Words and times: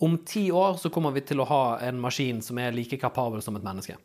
Om 0.00 0.18
ti 0.26 0.44
år 0.54 0.76
så 0.78 0.90
kommer 0.94 1.10
vi 1.16 1.24
til 1.26 1.40
å 1.42 1.46
ha 1.48 1.62
en 1.82 1.98
maskin 2.00 2.38
som 2.44 2.58
er 2.62 2.70
like 2.76 2.96
kapabel 3.02 3.42
som 3.42 3.56
et 3.58 3.64
menneske. 3.66 3.96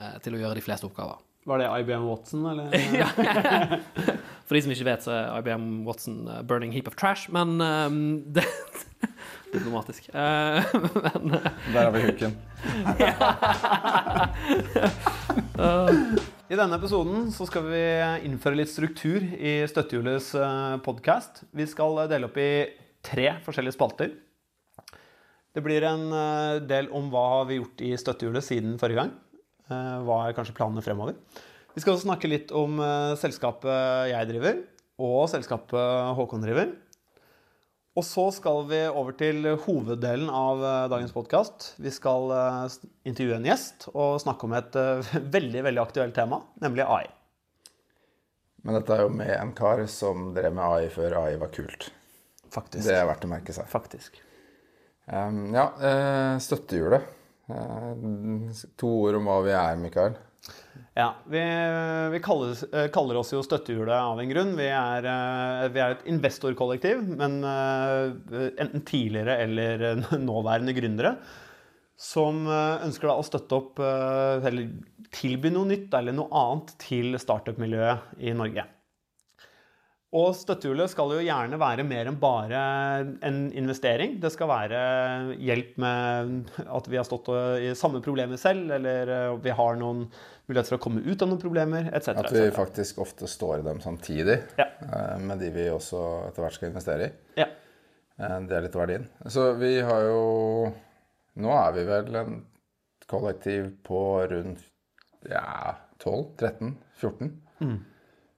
eh, 0.00 0.18
Til 0.20 0.36
å 0.36 0.40
gjøre 0.42 0.58
de 0.58 0.64
fleste 0.64 0.86
oppgaver. 0.88 1.16
Var 1.48 1.58
det 1.62 1.68
IBM 1.80 2.04
Watson, 2.04 2.44
eller? 2.46 2.68
Ja. 3.00 3.08
For 4.50 4.58
de 4.58 4.62
som 4.64 4.72
ikke 4.74 4.84
vet, 4.90 5.04
så 5.06 5.14
er 5.14 5.38
IBM 5.40 5.84
Watson 5.86 6.26
uh, 6.28 6.42
burning 6.42 6.72
heap 6.74 6.88
of 6.90 6.96
trash, 7.00 7.30
men 7.32 7.56
um, 7.62 8.00
det 8.34 8.44
Diplomatisk. 9.50 10.10
Uh, 10.12 10.60
men 11.00 11.32
uh, 11.34 11.46
Der 11.72 11.86
har 11.86 11.90
vi 11.94 12.02
hooken. 12.04 12.36
I 16.50 16.58
denne 16.58 16.76
episoden 16.76 17.30
så 17.34 17.46
skal 17.48 17.64
vi 17.70 17.80
innføre 18.28 18.58
litt 18.60 18.70
struktur 18.70 19.22
i 19.24 19.56
Støttehjulets 19.70 20.32
podkast. 20.84 21.44
Vi 21.56 21.66
skal 21.70 22.02
dele 22.10 22.28
opp 22.28 22.36
i 22.42 22.50
tre 23.06 23.30
forskjellige 23.46 23.78
spalter. 23.78 24.12
Det 25.50 25.62
blir 25.64 25.82
en 25.82 26.04
eh, 26.14 26.60
del 26.62 26.90
om 26.94 27.08
hva 27.10 27.22
har 27.34 27.48
vi 27.48 27.58
gjort 27.58 27.82
i 27.82 27.94
Støttehjulet 27.98 28.46
siden 28.46 28.76
forrige 28.78 29.02
gang. 29.02 29.14
Eh, 29.70 29.96
Hva 30.06 30.20
er 30.28 30.36
kanskje 30.36 30.54
planene 30.54 30.84
fremover. 30.84 31.16
Vi 31.74 31.82
skal 31.82 31.96
også 31.96 32.06
snakke 32.06 32.30
litt 32.30 32.52
om 32.54 32.78
eh, 32.82 33.16
selskapet 33.18 34.12
jeg 34.12 34.28
driver, 34.30 34.62
og 35.02 35.24
selskapet 35.32 36.14
Håkon 36.18 36.46
driver. 36.46 36.70
Og 37.98 38.06
så 38.06 38.28
skal 38.32 38.62
vi 38.70 38.78
over 38.86 39.16
til 39.18 39.48
hoveddelen 39.64 40.30
av 40.30 40.62
dagens 40.92 41.10
podkast. 41.10 41.72
Vi 41.82 41.90
skal 41.90 42.30
intervjue 43.02 43.40
en 43.40 43.48
gjest 43.50 43.88
og 43.90 44.20
snakke 44.22 44.46
om 44.46 44.54
et 44.54 44.78
veldig 45.36 45.64
veldig 45.66 45.82
aktuelt 45.82 46.14
tema, 46.14 46.38
nemlig 46.62 46.86
AI. 46.86 47.02
Men 48.62 48.78
dette 48.78 48.94
er 48.94 49.02
jo 49.08 49.12
med 49.18 49.34
en 49.34 49.50
kar 49.58 49.82
som 49.90 50.30
drev 50.36 50.54
med 50.54 50.62
AI 50.62 50.88
før 50.94 51.18
AI 51.24 51.34
var 51.42 51.50
kult. 51.52 51.90
Faktisk. 52.54 52.86
Det 52.86 52.94
er 52.94 53.10
verdt 53.10 53.26
å 53.26 53.34
merke 53.34 53.58
seg. 53.58 53.66
Faktisk. 53.74 54.22
Ja, 55.10 55.64
eh, 55.82 56.38
støttehjulet. 56.38 57.02
Eh, 57.50 58.58
to 58.78 58.90
ord 59.06 59.18
om 59.18 59.26
hva 59.26 59.40
vi 59.42 59.54
er, 59.56 59.78
Mikael. 59.80 60.18
Ja, 60.94 61.10
Vi, 61.28 61.40
vi 62.12 62.20
kaller, 62.22 62.54
eh, 62.74 62.88
kaller 62.94 63.18
oss 63.20 63.32
jo 63.34 63.42
Støttehjulet 63.44 63.94
av 63.94 64.20
en 64.20 64.30
grunn. 64.30 64.54
Vi 64.58 64.68
er, 64.70 65.08
vi 65.74 65.82
er 65.82 65.96
et 65.96 66.06
investorkollektiv, 66.10 67.02
men 67.18 67.40
enten 67.42 68.84
tidligere 68.86 69.38
eller 69.44 69.84
nåværende 70.30 70.74
gründere. 70.76 71.16
Som 72.00 72.46
ønsker 72.48 73.10
å 73.12 73.20
støtte 73.26 73.58
opp 73.58 73.80
eller 73.82 74.70
tilby 75.12 75.50
noe 75.52 75.68
nytt 75.68 75.92
eller 75.98 76.16
noe 76.16 76.32
annet 76.32 76.72
til 76.80 77.18
startup-miljøet 77.20 78.22
i 78.24 78.32
Norge. 78.32 78.64
Og 80.10 80.32
støttehjulet 80.34 80.90
skal 80.90 81.12
jo 81.14 81.20
gjerne 81.22 81.58
være 81.60 81.84
mer 81.86 82.08
enn 82.10 82.16
bare 82.18 82.60
en 83.22 83.36
investering. 83.54 84.16
Det 84.18 84.32
skal 84.34 84.48
være 84.50 84.80
hjelp 85.38 85.76
med 85.78 86.48
at 86.66 86.88
vi 86.90 86.98
har 86.98 87.06
stått 87.06 87.28
i 87.62 87.68
samme 87.78 88.00
problemer 88.02 88.40
selv, 88.42 88.72
eller 88.74 89.12
eh, 89.14 89.36
vi 89.44 89.54
har 89.54 89.78
noen 89.78 90.00
muligheter 90.50 90.72
for 90.72 90.80
å 90.80 90.82
komme 90.82 91.04
ut 91.06 91.22
av 91.22 91.30
noen 91.30 91.38
problemer, 91.38 91.86
etc. 91.94 92.16
At 92.24 92.34
vi 92.34 92.42
faktisk 92.56 92.98
ofte 93.04 93.28
står 93.30 93.60
i 93.62 93.66
dem 93.68 93.78
samtidig 93.84 94.40
Ja. 94.58 94.66
eh, 94.82 95.18
med 95.22 95.38
de 95.44 95.52
vi 95.54 95.68
også 95.70 96.02
etter 96.26 96.42
hvert 96.42 96.58
skal 96.58 96.72
investere 96.72 97.06
i. 97.06 97.12
Ja. 97.44 97.46
Eh, 98.18 98.40
Det 98.50 98.56
er 98.58 98.66
litt 98.66 98.74
verdien. 98.82 99.06
Så 99.30 99.52
vi 99.62 99.76
har 99.80 100.08
jo 100.10 100.72
Nå 101.40 101.52
er 101.54 101.70
vi 101.78 101.84
vel 101.86 102.16
en 102.18 102.40
kollektiv 103.06 103.70
på 103.86 104.00
rundt 104.28 104.66
ja, 105.30 105.76
12, 106.02 106.34
13, 106.42 106.74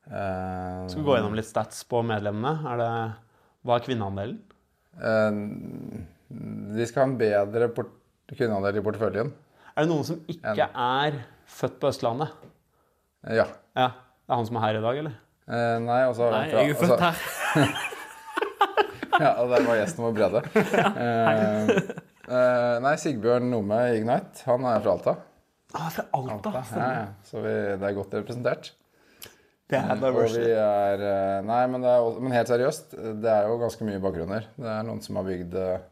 14. 0.08 0.16
Eh, 0.16 0.88
Skal 0.88 1.02
vi 1.02 1.06
gå 1.06 1.16
gjennom 1.16 1.36
litt 1.38 1.48
stats 1.48 1.84
på 1.88 2.02
medlemmene? 2.06 2.54
Er 2.72 2.80
det, 2.80 2.90
hva 3.62 3.76
er 3.78 3.86
kvinneandelen? 3.86 4.40
Uh, 4.92 6.02
de 6.76 6.86
skal 6.88 7.04
ha 7.04 7.08
en 7.08 7.18
bedre 7.20 7.68
port 7.72 7.92
kvinneandel 8.32 8.80
i 8.80 8.84
porteføljen. 8.84 9.32
Er 9.72 9.84
det 9.84 9.92
noen 9.92 10.04
som 10.04 10.18
ikke 10.28 10.68
er 10.68 11.22
født 11.48 11.78
på 11.80 11.92
Østlandet? 11.92 12.34
Ja. 13.22 13.46
Ja, 13.78 13.92
Det 14.26 14.34
er 14.34 14.38
han 14.38 14.48
som 14.48 14.58
er 14.58 14.66
her 14.66 14.78
i 14.80 14.84
dag, 14.84 15.00
eller? 15.04 15.16
Uh, 15.46 15.78
nei, 15.84 16.02
og 16.08 16.14
så 16.18 16.28
nei, 16.32 16.44
jeg 16.50 16.60
er 16.60 16.70
jo 16.72 16.78
født 16.82 17.08
her. 17.08 17.24
Ja, 19.20 19.34
og 19.42 19.50
der 19.52 19.66
var 19.66 19.76
gjesten 19.76 20.06
vår 20.06 20.14
Brede. 20.16 20.40
Uh, 22.22 22.38
eh, 22.38 22.76
nei, 22.80 22.92
Sigbjørn 23.02 23.48
Nome 23.50 23.76
i 23.90 23.96
Ignite, 23.98 24.44
han 24.46 24.62
er 24.70 24.78
fra 24.80 24.92
Alta. 24.94 25.14
Ah, 25.74 25.88
fra 25.92 26.04
Alta. 26.14 26.52
Ja, 26.54 26.86
ja. 26.94 27.02
Så 27.26 27.42
vi, 27.42 27.52
det 27.80 27.88
er 27.88 27.96
godt 27.96 28.14
representert. 28.14 28.70
Det 29.72 29.80
er 29.80 30.02
Og 30.12 30.34
vi 30.34 30.50
er 30.52 31.02
eh, 31.06 31.38
Nei, 31.48 31.62
men, 31.70 31.84
det 31.84 31.92
er, 31.92 32.18
men 32.20 32.34
helt 32.36 32.50
seriøst, 32.52 32.92
det 33.22 33.30
er 33.32 33.48
jo 33.48 33.60
ganske 33.62 33.86
mye 33.88 34.02
bakgrunner. 34.02 34.48
Det 34.58 34.68
er 34.68 34.84
noen 34.84 35.00
som 35.04 35.16
har 35.16 35.24
bygd 35.24 35.56
uh, 35.56 35.86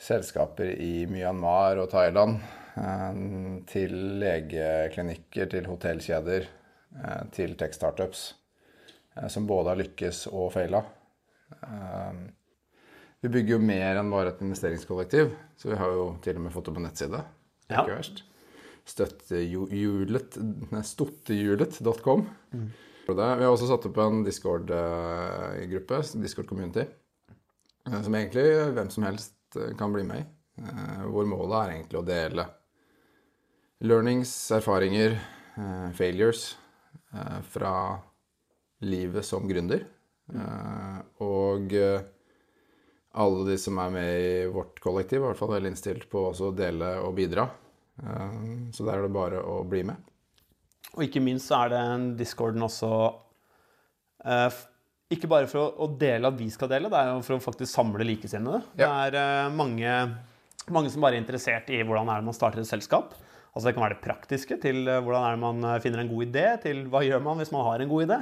selskaper 0.00 0.72
i 0.72 1.04
Myanmar 1.10 1.82
og 1.82 1.90
Thailand. 1.92 2.40
Uh, 2.80 3.60
til 3.68 3.92
legeklinikker, 4.22 5.50
til 5.52 5.68
hotellkjeder, 5.68 6.48
uh, 6.96 7.22
til 7.36 7.56
tech-startups. 7.60 8.30
som 9.28 9.46
både 9.46 9.68
har 9.68 9.76
lykkes 9.76 10.26
og 10.30 10.52
feila. 10.54 10.80
Vi 13.20 13.28
bygger 13.28 13.56
jo 13.56 13.58
mer 13.58 13.98
enn 14.00 14.12
bare 14.12 14.30
et 14.30 14.40
investeringskollektiv, 14.40 15.34
så 15.58 15.72
vi 15.72 15.76
har 15.76 15.92
jo 15.92 16.06
til 16.24 16.38
og 16.38 16.44
med 16.46 16.54
fått 16.54 16.70
det 16.70 16.76
på 16.78 16.84
nettside. 16.86 17.20
Det 17.66 17.74
er 17.74 17.76
Ja. 17.76 17.82
Ikke 17.82 17.98
verst. 17.98 18.22
Støttehjulet 18.90 20.38
Stottehjulet.com. 20.86 22.24
Og 23.10 23.16
Vi 23.18 23.22
har 23.26 23.48
også 23.50 23.66
satt 23.70 23.86
opp 23.88 23.98
en 24.02 24.20
Discord-gruppe, 24.26 26.00
Discord 26.22 26.46
Community, 26.50 26.84
eh, 27.88 28.02
som 28.04 28.14
egentlig 28.14 28.44
hvem 28.76 28.90
som 28.92 29.06
helst 29.08 29.56
eh, 29.58 29.72
kan 29.78 29.92
bli 29.94 30.04
med 30.06 30.22
i. 30.22 30.26
Eh, 30.62 31.04
Hvor 31.10 31.26
målet 31.26 31.56
er 31.58 31.72
egentlig 31.74 31.98
å 32.00 32.06
dele 32.06 32.46
learnings, 33.80 34.30
erfaringer, 34.52 35.14
failures 35.96 36.54
fra 37.50 37.72
livet 38.84 39.24
som 39.26 39.48
gründer. 39.48 39.82
Eh, 40.30 40.98
Og 41.24 41.72
alle 43.10 43.46
de 43.48 43.56
som 43.58 43.78
er 43.82 43.90
med 43.90 44.10
i 44.20 44.46
vårt 44.52 44.78
kollektiv, 44.84 45.18
i 45.18 45.26
hvert 45.26 45.40
fall 45.40 45.50
veldig 45.56 45.72
innstilt 45.72 46.06
på 46.12 46.28
å 46.30 46.52
dele 46.54 46.92
og 47.02 47.16
bidra. 47.18 47.48
Eh, 48.00 48.40
Så 48.72 48.86
der 48.86 48.98
er 48.98 49.06
det 49.06 49.14
bare 49.14 49.42
å 49.44 49.60
bli 49.68 49.82
med. 49.86 50.10
Og 50.96 51.04
ikke 51.06 51.22
minst 51.22 51.50
så 51.50 51.64
er 51.64 51.74
den 51.74 52.10
discorden 52.18 52.64
også 52.66 52.90
eh, 54.26 54.60
ikke 55.14 55.30
bare 55.30 55.50
for 55.50 55.74
å, 55.82 55.88
dele 55.98 56.30
at 56.30 56.38
vi 56.38 56.48
skal 56.50 56.70
dele, 56.70 56.90
det 56.90 56.98
er 56.98 57.12
jo 57.12 57.22
for 57.26 57.36
å 57.36 57.42
faktisk 57.44 57.70
samle 57.70 58.06
likesinnede. 58.06 58.62
Det 58.78 58.86
er 58.86 59.18
eh, 59.20 59.50
mange, 59.54 59.96
mange 60.70 60.92
som 60.92 61.02
bare 61.04 61.18
er 61.18 61.24
interessert 61.24 61.70
i 61.74 61.82
hvordan 61.82 62.10
er 62.10 62.22
det 62.22 62.30
man 62.30 62.36
starter 62.36 62.62
et 62.62 62.70
selskap. 62.70 63.14
Altså 63.50 63.66
Det 63.66 63.74
kan 63.74 63.82
være 63.82 63.96
det 63.98 64.04
praktiske, 64.04 64.60
til 64.62 64.84
hvordan 64.86 65.24
er 65.26 65.34
det 65.34 65.42
man 65.42 65.80
finner 65.82 66.04
en 66.04 66.10
god 66.12 66.28
idé, 66.28 66.46
til 66.62 66.84
hva 66.90 67.02
gjør 67.02 67.22
man 67.24 67.40
hvis 67.40 67.50
man 67.50 67.66
har 67.66 67.82
en 67.82 67.90
god 67.90 68.04
idé. 68.06 68.18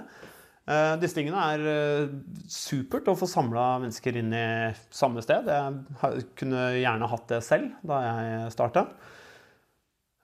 Disse 1.03 1.17
tingene 1.17 1.43
er 1.53 2.07
supert 2.49 3.11
å 3.13 3.17
få 3.17 3.29
samla 3.29 3.67
mennesker 3.83 4.17
inn 4.21 4.33
i 4.33 4.47
samme 4.89 5.21
sted. 5.25 5.45
Jeg 5.53 6.25
kunne 6.37 6.63
gjerne 6.81 7.11
hatt 7.13 7.29
det 7.29 7.43
selv 7.45 7.77
da 7.93 8.01
jeg 8.07 8.57
starta. 8.57 8.87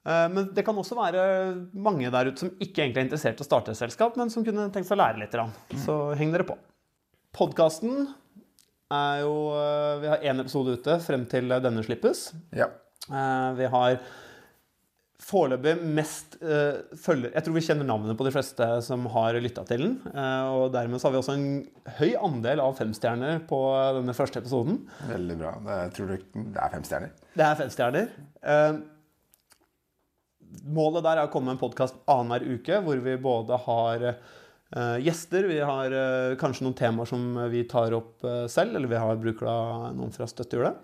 Eh, 0.05 0.27
Men 0.29 0.51
det 0.53 0.65
kan 0.67 0.77
også 0.77 0.95
være 0.99 1.23
mange 1.73 2.11
der 2.13 2.29
ute 2.31 2.43
som 2.45 2.51
ikke 2.61 2.83
egentlig 2.83 3.01
er 3.03 3.07
interessert 3.09 3.41
i 3.41 3.45
å 3.45 3.49
starte 3.49 3.73
et 3.73 3.79
selskap, 3.81 4.15
men 4.19 4.29
som 4.29 4.45
kunne 4.45 4.67
tenkt 4.71 4.87
seg 4.89 4.97
å 4.99 5.01
lære 5.03 5.23
litt. 5.23 5.35
Så 5.85 5.97
heng 6.19 6.31
dere 6.35 6.45
på. 6.47 6.57
Podkasten 7.35 8.05
er 8.93 9.23
jo 9.25 9.33
eh, 9.57 9.95
Vi 10.03 10.07
har 10.13 10.21
én 10.29 10.39
episode 10.43 10.77
ute 10.77 10.99
frem 11.03 11.25
til 11.31 11.49
denne 11.49 11.81
slippes. 11.83 12.29
Ja. 12.55 12.69
Eh, 13.09 13.49
Vi 13.57 13.65
har 13.73 13.97
foreløpig 15.25 15.71
mest 15.95 16.35
eh, 16.43 16.81
følger 17.01 17.31
Jeg 17.33 17.45
tror 17.45 17.55
vi 17.55 17.61
kjenner 17.65 17.87
navnet 17.87 18.17
på 18.19 18.25
de 18.27 18.33
fleste 18.35 18.65
som 18.85 19.07
har 19.09 19.33
lytta 19.41 19.63
til 19.65 19.81
den. 19.81 19.93
eh, 20.11 20.49
og 20.53 20.67
dermed 20.75 21.01
så 21.01 21.07
har 21.07 21.15
vi 21.15 21.21
også 21.23 21.33
en 21.33 21.47
høy 21.97 22.11
andel 22.27 22.61
av 22.61 22.75
femstjerner 22.77 23.39
på 23.49 23.59
denne 23.97 24.13
første 24.13 24.43
episoden. 24.43 24.83
Veldig 25.09 25.37
bra. 25.39 25.55
Jeg 25.81 25.95
tror 25.97 26.11
det 26.13 26.19
er 26.61 26.75
fem 26.75 26.85
stjerner. 26.85 27.15
Det 27.33 27.47
er 27.47 27.57
fem 27.63 27.73
stjerner. 27.73 28.11
Målet 30.63 31.05
der 31.05 31.19
er 31.19 31.27
å 31.27 31.31
komme 31.33 31.51
med 31.51 31.57
en 31.57 31.63
podkast 31.63 31.97
annenhver 32.09 32.45
uke, 32.55 32.81
hvor 32.85 32.99
vi 33.03 33.15
både 33.21 33.57
har 33.65 34.05
uh, 34.09 34.97
gjester, 35.03 35.47
vi 35.51 35.59
har 35.59 35.95
uh, 35.95 36.35
kanskje 36.39 36.65
noen 36.65 36.77
temaer 36.77 37.09
som 37.09 37.25
vi 37.51 37.63
tar 37.69 37.95
opp 37.97 38.25
uh, 38.25 38.45
selv, 38.51 38.77
eller 38.77 38.91
vi 38.91 39.01
har 39.01 39.21
bruker 39.21 39.49
da 39.49 39.57
noen 39.95 40.13
fra 40.15 40.27
Støttehjulet. 40.29 40.83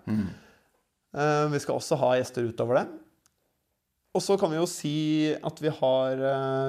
Eh, 1.11 1.45
vi 1.51 1.59
skal 1.59 1.75
også 1.75 1.97
ha 1.99 2.13
gjester 2.15 2.45
utover 2.47 2.77
det. 2.77 2.85
Og 4.15 4.23
så 4.23 4.37
kan 4.39 4.51
vi 4.51 4.55
jo 4.55 4.67
si 4.67 4.93
at 5.35 5.59
vi 5.63 5.71
har 5.71 6.21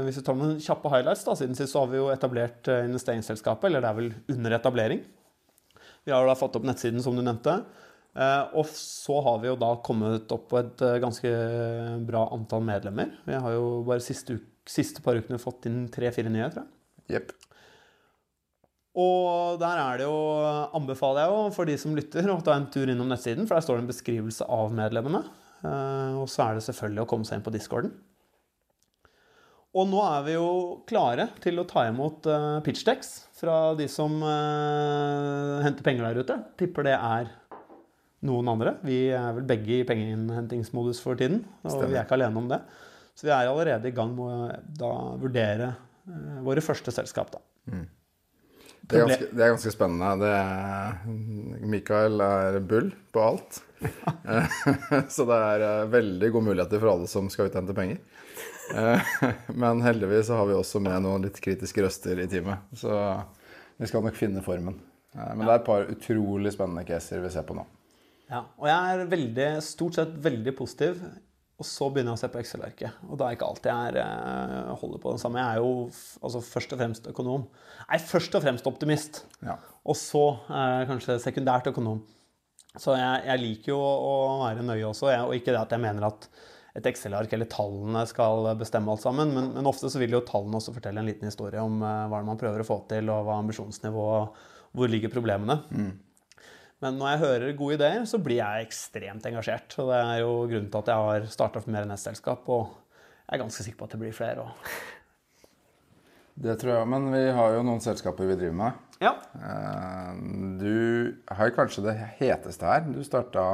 Hvis 0.02 0.18
vi 0.18 0.22
tar 0.26 0.36
noen 0.38 0.58
kjappe 0.62 0.90
highlights, 0.90 1.22
da, 1.26 1.36
siden 1.38 1.54
sist 1.58 1.74
så 1.74 1.84
har 1.84 1.92
vi 1.92 2.00
jo 2.00 2.08
etablert 2.10 2.70
investeringsselskapet, 2.70 3.68
eller 3.68 3.82
det 3.82 3.90
er 3.90 3.98
vel 4.00 4.10
under 4.34 4.56
etablering. 4.58 5.04
Vi 6.06 6.14
har 6.14 6.26
da 6.26 6.34
fått 6.38 6.58
opp 6.58 6.66
nettsiden, 6.66 7.02
som 7.02 7.14
du 7.18 7.22
nevnte. 7.22 7.60
Eh, 8.12 8.42
og 8.60 8.68
så 8.68 9.16
har 9.24 9.38
vi 9.40 9.48
jo 9.48 9.58
da 9.60 9.70
kommet 9.84 10.32
opp 10.34 10.50
på 10.50 10.58
et 10.60 10.84
eh, 10.84 10.98
ganske 11.00 11.30
bra 12.08 12.26
antall 12.34 12.64
medlemmer. 12.66 13.14
Vi 13.24 13.38
har 13.38 13.54
jo 13.56 13.80
bare 13.88 14.04
siste, 14.04 14.36
uke, 14.36 14.68
siste 14.68 15.04
par 15.04 15.16
ukene 15.16 15.40
fått 15.40 15.66
inn 15.70 15.86
tre-fire 15.92 16.32
nye, 16.32 16.50
tror 16.52 16.66
jeg. 16.66 17.16
Yep. 17.16 17.32
Og 19.02 19.56
der 19.62 19.80
er 19.80 20.02
det 20.02 20.04
jo, 20.04 20.20
anbefaler 20.76 21.24
jeg 21.24 21.32
jo 21.32 21.42
for 21.56 21.68
de 21.68 21.78
som 21.80 21.96
lytter, 21.96 22.28
å 22.28 22.42
ta 22.44 22.58
en 22.58 22.68
tur 22.72 22.92
innom 22.92 23.08
nettsiden, 23.08 23.48
for 23.48 23.56
der 23.56 23.64
står 23.64 23.80
det 23.80 23.86
en 23.86 23.92
beskrivelse 23.94 24.48
av 24.60 24.76
medlemmene. 24.76 25.24
Eh, 25.64 26.20
og 26.20 26.28
så 26.28 26.50
er 26.50 26.58
det 26.58 26.66
selvfølgelig 26.68 27.06
å 27.06 27.08
komme 27.14 27.28
seg 27.28 27.40
inn 27.40 27.46
på 27.48 27.54
discorden. 27.56 27.94
Og 29.72 29.88
nå 29.88 30.02
er 30.04 30.24
vi 30.26 30.34
jo 30.36 30.48
klare 30.84 31.30
til 31.40 31.56
å 31.56 31.64
ta 31.64 31.86
imot 31.88 32.26
pitchdecks 32.60 33.14
fra 33.38 33.70
de 33.72 33.86
som 33.88 34.18
henter 34.20 35.86
penger 35.86 36.04
der 36.10 36.20
ute. 36.20 36.36
Tipper 36.60 36.84
det 36.84 36.98
er 36.98 37.30
noen 38.26 38.50
andre. 38.52 38.76
Vi 38.86 38.98
er 39.14 39.32
vel 39.36 39.46
begge 39.48 39.80
i 39.80 39.86
pengeinnhentingsmodus 39.88 41.02
for 41.02 41.18
tiden. 41.18 41.42
Og 41.62 41.72
Stemmer. 41.72 41.90
vi 41.90 41.98
er 41.98 42.06
ikke 42.06 42.18
alene 42.18 42.42
om 42.42 42.50
det. 42.50 42.60
Så 43.14 43.26
vi 43.28 43.34
er 43.34 43.50
allerede 43.50 43.90
i 43.90 43.96
gang 43.96 44.14
med 44.16 44.84
å 44.86 44.92
vurdere 45.20 45.72
uh, 46.08 46.38
våre 46.46 46.64
første 46.64 46.94
selskap. 46.94 47.34
da. 47.34 47.42
Mm. 47.72 47.88
Det 48.82 48.98
er, 48.98 49.06
ganske, 49.06 49.26
det 49.30 49.42
er, 49.44 49.52
ganske, 49.52 49.72
spennende. 49.72 50.28
Er, 50.28 51.66
Mikael 51.70 52.24
er 52.24 52.58
bull 52.66 52.90
på 53.14 53.22
alt. 53.22 53.60
så 55.14 55.26
det 55.28 55.38
er 55.38 55.92
veldig 55.92 56.30
gode 56.34 56.48
muligheter 56.50 56.82
for 56.82 56.94
alle 56.96 57.10
som 57.10 57.30
skal 57.30 57.46
ut 57.46 57.54
og 57.54 57.60
hente 57.60 57.76
penger. 57.76 58.00
Eh, 58.74 59.12
men 59.62 59.84
heldigvis 59.86 60.26
så 60.26 60.40
har 60.40 60.50
vi 60.50 60.56
også 60.58 60.82
med 60.82 61.04
noen 61.04 61.28
litt 61.28 61.38
kritiske 61.42 61.84
røster 61.84 62.24
i 62.24 62.26
teamet. 62.30 62.66
Så 62.78 62.90
vi 63.78 63.90
skal 63.90 64.04
nok 64.06 64.18
finne 64.18 64.42
formen. 64.44 64.80
Eh, 65.14 65.30
men 65.36 65.46
det 65.46 65.52
er 65.52 65.60
et 65.60 65.68
par 65.70 65.86
utrolig 65.86 66.54
spennende 66.54 66.86
caser 66.88 67.22
vi 67.22 67.32
ser 67.32 67.46
på 67.48 67.56
nå. 67.58 67.66
Ja, 68.32 68.46
og 68.56 68.70
jeg 68.70 68.94
er 68.94 69.10
veldig, 69.12 69.50
stort 69.64 69.98
sett 69.98 70.16
veldig 70.24 70.54
positiv. 70.56 71.02
Og 71.60 71.66
så 71.68 71.86
begynner 71.92 72.14
jeg 72.14 72.18
å 72.18 72.22
se 72.24 72.30
på 72.32 72.40
Excel-arket. 72.40 73.02
Og 73.06 73.18
da 73.20 73.28
er 73.28 73.36
ikke 73.36 73.46
alltid 73.46 73.68
jeg 73.70 73.90
er, 73.92 73.98
eh, 74.02 74.70
holder 74.80 75.02
på 75.02 75.12
det 75.12 75.20
samme. 75.22 75.38
Jeg 75.38 75.52
er 75.52 75.60
jo 75.60 75.74
altså, 76.24 76.40
først 76.42 76.72
og 76.74 76.80
fremst 76.80 77.06
økonom. 77.12 77.44
Jeg 77.84 78.00
er 78.00 78.08
først 78.08 78.34
og 78.34 78.42
fremst 78.42 78.66
optimist. 78.66 79.20
Ja. 79.44 79.58
Og 79.86 79.98
så 80.00 80.24
eh, 80.48 80.80
kanskje 80.88 81.20
sekundært 81.22 81.68
økonom. 81.70 82.00
Så 82.80 82.96
jeg, 82.96 83.20
jeg 83.28 83.42
liker 83.42 83.74
jo 83.74 83.78
å 83.78 84.14
være 84.46 84.64
nøye 84.64 84.88
også, 84.88 85.10
jeg, 85.12 85.22
og 85.28 85.36
ikke 85.36 85.52
det 85.52 85.60
at 85.60 85.74
jeg 85.76 85.82
mener 85.84 86.08
at 86.08 86.26
et 86.72 86.86
Excel-ark 86.88 87.34
eller 87.36 87.50
tallene 87.52 88.06
skal 88.08 88.48
bestemme 88.56 88.94
alt 88.94 89.04
sammen. 89.04 89.34
Men, 89.36 89.50
men, 89.58 89.68
ofte 89.68 89.90
så 89.92 90.00
vil 90.00 90.16
jo 90.16 90.22
tallene 90.24 90.56
også 90.56 90.72
fortelle 90.72 91.02
en 91.02 91.10
liten 91.10 91.28
historie 91.28 91.60
om 91.60 91.82
eh, 91.84 92.06
hva 92.08 92.22
man 92.26 92.40
prøver 92.40 92.64
å 92.64 92.66
få 92.66 92.80
til, 92.90 93.12
og 93.12 93.28
hva 93.28 93.36
ambisjonsnivået 93.42 94.48
hvor 94.72 94.88
ligger 94.88 95.12
problemene. 95.12 95.60
Mm. 95.68 95.92
Men 96.82 96.98
når 96.98 97.12
jeg 97.12 97.22
hører 97.22 97.58
gode 97.58 97.76
ideer, 97.78 98.06
så 98.10 98.18
blir 98.22 98.40
jeg 98.40 98.66
ekstremt 98.66 99.26
engasjert. 99.30 99.76
Og 99.78 99.92
det 99.92 100.00
er 100.02 100.22
jo 100.24 100.32
grunnen 100.50 100.70
til 100.72 100.80
at 100.82 100.90
jeg 100.90 101.06
har 101.08 101.28
starta 101.30 101.62
for 101.62 101.74
mer 101.74 101.86
enn 101.86 101.94
ett 101.94 102.02
selskap, 102.02 102.48
og 102.50 102.72
jeg 103.22 103.36
er 103.36 103.42
ganske 103.44 103.66
sikker 103.66 103.78
på 103.78 103.86
at 103.86 103.94
det 103.94 104.02
blir 104.02 104.16
flere 104.16 104.46
òg. 104.48 104.72
Det 106.42 106.56
tror 106.58 106.72
jeg, 106.74 106.88
men 106.88 107.10
vi 107.12 107.22
har 107.36 107.54
jo 107.54 107.64
noen 107.68 107.82
selskaper 107.84 108.26
vi 108.26 108.38
driver 108.40 108.58
med. 108.58 108.84
Ja. 109.04 109.12
Eh, 109.36 110.12
du 110.58 110.76
har 111.28 111.54
kanskje 111.54 111.84
det 111.86 111.96
heteste 112.18 112.66
her. 112.66 112.86
Du 112.88 113.02
starta 113.06 113.50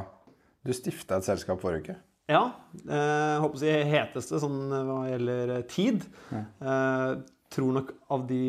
Du 0.67 0.73
stifta 0.75 1.17
et 1.17 1.25
selskap 1.25 1.61
forrige 1.63 1.85
uke. 1.85 1.95
Ja. 2.29 2.43
Eh, 2.85 2.93
jeg 2.93 3.41
håper 3.43 3.57
å 3.57 3.63
si 3.63 3.75
heteste 3.93 4.41
sånn 4.43 4.59
eh, 4.69 4.85
hva 4.89 4.99
gjelder 5.09 5.53
tid. 5.71 6.05
Ja. 6.33 6.43
Eh, 6.61 7.13
tror 7.49 7.73
nok 7.79 7.95
av 8.13 8.27
de 8.29 8.43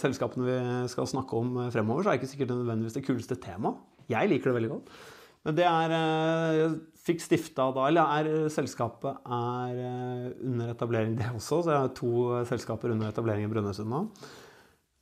selskapene 0.00 0.46
vi 0.46 0.88
skal 0.88 1.08
snakke 1.10 1.36
om 1.36 1.58
fremover, 1.72 2.04
så 2.04 2.08
er 2.08 2.16
det 2.16 2.22
ikke 2.22 2.30
sikkert 2.30 2.54
nødvendigvis 2.54 2.96
det 2.96 3.04
kuleste 3.04 3.36
temaet. 3.42 3.82
Jeg 4.12 4.30
liker 4.30 4.50
det 4.50 4.56
veldig 4.58 4.72
godt. 4.74 4.96
Men 5.46 5.58
det 5.58 5.66
er 5.70 5.96
jeg 5.96 6.76
Fikk 7.06 7.20
stifta 7.22 7.68
da 7.70 7.84
Eller 7.86 8.16
er 8.18 8.48
selskapet 8.50 9.28
er 9.30 9.76
under 10.42 10.72
etablering, 10.72 11.12
det 11.14 11.28
også. 11.30 11.60
Så 11.62 11.70
jeg 11.70 11.84
har 11.84 11.92
to 11.94 12.14
selskaper 12.48 12.90
under 12.90 13.12
etablering 13.12 13.46
i 13.46 13.52
Brønnøysund 13.52 13.92
nå. 13.92 14.00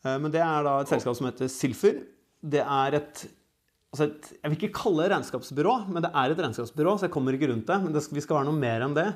Men 0.05 0.29
det 0.29 0.43
er 0.45 0.67
da 0.67 0.75
et 0.83 0.93
selskap 0.93 1.17
som 1.17 1.31
heter 1.31 1.49
Silfer. 1.49 2.03
Det 2.45 2.61
er 2.61 2.99
et 2.99 3.25
altså 3.95 4.09
et, 4.11 4.29
Jeg 4.43 4.51
vil 4.51 4.59
ikke 4.59 4.83
kalle 4.83 5.07
det 5.07 5.15
regnskapsbyrå, 5.15 5.75
men 5.95 6.05
det 6.05 6.11
er 6.11 6.35
et 6.35 6.45
regnskapsbyrå, 6.45 6.99
så 6.99 7.07
jeg 7.07 7.15
kommer 7.15 7.37
ikke 7.37 7.49
rundt 7.53 7.71
det. 7.71 7.81
Men 7.87 7.95
det 7.95 8.05
skal, 8.05 8.19
vi 8.19 8.25
skal 8.27 8.41
være 8.41 8.51
noe 8.51 8.61
mer 8.61 8.85
enn 8.85 8.97
det. 8.99 9.09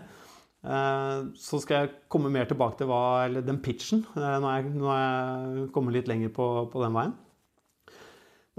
Så 1.38 1.60
skal 1.62 1.84
jeg 1.84 1.94
komme 2.10 2.32
mer 2.34 2.48
tilbake 2.50 2.80
til 2.80 2.90
hva, 2.90 3.28
den 3.30 3.60
pitchen. 3.62 4.04
når 4.16 4.70
nå 4.70 4.82
når 4.82 4.98
jeg 4.98 5.72
kommet 5.74 5.98
litt 5.98 6.10
lenger 6.10 6.32
på, 6.34 6.46
på, 6.72 6.82
den 6.82 6.96
veien. 6.96 7.14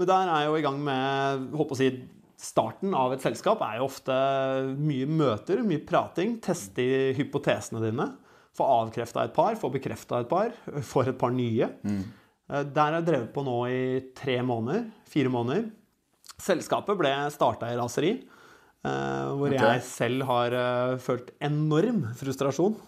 Men 0.00 0.08
der 0.08 0.32
er 0.32 0.46
jo 0.48 0.56
i 0.56 0.64
gang 0.64 0.80
med 0.80 1.50
håper 1.60 1.76
å 1.76 1.78
si, 1.78 1.90
Starten 2.40 2.94
av 2.96 3.12
et 3.12 3.20
selskap 3.20 3.60
er 3.66 3.76
jo 3.76 3.84
ofte 3.84 4.14
mye 4.80 5.04
møter, 5.04 5.60
mye 5.60 5.82
prating. 5.84 6.38
Teste 6.40 7.12
hypotesene 7.18 7.82
dine. 7.84 8.06
Få 8.56 8.64
avkrefta 8.78 9.26
et 9.26 9.34
par, 9.36 9.58
få 9.60 9.68
bekrefta 9.74 10.22
et 10.22 10.30
par. 10.30 10.54
Få 10.88 11.04
et 11.04 11.18
par 11.20 11.34
nye. 11.36 11.68
Mm. 11.84 12.00
Uh, 12.48 12.62
der 12.64 12.86
har 12.86 12.96
jeg 12.96 13.08
drevet 13.10 13.34
på 13.34 13.44
nå 13.44 13.58
i 13.68 13.82
tre 14.16 14.38
måneder. 14.40 14.88
Fire 15.12 15.32
måneder. 15.32 15.68
Selskapet 16.40 16.96
ble 16.96 17.12
starta 17.34 17.68
i 17.68 17.76
raseri. 17.76 18.14
Uh, 18.80 19.36
hvor 19.36 19.52
okay. 19.52 19.60
jeg 19.60 19.84
selv 19.90 20.24
har 20.30 20.56
uh, 20.56 20.96
følt 20.96 21.34
enorm 21.44 22.06
frustrasjon 22.16 22.78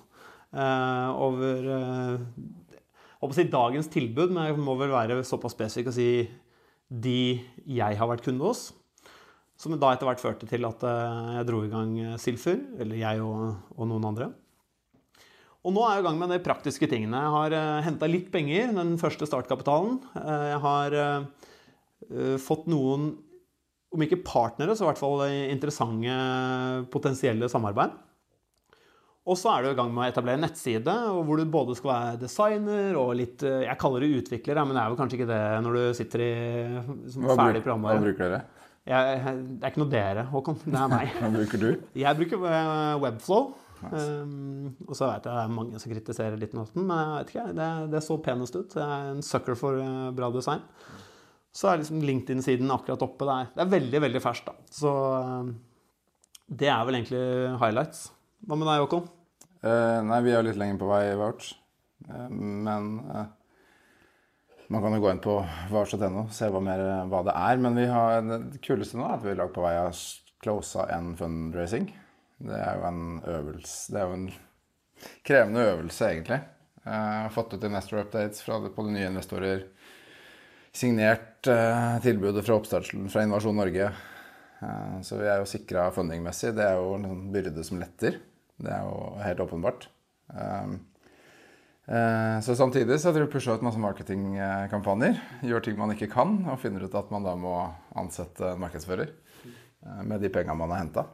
over 0.53 1.69
jeg 3.23 3.25
håper 3.25 3.33
å 3.33 3.37
si 3.39 3.45
dagens 3.49 3.87
tilbud, 3.89 4.33
men 4.35 4.49
jeg 4.51 4.57
må 4.61 4.75
vel 4.77 4.91
være 4.93 5.21
såpass 5.25 5.55
spesifikk 5.55 5.89
og 5.89 5.95
si 5.95 6.09
de 6.93 7.41
jeg 7.65 7.99
har 7.99 8.11
vært 8.11 8.25
kunde 8.27 8.45
hos. 8.45 8.71
Som 9.57 9.77
da 9.79 9.93
etter 9.93 10.09
hvert 10.09 10.21
førte 10.21 10.49
til 10.51 10.67
at 10.67 10.83
jeg 10.83 11.47
dro 11.47 11.63
i 11.63 11.71
gang 11.71 11.93
Silfur, 12.19 12.59
eller 12.83 12.99
jeg 12.99 13.23
og, 13.23 13.61
og, 13.77 13.85
noen 13.87 14.09
andre. 14.09 14.31
Og 15.63 15.75
nå 15.77 15.85
er 15.87 15.97
jeg 15.97 16.03
i 16.03 16.07
gang 16.09 16.19
med 16.19 16.33
de 16.35 16.41
praktiske 16.43 16.89
tingene. 16.91 17.21
Jeg 17.23 17.35
har 17.37 17.55
uh, 17.55 17.83
henta 17.87 18.09
litt 18.11 18.33
penger, 18.35 18.73
den 18.75 18.97
første 18.99 19.29
startkapitalen. 19.29 20.01
jeg 20.19 20.63
har 20.67 20.97
fått 22.43 22.67
noen 22.67 23.13
om 23.93 24.03
ikke 24.03 24.25
partnere, 24.27 24.75
så 24.75 24.83
i 24.83 24.89
hvert 24.89 25.01
fall 25.01 25.23
interessante 25.53 26.17
potensielle 26.91 27.47
samarbeid. 27.53 27.95
Og 29.23 29.39
så 29.39 29.53
er 29.53 29.63
du 29.63 29.71
i 29.71 29.77
gang 29.79 29.91
med 29.95 30.03
å 30.03 30.11
etablere 30.11 30.41
en 30.41 30.43
nettside 30.43 30.95
hvor 31.15 31.39
du 31.39 31.45
både 31.47 31.77
skal 31.79 31.93
være 31.93 32.21
designer 32.25 32.97
og 32.99 33.13
litt 33.21 33.45
eh, 33.47 33.63
Jeg 33.69 33.79
kaller 33.79 34.03
det 34.03 34.23
utvikler, 34.23 34.59
men 34.67 34.75
det 34.75 34.83
er 34.83 34.91
vel 34.91 34.99
kanskje 34.99 35.19
ikke 35.21 35.29
det 35.31 35.43
når 35.63 35.79
du 35.79 35.83
sitter 35.99 36.25
i 36.25 36.33
som 37.15 37.29
hva 37.29 37.39
ferdig 37.39 37.63
programvare. 37.63 38.01
Hva 38.01 38.07
bruker 38.09 38.25
dere? 38.25 38.41
Jeg, 38.91 39.35
det 39.47 39.63
er 39.63 39.71
ikke 39.71 39.83
noe 39.85 39.93
dere, 39.93 40.25
Håkon. 40.33 40.59
Det 40.65 40.81
er 40.81 40.91
meg. 40.91 41.13
hva 41.21 41.31
bruker 41.37 41.63
du? 41.63 41.69
Jeg 42.03 42.19
bruker 42.19 42.49
eh, 42.51 42.97
Webflow. 43.05 43.53
Nice. 43.83 44.03
Um, 44.23 44.75
og 44.87 44.95
så 44.95 45.09
vet 45.09 45.25
jeg 45.27 45.35
det 45.35 45.39
er 45.43 45.55
mange 45.55 45.79
som 45.83 45.91
kritiserer 45.91 46.37
litt 46.39 46.53
Noten, 46.55 46.85
men 46.87 47.01
jeg 47.01 47.15
vet 47.15 47.33
ikke, 47.33 47.47
det, 47.59 47.71
det 47.95 48.03
så 48.07 48.19
penest 48.23 48.59
ut. 48.59 48.77
Jeg 48.79 48.85
er 48.87 49.09
en 49.15 49.25
sucker 49.27 49.59
for 49.59 49.81
bra 50.15 50.31
design 50.35 50.63
så 51.53 51.69
er 51.69 51.83
liksom 51.83 52.01
LinkedIn-siden 52.01 52.73
akkurat 52.73 53.05
oppe 53.05 53.29
der. 53.29 53.51
Det 53.53 53.65
er 53.65 53.73
veldig, 53.75 54.01
veldig 54.07 54.21
ferskt, 54.25 54.49
da. 54.49 54.73
Så 54.73 54.93
eh, 55.19 55.51
det 56.63 56.71
er 56.73 56.87
vel 56.89 56.99
egentlig 56.99 57.25
highlights. 57.61 58.07
Hva 58.43 58.57
med 58.59 58.67
deg, 58.67 58.81
Håkon? 58.83 59.05
Uh, 59.63 60.01
nei, 60.03 60.19
vi 60.27 60.33
er 60.35 60.43
litt 60.43 60.59
lenger 60.59 60.81
på 60.81 60.89
vei 60.91 61.03
i 61.13 61.19
Vouch. 61.19 61.53
Uh, 62.09 62.27
men 62.27 62.89
uh, 63.07 63.29
man 64.67 64.83
kan 64.83 64.97
jo 64.97 65.03
gå 65.05 65.13
inn 65.13 65.21
på 65.23 65.37
vouch.no 65.71 66.25
og 66.25 66.33
se 66.35 66.49
hva, 66.51 66.63
mer, 66.65 66.83
hva 67.07 67.21
det 67.29 67.37
er. 67.39 67.61
Men 67.63 67.79
har, 67.87 68.25
det 68.51 68.59
kuleste 68.65 68.99
nå 68.99 69.07
er 69.07 69.15
at 69.15 69.27
vi 69.27 69.37
lagt 69.39 69.55
på 69.55 69.63
vei 69.63 69.77
av 69.79 69.95
closa 70.43 70.89
en 70.91 71.13
fundraising. 71.19 71.87
Det 72.43 72.57
er 72.59 72.81
jo 72.81 72.89
en 72.89 73.05
øvelse 73.31 73.93
Det 73.95 74.01
er 74.01 74.09
jo 74.09 74.17
en 74.17 74.27
krevende 75.29 75.69
øvelse, 75.69 76.09
egentlig. 76.11 76.41
Jeg 76.83 77.23
har 77.23 77.31
fått 77.37 77.55
ut 77.55 77.69
investor 77.69 78.03
updates 78.03 78.43
fra, 78.43 78.59
på 78.59 78.87
de 78.89 78.97
nye 78.97 79.07
investorer 79.13 79.69
signert 80.75 81.47
tilbudet 82.03 82.43
fra 82.43 82.57
oppstarten 82.59 83.07
fra 83.13 83.23
Innovasjon 83.23 83.55
Norge. 83.61 83.93
Så 85.07 85.21
vi 85.21 85.31
er 85.31 85.39
jo 85.39 85.47
sikra 85.51 85.87
fundingmessig. 85.95 86.55
Det 86.57 86.67
er 86.67 86.81
jo 86.81 86.97
en 86.97 87.07
sånn 87.07 87.25
byrde 87.35 87.67
som 87.67 87.79
letter. 87.83 88.19
Det 88.63 88.73
er 88.73 88.87
jo 88.87 88.97
helt 89.23 89.43
åpenbart. 89.45 89.89
Uh, 90.33 90.79
så 92.43 92.55
samtidig 92.57 93.01
så 93.03 93.11
har 93.11 93.19
vi 93.19 93.27
pusha 93.33 93.57
ut 93.59 93.65
masse 93.67 93.81
marketingkampanjer. 93.83 95.19
Gjør 95.51 95.65
ting 95.67 95.81
man 95.81 95.93
ikke 95.97 96.11
kan, 96.13 96.39
og 96.47 96.61
finner 96.63 96.87
ut 96.87 96.95
at 96.99 97.11
man 97.13 97.27
da 97.27 97.35
må 97.37 97.57
ansette 97.99 98.55
en 98.55 98.63
markedsfører 98.63 99.11
med 100.07 100.23
de 100.23 100.31
penga 100.31 100.55
man 100.55 100.71
har 100.71 100.85
henta. 100.85 101.09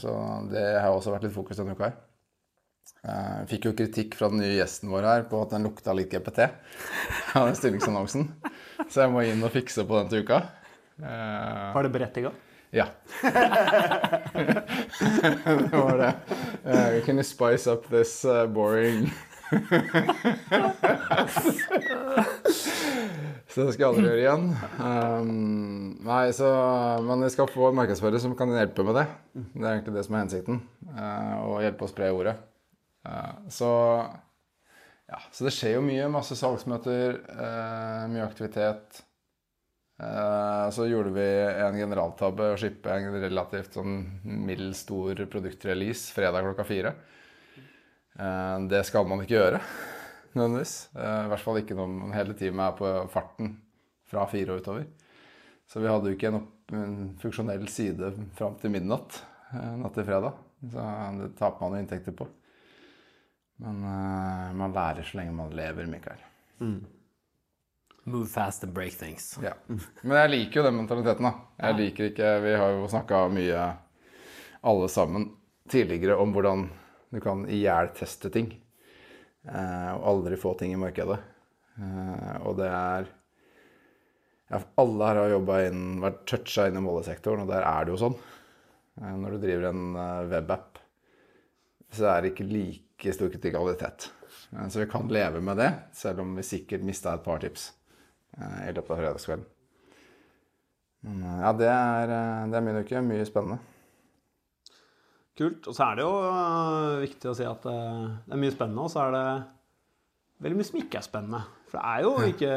Så 0.00 0.10
det 0.50 0.64
har 0.80 0.90
også 0.90 1.12
vært 1.12 1.28
litt 1.28 1.36
fokus 1.36 1.60
denne 1.60 1.76
uka 1.76 1.90
her. 1.90 1.98
Jeg 3.06 3.46
fikk 3.52 3.68
jo 3.68 3.74
kritikk 3.78 4.16
fra 4.18 4.30
den 4.32 4.40
nye 4.42 4.56
gjesten 4.56 4.90
vår 4.90 5.06
her 5.06 5.26
på 5.30 5.38
at 5.44 5.52
den 5.54 5.66
lukta 5.66 5.94
litt 5.94 6.10
GPT 6.10 6.48
av 7.38 7.46
den 7.46 7.58
stillingsannonsen. 7.58 8.26
Så 8.88 9.04
jeg 9.04 9.12
må 9.12 9.22
inn 9.26 9.44
og 9.46 9.52
fikse 9.54 9.84
på 9.86 10.00
den 10.00 10.10
til 10.10 10.24
uka. 10.26 10.40
Var 10.98 11.86
det 11.86 11.92
berettiga? 11.94 12.32
Ja. 12.74 12.86
det 13.22 13.30
var 15.72 15.98
det. 15.98 16.14
Uh, 16.66 17.00
can 17.06 17.16
you 17.16 17.24
spice 17.24 17.70
up 17.70 17.88
this 17.88 18.24
uh, 18.24 18.46
boring 18.46 19.12
Så 23.46 23.62
det 23.62 23.72
skal 23.72 23.82
jeg 23.82 23.88
aldri 23.88 24.04
gjøre 24.04 24.24
igjen. 24.24 24.46
Um, 24.82 25.28
nei, 26.04 26.32
så, 26.34 26.48
Men 27.06 27.22
vi 27.24 27.30
skal 27.32 27.52
få 27.52 27.62
en 27.70 27.78
markedsfører 27.78 28.18
som 28.22 28.36
kan 28.38 28.50
hjelpe 28.52 28.82
med 28.86 28.94
det. 28.98 29.06
Det 29.32 29.62
er 29.62 29.72
egentlig 29.76 29.96
det 29.96 30.04
som 30.08 30.14
er 30.16 30.24
hensikten. 30.24 30.56
Uh, 30.90 31.34
å 31.46 31.48
hjelpe 31.64 31.86
å 31.86 31.92
spre 31.92 32.06
ordet. 32.12 32.36
Uh, 33.06 33.32
så 33.52 33.70
ja, 35.06 35.20
så 35.30 35.46
det 35.46 35.54
skjer 35.54 35.76
jo 35.76 35.82
mye. 35.86 36.12
Masse 36.12 36.34
salgsmøter, 36.38 37.20
uh, 37.30 38.02
mye 38.10 38.26
aktivitet. 38.26 39.05
Eh, 39.98 40.70
Så 40.70 40.86
gjorde 40.86 41.10
vi 41.16 41.26
en 41.64 41.76
generaltabbe 41.78 42.50
og 42.52 42.58
shippe 42.60 42.92
en 42.92 43.14
relativt 43.22 43.78
sånn 43.78 43.94
mild 44.24 44.74
stor 44.76 45.14
produktrelease 45.32 46.12
fredag 46.12 46.44
klokka 46.44 46.66
fire. 46.68 46.92
Eh, 48.18 48.58
Det 48.68 48.84
skal 48.84 49.06
man 49.08 49.22
ikke 49.24 49.38
gjøre, 49.38 49.60
nødvendigvis. 50.36 50.74
Eh, 50.96 51.22
I 51.24 51.30
hvert 51.32 51.44
fall 51.44 51.62
ikke 51.62 51.76
når 51.78 51.88
man 51.94 52.12
hele 52.16 52.34
tiden 52.36 52.60
er 52.60 52.72
på 52.76 52.92
farten 53.12 53.56
fra 54.06 54.26
fire 54.30 54.52
og 54.52 54.60
utover. 54.62 54.84
Så 55.66 55.80
vi 55.82 55.88
hadde 55.90 56.10
jo 56.12 56.14
ikke 56.14 56.28
en, 56.28 56.40
opp, 56.42 56.72
en 56.72 56.98
funksjonell 57.18 57.64
side 57.68 58.12
fram 58.38 58.54
til 58.60 58.70
midnatt 58.70 59.22
natt 59.52 59.94
til 59.94 60.04
fredag. 60.06 60.36
Så 60.70 60.82
det 61.20 61.30
taper 61.38 61.62
man 61.62 61.74
jo 61.74 61.80
inntekter 61.82 62.14
på. 62.14 62.26
Men 63.62 63.80
man 64.58 64.74
lærer 64.74 65.06
så 65.06 65.18
lenge 65.18 65.32
man 65.34 65.50
lever, 65.56 65.86
Mikael. 65.90 66.22
Move 68.08 68.28
fast 68.30 68.62
and 68.64 68.72
break 68.72 68.94
things. 68.94 69.38
Ja. 69.42 69.56
Men 69.66 70.20
jeg 70.20 70.30
liker 70.30 70.60
jo 70.60 70.68
den 70.68 70.76
mentaliteten, 70.78 71.26
da. 71.26 71.32
Jeg 71.58 71.74
liker 71.80 72.10
ikke 72.12 72.28
Vi 72.44 72.52
har 72.54 72.74
jo 72.76 72.84
snakka 72.90 73.24
mye, 73.34 73.62
alle 74.62 74.90
sammen, 74.90 75.24
tidligere 75.66 76.14
om 76.22 76.30
hvordan 76.34 76.68
du 77.10 77.18
kan 77.24 77.42
ihjelteste 77.50 78.30
ting. 78.30 78.52
Eh, 79.42 79.90
og 79.96 80.04
aldri 80.12 80.38
få 80.38 80.52
ting 80.58 80.76
i 80.76 80.78
markedet. 80.78 81.16
Eh, 81.82 82.36
og 82.46 82.54
det 82.60 82.68
er 82.70 83.08
ja, 84.52 84.60
Alle 84.78 85.08
her 85.08 85.20
har 85.24 85.34
jobba 85.34 85.56
inn, 85.66 85.80
vært 86.04 86.20
toucha 86.30 86.68
i 86.70 86.74
målesektoren, 86.78 87.42
og 87.42 87.50
der 87.50 87.66
er 87.66 87.88
det 87.88 87.96
jo 87.96 88.02
sånn. 88.04 88.14
Eh, 89.00 89.16
når 89.18 89.34
du 89.34 89.46
driver 89.48 89.72
en 89.72 89.98
webapp, 90.30 90.78
så 91.90 92.06
er 92.12 92.22
det 92.22 92.36
ikke 92.36 92.46
like 92.52 93.16
stor 93.18 93.34
kritikalitet. 93.34 94.12
Så 94.70 94.78
vi 94.78 94.86
kan 94.90 95.10
leve 95.10 95.42
med 95.42 95.58
det, 95.58 95.72
selv 95.98 96.22
om 96.22 96.38
vi 96.38 96.46
sikkert 96.46 96.86
mista 96.86 97.16
et 97.16 97.26
par 97.26 97.42
tips 97.42 97.72
i 98.36 98.72
løpet 98.76 98.92
av 98.92 99.00
fredagskvelden. 99.00 99.46
Eh, 101.06 101.40
ja, 101.42 101.52
det 101.56 101.68
er, 101.70 102.12
eh, 102.12 102.44
det 102.50 102.58
er 102.58 102.64
min 102.66 102.80
uke. 102.82 103.02
Mye 103.04 103.26
spennende. 103.28 103.58
Kult. 105.36 105.66
Og 105.68 105.76
så 105.76 105.90
er 105.90 105.98
det 105.98 106.06
jo 106.06 106.14
viktig 107.02 107.30
å 107.30 107.36
si 107.36 107.44
at 107.44 107.66
det 107.66 108.32
er 108.32 108.40
mye 108.40 108.54
spennende, 108.54 108.86
og 108.86 108.92
så 108.92 109.02
er 109.04 109.10
det 109.12 109.26
veldig 110.46 110.58
mye 110.60 110.68
som 110.70 110.80
ikke 110.80 111.00
er 111.00 111.04
spennende. 111.04 111.42
For 111.68 111.76
det 111.76 111.90
er 111.92 112.06
jo 112.06 112.14
ikke 112.30 112.54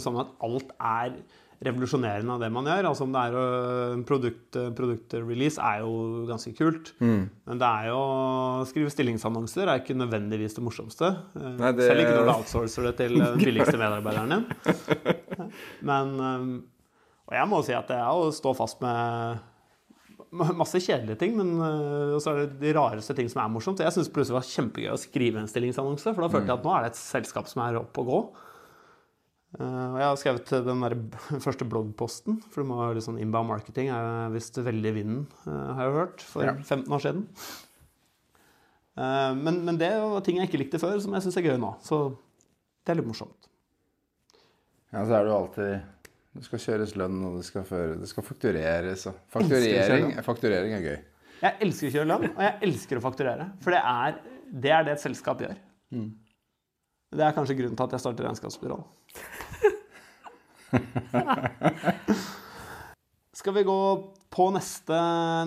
sånn 0.00 0.20
at 0.22 0.32
alt 0.48 0.72
er 0.78 1.18
revolusjonerende 1.66 2.30
av 2.36 2.42
det 2.44 2.48
man 2.54 2.68
gjør. 2.70 2.86
Altså 2.90 3.02
om 3.02 3.12
det 3.16 3.22
er 3.26 3.36
øh, 3.40 3.92
en 3.96 4.04
produkt, 4.06 4.58
produktrelease 4.78 5.58
er 5.58 5.80
jo 5.82 5.90
ganske 6.28 6.52
kult. 6.58 6.92
Men 7.02 7.58
det 7.58 7.66
er 7.68 7.88
jo 7.90 7.96
å 7.98 8.64
skrive 8.70 8.92
stillingsannonser 8.94 9.66
er 9.66 9.82
ikke 9.82 9.96
nødvendigvis 9.98 10.54
det 10.54 10.62
morsomste. 10.62 11.10
Eh, 11.34 11.52
Nei, 11.58 11.72
det- 11.74 11.88
Selv 11.90 12.04
ikke 12.04 12.14
når 12.20 12.28
du 12.28 12.34
outsourcer 12.36 12.86
det 12.90 12.96
til 13.02 13.18
den 13.18 13.38
billigste 13.42 13.74
medarbeideren 13.80 14.36
din. 14.36 14.48
Men 15.90 16.14
øh, 16.20 16.48
Og 17.28 17.34
jeg 17.36 17.48
må 17.50 17.62
si 17.66 17.74
at 17.76 17.88
det 17.90 17.98
er 18.00 18.08
å 18.08 18.30
stå 18.32 18.54
fast 18.56 18.80
med 18.80 19.38
masse 20.32 20.76
kjedelige 20.84 21.16
ting, 21.22 21.34
men 21.38 21.54
også 21.56 22.20
så 22.26 22.32
er 22.34 22.40
det 22.50 22.58
de 22.60 22.72
rareste 22.76 23.14
ting 23.16 23.30
som 23.32 23.40
er 23.40 23.48
morsomt. 23.52 23.80
Jeg 23.80 23.94
syns 23.94 24.10
plutselig 24.12 24.34
det 24.34 24.36
var 24.36 24.48
kjempegøy 24.48 24.90
å 24.92 24.98
skrive 25.00 25.40
en 25.40 25.48
stillingsannonse, 25.48 26.12
for 26.12 26.20
da 26.24 26.28
følte 26.34 26.50
jeg 26.52 26.58
at 26.60 26.66
nå 26.66 26.72
er 26.76 26.84
det 26.84 26.90
et 26.92 26.98
selskap 27.00 27.48
som 27.48 27.62
er 27.64 27.78
oppe 27.80 28.02
og 28.04 28.10
gå. 28.10 28.18
Og 29.56 29.96
jeg 29.96 30.04
har 30.04 30.18
skrevet 30.20 30.50
den 30.66 30.82
der 30.84 30.94
første 31.46 31.64
bloggposten, 31.64 32.36
for 32.52 32.60
du 32.60 32.68
må 32.68 32.82
ha 32.82 32.90
litt 32.92 33.06
sånn 33.06 33.20
inbound 33.22 33.48
marketing 33.48 33.88
er 33.94 34.28
visst 34.34 34.58
veldig 34.60 34.90
i 34.92 34.96
vinden, 34.98 35.22
uh, 35.46 35.70
har 35.78 35.86
jeg 35.86 35.94
hørt, 35.96 36.24
for 36.34 36.44
Ja. 36.44 36.52
15 36.60 36.92
år 36.92 37.04
siden. 37.06 37.22
Uh, 38.98 39.32
men, 39.38 39.62
men 39.64 39.78
det 39.80 39.88
var 39.96 40.20
ting 40.26 40.40
jeg 40.40 40.50
ikke 40.50 40.60
likte 40.66 40.80
før, 40.82 40.98
som 41.00 41.16
jeg 41.16 41.24
syns 41.24 41.40
er 41.40 41.46
gøy 41.48 41.56
nå. 41.62 41.72
Så 41.86 42.02
det 42.84 42.92
er 42.92 43.00
litt 43.00 43.08
morsomt. 43.08 43.48
Ja, 44.92 45.04
så 45.04 45.16
er 45.16 45.24
det 45.24 45.32
jo 45.32 45.36
alltid 45.36 45.72
Det 46.38 46.44
skal 46.46 46.62
kjøres 46.62 46.94
lønn, 46.96 47.18
og 47.28 47.40
det 47.40 47.48
skal, 47.48 47.64
føre, 47.68 47.96
det 48.00 48.08
skal 48.12 48.24
faktureres. 48.28 49.08
Og 49.10 49.16
fakturering, 49.32 50.12
fakturering 50.24 50.76
er 50.76 50.84
gøy. 50.84 50.98
Jeg 51.38 51.56
elsker 51.64 51.88
å 51.88 51.94
kjøre 51.96 52.08
lønn, 52.12 52.30
og 52.34 52.44
jeg 52.44 52.54
elsker 52.68 53.00
å 53.00 53.02
fakturere. 53.02 53.48
For 53.64 53.74
det 53.74 53.80
er 53.80 54.20
det, 54.48 54.70
er 54.76 54.86
det 54.86 54.94
et 54.98 55.02
selskap 55.02 55.40
gjør. 55.44 55.56
Det 57.08 57.24
er 57.24 57.32
kanskje 57.36 57.56
grunnen 57.56 57.76
til 57.78 57.86
at 57.86 57.94
jeg 57.96 58.02
starter 58.04 58.26
regnskapsbyrå. 58.28 58.78
Skal 63.38 63.54
vi 63.56 63.62
gå 63.64 63.80
på 64.34 64.48
neste, 64.52 64.98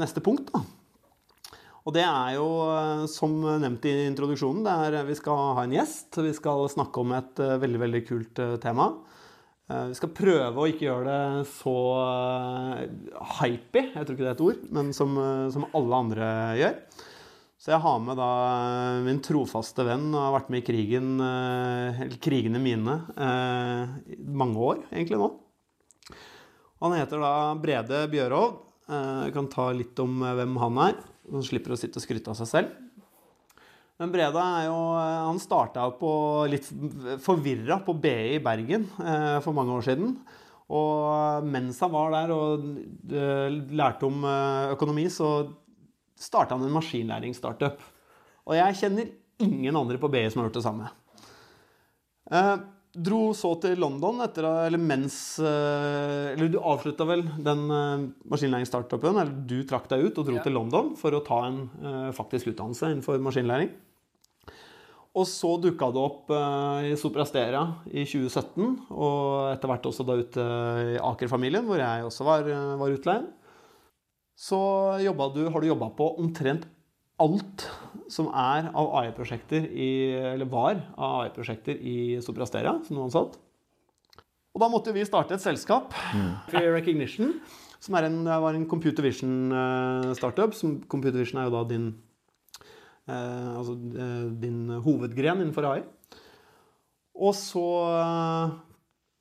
neste 0.02 0.24
punkt, 0.26 0.50
da? 0.54 0.64
Og 1.82 1.94
det 1.96 2.04
er 2.06 2.36
jo, 2.38 2.48
eh, 2.70 3.06
som 3.10 3.34
nevnt 3.42 3.86
i 3.90 3.94
introduksjonen, 4.06 4.64
det 4.66 4.74
er 5.02 5.08
vi 5.08 5.16
skal 5.18 5.38
ha 5.58 5.64
en 5.66 5.74
gjest. 5.74 6.18
Vi 6.22 6.34
skal 6.38 6.70
snakke 6.70 7.02
om 7.02 7.14
et 7.18 7.42
eh, 7.42 7.58
veldig, 7.62 7.80
veldig 7.82 8.02
kult 8.06 8.42
eh, 8.42 8.58
tema. 8.62 8.86
Eh, 9.70 9.88
Vi 9.90 9.98
skal 9.98 10.14
prøve 10.18 10.62
å 10.62 10.68
ikke 10.70 10.86
gjøre 10.88 11.06
det 11.10 11.48
så 11.56 11.76
eh, 12.02 12.84
hypey, 13.40 13.90
jeg 13.96 14.06
tror 14.06 14.14
ikke 14.14 14.26
det 14.28 14.30
er 14.30 14.38
et 14.38 14.46
ord, 14.46 14.62
men 14.78 14.94
som, 14.94 15.18
eh, 15.18 15.48
som 15.54 15.66
alle 15.78 16.04
andre 16.06 16.28
gjør. 16.62 16.76
Så 17.62 17.76
jeg 17.76 17.84
har 17.84 18.00
med 18.02 18.18
da 18.18 18.28
eh, 18.50 19.04
min 19.06 19.20
trofaste 19.22 19.84
venn 19.86 20.08
og 20.16 20.18
har 20.18 20.34
vært 20.40 20.48
med 20.50 20.64
i 20.64 20.66
krigen, 20.66 21.12
eh, 21.22 22.00
eller 22.08 22.18
krigene 22.18 22.62
mine, 22.62 22.96
eh, 23.14 23.92
mange 24.26 24.64
år 24.66 24.80
egentlig 24.90 25.20
nå. 25.22 25.28
Han 26.82 26.96
heter 26.98 27.22
da 27.22 27.34
Brede 27.62 28.02
Bjørov. 28.10 28.56
Eh, 28.90 29.28
Jeg 29.28 29.36
kan 29.38 29.52
ta 29.54 29.68
litt 29.78 30.02
om 30.02 30.26
hvem 30.26 30.58
han 30.58 30.82
er. 30.88 30.98
Han 31.30 31.46
slipper 31.46 31.76
å 31.76 31.78
sitte 31.78 32.02
og 32.02 32.08
skryte 32.08 32.34
av 32.34 32.42
seg 32.42 32.50
selv. 32.50 32.74
Men 34.02 34.10
Brede 34.10 34.42
er 34.42 34.66
jo 34.66 34.82
Han 34.98 35.38
starta 35.38 35.86
på 35.94 36.12
litt 36.50 36.66
forvirra 37.22 37.78
på 37.86 37.94
BI 37.94 38.40
i 38.40 38.42
Bergen 38.42 38.88
for 39.46 39.54
mange 39.54 39.78
år 39.78 39.86
siden. 39.86 40.16
Og 40.74 41.46
mens 41.46 41.78
han 41.86 41.94
var 41.94 42.10
der 42.10 42.34
og 42.34 42.66
lærte 43.70 44.10
om 44.10 44.26
økonomi, 44.74 45.06
så 45.14 45.52
starta 46.22 46.56
han 46.58 46.68
en 46.68 46.76
maskinlæringsstartup. 46.78 47.82
Og 48.48 48.56
jeg 48.58 48.78
kjenner 48.82 49.10
ingen 49.42 49.76
andre 49.80 49.98
på 50.02 50.10
BI 50.14 50.28
som 50.30 50.42
har 50.44 50.50
gjort 50.50 50.60
det 50.60 50.66
samme. 50.68 50.90
Eh, 52.32 52.56
dro 52.92 53.22
så 53.36 53.54
til 53.64 53.80
London 53.82 54.22
etter 54.24 54.46
eller 54.68 54.80
mens 54.80 55.16
eh, 55.40 56.32
Eller 56.34 56.50
du 56.52 56.58
avslutta 56.60 57.06
vel 57.08 57.24
den 57.44 57.64
eh, 57.72 58.06
maskinlæringsstartupen, 58.32 59.18
eller 59.18 59.34
du 59.48 59.62
trakk 59.68 59.88
deg 59.92 60.06
ut 60.10 60.20
og 60.22 60.28
dro 60.30 60.38
Ja. 60.40 60.44
til 60.46 60.56
London 60.58 60.94
for 61.00 61.16
å 61.18 61.24
ta 61.26 61.42
en 61.50 61.64
eh, 61.82 62.12
faktisk 62.16 62.52
utdannelse 62.54 62.92
innenfor 62.94 63.20
maskinlæring. 63.24 63.72
Og 65.12 65.26
så 65.28 65.58
dukka 65.60 65.90
det 65.92 66.00
opp 66.00 66.30
eh, 66.32 66.92
i 66.94 66.96
Soprasteria 67.00 67.66
i 67.92 68.06
2017, 68.08 68.78
og 68.96 69.50
etter 69.52 69.68
hvert 69.74 69.90
også 69.90 70.06
da 70.08 70.16
ute 70.22 70.46
i 70.94 71.00
Aker-familien, 71.04 71.66
hvor 71.68 71.82
jeg 71.84 72.06
også 72.08 72.28
var, 72.28 72.48
eh, 72.48 72.76
var 72.80 72.94
utleid. 72.96 73.26
Så 74.42 74.58
du, 75.36 75.44
har 75.54 75.62
du 75.62 75.68
jobba 75.70 75.92
på 75.94 76.08
omtrent 76.22 76.66
alt 77.22 77.68
som 78.12 78.32
er 78.34 78.72
av 78.74 78.90
AI-prosjekter 78.98 79.68
i 79.70 79.92
Eller 80.34 80.50
var 80.50 80.80
av 80.98 81.28
AI-prosjekter 81.28 81.78
i 81.78 82.18
Soprasteria 82.26 82.74
som 82.88 82.98
noen 82.98 83.12
ansatt. 83.12 83.38
Og 84.52 84.64
da 84.64 84.68
måtte 84.72 84.94
vi 84.96 85.06
starte 85.08 85.38
et 85.38 85.44
selskap, 85.44 85.94
Fear 86.52 86.74
Recognition, 86.74 87.38
som 87.80 87.96
en, 87.96 88.26
var 88.26 88.58
en 88.58 88.66
computer 88.68 89.06
vision-startup. 89.06 90.58
Computer 90.92 91.22
vision 91.22 91.40
er 91.40 91.48
jo 91.48 91.54
da 91.54 91.62
din 91.70 91.86
eh, 93.08 93.52
altså, 93.54 93.78
eh, 93.78 94.26
din 94.42 94.66
hovedgren 94.84 95.40
innenfor 95.40 95.70
AI. 95.70 95.86
Og 97.22 97.38
så 97.38 97.64
eh, 97.94 98.58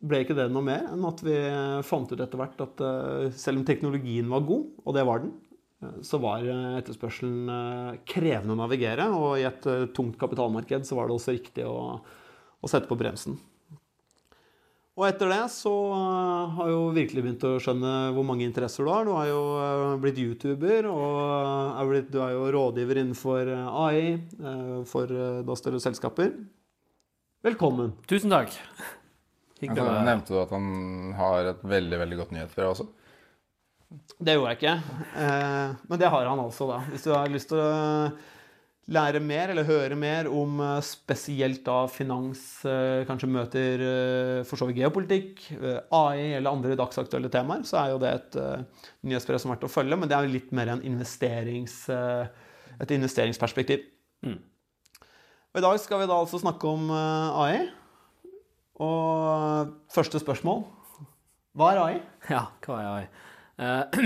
ble 0.00 0.23
ikke 0.25 0.37
det 0.38 0.49
noe 0.52 0.64
mer 0.64 0.88
enn 0.92 1.04
at 1.09 1.21
vi 1.25 1.37
fant 1.87 2.11
ut 2.11 2.21
etter 2.21 2.40
hvert 2.40 2.64
at 2.64 2.83
eh, 2.87 3.28
selv 3.37 3.61
om 3.61 3.66
teknologien 3.69 4.30
var 4.33 4.47
god, 4.49 4.66
og 4.85 4.97
det 4.97 5.04
var 5.09 5.25
den, 5.25 5.35
eh, 5.85 6.00
så 6.07 6.21
var 6.23 6.47
eh, 6.47 6.78
etterspørselen 6.80 7.52
eh, 7.57 8.00
krevende 8.09 8.57
å 8.57 8.61
navigere, 8.62 9.11
og 9.12 9.37
i 9.40 9.47
et 9.49 9.69
eh, 9.69 9.87
tungt 9.97 10.19
kapitalmarked 10.21 10.88
så 10.88 10.99
var 10.99 11.09
det 11.09 11.19
også 11.19 11.37
riktig 11.37 11.69
å, 11.69 12.00
å 12.00 12.73
sette 12.73 12.88
på 12.90 12.99
bremsen. 13.00 13.37
Og 15.00 15.07
etter 15.07 15.30
det 15.33 15.45
så 15.54 15.73
eh, 15.97 16.57
har 16.57 16.69
jeg 16.69 16.75
jo 16.75 16.87
virkelig 16.97 17.23
begynt 17.25 17.47
å 17.49 17.54
skjønne 17.62 17.92
hvor 18.16 18.26
mange 18.26 18.45
interesser 18.45 18.85
du 18.85 18.90
har. 18.92 19.07
Du 19.09 19.14
har 19.16 19.28
jo 19.30 19.42
eh, 19.57 19.97
blitt 20.02 20.21
YouTuber, 20.21 20.90
og 20.92 21.95
du 22.11 22.21
er 22.21 22.35
jo 22.37 22.47
rådgiver 22.57 23.00
innenfor 23.00 23.52
eh, 23.54 23.83
AI 23.87 24.07
eh, 24.19 24.78
for 24.90 25.09
eh, 25.09 25.42
da 25.47 25.57
større 25.57 25.80
selskaper. 25.80 26.35
Velkommen. 27.47 27.95
Tusen 28.11 28.37
takk. 28.37 28.57
Altså, 29.61 29.75
Hyggelig 29.75 29.93
å 29.93 30.09
nevnte 30.09 30.33
du 30.33 30.40
at 30.40 30.52
han 30.57 30.69
har 31.19 31.52
et 31.52 31.64
veldig 31.69 32.00
veldig 32.00 32.19
godt 32.23 32.31
nyhetsbrev 32.33 32.73
også? 32.73 32.87
Det 34.23 34.37
gjorde 34.37 34.52
jeg 34.55 34.61
ikke, 34.61 34.75
eh, 35.19 35.73
men 35.90 36.00
det 36.00 36.11
har 36.14 36.29
han 36.31 36.40
altså, 36.40 36.69
da. 36.71 36.79
Hvis 36.93 37.05
du 37.05 37.11
har 37.11 37.33
lyst 37.33 37.50
til 37.50 37.59
å 37.59 37.71
lære 38.95 39.21
mer, 39.23 39.50
eller 39.52 39.67
høre 39.67 39.97
mer 39.99 40.29
om 40.31 40.61
eh, 40.64 40.76
spesielt 40.87 41.64
da 41.67 41.83
finans, 41.90 42.45
eh, 42.64 43.02
kanskje 43.09 43.31
møter 43.31 43.85
eh, 43.87 44.43
for 44.49 44.61
så 44.61 44.69
vidt 44.69 44.81
geopolitikk, 44.81 45.43
eh, 45.59 45.81
AI 45.97 46.37
eller 46.38 46.52
andre 46.52 46.79
dagsaktuelle 46.79 47.33
temaer, 47.35 47.67
så 47.67 47.83
er 47.83 47.93
jo 47.93 48.00
det 48.02 48.14
et 48.14 48.38
eh, 48.40 48.87
nyhetsbrev 49.11 49.43
som 49.43 49.50
er 49.50 49.59
verdt 49.59 49.69
å 49.69 49.75
følge, 49.75 49.99
men 49.99 50.11
det 50.11 50.17
er 50.17 50.29
jo 50.29 50.37
litt 50.38 50.55
mer 50.57 50.73
en 50.73 50.87
investerings, 50.87 51.76
eh, 51.93 52.31
et 52.81 52.95
investeringsperspektiv. 52.97 53.85
Mm. 54.25 54.38
Og 55.50 55.59
I 55.59 55.67
dag 55.67 55.83
skal 55.83 56.05
vi 56.05 56.11
da 56.11 56.23
altså 56.23 56.38
snakke 56.38 56.71
om 56.71 56.90
eh, 56.95 57.43
AI. 57.43 57.69
Og 58.80 59.72
første 59.92 60.20
spørsmål 60.22 60.62
Hva 61.58 61.72
er 61.72 61.80
AI? 61.84 61.96
Ja, 62.30 62.44
hva 62.64 62.78
er 62.80 62.90
AI? 62.90 63.08
Uh, 63.60 64.04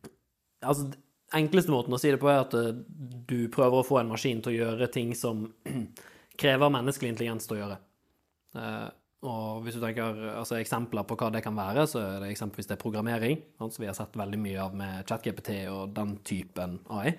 altså, 0.68 0.88
enkleste 1.36 1.74
måten 1.74 1.94
å 1.94 2.00
si 2.00 2.10
det 2.10 2.18
på 2.22 2.30
er 2.32 2.40
at 2.42 2.56
eh, 2.58 2.72
du 3.30 3.44
prøver 3.54 3.78
å 3.78 3.86
få 3.86 4.00
en 4.00 4.10
maskin 4.10 4.40
til 4.42 4.56
å 4.56 4.56
gjøre 4.56 4.88
ting 4.90 5.12
som 5.14 5.44
krever 6.40 6.72
menneskelig 6.74 7.12
intelligens 7.12 7.46
til 7.46 7.58
å 7.58 7.60
gjøre. 7.60 7.76
Uh, 8.56 8.88
og 9.30 9.60
hvis 9.62 9.76
du 9.76 9.82
tenker 9.84 10.16
altså, 10.32 10.56
eksempler 10.56 11.04
på 11.06 11.18
hva 11.20 11.28
det 11.34 11.42
kan 11.44 11.54
være, 11.54 11.84
så 11.90 12.00
er 12.00 12.24
det 12.24 12.30
eksempelvis 12.32 12.70
det 12.70 12.80
programmering, 12.80 13.38
sant, 13.60 13.76
som 13.76 13.84
vi 13.84 13.90
har 13.90 13.98
sett 13.98 14.16
veldig 14.16 14.40
mye 14.40 14.64
av 14.64 14.74
med 14.80 15.04
ChatGPT 15.04 15.52
og 15.68 15.92
den 15.94 16.16
typen 16.26 16.78
AI. 16.88 17.12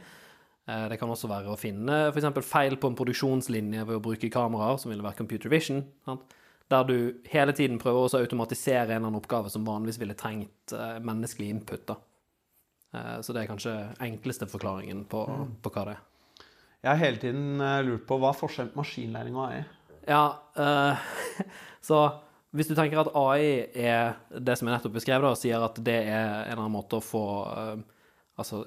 Eh, 0.66 0.88
Det 0.90 0.98
kan 1.00 1.14
også 1.14 1.30
være 1.30 1.54
å 1.54 1.60
finne 1.60 2.08
f.eks. 2.10 2.42
feil 2.48 2.78
på 2.82 2.90
en 2.90 2.98
produksjonslinje 2.98 3.86
ved 3.86 4.00
å 4.00 4.04
bruke 4.04 4.32
kameraer, 4.34 4.80
som 4.82 4.90
ville 4.92 5.06
vært 5.06 5.22
computer 5.22 5.54
vision. 5.54 5.84
Sant? 6.08 6.34
Der 6.72 6.88
du 6.88 6.96
hele 7.28 7.54
tiden 7.56 7.80
prøver 7.82 8.06
å 8.06 8.22
automatisere 8.22 8.86
en 8.86 8.94
eller 8.94 9.10
annen 9.10 9.20
oppgave 9.20 9.52
som 9.52 9.66
vanligvis 9.68 10.00
ville 10.00 10.16
trengt 10.16 10.76
eh, 10.76 11.02
menneskelig 11.04 11.50
input. 11.52 11.84
Da. 11.90 11.98
Eh, 12.96 13.18
Så 13.26 13.36
det 13.36 13.44
er 13.44 13.52
kanskje 13.52 13.76
enkleste 14.00 14.48
forklaringen 14.48 15.04
på, 15.12 15.26
på 15.62 15.74
hva 15.76 15.86
det 15.90 15.98
er. 15.98 16.08
Jeg 16.82 16.90
har 16.90 17.02
hele 17.04 17.22
tiden 17.22 17.62
eh, 17.62 17.84
lurt 17.90 18.08
på 18.08 18.18
hva 18.22 18.32
er 18.32 18.40
forskjellen 18.40 18.72
på 18.74 18.82
maskinlæring 18.82 19.36
og 19.38 19.50
AI? 19.50 19.62
Ja, 20.10 20.24
uh, 20.58 21.02
så 21.88 22.00
hvis 22.56 22.72
du 22.72 22.74
tenker 22.76 23.04
at 23.04 23.12
AI 23.16 23.68
er 23.78 24.16
det 24.34 24.56
som 24.58 24.68
jeg 24.68 24.74
nettopp 24.74 24.96
beskrev, 24.96 25.22
da, 25.22 25.36
og 25.36 25.40
sier 25.40 25.62
at 25.62 25.78
det 25.84 26.00
er 26.08 26.24
en 26.24 26.56
eller 26.56 26.64
annen 26.64 26.74
måte 26.74 26.98
å 26.98 27.04
få 27.06 27.22
altså, 28.42 28.64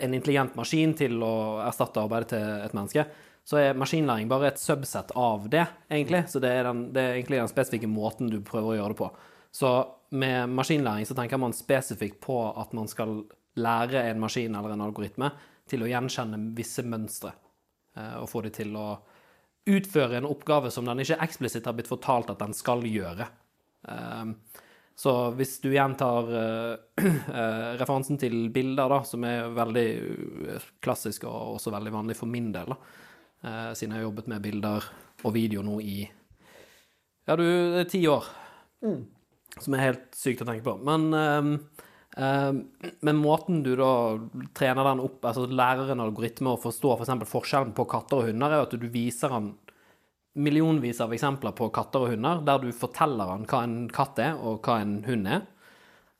en 0.00 0.16
intelligent 0.16 0.56
maskin 0.58 0.94
til 0.98 1.20
å 1.22 1.60
erstatte 1.66 2.02
arbeidet 2.02 2.32
til 2.32 2.64
et 2.64 2.74
menneske, 2.74 3.04
så 3.44 3.58
er 3.58 3.78
maskinlæring 3.78 4.28
bare 4.30 4.50
et 4.52 4.60
subset 4.60 5.12
av 5.18 5.48
det, 5.50 5.64
egentlig. 5.90 6.24
Så 6.30 6.42
det 6.42 6.52
er, 6.54 6.68
den, 6.68 6.84
det 6.94 7.02
er 7.02 7.16
egentlig 7.16 7.40
den 7.40 7.50
spesifikke 7.50 7.90
måten 7.90 8.30
du 8.30 8.38
prøver 8.46 8.74
å 8.74 8.78
gjøre 8.78 8.94
det 8.94 9.00
på. 9.00 9.10
Så 9.50 9.70
med 10.14 10.52
maskinlæring 10.54 11.06
så 11.08 11.16
tenker 11.18 11.40
man 11.40 11.54
spesifikt 11.56 12.20
på 12.22 12.38
at 12.50 12.74
man 12.76 12.90
skal 12.90 13.22
lære 13.58 14.04
en 14.10 14.20
maskin 14.22 14.54
eller 14.54 14.74
en 14.74 14.84
algoritme 14.84 15.32
til 15.70 15.84
å 15.84 15.90
gjenkjenne 15.90 16.38
visse 16.56 16.84
mønstre, 16.86 17.32
eh, 17.96 18.16
og 18.20 18.30
få 18.30 18.44
det 18.46 18.54
til 18.58 18.74
å 18.78 18.88
utføre 19.70 20.18
en 20.18 20.28
oppgave 20.30 20.70
som 20.72 20.86
den 20.88 21.02
ikke 21.02 21.20
eksplisitt 21.22 21.66
har 21.68 21.76
blitt 21.78 21.90
fortalt 21.90 22.30
at 22.32 22.40
den 22.40 22.54
skal 22.56 22.82
gjøre. 22.86 23.26
Um, 23.82 24.34
så 24.98 25.12
hvis 25.36 25.54
du 25.62 25.70
gjentar 25.72 26.26
uh, 26.28 26.74
uh, 27.00 27.70
referansen 27.80 28.18
til 28.20 28.50
bilder, 28.52 28.90
da, 28.92 28.98
som 29.06 29.24
er 29.24 29.52
veldig 29.56 29.86
klassisk 30.84 31.24
og 31.28 31.56
også 31.56 31.72
veldig 31.72 31.94
vanlig 31.94 32.18
for 32.18 32.28
min 32.28 32.50
del, 32.52 32.74
da, 32.74 32.78
uh, 33.44 33.70
siden 33.74 33.94
jeg 33.94 34.00
har 34.00 34.08
jobbet 34.08 34.30
med 34.32 34.42
bilder 34.44 34.88
og 35.24 35.34
video 35.36 35.62
nå 35.66 35.78
i 35.84 35.98
ja, 37.30 37.36
du, 37.36 37.44
det 37.44 37.84
er 37.84 37.90
ti 37.90 38.00
år, 38.10 38.26
som 39.60 39.74
er 39.76 39.84
helt 39.84 40.06
sykt 40.18 40.40
å 40.42 40.48
tenke 40.48 40.64
på. 40.66 40.72
Men, 40.82 41.04
eh, 41.14 41.84
eh, 42.24 42.88
med 43.06 43.18
måten 43.20 43.60
du 43.62 43.76
da 43.78 43.92
trener 44.56 44.88
den 44.88 45.04
opp, 45.04 45.20
altså 45.22 45.46
lærer 45.46 45.92
en 45.92 46.02
algoritme 46.02 46.56
å 46.56 46.60
forstå 46.60 46.96
f.eks. 46.96 47.12
For 47.20 47.34
forskjellen 47.36 47.70
på 47.76 47.86
katter 47.92 48.22
og 48.22 48.32
hunder, 48.32 48.56
er 48.56 48.66
at 48.66 48.74
du 48.74 48.88
viser 48.90 49.30
han 49.36 49.52
millionvis 50.34 51.00
av 51.02 51.14
eksempler 51.14 51.54
på 51.54 51.70
katter 51.74 52.06
og 52.06 52.16
hunder, 52.16 52.42
der 52.46 52.64
du 52.64 52.70
forteller 52.74 53.30
han 53.30 53.46
hva 53.46 53.62
en 53.66 53.78
katt 53.94 54.18
er, 54.22 54.34
og 54.34 54.66
hva 54.66 54.80
en 54.82 55.00
hund 55.06 55.30
er, 55.30 55.46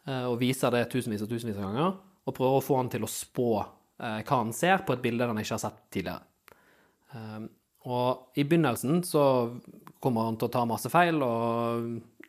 eh, 0.07 0.25
og 0.31 0.39
viser 0.45 0.75
det 0.75 0.87
tusenvis 0.95 1.27
og 1.27 1.35
tusenvis 1.35 1.59
av 1.59 1.71
ganger, 1.71 2.01
og 2.23 2.37
prøver 2.39 2.59
å 2.61 2.67
få 2.71 2.79
han 2.85 2.93
til 2.93 3.07
å 3.07 3.11
spå 3.11 3.53
eh, 3.59 4.21
hva 4.23 4.43
han 4.45 4.55
ser 4.55 4.87
på 4.87 4.95
et 4.95 5.03
bilde 5.03 5.27
han 5.27 5.43
ikke 5.43 5.57
har 5.59 5.67
sett 5.67 5.87
tidligere. 5.91 6.30
Um, 7.15 7.49
og 7.89 8.37
i 8.37 8.45
begynnelsen 8.45 9.03
så 9.07 9.23
kommer 10.01 10.29
han 10.29 10.37
til 10.41 10.51
å 10.51 10.53
ta 10.53 10.65
masse 10.69 10.91
feil 10.93 11.21
og 11.25 11.87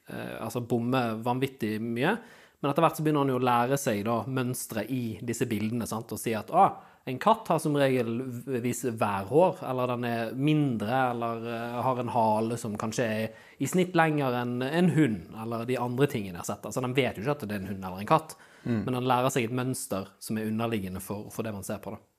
eh, 0.08 0.38
altså 0.40 0.62
bomme 0.64 1.02
vanvittig 1.24 1.76
mye. 1.84 2.14
Men 2.62 2.70
etter 2.70 2.86
hvert 2.86 3.00
så 3.00 3.04
begynner 3.04 3.26
han 3.26 3.34
jo 3.34 3.40
å 3.40 3.44
lære 3.44 3.80
seg 3.80 4.04
da 4.06 4.22
mønstre 4.30 4.86
i 4.86 5.18
disse 5.26 5.48
bildene 5.50 5.88
sant? 5.90 6.12
og 6.14 6.22
si 6.22 6.36
at 6.38 6.52
ah, 6.54 6.78
en 7.10 7.18
katt 7.20 7.50
har 7.50 7.60
som 7.60 7.76
regel 7.76 8.22
vis 8.62 8.84
værhår, 8.86 9.64
eller 9.66 9.96
den 9.96 10.06
er 10.08 10.36
mindre, 10.38 11.00
eller 11.10 11.48
eh, 11.50 11.80
har 11.88 12.00
en 12.00 12.14
hale 12.14 12.60
som 12.62 12.78
kanskje 12.80 13.08
er 13.08 13.50
i 13.60 13.68
snitt 13.68 13.98
lenger 13.98 14.38
enn 14.44 14.62
en 14.68 14.94
hund, 14.96 15.34
eller 15.42 15.66
de 15.68 15.80
andre 15.82 16.08
tingene 16.12 16.38
jeg 16.38 16.44
har 16.44 16.52
sett. 16.54 16.70
Altså 16.70 16.86
Den 16.86 16.96
vet 16.96 17.18
jo 17.18 17.26
ikke 17.26 17.40
at 17.40 17.48
det 17.48 17.58
er 17.58 17.66
en 17.66 17.74
hund 17.74 17.90
eller 17.90 18.06
en 18.06 18.14
katt, 18.14 18.38
men 18.86 18.94
den 18.94 19.10
lærer 19.10 19.34
seg 19.34 19.48
et 19.48 19.58
mønster 19.58 20.12
som 20.22 20.38
er 20.38 20.48
underliggende 20.48 21.02
for, 21.02 21.32
for 21.34 21.44
det 21.44 21.56
man 21.56 21.66
ser 21.66 21.82
på. 21.82 21.96
da. 21.96 22.11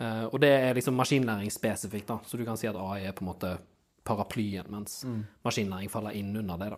Eh, 0.00 0.24
og 0.26 0.40
det 0.42 0.50
er 0.50 0.74
liksom 0.74 0.94
maskinlæring 0.98 1.50
spesifikt, 1.52 2.08
da. 2.08 2.18
Så 2.26 2.36
du 2.36 2.44
kan 2.44 2.56
si 2.58 2.66
at 2.66 2.76
AI 2.76 3.04
er 3.06 3.12
på 3.12 3.24
en 3.24 3.30
måte 3.32 3.58
paraplyen, 4.04 4.66
mens 4.70 5.04
maskinlæring 5.44 5.90
faller 5.90 6.10
inn 6.18 6.36
under 6.36 6.56
det, 6.56 6.70
da. 6.70 6.76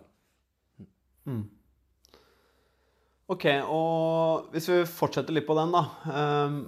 Ok, 3.29 3.45
og 3.67 4.51
hvis 4.53 4.69
vi 4.69 4.85
fortsetter 4.85 5.33
litt 5.35 5.47
på 5.47 5.55
den, 5.57 5.71
da. 5.75 5.81
ehm, 6.13 6.59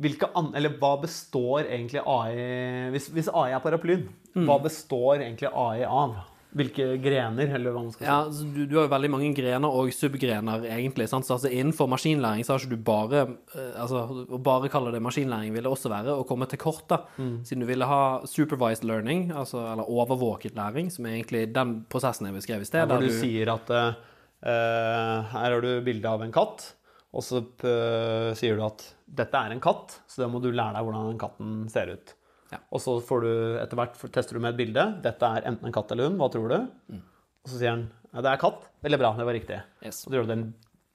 hvilke 0.00 0.30
an 0.38 0.54
eller 0.56 0.78
hva 0.78 0.94
består 1.02 1.66
egentlig 1.66 2.00
AI 2.06 2.90
Hvis, 2.94 3.08
hvis 3.12 3.28
AI 3.28 3.50
er 3.52 3.60
paraplyen, 3.60 4.08
hva 4.46 4.58
består 4.62 5.16
egentlig 5.20 5.48
AI 5.52 5.82
av? 5.84 6.14
Hvilke 6.56 6.84
grener, 7.04 7.50
eller 7.58 7.74
hva 7.74 7.82
man 7.82 7.90
skal 7.92 8.00
si? 8.00 8.06
Ja, 8.08 8.14
altså, 8.24 8.46
du, 8.48 8.62
du 8.64 8.78
har 8.78 8.86
jo 8.86 8.92
veldig 8.94 9.10
mange 9.12 9.28
grener 9.36 9.74
og 9.80 9.90
subgrener, 9.92 10.62
egentlig. 10.72 11.04
Sant? 11.10 11.26
Så 11.28 11.34
altså, 11.36 11.50
innenfor 11.52 11.90
maskinlæring 11.92 12.46
så 12.46 12.54
har 12.54 12.64
ikke 12.64 12.72
du 12.78 12.86
bare 12.86 13.24
eh, 13.52 13.74
altså, 13.76 14.06
Å 14.08 14.40
bare 14.40 14.70
kalle 14.72 14.94
det 14.94 15.02
maskinlæring 15.04 15.52
ville 15.52 15.68
også 15.68 15.92
være 15.92 16.16
å 16.16 16.24
komme 16.28 16.48
til 16.48 16.62
kort, 16.62 16.86
da. 16.88 17.02
Siden 17.18 17.66
du 17.66 17.68
ville 17.68 17.88
ha 17.90 18.00
supervised 18.24 18.88
learning, 18.88 19.28
altså, 19.36 19.60
eller 19.74 19.92
overvåket 19.92 20.56
læring, 20.56 20.88
som 20.94 21.04
er 21.04 21.18
egentlig 21.18 21.44
den 21.52 21.82
prosessen 21.92 22.30
jeg 22.30 22.38
beskrev 22.38 22.64
i 22.64 22.70
sted. 22.70 22.88
Hvor 22.88 22.96
der 22.96 23.12
du 23.12 23.20
sier 23.20 23.52
at 23.52 23.74
eh, 23.76 25.30
her 25.34 25.52
har 25.52 25.60
du 25.64 25.72
bilde 25.84 26.16
av 26.16 26.24
en 26.24 26.32
katt, 26.32 26.70
og 27.08 27.24
så 27.24 27.40
uh, 27.40 28.34
sier 28.36 28.58
du 28.58 28.64
at 28.66 28.84
dette 29.08 29.40
er 29.40 29.54
en 29.54 29.62
katt, 29.64 30.00
så 30.08 30.24
da 30.24 30.28
må 30.28 30.42
du 30.44 30.50
lære 30.52 30.76
deg 30.76 30.84
hvordan 30.84 31.12
den 31.12 31.20
katten 31.20 31.52
ser 31.72 31.94
ut. 31.96 32.12
Ja. 32.52 32.62
Og 32.72 32.80
så 32.80 32.96
får 33.04 33.24
du 33.26 33.32
etter 33.60 33.78
hvert 33.78 33.98
tester 34.14 34.38
du 34.38 34.42
med 34.44 34.54
et 34.54 34.60
bilde. 34.62 34.86
Dette 35.04 35.32
er 35.36 35.48
enten 35.50 35.68
en 35.68 35.74
katt 35.74 35.92
eller 35.92 36.08
hund. 36.08 36.20
Hva 36.20 36.30
tror 36.32 36.48
du? 36.52 36.58
Mm. 36.94 37.02
Og 37.44 37.52
så 37.52 37.60
sier 37.60 37.74
han 37.74 37.88
ja, 38.14 38.22
det 38.24 38.30
er 38.32 38.40
katt. 38.40 38.64
Veldig 38.84 38.98
bra, 39.02 39.12
det 39.18 39.26
var 39.28 39.36
riktig. 39.36 39.58
Yes. 39.84 40.00
Og 40.06 40.12
du 40.12 40.18
gjør 40.18 40.30
det 40.30 40.36
en 40.38 40.46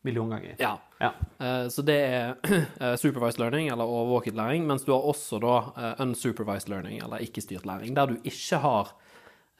million 0.03 0.29
ganger. 0.33 0.55
Ja. 0.59 0.77
Ja. 0.99 1.11
Uh, 1.39 1.69
Så 1.69 1.83
det 1.85 1.97
er 1.99 2.33
eh, 2.81 2.95
supervised 2.99 3.39
learning, 3.39 3.69
eller 3.71 3.87
overvåket 3.87 4.35
læring, 4.35 4.65
mens 4.67 4.83
du 4.83 4.91
har 4.91 5.05
også 5.07 5.39
da 5.43 5.53
uh, 5.77 5.93
unsupervised 6.03 6.71
learning, 6.71 6.99
eller 7.03 7.23
ikke-styrt 7.23 7.67
læring, 7.69 7.95
der 7.95 8.11
du 8.11 8.17
ikke 8.23 8.59
har 8.63 8.91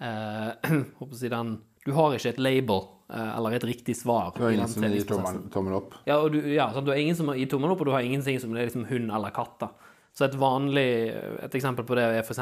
eh, 0.02 0.74
håper 1.00 1.14
å 1.14 1.22
si 1.22 1.32
den, 1.32 1.62
Du 1.86 1.92
har 1.92 2.16
ikke 2.16 2.30
et 2.32 2.40
label 2.40 2.86
eller 3.14 3.54
et 3.54 3.66
riktig 3.68 3.94
svar. 4.00 4.32
Du 4.34 4.42
har 4.42 4.54
ingen 4.56 4.70
som 4.72 4.86
gir 4.88 5.04
tommel, 5.06 5.42
tommel 5.52 5.74
opp. 5.78 5.98
Ja, 6.08 6.16
og 6.24 6.32
du, 6.34 6.40
ja 6.50 6.70
sant? 6.74 6.88
du 6.88 6.94
har 6.94 6.98
ingen 6.98 7.18
som 7.20 7.28
gir 7.36 7.50
tommel 7.52 7.74
opp, 7.74 7.84
og 7.84 7.90
du 7.90 7.92
har 7.94 8.02
ingenting 8.08 8.40
som 8.42 8.56
er 8.56 8.70
liksom 8.70 8.88
hund 8.90 9.12
eller 9.12 9.34
katt. 9.36 9.58
da. 9.60 9.68
Så 10.14 10.28
et 10.28 10.36
vanlig 10.38 11.10
et 11.42 11.56
eksempel 11.58 11.88
på 11.90 11.96
det 11.98 12.04
er 12.06 12.20
f.eks. 12.22 12.40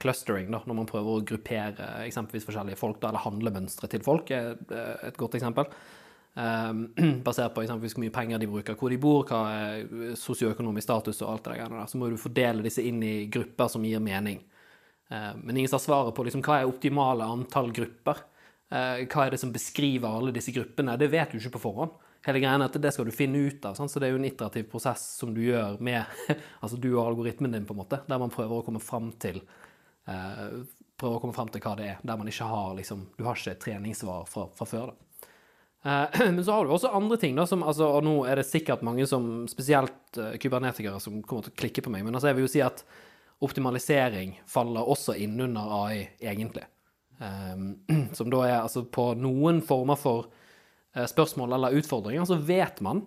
clustering, 0.00 0.48
da, 0.52 0.62
når 0.64 0.78
man 0.78 0.88
prøver 0.88 1.18
å 1.18 1.24
gruppere 1.28 1.90
eksempelvis 2.06 2.46
forskjellige 2.48 2.80
folk, 2.80 3.02
da, 3.02 3.10
eller 3.10 3.24
handlemønstre 3.26 3.90
til 3.92 4.04
folk, 4.04 4.32
er 4.32 4.54
eh, 4.72 5.08
et 5.10 5.18
godt 5.20 5.36
eksempel. 5.36 5.68
Um, 6.36 6.86
basert 7.26 7.54
på 7.56 7.62
eksempelvis 7.64 7.96
hvor 7.96 8.04
mye 8.04 8.12
penger 8.12 8.40
de 8.40 8.48
bruker, 8.48 8.76
hvor 8.80 8.92
de 8.92 9.00
bor, 9.00 9.28
hva 9.28 9.42
er 9.52 10.16
sosioøkonomisk 10.20 10.84
status 10.88 11.20
og 11.24 11.34
alt 11.34 11.50
det 11.50 11.58
der. 11.62 11.76
Så 11.88 12.00
må 12.00 12.08
du 12.12 12.16
fordele 12.20 12.64
disse 12.64 12.84
inn 12.84 13.04
i 13.04 13.14
grupper 13.32 13.70
som 13.72 13.84
gir 13.84 14.00
mening. 14.04 14.40
Eh, 15.12 15.30
men 15.36 15.56
ingen 15.56 15.72
har 15.72 15.84
svaret 15.84 16.16
på 16.16 16.24
liksom, 16.24 16.44
hva 16.48 16.62
er 16.62 16.72
optimale 16.72 17.28
antall 17.28 17.72
grupper. 17.76 18.24
Eh, 18.72 19.04
hva 19.04 19.26
er 19.26 19.36
det 19.36 19.40
som 19.44 19.52
beskriver 19.52 20.16
alle 20.16 20.32
disse 20.34 20.52
gruppene? 20.54 20.96
Det 20.96 21.12
vet 21.12 21.32
du 21.32 21.38
ikke 21.40 21.58
på 21.58 21.66
forhånd. 21.68 21.92
Hele 22.26 22.40
greien 22.42 22.62
er 22.62 22.70
at 22.70 22.80
Det 22.82 22.92
skal 22.94 23.06
du 23.06 23.14
finne 23.14 23.44
ut 23.46 23.64
av. 23.68 23.76
Sant? 23.78 23.92
Så 23.92 24.00
det 24.00 24.08
er 24.08 24.16
jo 24.16 24.20
en 24.22 24.28
iterativ 24.28 24.66
prosess 24.70 25.04
som 25.20 25.34
du 25.34 25.42
gjør 25.44 25.76
med 25.84 26.04
altså 26.62 26.80
du 26.80 26.90
og 26.94 27.04
algoritmen 27.06 27.52
din, 27.52 27.68
på 27.68 27.76
en 27.76 27.82
måte, 27.84 28.00
der 28.08 28.22
man 28.22 28.32
prøver 28.32 28.58
å 28.58 28.66
komme 28.66 28.82
fram 28.82 29.12
til 29.22 29.42
eh, 30.08 30.62
prøver 30.96 31.18
å 31.18 31.22
komme 31.22 31.36
fram 31.36 31.50
til 31.52 31.62
hva 31.64 31.74
det 31.78 31.90
er, 31.92 31.98
der 32.02 32.20
man 32.20 32.30
ikke 32.30 32.48
har 32.48 32.76
liksom, 32.78 33.08
du 33.18 33.26
har 33.26 33.36
ikke 33.38 33.58
treningssvar 33.66 34.24
fra, 34.30 34.46
fra 34.56 34.68
før. 34.68 34.92
da. 34.92 35.02
Eh, 35.86 36.20
Men 36.34 36.44
så 36.44 36.52
har 36.52 36.64
du 36.64 36.72
også 36.74 36.88
andre 36.88 37.16
ting, 37.16 37.36
da, 37.36 37.46
som, 37.46 37.62
altså, 37.62 37.90
og 37.98 38.06
nå 38.06 38.16
er 38.28 38.40
det 38.40 38.48
sikkert 38.48 38.84
mange 38.86 39.06
som, 39.06 39.46
spesielt 39.50 40.18
uh, 40.20 40.32
kybernetikere, 40.40 41.00
som 41.02 41.20
kommer 41.22 41.46
til 41.46 41.54
å 41.54 41.60
klikke 41.64 41.84
på 41.84 41.92
meg. 41.92 42.06
Men 42.06 42.16
altså, 42.16 42.30
jeg 42.30 42.38
vil 42.38 42.48
jo 42.48 42.54
si 42.56 42.64
at 42.64 42.82
optimalisering 43.44 44.38
faller 44.48 44.88
også 44.88 45.18
innunder 45.20 45.74
AI, 45.82 46.06
egentlig. 46.24 46.64
Um, 47.20 47.68
som 48.16 48.32
da 48.32 48.42
er 48.46 48.58
altså 48.62 48.86
på 48.92 49.12
noen 49.20 49.62
former 49.64 50.00
for 50.00 50.30
spørsmål 51.04 51.52
eller 51.58 51.76
utfordringer, 51.76 52.24
så 52.24 52.38
vet 52.40 52.80
man 52.84 53.04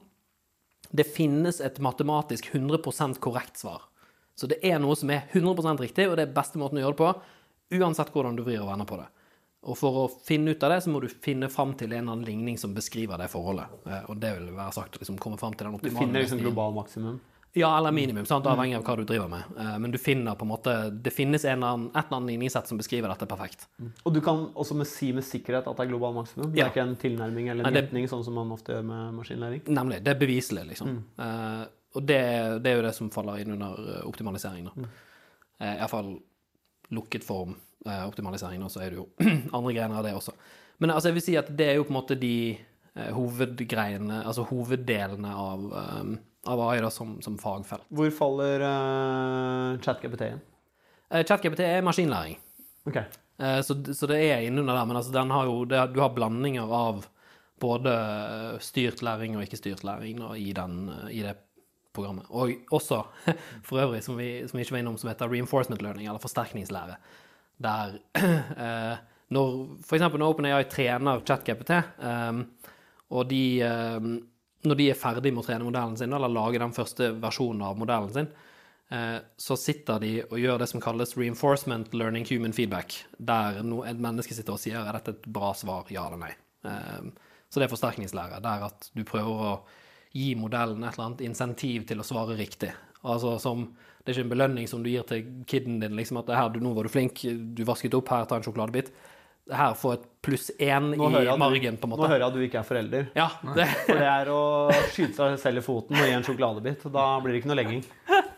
det 0.89 1.05
finnes 1.05 1.59
et 1.61 1.77
matematisk 1.83 2.47
100% 2.53 3.19
korrekt 3.21 3.57
svar. 3.61 3.83
Så 4.35 4.47
det 4.49 4.61
er 4.65 4.79
noe 4.81 4.95
som 4.97 5.09
er 5.13 5.27
100% 5.33 5.81
riktig, 5.83 6.07
og 6.09 6.15
det 6.17 6.27
er 6.27 6.33
beste 6.33 6.57
måten 6.61 6.79
å 6.79 6.85
gjøre 6.85 6.95
det 6.95 7.01
på, 7.01 7.09
uansett 7.79 8.13
hvordan 8.13 8.37
du 8.37 8.45
vrir 8.45 8.61
og 8.63 8.71
vender 8.71 8.87
på 8.89 8.97
det. 9.01 9.09
Og 9.67 9.75
for 9.75 9.97
å 9.99 10.05
finne 10.23 10.53
ut 10.55 10.63
av 10.63 10.71
det, 10.71 10.79
så 10.85 10.93
må 10.93 11.01
du 11.03 11.09
finne 11.11 11.49
fram 11.51 11.73
til 11.77 11.91
en 11.91 11.97
eller 11.99 12.13
annen 12.15 12.25
ligning 12.25 12.57
som 12.57 12.71
beskriver 12.73 13.19
det 13.19 13.27
forholdet. 13.33 13.67
Eh, 13.85 14.05
Og 14.07 14.21
det 14.23 14.31
vil 14.37 14.53
være 14.55 14.71
sagt 14.77 14.95
å 14.95 15.01
liksom 15.03 15.19
komme 15.19 15.37
fram 15.41 15.53
til 15.53 15.67
den 15.67 15.75
optimale 15.75 15.99
Du 15.99 15.99
finner 16.05 16.23
liksom 16.23 16.39
global 16.39 16.73
maksimum. 16.77 17.19
Ja, 17.57 17.77
eller 17.77 17.91
minimum, 17.91 18.25
sant? 18.29 18.45
avhengig 18.45 18.75
av 18.77 18.83
hva 18.85 18.95
du 18.99 19.03
driver 19.09 19.27
med. 19.31 19.43
Eh, 19.57 19.77
Men 19.79 19.91
du 19.91 19.97
finner 19.97 20.35
på 20.37 20.45
en 20.45 20.51
måte 20.51 20.73
Det 21.01 21.09
finnes 21.13 21.43
en 21.45 21.57
eller 21.57 21.67
annen, 21.73 21.87
et 21.95 22.05
eller 22.05 22.17
annet 22.17 22.29
ligningssett 22.29 22.67
som 22.67 22.77
beskriver 22.77 23.09
dette 23.09 23.25
perfekt. 23.25 23.67
Og 24.05 24.13
du 24.13 24.21
kan 24.21 24.45
også 24.53 24.75
med, 24.77 24.87
si 24.87 25.11
med 25.11 25.23
sikkerhet 25.25 25.65
at 25.67 25.77
det 25.77 25.85
er 25.87 25.89
global 25.89 26.13
maksimum? 26.13 26.51
Det 26.51 26.59
Ja. 26.59 26.65
er 26.67 26.69
ikke 26.69 26.83
en 26.87 26.95
tilnærming 26.95 27.49
eller 27.49 27.65
en 27.65 27.73
Nei, 27.73 27.81
det- 27.81 27.89
gjetning, 27.89 28.07
sånn 28.07 28.23
som 28.23 28.33
man 28.35 28.51
ofte 28.51 28.73
gjør 28.73 28.85
med 28.85 29.13
maskinlæring? 29.17 29.61
Nemlig. 29.67 30.03
Det 30.03 30.13
er 30.15 30.19
beviselig, 30.19 30.67
liksom. 30.67 31.03
Eh, 31.17 31.65
og 31.95 32.05
det, 32.05 32.21
det 32.63 32.67
er 32.71 32.75
jo 32.77 32.81
det 32.87 32.93
som 32.95 33.09
faller 33.09 33.39
inn 33.41 33.51
under 33.51 33.97
eh, 33.97 34.05
optimalisering, 34.07 34.65
da. 34.65 34.87
Eh, 35.59 35.75
Iallfall 35.79 36.19
lukket 36.91 37.23
form 37.23 37.55
uh, 37.85 38.07
optimalisering, 38.07 38.61
og 38.63 38.69
så 38.71 38.81
er 38.81 38.89
det 38.89 38.97
jo 38.97 39.07
andre 39.53 39.73
grener 39.73 39.97
av 39.97 40.03
det 40.03 40.13
også. 40.13 40.33
Men 40.79 40.89
altså, 40.91 41.09
jeg 41.09 41.13
vil 41.15 41.21
si 41.23 41.35
at 41.37 41.49
det 41.57 41.67
er 41.67 41.75
jo 41.75 41.83
på 41.83 41.89
en 41.93 42.01
måte 42.01 42.15
de 42.19 42.57
hovedgreiene, 43.13 44.23
altså 44.25 44.43
hoveddelene 44.49 45.31
av, 45.33 45.65
eh, 45.73 46.17
av 46.47 46.61
AI 46.69 46.83
som, 46.91 47.17
som 47.21 47.37
fagfelt. 47.41 47.87
Hvor 47.89 48.11
faller 48.15 48.63
uh, 48.63 49.79
ChatGPT 49.83 50.27
igjen? 50.27 50.43
Uh, 51.11 51.23
ChatGPT 51.23 51.65
er 51.67 51.83
maskinlæring. 51.85 52.39
Ok. 52.87 53.01
Uh, 53.39 53.59
Så, 53.63 53.75
så 53.95 54.07
det 54.07 54.19
er 54.23 54.47
innunder 54.47 54.75
der, 54.75 54.85
men 54.85 54.99
altså 54.99 55.15
den 55.15 55.31
har 55.31 55.47
jo, 55.47 55.63
det, 55.65 55.85
du 55.95 56.01
har 56.03 56.15
blandinger 56.15 56.71
av 56.71 57.05
både 57.59 57.93
eh, 57.93 58.57
styrt 58.63 59.03
læring 59.05 59.37
og 59.37 59.45
ikke 59.45 59.59
styrt 59.59 59.83
læring 59.87 60.21
da, 60.21 60.33
i, 60.37 60.51
den, 60.55 60.89
eh, 60.89 61.11
i 61.19 61.23
det 61.25 61.35
programmet. 61.95 62.29
Og 62.29 62.53
også, 62.75 63.03
for 63.67 63.83
øvrig, 63.83 64.03
som 64.05 64.17
vi, 64.19 64.31
som 64.47 64.57
vi 64.57 64.65
ikke 64.65 64.77
var 64.77 64.83
innom, 64.83 64.97
som 64.97 65.11
heter 65.11 65.31
reinforcement 65.31 65.81
learning, 65.83 66.07
eller 66.07 66.23
forsterkningslære. 66.23 66.97
Der 67.59 67.97
uh, 68.15 68.97
når 69.35 70.17
når 70.17 70.29
OpenAI 70.29 70.63
trener 70.71 71.19
ChatGPT, 71.27 71.81
um, 71.99 72.45
og 73.09 73.29
de 73.29 73.61
eh, 73.61 73.99
Når 74.63 74.75
de 74.75 74.89
er 74.91 74.99
ferdig 74.99 75.31
med 75.33 75.43
å 75.43 75.47
trene 75.47 75.63
modellen 75.63 75.97
sin, 75.97 76.13
eller 76.13 76.31
lage 76.31 76.59
den 76.59 76.75
første 76.75 77.13
versjonen 77.21 77.61
av 77.63 77.77
modellen 77.79 78.11
sin, 78.13 78.27
eh, 78.91 79.19
så 79.37 79.55
sitter 79.57 79.99
de 79.99 80.13
og 80.25 80.37
gjør 80.39 80.59
det 80.59 80.69
som 80.69 80.81
kalles 80.83 81.15
reinforcement 81.15 81.93
learning 81.93 82.25
human 82.27 82.51
feedback, 82.53 83.05
der 83.17 83.61
et 83.61 83.99
menneske 84.03 84.35
sitter 84.35 84.57
og 84.57 84.59
sier 84.59 84.81
er 84.81 84.97
dette 84.99 85.15
et 85.15 85.29
bra 85.31 85.53
svar, 85.53 85.85
ja 85.89 86.07
eller 86.07 86.17
nei. 86.27 86.33
Eh, 86.65 87.11
Så 87.49 87.59
det 87.59 87.65
er 87.65 87.73
forsterkningslære, 87.73 88.43
der 88.45 88.63
at 88.67 88.91
du 88.93 89.03
prøver 89.03 89.39
å 89.41 89.53
gi 90.13 90.35
modellen 90.37 90.83
et 90.83 90.93
eller 90.93 91.07
annet 91.07 91.23
insentiv 91.25 91.87
til 91.89 91.97
å 91.97 92.05
svare 92.05 92.37
riktig. 92.37 92.69
Altså 93.03 93.39
som 93.39 93.73
Det 94.05 94.15
er 94.15 94.23
ikke 94.23 94.25
en 94.31 94.37
belønning 94.37 94.67
som 94.67 94.81
du 94.81 94.89
gir 94.89 95.03
til 95.03 95.25
kiden 95.45 95.79
din, 95.81 95.95
liksom 95.95 96.17
at 96.17 96.29
her, 96.33 96.49
du, 96.49 96.59
'Nå 96.59 96.73
var 96.73 96.83
du 96.83 96.89
flink, 96.89 97.21
du 97.55 97.63
vasket 97.65 97.93
opp, 97.93 98.07
her, 98.09 98.25
ta 98.25 98.37
en 98.37 98.41
sjokoladebit'. 98.41 98.89
Her, 99.49 99.73
få 99.79 99.95
et 99.95 100.03
pluss 100.21 100.49
én 100.59 100.91
Nå 100.93 101.07
hører 101.09 101.25
i 101.25 101.29
jeg 101.31 101.41
margen, 101.41 101.77
på 101.79 101.87
en 101.87 101.93
måte. 101.93 102.03
nå 102.03 102.09
hører 102.11 102.23
jeg 102.23 102.27
at 102.27 102.35
du 102.35 102.43
ikke 102.45 102.59
er 102.59 102.67
forelder. 102.67 103.07
Ja, 103.17 103.29
det, 103.55 103.65
For 103.87 104.01
det 104.01 104.09
er 104.11 104.29
å 104.33 104.41
skyte 104.91 105.15
seg 105.15 105.39
selv 105.41 105.61
i 105.61 105.65
foten 105.65 105.97
og 105.97 106.05
gi 106.05 106.17
en 106.17 106.27
sjokoladebit. 106.27 106.85
Da 106.93 107.07
blir 107.23 107.33
det 107.33 107.41
ikke 107.41 107.51
noe 107.53 107.59
legging. 107.61 107.83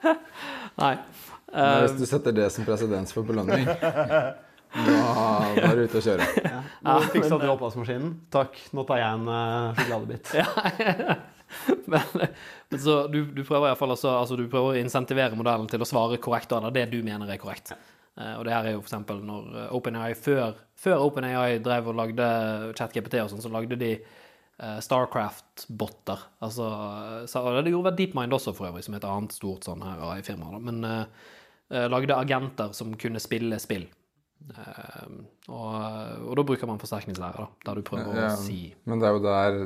nei. 0.83 0.95
Men 1.51 1.65
Eh, 1.65 1.81
hvis 1.83 1.97
du 1.99 2.05
setter 2.07 2.35
det 2.35 2.47
som 2.53 2.63
presedens 2.67 3.11
for 3.11 3.27
belønning, 3.27 3.65
da, 3.67 4.35
er 5.59 5.75
du 5.75 5.83
ute 5.83 5.99
å 5.99 6.03
kjøre. 6.05 6.27
Nå 6.85 6.97
fiksa 7.11 7.39
du 7.41 7.47
oppvaskmaskinen. 7.51 8.13
Takk, 8.31 8.55
nå 8.71 8.85
tar 8.87 9.01
jeg 9.01 9.19
en 9.19 9.27
uh, 9.27 9.75
sjokoladebit. 9.75 10.31
men, 11.91 12.27
men 12.71 12.79
så 12.79 13.01
du, 13.11 13.25
du 13.35 13.41
prøver 13.43 13.65
i 13.65 13.69
hvert 13.73 13.81
fall 13.81 13.95
altså 13.97 14.39
du 14.39 14.45
prøver 14.45 14.77
å 14.77 14.79
insentivere 14.79 15.35
modellen 15.35 15.67
til 15.71 15.83
å 15.83 15.89
svare 15.89 16.21
korrekt, 16.23 16.55
eller 16.55 16.71
det 16.75 16.87
du 16.93 17.01
mener 17.03 17.27
er 17.27 17.41
korrekt. 17.41 17.73
Eh, 17.75 17.81
og 18.37 18.45
det 18.45 18.53
her 18.53 18.67
er 18.67 18.75
jo 18.75 18.81
eksempel 18.83 19.21
når 19.25 19.53
eh, 19.63 19.75
OpenAI 19.77 20.11
før, 20.17 20.57
før 20.79 21.05
OpenAI 21.05 21.61
drev 21.63 21.91
og 21.91 21.97
lagde 21.99 22.27
ChatGPT 22.77 23.19
og 23.23 23.31
sånn, 23.31 23.43
så 23.43 23.51
lagde 23.53 23.77
de 23.79 23.91
eh, 23.97 24.79
Starcraft-botter. 24.83 26.25
Altså, 26.45 26.67
eh, 27.23 27.37
og 27.41 27.61
det 27.65 27.73
gjorde 27.73 27.95
DeepMind 27.97 28.37
også, 28.37 28.55
for 28.57 28.71
øvrig, 28.71 28.85
som 28.87 28.97
et 28.97 29.07
annet 29.07 29.37
stort 29.37 29.67
sånn 29.67 29.85
her 29.85 30.03
AI-firma. 30.11 30.51
Men 30.59 30.83
eh, 30.87 31.31
eh, 31.71 31.87
lagde 31.91 32.17
agenter 32.17 32.75
som 32.77 32.93
kunne 32.99 33.23
spille 33.23 33.59
spill. 33.63 33.87
Uh, 34.41 35.19
og, 35.53 35.75
og 36.25 36.31
da 36.39 36.43
bruker 36.49 36.65
man 36.65 36.79
forsterkningslære, 36.81 37.43
da, 37.43 37.67
der 37.67 37.77
du 37.77 37.83
prøver 37.85 38.15
Ja, 38.17 38.31
å 38.33 38.39
si 38.41 38.71
Men 38.89 38.97
det 38.97 39.05
er 39.05 39.13
jo 39.13 39.19
der 39.21 39.59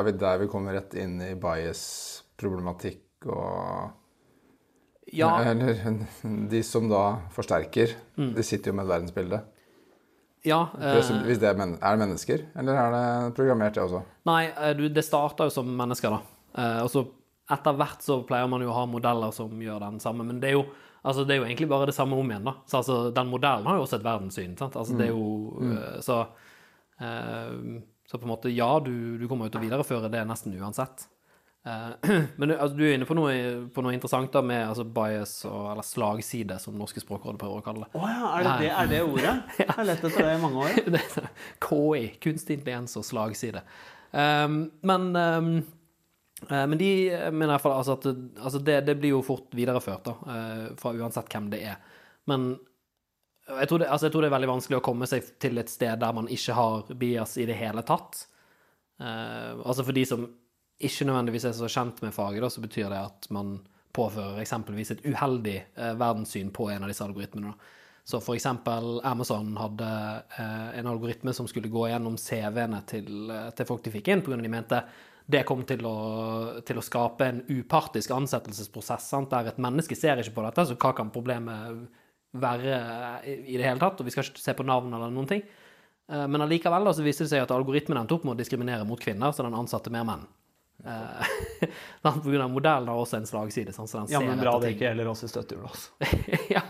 er 0.00 0.06
vi 0.06 0.14
der 0.22 0.38
vi 0.40 0.48
kommer 0.48 0.72
rett 0.78 0.96
inn 0.96 1.18
i 1.20 1.34
bias-problematikk 1.36 3.28
og 3.28 3.92
Ja, 5.12 5.28
Eller 5.50 5.76
de 6.50 6.62
som 6.64 6.88
da 6.88 7.18
forsterker, 7.34 7.92
Mm. 8.16 8.30
de 8.36 8.42
sitter 8.46 8.70
jo 8.70 8.76
med 8.78 8.86
et 8.86 8.90
verdensbilde. 8.92 9.40
ja 10.44 10.68
eh, 10.78 11.00
det 11.26 11.42
er, 11.48 11.56
men 11.58 11.74
er 11.82 11.96
det 11.96 12.00
mennesker, 12.06 12.44
eller 12.56 12.78
er 12.78 12.90
det 12.94 13.34
programmert, 13.34 13.74
det 13.74 13.82
også? 13.82 14.02
Nei, 14.28 14.44
eh, 14.54 14.72
du, 14.76 14.88
det 14.88 15.04
starter 15.04 15.48
jo 15.50 15.50
som 15.50 15.66
mennesker, 15.76 16.10
da. 16.14 16.20
Eh, 16.62 16.80
og 16.84 16.90
så 16.92 17.04
etter 17.50 17.76
hvert 17.76 18.00
så 18.04 18.20
pleier 18.24 18.48
man 18.48 18.62
jo 18.62 18.70
å 18.70 18.76
ha 18.78 18.86
modeller 18.88 19.32
som 19.34 19.50
gjør 19.60 19.80
den 19.82 19.98
samme, 20.00 20.24
men 20.24 20.38
det 20.40 20.52
er 20.52 20.54
jo, 20.58 20.64
altså, 21.02 21.24
det 21.26 21.34
er 21.34 21.42
jo 21.42 21.48
egentlig 21.48 21.68
bare 21.68 21.86
det 21.90 21.94
samme 21.96 22.16
om 22.16 22.30
igjen, 22.30 22.44
da. 22.46 22.54
Så 22.70 22.78
altså, 22.80 23.00
den 23.12 23.28
modellen 23.32 23.66
har 23.66 23.76
jo 23.76 23.84
også 23.84 23.98
et 23.98 24.06
verdenssyn, 24.06 24.54
sant. 24.56 24.76
Altså, 24.80 24.96
det 24.96 25.08
er 25.08 25.12
jo 25.12 25.58
mm. 25.60 25.74
Så 26.06 26.20
eh, 27.00 27.82
Så 28.06 28.18
på 28.20 28.24
en 28.28 28.32
måte, 28.34 28.52
ja, 28.52 28.70
du, 28.84 29.18
du 29.18 29.26
kommer 29.28 29.48
jo 29.48 29.54
til 29.56 29.62
å 29.62 29.64
videreføre 29.64 30.10
det 30.12 30.22
nesten 30.28 30.54
uansett. 30.60 31.06
Eh, 31.64 31.90
men 32.36 32.50
altså, 32.52 32.76
du 32.76 32.82
er 32.84 32.96
inne 32.98 33.06
på 33.08 33.16
noe, 33.16 33.34
på 33.72 33.84
noe 33.84 33.94
interessant 33.96 34.32
da 34.34 34.42
med 34.44 34.66
altså, 34.68 34.84
bias, 34.84 35.36
og, 35.48 35.70
eller 35.72 35.86
slagside, 35.86 36.58
som 36.60 36.76
Norske 36.78 37.00
språkråd 37.00 37.38
prøver 37.40 37.62
å 37.62 37.64
kalle 37.64 37.86
det. 37.86 37.92
Å 37.96 38.10
ja, 38.10 38.32
er 38.32 38.44
det 38.48 38.56
det, 38.60 38.72
er 38.72 38.90
det 38.92 39.00
ordet? 39.06 39.36
Jeg 39.62 39.70
har 39.78 39.88
lett 39.88 40.04
etter 40.04 40.28
det 40.28 40.34
i 40.34 40.42
mange 40.42 40.66
år. 40.66 40.76
Sånn 41.14 41.30
KI, 41.64 42.04
kunstig 42.26 42.58
intelligens 42.60 42.98
og 43.00 43.08
slagside. 43.08 43.64
Um, 44.14 44.60
men 44.86 45.08
um, 45.16 45.48
eh, 46.46 46.66
men 46.70 46.78
de 46.78 46.90
mener 47.32 47.48
i 47.48 47.54
hvert 47.56 47.64
fall 47.64 47.80
altså 47.80 47.96
at 47.96 48.04
det- 48.06 48.44
altså 48.44 48.60
det, 48.62 48.76
det 48.86 48.94
blir 49.00 49.16
jo 49.16 49.24
fort 49.26 49.48
videreført, 49.56 50.04
da, 50.06 50.36
eh, 50.36 50.68
fra 50.78 50.92
uansett 50.94 51.32
hvem 51.32 51.48
det 51.50 51.64
er. 51.72 51.80
Men 52.30 52.52
jeg 53.48 53.68
tror, 53.68 53.82
det, 53.82 53.88
altså 53.92 54.06
jeg 54.06 54.14
tror 54.14 54.24
det 54.24 54.28
er 54.30 54.36
veldig 54.36 54.52
vanskelig 54.52 54.78
å 54.78 54.84
komme 54.84 55.08
seg 55.10 55.26
til 55.42 55.58
et 55.60 55.68
sted 55.68 55.98
der 56.00 56.14
man 56.16 56.30
ikke 56.32 56.54
har 56.56 56.94
bias 56.96 57.34
i 57.42 57.44
det 57.48 57.56
hele 57.58 57.82
tatt. 57.84 58.22
Uh, 59.02 59.58
altså 59.66 59.82
for 59.82 59.96
de 59.96 60.04
som 60.06 60.28
ikke 60.86 61.06
nødvendigvis 61.08 61.46
er 61.48 61.56
så 61.56 61.70
kjent 61.70 62.02
med 62.04 62.14
faget, 62.14 62.42
da, 62.44 62.50
så 62.52 62.62
betyr 62.64 62.90
det 62.92 63.00
at 63.00 63.30
man 63.34 63.56
påfører 63.94 64.42
eksempelvis 64.42 64.94
et 64.94 65.06
uheldig 65.06 65.56
eh, 65.62 65.94
verdenssyn 66.00 66.50
på 66.54 66.68
en 66.72 66.84
av 66.84 66.90
disse 66.90 67.04
algoritmene. 67.06 67.52
Da. 67.52 67.80
Så 68.04 68.20
for 68.20 68.36
eksempel 68.36 68.98
Amazon 69.06 69.54
hadde 69.56 69.88
eh, 70.36 70.70
en 70.80 70.90
algoritme 70.90 71.32
som 71.32 71.48
skulle 71.48 71.72
gå 71.72 71.86
gjennom 71.88 72.18
CV-ene 72.20 72.82
til, 72.90 73.10
eh, 73.30 73.50
til 73.56 73.68
folk 73.68 73.84
de 73.86 73.94
fikk 73.94 74.10
inn, 74.12 74.24
pga. 74.26 74.40
de 74.42 74.52
mente 74.52 74.82
det 75.24 75.40
kom 75.48 75.62
til 75.64 75.86
å, 75.88 75.96
til 76.68 76.76
å 76.76 76.84
skape 76.84 77.26
en 77.30 77.42
upartisk 77.48 78.12
ansettelsesprosess, 78.12 79.06
sant? 79.08 79.30
der 79.32 79.48
et 79.48 79.60
menneske 79.62 79.96
ser 79.96 80.20
ikke 80.20 80.36
på 80.36 80.44
dette, 80.44 80.66
så 80.68 80.76
hva 80.76 80.92
kan 80.96 81.12
problemet 81.14 81.78
være 82.34 82.80
i 83.24 83.36
i 83.54 83.56
det 83.56 83.64
hele 83.64 83.80
tatt? 83.80 84.02
Og 84.02 84.08
vi 84.08 84.12
skal 84.12 84.26
ikke 84.26 84.42
se 84.42 84.56
på 84.58 84.66
navn 84.66 84.92
eller 84.92 85.12
noen 85.14 85.30
ting. 85.30 85.44
Eh, 86.12 86.26
Men 86.28 86.44
allikevel 86.44 86.84
da, 86.84 86.92
så 86.92 87.04
viste 87.04 87.24
det 87.24 87.32
seg 87.32 87.44
at 87.44 87.54
algoritmen 87.54 88.00
endte 88.00 88.16
opp 88.16 88.26
med 88.26 88.36
å 88.36 88.40
diskriminere 88.40 88.84
mot 88.88 89.00
kvinner, 89.00 89.32
så 89.32 89.46
den 89.46 89.56
ansatte 89.56 89.92
mer 89.94 90.04
menn. 90.08 90.26
Sant? 92.02 92.22
På 92.22 92.28
grunn 92.30 92.42
av 92.44 92.50
modellen 92.52 92.88
har 92.88 93.00
også 93.00 93.16
en 93.20 93.26
slagside. 93.28 93.72
Sånn, 93.72 93.88
Så 93.88 94.04
Ja, 94.12 94.20
men 94.20 94.40
bra 94.40 94.58
det 94.60 94.74
ikke 94.74 94.88
gjelder 94.90 95.08
oss 95.14 95.24
i 95.24 95.30
støttehjulet, 95.30 95.70
Altså. 95.70 96.38
ja. 96.56 96.62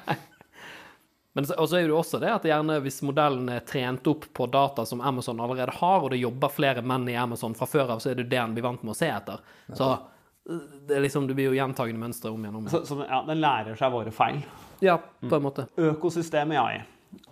Men 1.34 1.46
så, 1.46 1.54
er 1.76 1.82
det 1.82 1.90
jo 1.90 1.96
også 1.98 2.20
det 2.22 2.30
at 2.30 2.44
gjerne 2.46 2.76
hvis 2.84 3.00
modellen 3.02 3.48
er 3.50 3.64
trent 3.66 4.06
opp 4.06 4.28
på 4.38 4.46
data 4.46 4.84
som 4.86 5.00
Amazon 5.02 5.40
allerede 5.42 5.72
har, 5.80 6.04
og 6.04 6.12
det 6.14 6.20
jobber 6.20 6.52
flere 6.54 6.84
menn 6.86 7.08
i 7.10 7.16
Amazon 7.18 7.56
fra 7.58 7.66
før 7.66 7.96
av, 7.96 8.02
så 8.04 8.12
er 8.12 8.20
det 8.20 8.28
det 8.28 8.38
den 8.38 8.54
blir 8.54 8.62
vant 8.62 8.84
med 8.86 8.94
å 8.94 8.98
se 8.98 9.08
etter. 9.10 9.42
Så 9.74 9.88
eh, 9.90 10.60
det, 10.86 11.00
liksom, 11.02 11.26
det 11.26 11.34
blir 11.34 11.50
jo 11.50 11.56
gjentagende 11.58 12.04
mønstre 12.04 12.30
om 12.30 12.38
igjen 12.38 12.54
og 12.54 12.62
om 12.62 12.68
igjen. 12.68 12.86
Så, 12.86 12.94
så 13.02 13.08
ja, 13.10 13.24
den 13.26 13.42
lærer 13.42 13.80
seg 13.80 13.96
våre 13.96 14.14
feil. 14.14 14.44
Ja, 14.84 15.00
på 15.02 15.34
en 15.34 15.46
måte. 15.48 15.66
Økosystemet 15.90 16.54
i 16.54 16.62
AI. 16.62 16.78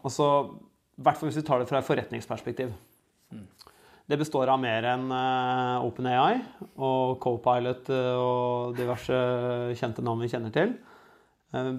Altså, 0.02 0.32
I 0.98 1.06
hvert 1.06 1.20
fall 1.20 1.30
hvis 1.30 1.38
vi 1.38 1.46
tar 1.46 1.62
det 1.62 1.70
fra 1.70 1.78
et 1.78 1.87
forretningsperspektiv. 1.87 2.74
Det 4.11 4.19
består 4.19 4.51
av 4.51 4.61
mer 4.61 4.87
enn 4.93 5.09
uh, 5.15 5.85
OpenAI 5.87 6.41
og 6.83 7.19
Copilot 7.23 7.91
eh, 7.95 8.15
og 8.19 8.77
diverse 8.77 9.19
kjente 9.79 10.03
navn 10.05 10.25
vi 10.25 10.31
kjenner 10.33 10.53
til. 10.55 10.73
Eh, 11.55 11.75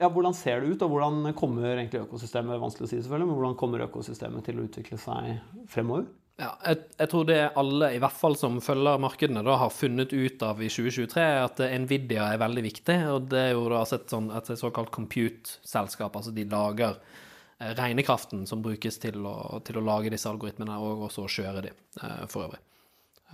ja, 0.00 0.08
hvordan 0.08 0.34
ser 0.36 0.62
det 0.62 0.74
ut, 0.74 0.82
og 0.82 0.94
hvordan 0.94 1.36
kommer 1.38 1.70
egentlig 1.74 2.02
økosystemet 2.02 2.60
vanskelig 2.62 2.88
å 2.88 2.90
si 2.90 2.98
selvfølgelig, 2.98 3.30
men 3.30 3.38
hvordan 3.38 3.56
kommer 3.60 3.86
økosystemet 3.86 4.46
til 4.46 4.58
å 4.58 4.66
utvikle 4.66 4.98
seg 5.00 5.38
fremover? 5.70 6.08
Ja, 6.40 6.54
jeg, 6.64 6.84
jeg 6.96 7.10
tror 7.12 7.26
det 7.28 7.40
alle, 7.60 7.90
i 7.92 8.00
hvert 8.00 8.16
fall 8.16 8.36
som 8.40 8.60
følger 8.64 9.00
markedene, 9.02 9.42
da 9.44 9.58
har 9.60 9.72
funnet 9.74 10.14
ut 10.14 10.44
av 10.46 10.62
i 10.64 10.70
2023, 10.72 11.20
er 11.20 11.42
at 11.44 11.60
Nvidia 11.82 12.30
er 12.32 12.40
veldig 12.40 12.64
viktig. 12.64 12.96
Og 13.12 13.26
det 13.32 13.42
er 13.50 13.52
jo 13.52 13.66
da 13.72 13.82
et, 13.84 14.06
sånn, 14.08 14.30
et 14.32 14.48
såkalt 14.56 14.92
compute-selskap. 14.94 16.16
Altså 16.16 16.32
de 16.32 16.46
lager 16.48 16.96
eh, 16.96 17.28
regnekraften 17.60 18.46
som 18.48 18.62
brukes 18.64 18.98
til 19.02 19.26
å, 19.26 19.60
til 19.64 19.78
å 19.78 19.84
lage 19.84 20.12
disse 20.12 20.28
algoritmene, 20.30 20.78
og 20.80 21.06
også 21.10 21.26
kjøre 21.28 21.64
de, 21.68 21.72
eh, 22.02 22.22
for 22.30 22.46
øvrig. 22.48 22.60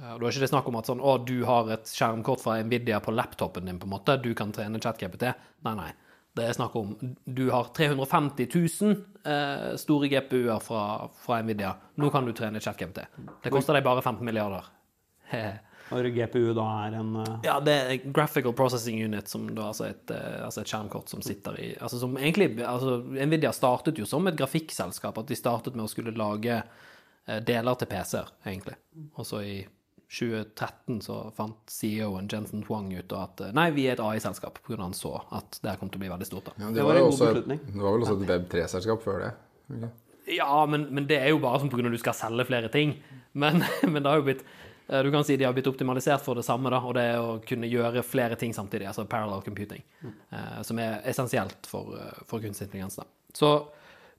Eh, 0.00 0.14
og 0.14 0.20
Da 0.20 0.26
er 0.26 0.32
ikke 0.32 0.44
det 0.46 0.50
snakk 0.50 0.70
om 0.70 0.80
at 0.80 0.90
sånn, 0.90 1.02
å, 1.02 1.16
du 1.24 1.44
har 1.46 1.70
et 1.76 1.92
skjermkort 1.92 2.42
fra 2.42 2.58
Nvidia 2.62 3.00
på 3.04 3.14
laptopen 3.14 3.70
din, 3.70 3.78
på 3.78 3.88
en 3.88 3.94
måte, 3.94 4.18
du 4.22 4.32
kan 4.34 4.52
trene 4.52 4.82
ChatGPT. 4.82 5.30
Nei, 5.66 5.76
nei. 5.78 5.92
Det 6.36 6.44
er 6.44 6.52
snakk 6.52 6.74
om 6.76 6.90
du 7.24 7.46
har 7.48 7.70
350 7.72 8.50
000 8.52 8.96
eh, 9.24 9.70
store 9.80 10.10
GPU-er 10.12 10.60
fra, 10.60 10.82
fra 11.22 11.38
Nvidia. 11.40 11.72
Nå 11.96 12.10
kan 12.12 12.26
du 12.26 12.34
trene 12.36 12.60
ChatGPT. 12.60 13.06
Det 13.44 13.52
koster 13.54 13.78
deg 13.78 13.86
bare 13.86 14.02
15 14.04 14.26
milliarder. 14.26 14.68
Når 15.90 16.08
GPU 16.16 16.50
da 16.56 16.64
er 16.86 16.96
en 16.98 17.12
uh... 17.20 17.28
Ja, 17.46 17.58
det 17.62 17.74
er 17.76 18.08
Graphical 18.10 18.54
Processing 18.56 18.98
Unit, 19.04 19.28
som 19.30 19.46
da 19.54 19.68
altså 19.70 19.86
et, 19.90 20.10
eh, 20.10 20.40
altså 20.44 20.64
et 20.64 20.72
skjermkort 20.72 21.12
som 21.12 21.22
sitter 21.22 21.60
i 21.62 21.68
altså 21.78 22.00
som 22.02 22.16
egentlig, 22.18 22.56
altså 22.66 22.98
Nvidia 23.06 23.52
startet 23.54 24.00
jo 24.00 24.08
som 24.08 24.26
et 24.26 24.38
grafikkselskap. 24.38 25.18
At 25.22 25.30
de 25.30 25.38
startet 25.38 25.78
med 25.78 25.86
å 25.86 25.90
skulle 25.90 26.16
lage 26.16 26.58
eh, 26.58 27.40
deler 27.46 27.78
til 27.78 27.90
PC-er, 27.92 28.32
egentlig. 28.48 28.76
Og 29.14 29.28
så 29.28 29.42
i 29.46 29.56
2013 30.06 31.00
så 31.02 31.20
fant 31.36 31.58
CEO-en 31.70 32.28
Jensen 32.30 32.62
Huang 32.68 32.92
ut 32.94 33.10
og 33.10 33.22
at 33.24 33.40
nei, 33.56 33.68
vi 33.74 33.88
er 33.88 33.96
et 33.96 34.02
AI-selskap, 34.02 34.60
pga. 34.62 34.78
han 34.84 34.94
så 34.94 35.16
at 35.34 35.58
det 35.62 35.72
her 35.72 35.80
kom 35.80 35.90
til 35.90 35.98
å 35.98 36.04
bli 36.04 36.10
veldig 36.12 36.28
stort. 36.28 36.50
da. 36.50 36.56
Ja, 36.60 36.70
Det 36.70 36.80
det, 36.80 36.86
var 36.86 37.00
var 37.00 37.08
også, 37.10 37.32
det 37.42 37.58
var 37.74 37.96
vel 37.96 38.06
også 38.06 38.18
et 38.20 38.28
Web3-selskap 38.30 39.02
før 39.06 39.24
det. 39.24 39.32
Okay. 39.66 39.94
Ja, 40.36 40.66
men, 40.66 40.88
men 40.94 41.06
det 41.06 41.18
er 41.22 41.30
jo 41.30 41.42
bare 41.42 41.62
sånn 41.62 41.70
pga. 41.70 41.90
du 41.90 41.98
skal 42.02 42.16
selge 42.18 42.46
flere 42.48 42.70
ting. 42.72 42.96
Men, 43.34 43.62
men 43.92 44.02
det 44.02 44.10
har 44.10 44.22
jo 44.22 44.28
blitt 44.30 44.46
Du 44.86 45.10
kan 45.10 45.24
si 45.26 45.34
de 45.36 45.44
har 45.44 45.52
blitt 45.52 45.66
optimalisert 45.66 46.22
for 46.22 46.38
det 46.38 46.44
samme, 46.46 46.70
da, 46.70 46.78
og 46.78 46.94
det 46.94 47.02
er 47.10 47.18
å 47.18 47.40
kunne 47.42 47.66
gjøre 47.66 48.04
flere 48.06 48.36
ting 48.38 48.52
samtidig. 48.54 48.86
Altså 48.86 49.02
parallel 49.10 49.42
computing. 49.42 49.82
eh, 50.30 50.62
som 50.62 50.78
er 50.78 51.00
essensielt 51.04 51.66
for, 51.66 51.96
eh, 51.98 52.22
for 52.26 52.38
kunstig 52.40 52.68
intelligens. 52.68 52.96
da. 52.96 53.04
Så 53.34 53.68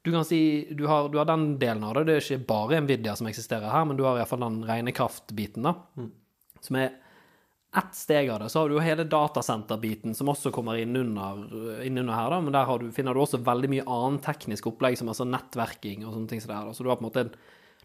du 0.03 0.11
kan 0.11 0.25
si 0.25 0.67
du 0.75 0.85
har, 0.87 1.09
du 1.09 1.17
har 1.17 1.25
den 1.25 1.57
delen 1.59 1.83
av 1.83 1.93
det. 1.95 2.03
Det 2.05 2.15
er 2.15 2.21
ikke 2.37 2.47
bare 2.47 2.81
Nvidia 2.81 3.15
som 3.15 3.27
eksisterer 3.27 3.71
her, 3.71 3.85
men 3.85 3.97
du 3.97 4.03
har 4.03 4.17
iallfall 4.19 4.39
den 4.43 4.63
rene 4.67 4.91
kraftbiten, 4.91 5.63
da. 5.63 5.73
Som 6.61 6.75
er 6.75 6.91
ett 7.77 7.95
steg 7.95 8.29
av 8.29 8.39
det. 8.39 8.49
Så 8.49 8.59
har 8.59 8.69
du 8.69 8.75
jo 8.75 8.83
hele 8.83 9.03
datasenterbiten 9.03 10.15
som 10.15 10.29
også 10.31 10.51
kommer 10.51 10.79
innunder, 10.79 11.43
innunder 11.83 12.13
her, 12.15 12.29
da. 12.29 12.39
Men 12.41 12.53
der 12.55 12.65
har 12.65 12.79
du, 12.79 12.91
finner 12.91 13.13
du 13.13 13.21
også 13.21 13.39
veldig 13.43 13.69
mye 13.69 13.85
annen 13.85 14.19
teknisk 14.23 14.67
opplegg, 14.71 14.97
som 14.97 15.11
altså 15.11 15.27
nettverking 15.27 16.05
og 16.05 16.13
sånne 16.15 16.31
ting 16.31 16.41
som 16.41 16.53
det 16.53 16.57
er. 16.57 16.65
Da. 16.65 16.73
Så 16.73 16.83
du 16.83 16.89
har 16.89 16.99
på 16.99 17.05
en 17.05 17.09
måte 17.09 17.25
en, 17.25 17.33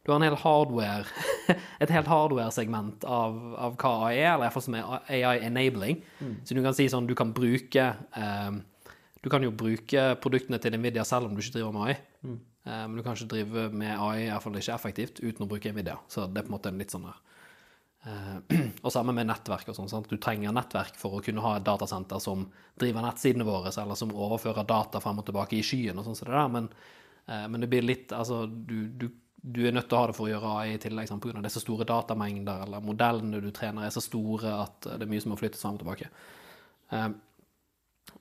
du 0.03 0.11
har 0.11 0.19
en 0.19 0.27
hel 0.27 0.37
hardware 0.43 1.07
et 1.83 1.91
helt 1.95 2.11
hardware-segment 2.11 3.07
av, 3.07 3.39
av 3.55 3.77
hva 3.79 3.93
AI 4.09 4.17
er, 4.19 4.33
eller 4.35 4.49
iallfall 4.49 4.67
som 4.67 4.77
er 4.79 4.89
AI-enabling. 5.07 6.01
Så 6.47 6.57
du 6.57 6.63
kan 6.65 6.75
si 6.75 6.89
sånn, 6.91 7.07
du 7.07 7.15
kan 7.19 7.35
bruke 7.35 7.93
um, 8.17 8.63
Du 9.23 9.29
kan 9.31 9.45
jo 9.47 9.53
bruke 9.55 10.17
produktene 10.19 10.59
til 10.59 10.75
Nvidia 10.75 11.05
selv 11.07 11.29
om 11.29 11.37
du 11.37 11.43
ikke 11.43 11.61
driver 11.61 11.77
med 11.77 11.85
AI. 11.87 11.99
Mm. 12.23 12.39
men 12.73 12.97
du 12.97 13.03
kan 13.03 13.15
ikke 13.15 13.31
drive 13.31 13.69
med 13.75 13.93
AI, 13.95 14.25
iallfall 14.29 14.59
ikke 14.59 14.75
effektivt, 14.75 15.21
uten 15.23 15.47
å 15.47 15.51
bruke 15.51 15.71
Nvidia. 15.71 16.01
Så 16.11 16.27
det 16.27 16.43
er 16.43 16.47
på 16.47 16.51
en 16.51 16.57
måte 16.57 16.71
en 16.73 16.83
litt 16.83 16.95
sånn 16.95 17.07
der 17.07 17.21
uh, 18.07 18.39
og 18.85 18.93
samme 18.93 19.15
med 19.17 19.29
nettverk 19.31 19.71
og 19.71 19.79
sånn. 19.79 19.91
sant? 19.91 20.11
Du 20.11 20.21
trenger 20.21 20.55
nettverk 20.55 20.99
for 21.01 21.19
å 21.19 21.23
kunne 21.25 21.45
ha 21.45 21.57
et 21.59 21.67
datasenter 21.67 22.23
som 22.23 22.47
driver 22.81 23.07
nettsidene 23.07 23.47
våre, 23.47 23.73
eller 23.73 23.99
som 23.99 24.15
overfører 24.15 24.67
data 24.69 25.03
frem 25.03 25.23
og 25.23 25.29
tilbake 25.29 25.59
i 25.59 25.65
skyen 25.67 25.99
og 25.99 26.09
sånn 26.09 26.19
som 26.19 26.31
det 26.31 26.37
der, 26.37 26.53
men, 26.57 26.71
uh, 27.31 27.47
men 27.53 27.65
det 27.65 27.71
blir 27.73 27.87
litt 27.87 28.15
Altså, 28.17 28.45
du, 28.47 28.87
du, 28.89 29.09
du 29.43 29.65
er 29.67 29.75
nødt 29.75 29.89
til 29.91 29.99
å 29.99 30.01
ha 30.05 30.09
det 30.09 30.15
for 30.17 30.29
å 30.29 30.31
gjøre 30.31 30.55
AI 30.61 30.77
i 30.77 30.79
tillegg, 30.79 31.09
liksom, 31.09 31.19
av 31.19 31.43
det 31.43 31.51
er 31.51 31.65
store 31.65 31.87
datamengder, 31.89 32.63
eller 32.67 32.85
modellene 32.85 33.43
du 33.43 33.51
trener 33.55 33.89
er 33.89 33.95
så 33.95 34.03
store 34.05 34.55
at 34.55 34.87
eh, 34.87 34.99
det 35.01 35.07
er 35.07 35.11
mye 35.11 35.25
som 35.25 35.35
må 35.35 35.39
flyttes 35.41 35.63
fram 35.65 35.79
og 35.79 35.83
tilbake. 35.83 36.11
Eh, 36.95 37.09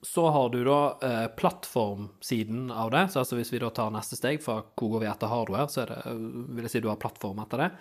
så 0.02 0.24
har 0.34 0.50
du 0.50 0.60
da 0.66 0.80
eh, 1.06 1.28
plattformsiden 1.38 2.72
av 2.74 2.90
det. 2.94 3.06
Så 3.14 3.22
altså 3.22 3.38
hvis 3.38 3.54
vi 3.54 3.62
da 3.62 3.70
tar 3.74 3.94
neste 3.94 4.18
steg 4.18 4.42
fra 4.42 4.62
hvor 4.64 4.96
går 4.96 5.04
vi 5.04 5.12
etter 5.12 5.30
hardware, 5.30 5.70
så 5.70 5.86
det, 5.90 6.00
eh, 6.10 6.24
vil 6.58 6.66
jeg 6.66 6.74
si 6.74 6.84
du 6.84 6.90
har 6.90 7.02
plattform 7.02 7.44
etter 7.46 7.68
det. 7.68 7.74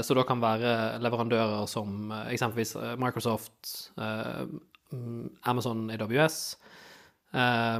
Så 0.00 0.14
da 0.16 0.22
kan 0.24 0.40
være 0.40 0.70
leverandører 1.04 1.66
som 1.68 2.08
eksempelvis 2.32 2.72
Microsoft, 2.98 3.90
mm, 4.00 5.26
Amazon 5.52 5.90
AWS, 5.92 6.38
eh, 7.34 7.78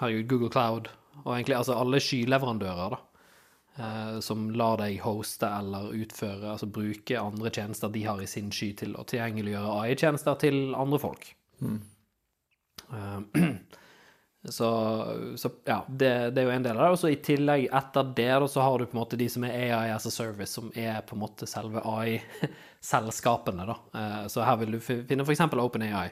herregud, 0.00 0.26
Google 0.28 0.50
Cloud, 0.50 0.90
og 1.22 1.30
egentlig 1.36 1.56
altså 1.56 1.78
alle 1.78 2.02
skyleverandører, 2.02 2.96
da. 2.96 3.13
Eh, 3.78 4.18
som 4.20 4.50
lar 4.54 4.76
deg 4.82 5.00
hoste 5.04 5.46
eller 5.46 5.90
utføre, 5.96 6.52
altså 6.54 6.66
bruke 6.70 7.18
andre 7.20 7.50
tjenester 7.54 7.88
de 7.94 8.04
har 8.06 8.20
i 8.22 8.26
sin 8.30 8.50
sky 8.54 8.72
til 8.82 8.94
å 9.00 9.04
tilgjengeliggjøre 9.10 9.78
AI-tjenester 9.84 10.38
til 10.46 10.74
andre 10.78 10.98
folk. 11.02 11.30
Eh, 12.92 13.20
Så, 14.44 14.66
så 15.40 15.48
ja, 15.64 15.78
det, 15.88 16.08
det 16.36 16.42
er 16.42 16.44
jo 16.44 16.50
en 16.52 16.64
del 16.66 16.76
av 16.76 16.82
det. 16.84 16.88
Og 16.92 16.98
så 17.00 17.08
i 17.08 17.16
tillegg, 17.24 17.62
etter 17.72 18.10
det, 18.18 18.26
da, 18.42 18.48
så 18.52 18.60
har 18.60 18.74
du 18.76 18.84
på 18.84 18.92
en 18.92 18.98
måte 19.00 19.16
de 19.16 19.24
som 19.32 19.46
er 19.48 19.54
AI 19.72 19.86
as 19.94 20.04
a 20.04 20.10
service, 20.12 20.52
som 20.58 20.66
er 20.76 20.98
på 21.08 21.16
en 21.16 21.22
måte 21.22 21.48
selve 21.48 21.80
AI-selskapene, 21.80 23.64
da. 23.70 23.76
Eh, 23.96 24.26
Så 24.28 24.44
her 24.44 24.58
vil 24.60 24.76
du 24.76 24.80
fi- 24.84 24.98
finne 25.08 25.24
f.eks. 25.24 25.40
OpenAI, 25.48 26.10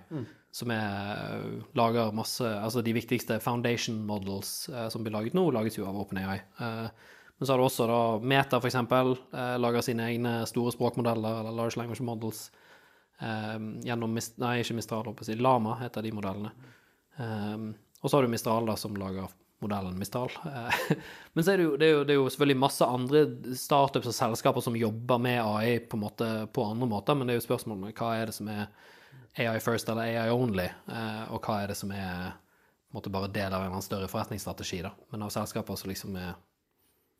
som 0.52 0.72
er, 0.72 1.44
lager 1.76 2.12
masse 2.16 2.44
Altså 2.44 2.80
de 2.84 2.92
viktigste 2.96 3.36
foundation 3.40 4.00
models 4.08 4.70
som 4.92 5.04
blir 5.04 5.12
laget 5.12 5.36
nå, 5.36 5.50
lages 5.52 5.76
jo 5.76 5.84
av 5.92 6.00
OpenAI. 6.06 6.38
Eh, 6.60 6.88
Men 7.42 7.46
så 7.46 7.52
har 7.52 7.58
du 7.58 7.64
også 7.64 7.86
da 7.90 8.18
Meta, 8.22 8.58
f.eks., 8.62 8.74
eh, 9.34 9.54
lager 9.58 9.82
sine 9.82 10.04
egne 10.12 10.32
store 10.46 10.70
språkmodeller, 10.70 11.40
eller 11.40 11.56
large 11.58 11.74
language 11.80 12.04
models, 12.06 12.52
eh, 13.18 13.56
gjennom 13.82 14.12
Mist 14.14 14.36
Nei, 14.38 14.60
ikke 14.62 14.76
Mistral, 14.78 15.08
å 15.10 15.26
si. 15.26 15.34
Lama 15.34 15.72
heter 15.80 16.06
de 16.06 16.12
modellene. 16.14 16.52
Um, 17.16 17.64
og 17.98 18.06
så 18.06 18.14
har 18.14 18.22
du 18.22 18.30
Mistral, 18.30 18.70
da, 18.70 18.76
som 18.78 18.94
lager 18.94 19.26
modellen 19.58 19.98
Mistral. 19.98 20.30
Eh, 20.52 20.78
Men 21.34 21.42
så 21.42 21.56
er 21.56 21.58
det, 21.58 21.66
jo, 21.66 21.72
det, 21.82 21.88
er 21.88 21.92
jo, 21.96 22.04
det 22.06 22.14
er 22.14 22.20
jo 22.20 22.28
selvfølgelig 22.28 22.60
masse 22.62 22.90
andre 22.94 23.24
startups 23.64 24.12
og 24.12 24.16
selskaper 24.20 24.66
som 24.68 24.78
jobber 24.78 25.26
med 25.26 25.40
AI 25.42 25.80
på, 25.82 25.98
måte, 25.98 26.30
på 26.54 26.68
andre 26.68 26.90
måter, 26.94 27.18
men 27.18 27.26
det 27.26 27.34
er 27.34 27.40
jo 27.40 27.46
spørsmålet 27.48 27.98
hva 27.98 28.12
er 28.20 28.30
det 28.30 28.36
som 28.38 28.52
er 28.54 28.70
AI 29.34 29.58
first 29.66 29.90
eller 29.90 30.14
AI 30.14 30.30
only, 30.30 30.70
eh, 30.70 31.26
og 31.34 31.42
hva 31.42 31.58
er 31.64 31.74
det 31.74 31.80
som 31.82 31.90
er 31.90 32.38
måte 32.94 33.10
bare 33.10 33.34
del 33.34 33.50
av 33.50 33.58
en 33.58 33.66
eller 33.66 33.80
annen 33.80 33.90
større 33.90 34.14
forretningsstrategi, 34.14 34.84
da. 34.86 34.94
Men 35.10 35.26
av 35.26 35.34
selskaper 35.34 35.82
som 35.82 35.90
liksom 35.90 36.22
er 36.22 36.36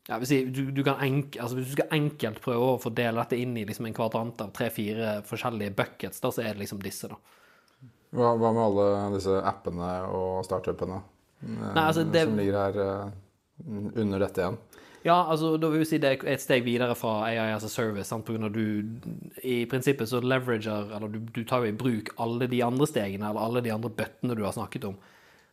ja, 0.08 0.18
si, 0.26 0.40
du, 0.50 0.64
du 0.74 0.82
kan 0.84 0.98
enk, 1.04 1.36
altså 1.38 1.56
Hvis 1.58 1.68
du 1.70 1.76
skal 1.76 1.92
enkelt 1.94 2.40
prøve 2.42 2.72
å 2.72 2.80
fordele 2.82 3.22
dette 3.22 3.38
inn 3.38 3.54
i 3.56 3.64
liksom 3.68 3.86
en 3.86 3.94
kvadrant 3.94 4.40
av 4.42 4.50
tre-fire 4.56 5.20
forskjellige 5.28 5.74
buckets, 5.78 6.20
da, 6.24 6.32
så 6.34 6.42
er 6.42 6.54
det 6.56 6.64
liksom 6.64 6.82
disse, 6.82 7.10
da. 7.12 7.18
Hva, 8.12 8.34
hva 8.36 8.50
med 8.52 8.62
alle 8.66 8.86
disse 9.14 9.38
appene 9.48 9.92
og 10.12 10.42
startupene 10.44 10.98
Nei, 11.42 11.72
altså, 11.86 12.04
det- 12.12 12.26
som 12.28 12.36
ligger 12.38 12.58
her 12.58 12.76
eh, 12.82 13.12
under 14.02 14.18
dette 14.26 14.42
igjen? 14.42 14.58
Ja, 15.02 15.16
altså 15.32 15.56
da 15.58 15.66
vil 15.72 15.80
vi 15.82 15.86
si 15.88 15.98
det 15.98 16.10
er 16.12 16.28
et 16.30 16.42
steg 16.44 16.62
videre 16.62 16.94
fra 16.94 17.24
AI 17.26 17.48
as 17.56 17.64
a 17.66 17.70
service, 17.72 18.06
sant? 18.12 18.22
på 18.26 18.36
grunn 18.36 18.46
av 18.46 18.52
du 18.54 18.84
i 19.42 19.64
prinsippet 19.66 20.06
så 20.06 20.20
leverager, 20.22 20.92
eller 20.94 21.10
du, 21.10 21.18
du 21.34 21.40
tar 21.42 21.64
jo 21.64 21.72
i 21.72 21.74
bruk 21.74 22.12
alle 22.22 22.46
de 22.46 22.60
andre 22.62 22.86
stegene, 22.86 23.26
eller 23.32 23.42
alle 23.42 23.62
de 23.64 23.72
andre 23.74 23.90
bøttene 23.90 24.36
du 24.38 24.44
har 24.46 24.54
snakket 24.54 24.86
om, 24.92 24.94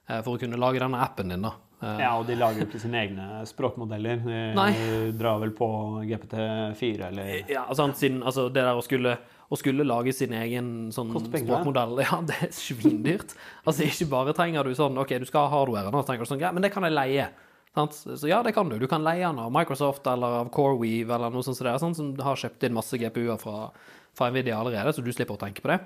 eh, 0.10 0.20
for 0.22 0.36
å 0.36 0.42
kunne 0.44 0.60
lage 0.62 0.84
denne 0.84 1.02
appen 1.02 1.34
din, 1.34 1.48
da. 1.48 1.56
Eh, 1.82 2.00
Ja, 2.02 2.12
og 2.20 2.26
de 2.28 2.36
lager 2.36 2.64
jo 2.64 2.68
ikke 2.68 2.82
sine 2.82 3.00
egne 3.06 3.26
språkmodeller. 3.48 4.22
De 4.26 4.40
Nei. 4.58 4.72
drar 5.16 5.40
vel 5.40 5.54
på 5.56 5.68
GPT4 6.10 7.08
eller 7.08 7.52
Ja, 7.52 7.66
sant, 7.78 7.98
siden, 8.00 8.22
altså 8.24 8.48
det 8.52 8.64
der 8.66 8.76
å 8.76 8.84
skulle, 8.84 9.18
å 9.50 9.60
skulle 9.60 9.86
lage 9.88 10.14
sin 10.14 10.34
egen 10.36 10.90
sånn 10.92 11.14
språkmodell, 11.16 12.00
ja, 12.08 12.20
det 12.28 12.40
er 12.50 12.52
svindyrt. 12.56 13.36
Altså, 13.66 13.88
ikke 13.88 14.10
bare 14.12 14.36
trenger 14.36 14.68
du 14.68 14.76
sånn, 14.76 14.98
ok, 15.00 15.16
du 15.24 15.28
skal 15.30 15.48
ha 15.48 15.54
hardware, 15.60 15.92
nå 15.94 16.04
tenker 16.04 16.28
du 16.28 16.34
sånn, 16.34 16.44
ja, 16.44 16.52
men 16.52 16.66
det 16.66 16.74
kan 16.76 16.84
jeg 16.84 16.96
leie. 16.98 17.30
Sant? 17.76 17.94
Så 17.94 18.28
ja, 18.28 18.42
det 18.44 18.56
kan 18.56 18.68
du. 18.68 18.80
Du 18.82 18.88
kan 18.90 19.04
leie 19.06 19.22
den 19.22 19.40
av 19.40 19.52
Microsoft 19.54 20.08
eller 20.10 20.40
av 20.42 20.50
CoreWeave 20.52 21.14
eller 21.16 21.30
noe 21.32 21.46
sånt 21.46 21.56
som 21.60 21.68
det 21.68 21.74
er, 21.76 21.82
sånn, 21.84 21.96
som 21.96 22.12
har 22.26 22.40
kjøpt 22.42 22.66
inn 22.66 22.74
masse 22.76 22.98
GPU-er 22.98 23.38
fra, 23.40 23.70
fra 24.18 24.30
Nvidia 24.34 24.58
allerede, 24.58 24.92
så 24.96 25.06
du 25.06 25.12
slipper 25.14 25.38
å 25.38 25.42
tenke 25.46 25.62
på 25.64 25.70
det. 25.72 25.78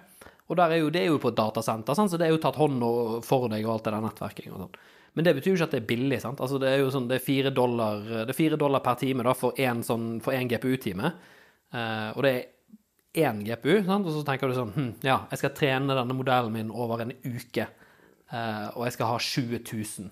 Og 0.50 0.58
der 0.60 0.74
er 0.76 0.82
jo, 0.82 0.90
det 0.92 1.04
er 1.04 1.12
jo 1.12 1.20
på 1.24 1.30
et 1.32 1.38
datasenter, 1.38 1.96
sant? 1.96 2.12
så 2.12 2.18
det 2.20 2.28
er 2.28 2.34
jo 2.34 2.40
tatt 2.42 2.58
hånd 2.60 2.82
for 3.28 3.46
deg 3.52 3.68
og 3.68 3.76
alt 3.78 3.86
det 3.88 3.94
der 3.96 4.04
nettverking 4.08 4.56
og 4.56 4.66
sånn. 4.66 4.82
Men 5.14 5.28
det 5.28 5.36
betyr 5.38 5.52
jo 5.52 5.58
ikke 5.60 5.68
at 5.70 5.76
det 5.76 5.82
er 5.84 5.90
billig. 5.92 6.20
sant? 6.24 6.42
Altså 6.42 6.58
Det 6.62 6.72
er 6.72 6.82
jo 6.82 6.90
sånn, 6.94 7.08
det 7.10 7.20
er 7.20 7.26
fire 7.26 7.52
dollar, 7.54 8.02
det 8.24 8.34
er 8.34 8.38
fire 8.38 8.58
dollar 8.60 8.82
per 8.86 8.98
time 9.02 9.26
da, 9.26 9.36
for 9.38 9.60
én 9.62 9.84
sånn, 9.86 10.18
GPU-time. 10.24 11.14
Uh, 11.74 12.10
og 12.16 12.26
det 12.26 12.34
er 12.34 13.28
én 13.30 13.44
GPU, 13.46 13.84
sant? 13.86 14.10
og 14.10 14.14
så 14.14 14.24
tenker 14.26 14.50
du 14.50 14.56
sånn 14.58 14.74
hm, 14.76 14.90
Ja, 15.06 15.24
jeg 15.32 15.42
skal 15.42 15.54
trene 15.58 15.98
denne 15.98 16.18
modellen 16.18 16.54
min 16.54 16.70
over 16.74 17.02
en 17.02 17.14
uke, 17.26 17.66
uh, 18.34 18.68
og 18.74 18.88
jeg 18.88 18.96
skal 18.98 19.10
ha 19.10 19.20
20 19.22 19.62
000. 19.62 20.10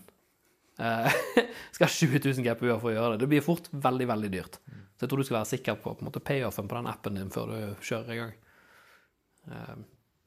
Uh, 0.82 1.10
skal 1.76 1.88
ha 1.88 1.92
20 1.94 2.22
000 2.22 2.46
GPU-er 2.46 2.78
for 2.82 2.92
å 2.92 2.96
gjøre 2.96 3.16
det. 3.16 3.24
Det 3.24 3.32
blir 3.34 3.46
fort 3.46 3.70
veldig, 3.74 4.10
veldig 4.14 4.32
dyrt. 4.34 4.62
Så 5.02 5.08
jeg 5.08 5.10
tror 5.10 5.22
du 5.22 5.26
skal 5.26 5.40
være 5.40 5.50
sikker 5.50 5.78
på, 5.82 5.96
på 5.98 6.04
en 6.06 6.12
måte, 6.12 6.22
payoffen 6.22 6.68
på 6.70 6.78
den 6.78 6.90
appen 6.92 7.16
din 7.18 7.34
før 7.34 7.50
du 7.50 7.86
kjører 7.88 8.14
i 8.14 8.18
gang. 8.20 8.34
Eh, 9.50 9.78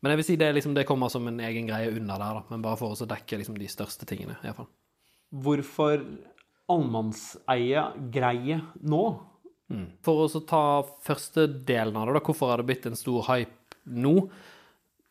men 0.05 0.13
jeg 0.13 0.21
vil 0.21 0.29
si 0.29 0.37
det, 0.37 0.51
liksom, 0.59 0.75
det 0.77 0.85
kommer 0.85 1.09
som 1.13 1.25
en 1.31 1.41
egen 1.41 1.67
greie 1.71 1.89
under 1.97 2.21
der, 2.21 2.33
da. 2.37 2.43
Men 2.53 2.65
bare 2.65 2.77
for 2.77 2.93
å 2.93 3.09
dekke 3.09 3.41
liksom, 3.41 3.57
de 3.57 3.69
største 3.73 4.05
tingene. 4.09 4.37
i 4.37 4.45
hvert 4.45 4.61
fall. 4.61 4.69
Hvorfor 5.45 5.95
allmannseie-greie 6.71 8.59
nå? 8.85 9.05
For 10.05 10.27
å 10.27 10.43
ta 10.47 10.65
første 11.05 11.47
delen 11.67 11.97
av 11.97 12.07
det, 12.07 12.19
da, 12.19 12.25
hvorfor 12.27 12.53
har 12.53 12.61
det 12.61 12.69
blitt 12.69 12.87
en 12.89 12.99
stor 12.99 13.25
hype 13.31 13.79
nå? 13.89 14.15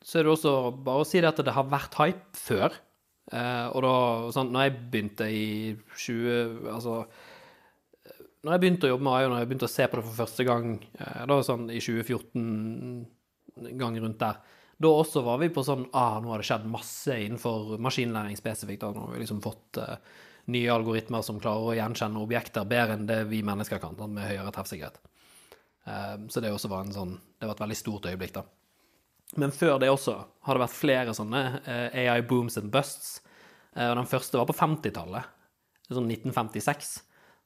Så 0.04 0.20
er 0.20 0.24
det 0.28 0.34
også 0.34 0.54
bare 0.86 1.02
å 1.04 1.08
si 1.08 1.18
det 1.24 1.32
at 1.32 1.42
det 1.46 1.56
har 1.56 1.72
vært 1.72 1.98
hype 2.00 2.38
før. 2.38 2.78
Eh, 3.34 3.68
og 3.72 3.80
da, 3.86 3.96
sånn, 4.36 4.52
når 4.54 4.68
jeg 4.68 4.74
begynte 4.94 5.26
i 5.32 5.46
20... 5.96 6.68
Altså 6.74 6.94
Når 8.44 8.52
jeg 8.52 8.62
begynte 8.66 8.88
å 8.90 8.92
jobbe 8.94 9.08
med 9.08 9.14
AI, 9.16 9.26
og 9.26 9.32
når 9.32 9.40
jeg 9.42 9.50
begynte 9.52 9.70
å 9.70 9.74
se 9.74 9.88
på 9.88 9.96
det 9.98 10.06
for 10.10 10.22
første 10.22 10.44
gang, 10.48 10.74
eh, 11.00 11.22
da 11.32 11.40
sånn 11.48 11.70
i 11.72 11.80
2014, 11.80 12.44
gang 13.80 14.00
rundt 14.04 14.20
der, 14.22 14.42
da 14.78 14.90
også 14.90 15.22
var 15.26 15.40
vi 15.42 15.52
på 15.54 15.64
sånn 15.66 15.86
ah, 15.96 16.18
nå 16.22 16.32
har 16.34 16.42
det 16.42 16.48
skjedd 16.48 16.68
masse 16.70 17.18
innenfor 17.26 17.78
maskinlæring 17.84 18.38
spesifikt. 18.40 18.82
Da. 18.82 18.92
Nå 18.96 19.08
har 19.08 19.16
vi 19.16 19.24
liksom 19.24 19.42
fått 19.44 19.80
uh, 19.80 19.96
nye 20.54 20.72
algoritmer 20.74 21.24
som 21.26 21.40
klarer 21.44 21.70
å 21.70 21.76
gjenkjenne 21.78 22.24
objekter 22.24 22.68
bedre 22.68 22.98
enn 22.98 23.08
det 23.10 23.22
vi 23.30 23.44
mennesker 23.46 23.82
kan, 23.84 23.96
da, 24.00 24.10
med 24.10 24.28
høyere 24.28 24.52
treffsikkerhet. 24.56 25.00
Uh, 25.88 26.26
så 26.32 26.44
det 26.44 26.52
også 26.52 26.72
var 26.72 26.86
en 26.86 26.96
sånn 26.96 27.18
Det 27.20 27.48
var 27.50 27.58
et 27.58 27.64
veldig 27.66 27.78
stort 27.78 28.08
øyeblikk, 28.08 28.38
da. 28.40 28.46
Men 29.40 29.52
før 29.52 29.80
det 29.82 29.90
også 29.90 30.18
har 30.46 30.56
det 30.56 30.64
vært 30.64 30.78
flere 30.78 31.16
sånne 31.18 31.44
uh, 31.66 31.88
AI 32.04 32.22
booms 32.28 32.60
and 32.62 32.74
busts. 32.74 33.22
Eh, 33.76 33.90
og 33.90 33.98
den 33.98 34.10
første 34.10 34.40
var 34.40 34.50
på 34.50 34.56
50-tallet. 34.58 35.32
Sånn 35.90 36.10
1956. 36.10 36.94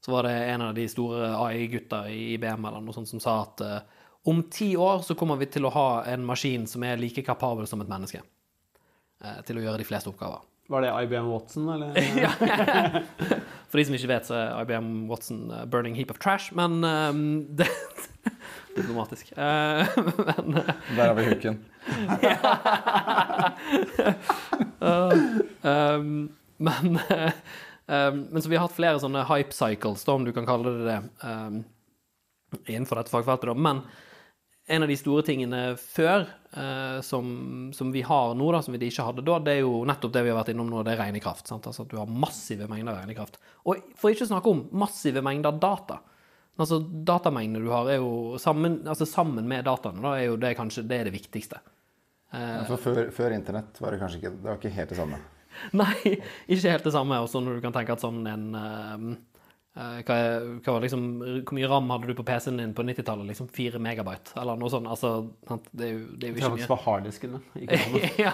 Så 0.03 0.13
var 0.13 0.27
det 0.27 0.35
en 0.51 0.67
av 0.67 0.75
de 0.77 0.85
store 0.91 1.31
AI-gutta 1.35 2.03
i 2.13 2.35
IBM 2.35 2.67
eller 2.69 2.83
noe 2.83 2.95
sånt 2.95 3.09
som 3.09 3.21
sa 3.23 3.39
at 3.45 3.63
eh, 3.65 3.96
om 4.25 4.43
ti 4.51 4.75
år 4.77 5.01
så 5.05 5.15
kommer 5.15 5.35
vi 5.37 5.45
til 5.45 5.65
å 5.65 5.69
ha 5.71 6.03
en 6.11 6.25
maskin 6.25 6.67
som 6.67 6.83
er 6.83 6.97
like 6.97 7.21
kapabel 7.23 7.67
som 7.67 7.81
et 7.81 7.87
menneske. 7.91 8.21
eh, 9.23 9.41
til 9.45 9.57
å 9.57 9.61
gjøre 9.61 9.77
de 9.81 9.85
fleste 9.87 10.09
oppgaver. 10.09 10.37
Var 10.69 10.81
det 10.83 10.89
IBM 11.03 11.27
Watson, 11.31 11.69
eller? 11.69 11.95
Ja. 12.23 12.29
For 13.69 13.77
de 13.79 13.85
som 13.87 13.95
ikke 13.95 14.07
vet, 14.11 14.25
så 14.27 14.33
er 14.35 14.61
IBM 14.63 15.07
Watson 15.09 15.47
uh, 15.51 15.65
burning 15.65 15.95
heap 15.95 16.11
of 16.11 16.19
trash, 16.19 16.51
men 16.55 16.83
um, 16.83 17.47
det 17.59 17.67
Diplomatisk. 18.75 19.31
Uh, 19.33 19.37
men 20.27 20.57
uh, 20.59 20.63
Der 20.95 21.07
har 21.07 21.13
vi 21.17 21.25
hooken. 21.31 21.57
um, 24.79 26.29
men 26.57 26.99
um, 27.87 28.27
Men 28.29 28.41
så 28.41 28.49
vi 28.49 28.55
har 28.55 28.67
hatt 28.67 28.75
flere 28.77 28.99
sånne 29.01 29.25
hype 29.29 29.53
cycles, 29.55 30.03
da, 30.05 30.13
om 30.17 30.25
du 30.27 30.33
kan 30.35 30.47
kalle 30.47 30.73
det 30.77 30.85
det, 30.87 30.99
um, 31.23 31.63
innenfor 32.67 32.95
dette 33.01 33.13
fagfeltet. 33.13 33.49
Da. 33.49 33.53
Men 33.57 33.81
en 34.67 34.83
av 34.83 34.89
de 34.91 34.97
store 34.99 35.23
tingene 35.23 35.61
før 35.79 36.25
eh, 36.51 36.99
som, 37.05 37.27
som, 37.73 37.91
vi 37.91 38.01
har 38.03 38.33
nå, 38.35 38.49
da, 38.51 38.59
som 38.63 38.75
vi 38.75 38.89
ikke 38.89 39.05
hadde 39.07 39.23
da, 39.23 39.37
det 39.43 39.53
er 39.55 39.61
jo 39.63 39.85
nettopp 39.87 40.11
det 40.15 40.25
vi 40.25 40.33
har 40.33 40.39
vært 40.41 40.51
innom 40.51 40.67
nå, 40.71 40.81
det 40.83 40.95
er 40.95 41.01
regnekraft. 41.05 41.47
Sant? 41.47 41.69
Altså 41.69 41.85
at 41.85 41.93
du 41.93 41.95
har 41.99 42.11
massive 42.11 42.67
mengder 42.71 42.97
regnekraft. 42.99 43.39
Og 43.63 43.79
for 43.99 44.11
ikke 44.11 44.27
å 44.27 44.31
snakke 44.33 44.51
om 44.51 44.65
massive 44.83 45.23
mengder 45.23 45.55
data. 45.61 46.01
Altså 46.57 46.81
Datamengdene 46.81 47.63
du 47.63 47.71
har, 47.71 47.87
er 47.93 48.01
jo 48.01 48.35
sammen, 48.41 48.81
altså, 48.89 49.07
sammen 49.07 49.47
med 49.47 49.63
dataene, 49.69 50.03
da, 50.03 50.15
er 50.17 50.31
jo 50.31 50.41
det 50.41 50.55
kanskje 50.59 50.83
det, 50.89 50.99
er 50.99 51.09
det 51.09 51.15
viktigste. 51.15 51.61
Eh, 52.35 52.59
For 52.67 52.81
før, 52.89 53.01
før, 53.15 53.37
internett 53.37 53.79
var 53.79 53.95
det 53.95 54.01
kanskje 54.03 54.19
ikke, 54.19 54.35
det 54.35 54.51
var 54.51 54.59
ikke 54.59 54.75
helt 54.81 54.91
det 54.91 54.99
samme? 54.99 55.23
Nei, 55.79 55.95
ikke 56.51 56.75
helt 56.75 56.91
det 56.91 56.95
samme. 56.97 57.23
Og 57.23 57.31
så 57.31 57.39
når 57.39 57.57
du 57.57 57.63
kan 57.63 57.75
tenke 57.77 57.95
at 57.95 58.03
sånn 58.03 58.19
en 58.27 58.47
Eh, 58.51 59.09
hva, 59.77 60.15
hva 60.65 60.73
var 60.73 60.81
liksom, 60.81 61.01
hvor 61.45 61.53
mye 61.53 61.67
ram 61.69 61.91
hadde 61.93 62.09
du 62.09 62.15
på 62.17 62.23
PC-en 62.25 62.57
din 62.57 62.71
på 62.73 62.81
90-tallet? 62.87 63.27
Liksom 63.29 63.49
4 63.53 63.81
megabyte, 63.83 64.33
eller 64.41 64.57
noe 64.57 64.71
sånt? 64.73 64.89
Altså, 64.89 65.11
det 65.69 65.85
er 65.85 65.91
jo, 65.91 65.99
det 66.17 66.25
er 66.25 66.31
jo 66.31 66.37
ikke 66.39 66.49
mye. 66.55 66.61
Det 66.63 66.69
var 66.71 66.81
harddisken, 66.85 67.35
ja. 68.25 68.33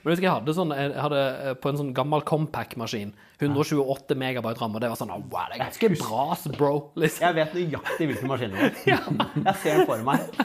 Men 0.00 0.14
jeg 0.16 0.30
hadde 0.30 0.54
sånn 0.56 0.72
jeg 0.76 0.94
hadde 0.96 1.20
eh, 1.26 1.52
på 1.60 1.72
en 1.72 1.80
sånn 1.82 1.92
gammel 1.96 2.24
Compact-maskin 2.28 3.12
128 3.40 4.16
megabyte 4.20 4.64
ram, 4.64 4.78
og 4.78 4.84
det 4.84 4.92
var 4.92 5.00
sånn 5.00 5.12
Wow, 5.12 5.50
det 5.50 5.58
er 5.58 5.64
ganske 5.66 5.92
bra, 5.98 6.24
bro. 6.56 6.72
Liksom. 7.04 7.26
Jeg 7.26 7.36
vet 7.36 7.54
nøyaktig 7.58 8.10
hvilken 8.12 8.32
maskin 8.32 8.56
det 8.56 8.64
var. 8.64 9.30
Jeg 9.50 9.56
ser 9.60 9.82
den 9.82 9.88
for 9.92 10.08
meg. 10.08 10.40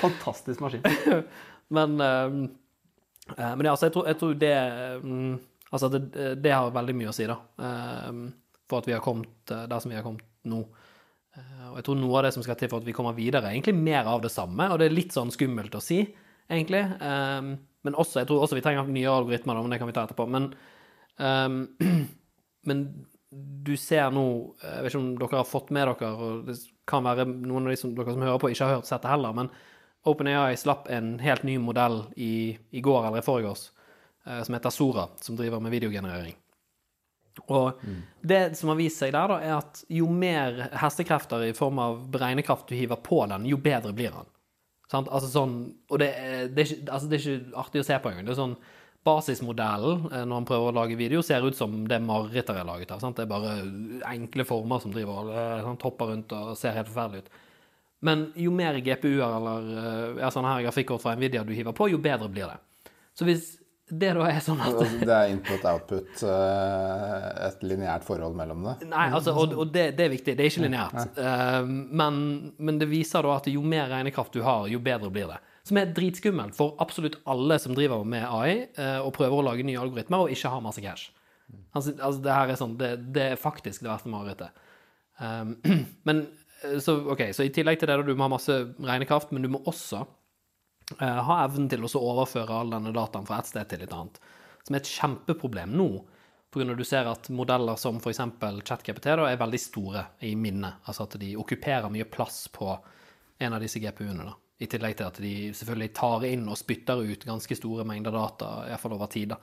Fantastisk 0.00 0.64
maskin. 0.64 0.84
Men, 1.76 2.00
uh, 2.02 2.48
men 3.38 3.62
ja, 3.62 3.70
altså, 3.76 3.86
jeg 3.86 3.92
tror, 3.94 4.06
jeg 4.10 4.16
tror 4.18 4.32
det 4.34 4.54
um, 5.04 5.36
Altså, 5.70 5.86
det, 5.92 6.00
det, 6.42 6.50
har 6.50 6.72
veldig 6.74 6.96
mye 6.98 7.12
å 7.12 7.14
si, 7.14 7.28
da. 7.30 7.36
Uh, 7.62 8.24
for 8.70 8.82
at 8.82 8.88
vi 8.88 8.94
har 8.96 9.02
kommet 9.04 9.52
eh, 9.52 9.66
der 9.70 9.82
som 9.82 9.92
vi 9.92 9.98
har 9.98 10.06
kommet 10.06 10.26
nå. 10.48 10.62
Eh, 11.36 11.66
og 11.70 11.78
jeg 11.78 11.86
tror 11.86 11.98
noe 12.00 12.18
av 12.18 12.26
det 12.26 12.34
som 12.36 12.44
skal 12.46 12.58
til 12.60 12.70
for 12.72 12.82
at 12.82 12.88
vi 12.88 12.94
kommer 12.96 13.16
videre, 13.16 13.48
er 13.48 13.56
egentlig 13.56 13.76
mer 13.78 14.08
av 14.10 14.22
det 14.24 14.32
samme. 14.34 14.70
Og 14.70 14.80
det 14.80 14.88
er 14.88 14.96
litt 14.96 15.16
sånn 15.16 15.32
skummelt 15.34 15.76
å 15.76 15.82
si, 15.84 16.02
egentlig. 16.50 16.82
Um, 17.02 17.54
men 17.86 17.96
også, 17.96 18.22
jeg 18.22 18.30
tror 18.30 18.44
også 18.44 18.58
vi 18.58 18.64
trenger 18.64 18.90
nye 18.90 19.12
algoritmer, 19.12 19.60
men 19.60 19.74
det 19.74 19.80
kan 19.80 19.90
vi 19.90 19.96
ta 19.96 20.04
etterpå. 20.06 20.26
Men, 20.30 20.50
men 22.68 22.84
du 23.30 23.74
ser 23.76 24.08
nå 24.14 24.22
Jeg 24.62 24.82
vet 24.82 24.90
ikke 24.90 25.00
om 25.00 25.10
dere 25.20 25.38
har 25.38 25.48
fått 25.48 25.68
med 25.74 25.84
dere, 25.86 26.12
og 26.12 26.46
det 26.48 26.56
kan 26.88 27.04
være 27.06 27.28
noen 27.28 27.68
av 27.68 27.74
de 27.74 27.78
som, 27.80 27.92
dere 27.96 28.16
som 28.16 28.24
hører 28.24 28.40
på, 28.42 28.50
ikke 28.52 28.66
har 28.66 28.80
hørt 28.80 28.88
sett 28.88 29.04
det 29.04 29.12
heller, 29.12 29.36
men 29.36 29.52
OpenAI 30.08 30.56
slapp 30.56 30.88
en 30.92 31.18
helt 31.20 31.44
ny 31.44 31.58
modell 31.60 32.02
i, 32.16 32.56
i 32.72 32.82
går 32.84 33.10
eller 33.10 33.20
i 33.20 33.26
forgårs 33.26 33.68
som 34.24 34.56
heter 34.56 34.72
Sora, 34.72 35.06
som 35.20 35.36
driver 35.36 35.60
med 35.64 35.72
videogenerering. 35.72 36.34
Og 37.46 37.78
mm. 37.82 38.00
det 38.32 38.40
som 38.58 38.72
har 38.72 38.78
vist 38.80 39.00
seg 39.00 39.14
der, 39.14 39.30
da, 39.30 39.38
er 39.40 39.56
at 39.60 39.82
jo 39.90 40.08
mer 40.10 40.66
hestekrefter 40.80 41.46
i 41.46 41.54
form 41.56 41.80
av 41.82 42.02
beregnekraft 42.12 42.68
du 42.70 42.76
hiver 42.76 43.00
på 43.04 43.22
den, 43.30 43.48
jo 43.50 43.58
bedre 43.62 43.94
blir 43.96 44.12
den. 44.14 44.28
Sant? 44.90 45.08
Altså 45.08 45.30
sånn, 45.30 45.56
og 45.90 46.02
det, 46.02 46.10
det, 46.50 46.64
er 46.64 46.66
ikke, 46.66 46.84
altså 46.90 47.10
det, 47.10 47.18
er 47.20 47.26
ikke, 47.26 47.56
artig 47.62 47.82
å 47.82 47.86
se 47.86 47.98
på 48.02 48.10
engang. 48.10 48.30
Sånn 48.36 48.56
Basismodellen 49.06 50.10
eh, 50.10 50.24
når 50.28 50.34
han 50.34 50.48
prøver 50.48 50.72
å 50.72 50.76
lage 50.76 50.98
video, 50.98 51.22
ser 51.24 51.46
ut 51.46 51.56
som 51.56 51.78
det 51.88 52.00
marerittet 52.04 52.58
er 52.58 52.66
laget 52.68 52.90
av. 52.92 53.04
Det 53.16 53.24
er 53.24 53.30
bare 53.30 53.54
enkle 54.10 54.44
former 54.48 54.82
som 54.82 54.92
driver 54.92 55.22
og 55.22 55.30
eh, 55.32 55.62
sant, 55.64 55.86
hopper 55.86 56.12
rundt 56.12 56.34
og 56.36 56.52
ser 56.60 56.76
helt 56.76 56.90
forferdelig 56.90 57.24
ut. 57.24 57.30
Men 58.04 58.26
jo 58.40 58.52
mer 58.56 58.76
GPU-er 58.80 59.38
eller 59.38 59.70
eh, 59.76 60.20
ja, 60.20 60.28
sånne 60.32 60.52
her 60.52 60.66
grafikkort 60.68 61.04
fra 61.04 61.14
Nvidia 61.16 61.46
du 61.46 61.54
hiver 61.56 61.76
på, 61.76 61.88
jo 61.92 62.00
bedre 62.02 62.28
blir 62.32 62.50
det. 62.50 62.92
Så 63.16 63.28
hvis 63.28 63.54
det 63.90 64.10
da 64.14 64.26
er 64.30 64.38
sånn 64.44 64.60
at 64.62 64.78
Det 65.02 65.14
er 65.14 65.32
input-output, 65.32 66.22
eh, 66.26 67.26
et 67.48 67.62
lineært 67.66 68.06
forhold 68.06 68.36
mellom 68.38 68.64
det? 68.68 68.74
Nei, 68.90 69.08
altså, 69.16 69.34
og, 69.34 69.54
og 69.58 69.72
det, 69.74 69.90
det, 69.98 70.06
er 70.06 70.12
viktig. 70.12 70.34
Det 70.38 70.44
er 70.44 70.50
ikke 70.52 70.64
lineært. 70.64 71.18
Uh, 71.18 71.66
men, 71.66 72.20
men, 72.58 72.80
det 72.80 72.90
viser 72.90 73.26
da 73.26 73.36
at 73.40 73.48
jo 73.50 73.62
mer 73.66 73.90
regnekraft 73.90 74.36
du 74.36 74.44
har, 74.46 74.68
jo 74.70 74.82
bedre 74.84 75.10
blir 75.12 75.30
det. 75.32 75.40
Som 75.66 75.80
er 75.80 75.90
dritskummelt 75.94 76.56
for 76.56 76.78
absolutt 76.82 77.18
alle 77.30 77.58
som 77.62 77.74
driver 77.76 78.06
med 78.06 78.26
AI 78.26 78.54
uh, 78.78 79.00
og 79.04 79.14
prøver 79.18 79.40
å 79.40 79.46
lage 79.50 79.66
nye 79.66 79.80
algoritmer 79.80 80.26
og 80.26 80.34
ikke 80.34 80.52
har 80.54 80.62
masse 80.64 80.84
cash. 80.84 81.10
Altså, 81.74 81.96
altså 81.98 82.22
det 82.22 82.34
her 82.34 82.50
er 82.52 82.58
sånn 82.58 82.76
Det, 82.78 82.90
det 83.14 83.24
er 83.32 83.40
faktisk 83.40 83.82
det 83.82 83.90
verste 83.90 84.12
marerittet. 84.12 84.66
Men 86.08 86.22
så, 86.80 86.94
OK, 87.12 87.26
så 87.36 87.44
i 87.44 87.52
tillegg 87.52 87.80
til 87.80 87.90
det, 87.90 87.98
da, 87.98 88.04
du 88.06 88.14
må 88.14 88.26
ha 88.28 88.32
masse 88.34 88.54
regnekraft, 88.78 89.30
men 89.32 89.44
du 89.44 89.48
må 89.52 89.62
også 89.68 90.02
Eh, 90.98 91.20
ha 91.26 91.36
evnen 91.44 91.68
til 91.70 91.84
å 91.86 91.90
overføre 92.00 92.62
all 92.62 92.72
denne 92.74 92.92
dataen 92.94 93.28
fra 93.28 93.40
et 93.40 93.50
sted 93.50 93.70
til 93.70 93.84
et 93.84 93.94
annet. 93.94 94.18
Som 94.64 94.76
er 94.76 94.82
et 94.82 94.90
kjempeproblem 94.90 95.72
nå, 95.78 95.88
pga. 96.50 96.74
du 96.74 96.84
ser 96.84 97.08
at 97.08 97.30
modeller 97.30 97.78
som 97.80 98.00
f.eks. 98.00 98.22
ChatGPT 98.66 99.12
da, 99.14 99.28
er 99.30 99.40
veldig 99.40 99.60
store 99.62 100.04
i 100.26 100.34
minnet. 100.36 100.82
Altså 100.84 101.06
at 101.06 101.18
de 101.22 101.36
okkuperer 101.38 101.90
mye 101.92 102.08
plass 102.10 102.48
på 102.52 102.74
en 103.40 103.56
av 103.56 103.62
disse 103.62 103.80
GPU-ene. 103.80 104.26
da. 104.26 104.36
I 104.60 104.68
tillegg 104.68 104.98
til 104.98 105.08
at 105.08 105.18
de 105.22 105.34
selvfølgelig 105.56 105.92
tar 105.96 106.24
inn 106.28 106.48
og 106.50 106.58
spytter 106.60 107.00
ut 107.00 107.24
ganske 107.24 107.56
store 107.56 107.86
mengder 107.88 108.12
data, 108.12 108.50
iallfall 108.68 108.98
over 108.98 109.08
tid. 109.12 109.32
da. 109.32 109.38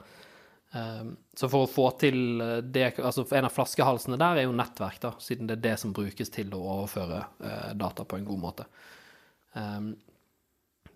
Um, 0.68 1.14
så 1.34 1.48
for 1.48 1.64
å 1.64 1.70
få 1.70 1.86
til 1.96 2.42
det 2.68 2.98
altså 3.00 3.22
En 3.32 3.46
av 3.48 3.54
flaskehalsene 3.54 4.18
der 4.20 4.42
er 4.42 4.44
jo 4.44 4.52
nettverk, 4.52 4.98
da, 5.00 5.14
siden 5.16 5.48
det 5.48 5.56
er 5.56 5.62
det 5.64 5.78
som 5.80 5.94
brukes 5.96 6.28
til 6.28 6.52
å 6.52 6.60
overføre 6.60 7.22
uh, 7.40 7.70
data 7.72 8.04
på 8.04 8.18
en 8.18 8.28
god 8.28 8.42
måte. 8.42 8.68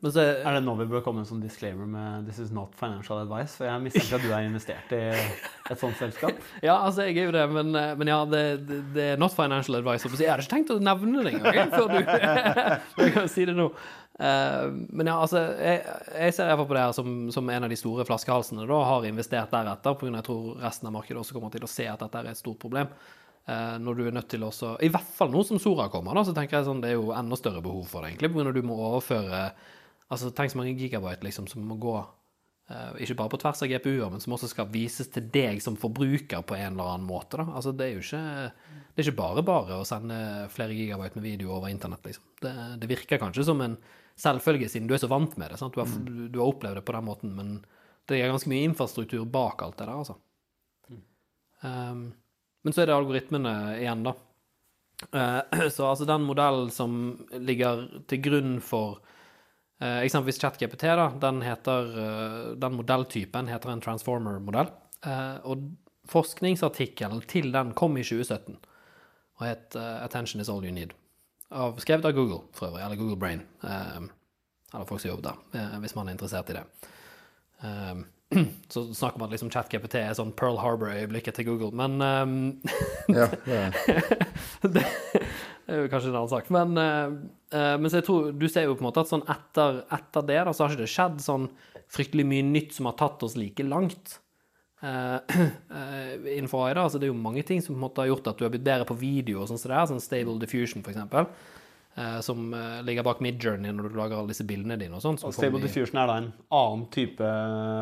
Så, 0.02 0.18
er 0.18 0.56
det 0.56 0.64
nå 0.66 0.72
vi 0.80 0.88
bør 0.90 1.02
komme 1.04 1.22
en 1.22 1.28
sånn 1.28 1.42
disclaimer 1.44 1.86
med 1.86 2.24
'This 2.26 2.40
is 2.42 2.50
not 2.50 2.72
financial 2.74 3.20
advice'? 3.22 3.54
For 3.54 3.68
jeg 3.68 3.82
mistenker 3.84 4.16
at 4.16 4.24
du 4.24 4.32
er 4.34 4.46
investert 4.48 4.94
i 4.96 5.02
et 5.70 5.78
sånt 5.78 5.94
selskap? 5.94 6.40
ja, 6.66 6.74
altså, 6.74 7.06
jeg 7.06 7.20
er 7.22 7.28
jo 7.28 7.34
det, 7.36 7.44
men, 7.54 7.70
eh, 7.78 7.92
men 8.00 8.10
ja, 8.10 8.18
det, 8.26 8.42
det, 8.66 9.04
er 9.12 9.20
not 9.22 9.30
financial 9.36 9.78
advice. 9.78 10.10
Jeg 10.10 10.26
hadde 10.26 10.42
ikke 10.42 10.56
tenkt 10.56 10.74
å 10.74 10.80
nevne 10.82 11.22
det 11.22 11.36
engang 11.36 11.70
før 11.70 11.86
du 11.92 12.00
jeg 13.04 13.14
kan 13.14 13.30
si 13.30 13.46
det 13.46 13.54
nå. 13.54 13.68
Uh, 14.18 14.74
men 14.90 15.08
ja, 15.08 15.14
altså, 15.22 15.40
jeg, 15.56 15.80
jeg 16.18 16.34
ser 16.34 16.50
iallfall 16.50 16.68
på 16.68 16.76
det 16.76 16.82
her 16.82 16.96
som, 16.98 17.14
som, 17.32 17.48
en 17.48 17.66
av 17.66 17.70
de 17.70 17.78
store 17.78 18.04
flaskehalsene. 18.06 18.66
Da 18.68 18.80
har 18.90 19.06
investert 19.06 19.54
deretter, 19.54 19.96
pga. 19.98 20.16
jeg 20.18 20.26
tror 20.26 20.48
resten 20.66 20.90
av 20.90 20.96
markedet 20.98 21.22
også 21.22 21.38
kommer 21.38 21.54
til 21.54 21.62
å 21.62 21.70
se 21.70 21.86
at 21.88 22.02
dette 22.02 22.20
er 22.20 22.32
et 22.32 22.42
stort 22.42 22.58
problem. 22.62 22.90
Uh, 23.46 23.78
når 23.82 23.98
du 23.98 24.02
er 24.06 24.14
nødt 24.14 24.28
til 24.30 24.42
også 24.46 24.76
I 24.86 24.90
hvert 24.94 25.14
fall 25.16 25.32
nå 25.32 25.40
som 25.46 25.58
Sora 25.58 25.88
kommer, 25.90 26.14
da, 26.14 26.22
så 26.26 26.34
tenker 26.34 26.60
jeg 26.60 26.66
sånn 26.68 26.82
det 26.82 26.92
er 26.92 27.00
jo 27.00 27.14
enda 27.14 27.38
større 27.38 27.62
behov 27.62 27.88
for 27.90 28.02
det, 28.02 28.12
egentlig, 28.12 28.34
pga. 28.34 28.52
du 28.54 28.66
må 28.66 28.76
overføre 28.90 29.40
Altså, 30.12 30.32
tenk 30.36 30.52
så 30.52 30.60
mange 30.60 30.76
gigabyte 30.76 31.24
liksom, 31.24 31.46
som 31.48 31.64
må 31.64 31.78
gå 31.80 31.94
uh, 31.96 32.92
ikke 33.00 33.16
bare 33.18 33.32
på 33.32 33.40
tvers 33.40 33.62
av 33.64 33.70
GPU-er, 33.70 34.10
men 34.12 34.20
som 34.20 34.34
også 34.36 34.50
skal 34.50 34.70
vises 34.72 35.08
til 35.12 35.28
deg 35.32 35.62
som 35.64 35.78
forbruker 35.80 36.44
på 36.44 36.58
en 36.58 36.74
eller 36.74 36.94
annen 36.94 37.08
måte. 37.08 37.40
Da. 37.40 37.46
Altså, 37.56 37.72
det 37.76 37.88
er 37.88 37.96
jo 37.96 38.04
ikke, 38.04 38.22
det 38.92 39.00
er 39.00 39.08
ikke 39.08 39.20
bare 39.22 39.44
bare 39.48 39.80
å 39.80 39.88
sende 39.88 40.18
flere 40.52 40.76
gigabyte 40.76 41.16
med 41.18 41.28
video 41.30 41.54
over 41.56 41.72
internett. 41.72 42.04
Liksom. 42.10 42.26
Det, 42.44 42.54
det, 42.82 42.90
virker 42.90 43.22
kanskje 43.22 43.46
som 43.48 43.62
en 43.64 43.78
selvfølge, 44.20 44.68
siden 44.68 44.90
du 44.90 44.96
er 44.96 45.00
så 45.00 45.08
vant 45.10 45.38
med 45.40 45.54
det. 45.54 45.62
Du 45.62 45.80
har, 45.80 45.88
mm. 45.88 46.02
du, 46.04 46.12
du, 46.26 46.42
har, 46.42 46.50
opplevd 46.50 46.80
det 46.80 46.84
på 46.88 46.96
den 46.98 47.08
måten, 47.08 47.32
men 47.38 47.54
det 48.10 48.18
er 48.18 48.32
ganske 48.32 48.50
mye 48.52 48.66
infrastruktur 48.68 49.24
bak 49.30 49.64
alt 49.64 49.78
det 49.78 49.88
der, 49.88 49.96
altså. 49.96 50.18
Um, 51.62 52.10
men 52.62 52.74
så 52.74 52.82
er 52.82 52.90
det 52.90 52.96
algoritmene 52.96 53.54
igjen, 53.78 54.04
da. 54.06 54.12
Uh, 55.14 55.68
så 55.74 55.88
altså 55.88 56.06
den 56.06 56.26
modellen 56.26 56.70
som 56.74 57.00
ligger 57.32 57.86
til 58.10 58.22
grunn 58.22 58.56
for 58.62 59.00
Eh, 59.82 60.00
eksempelvis 60.06 60.38
ChatGPT, 60.38 60.86
da, 60.94 61.08
den, 61.20 61.40
heter, 61.42 61.88
eh, 61.98 62.50
den 62.62 62.76
modelltypen 62.78 63.48
heter 63.50 63.72
en 63.72 63.80
transformer-modell. 63.82 64.70
Eh, 65.02 65.38
og 65.42 65.64
forskningsartikkelen 66.12 67.24
til 67.30 67.50
den 67.54 67.72
kom 67.78 67.96
i 67.98 68.04
2017 68.06 68.60
og 69.42 69.48
het 69.48 69.76
uh, 69.76 70.04
'Attention 70.04 70.40
is 70.40 70.48
all 70.48 70.64
you 70.64 70.72
need'. 70.72 70.94
Av, 71.50 71.76
skrevet 71.78 72.04
av 72.04 72.12
Google, 72.12 72.40
for 72.52 72.66
øvrig, 72.66 72.84
eller 72.84 72.96
Google 72.96 73.16
Brain. 73.16 73.42
Uh, 73.64 74.08
eller 74.74 74.86
folk 74.86 75.00
som 75.00 75.10
jobber 75.10 75.22
der, 75.22 75.36
uh, 75.54 75.78
hvis 75.80 75.94
man 75.94 76.08
er 76.08 76.12
interessert 76.12 76.50
i 76.50 76.52
det. 76.52 76.64
så 78.68 78.94
snakker 78.94 79.18
man 79.18 79.30
liksom 79.30 79.50
ChatGPT 79.50 79.94
er 80.00 80.14
sånn 80.16 80.32
Pearl 80.32 80.56
Harbor-øyeblikket 80.56 81.34
til 81.36 81.44
Google, 81.50 81.70
men 81.76 82.00
um, 82.00 82.60
ja, 83.18 83.28
det. 84.62 84.86
det, 85.66 85.74
er 85.74 85.84
jo 85.84 85.90
kanskje 85.92 86.10
en 86.10 86.16
annen 86.20 86.32
sak. 86.32 86.48
Men, 86.50 86.76
eh, 86.78 87.76
men 87.78 87.90
så 87.90 88.00
jeg 88.00 88.06
tror, 88.08 88.32
du 88.32 88.48
ser 88.48 88.66
jo 88.66 88.74
på 88.74 88.82
en 88.84 88.88
måte 88.90 89.04
at 89.04 89.10
sånn 89.12 89.22
etter, 89.30 89.82
etter 89.92 90.26
det 90.26 90.40
da, 90.48 90.52
så 90.52 90.64
har 90.64 90.74
ikke 90.74 90.84
det 90.84 90.90
skjedd 90.94 91.22
sånn 91.22 91.48
fryktelig 91.92 92.24
mye 92.26 92.44
nytt 92.48 92.74
som 92.74 92.88
har 92.88 92.96
tatt 92.98 93.22
oss 93.26 93.36
like 93.36 93.62
langt. 93.66 94.18
Uh, 94.82 95.20
uh, 95.70 96.14
innenfor 96.36 96.64
AI, 96.66 96.74
da. 96.74 96.86
Altså, 96.88 96.98
det 96.98 97.06
er 97.06 97.12
jo 97.12 97.18
mange 97.20 97.44
ting 97.46 97.60
som 97.62 97.76
på 97.76 97.78
en 97.78 97.84
måte 97.84 98.02
har 98.02 98.08
gjort 98.10 98.32
at 98.32 98.40
du 98.40 98.46
har 98.46 98.50
blitt 98.50 98.64
bedre 98.66 98.86
på 98.88 98.96
video, 98.98 99.42
og 99.44 99.50
sånn 99.50 99.60
som 99.60 99.70
det 99.70 99.76
er, 99.78 99.90
sånn 99.92 100.02
Stable 100.02 100.38
Diffusion, 100.42 100.82
eksempel. 100.82 101.28
eh, 101.94 102.20
som 102.24 102.54
ligger 102.82 103.04
bak 103.04 103.20
Midjourney 103.20 103.70
når 103.70 103.92
du 103.92 103.98
lager 104.00 104.16
alle 104.16 104.32
disse 104.32 104.46
bildene 104.48 104.78
dine 104.80 104.96
og 104.96 105.02
sånt, 105.04 105.22
Og 105.28 105.34
Stable 105.36 105.60
i- 105.60 105.66
diffusion 105.68 106.00
er 106.00 106.06
da 106.08 106.16
en 106.22 106.32
annen 106.50 106.86
type 106.90 107.20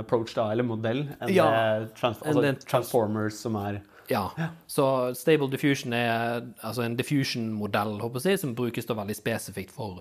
approach 0.00 0.34
da, 0.34 0.50
eller 0.50 0.66
modell 0.66 1.04
enn 1.22 1.30
Ja, 1.32 1.86
trans 1.94 2.18
altså, 2.18 2.42
det 2.42 2.66
Transformers 2.66 3.38
som 3.38 3.54
er 3.56 3.80
Ja. 4.10 4.24
Så 4.66 4.84
Stable 5.14 5.50
Diffusion 5.52 5.92
er 5.96 6.40
altså 6.66 6.82
en 6.86 6.96
diffusion-modell, 6.98 8.00
håper 8.02 8.26
jeg, 8.26 8.40
som 8.42 8.56
brukes 8.58 8.88
da 8.88 8.96
veldig 8.98 9.14
spesifikt 9.16 9.70
for 9.74 10.00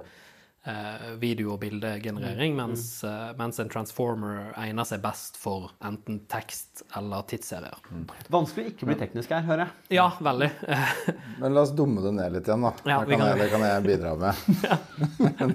eh, 0.65 1.11
video- 1.21 1.53
og 1.53 1.59
bildegenerering, 1.61 2.55
mens, 2.57 3.03
eh, 3.07 3.29
mens 3.39 3.59
en 3.61 3.69
transformer 3.71 4.49
egner 4.59 4.87
seg 4.89 5.01
best 5.03 5.37
for 5.39 5.69
enten 5.85 6.23
tekst 6.31 6.83
eller 6.97 7.23
tidsserier. 7.29 7.77
Vanskelig 8.33 8.65
å 8.65 8.71
ikke 8.73 8.89
bli 8.89 8.97
teknisk 8.99 9.31
her, 9.35 9.45
hører 9.47 9.65
jeg. 9.67 9.99
Ja, 9.99 10.09
veldig. 10.19 10.49
Men 11.43 11.55
la 11.55 11.63
oss 11.67 11.75
dumme 11.77 12.03
det 12.03 12.15
ned 12.17 12.35
litt 12.39 12.49
igjen, 12.49 12.65
da. 12.65 12.73
Ja, 12.89 12.99
det, 13.05 13.13
kan 13.13 13.23
kan- 13.23 13.29
jeg, 13.29 13.39
det 13.45 13.51
kan 13.53 13.67
jeg 13.69 13.87
bidra 13.87 14.15
med. 14.25 14.33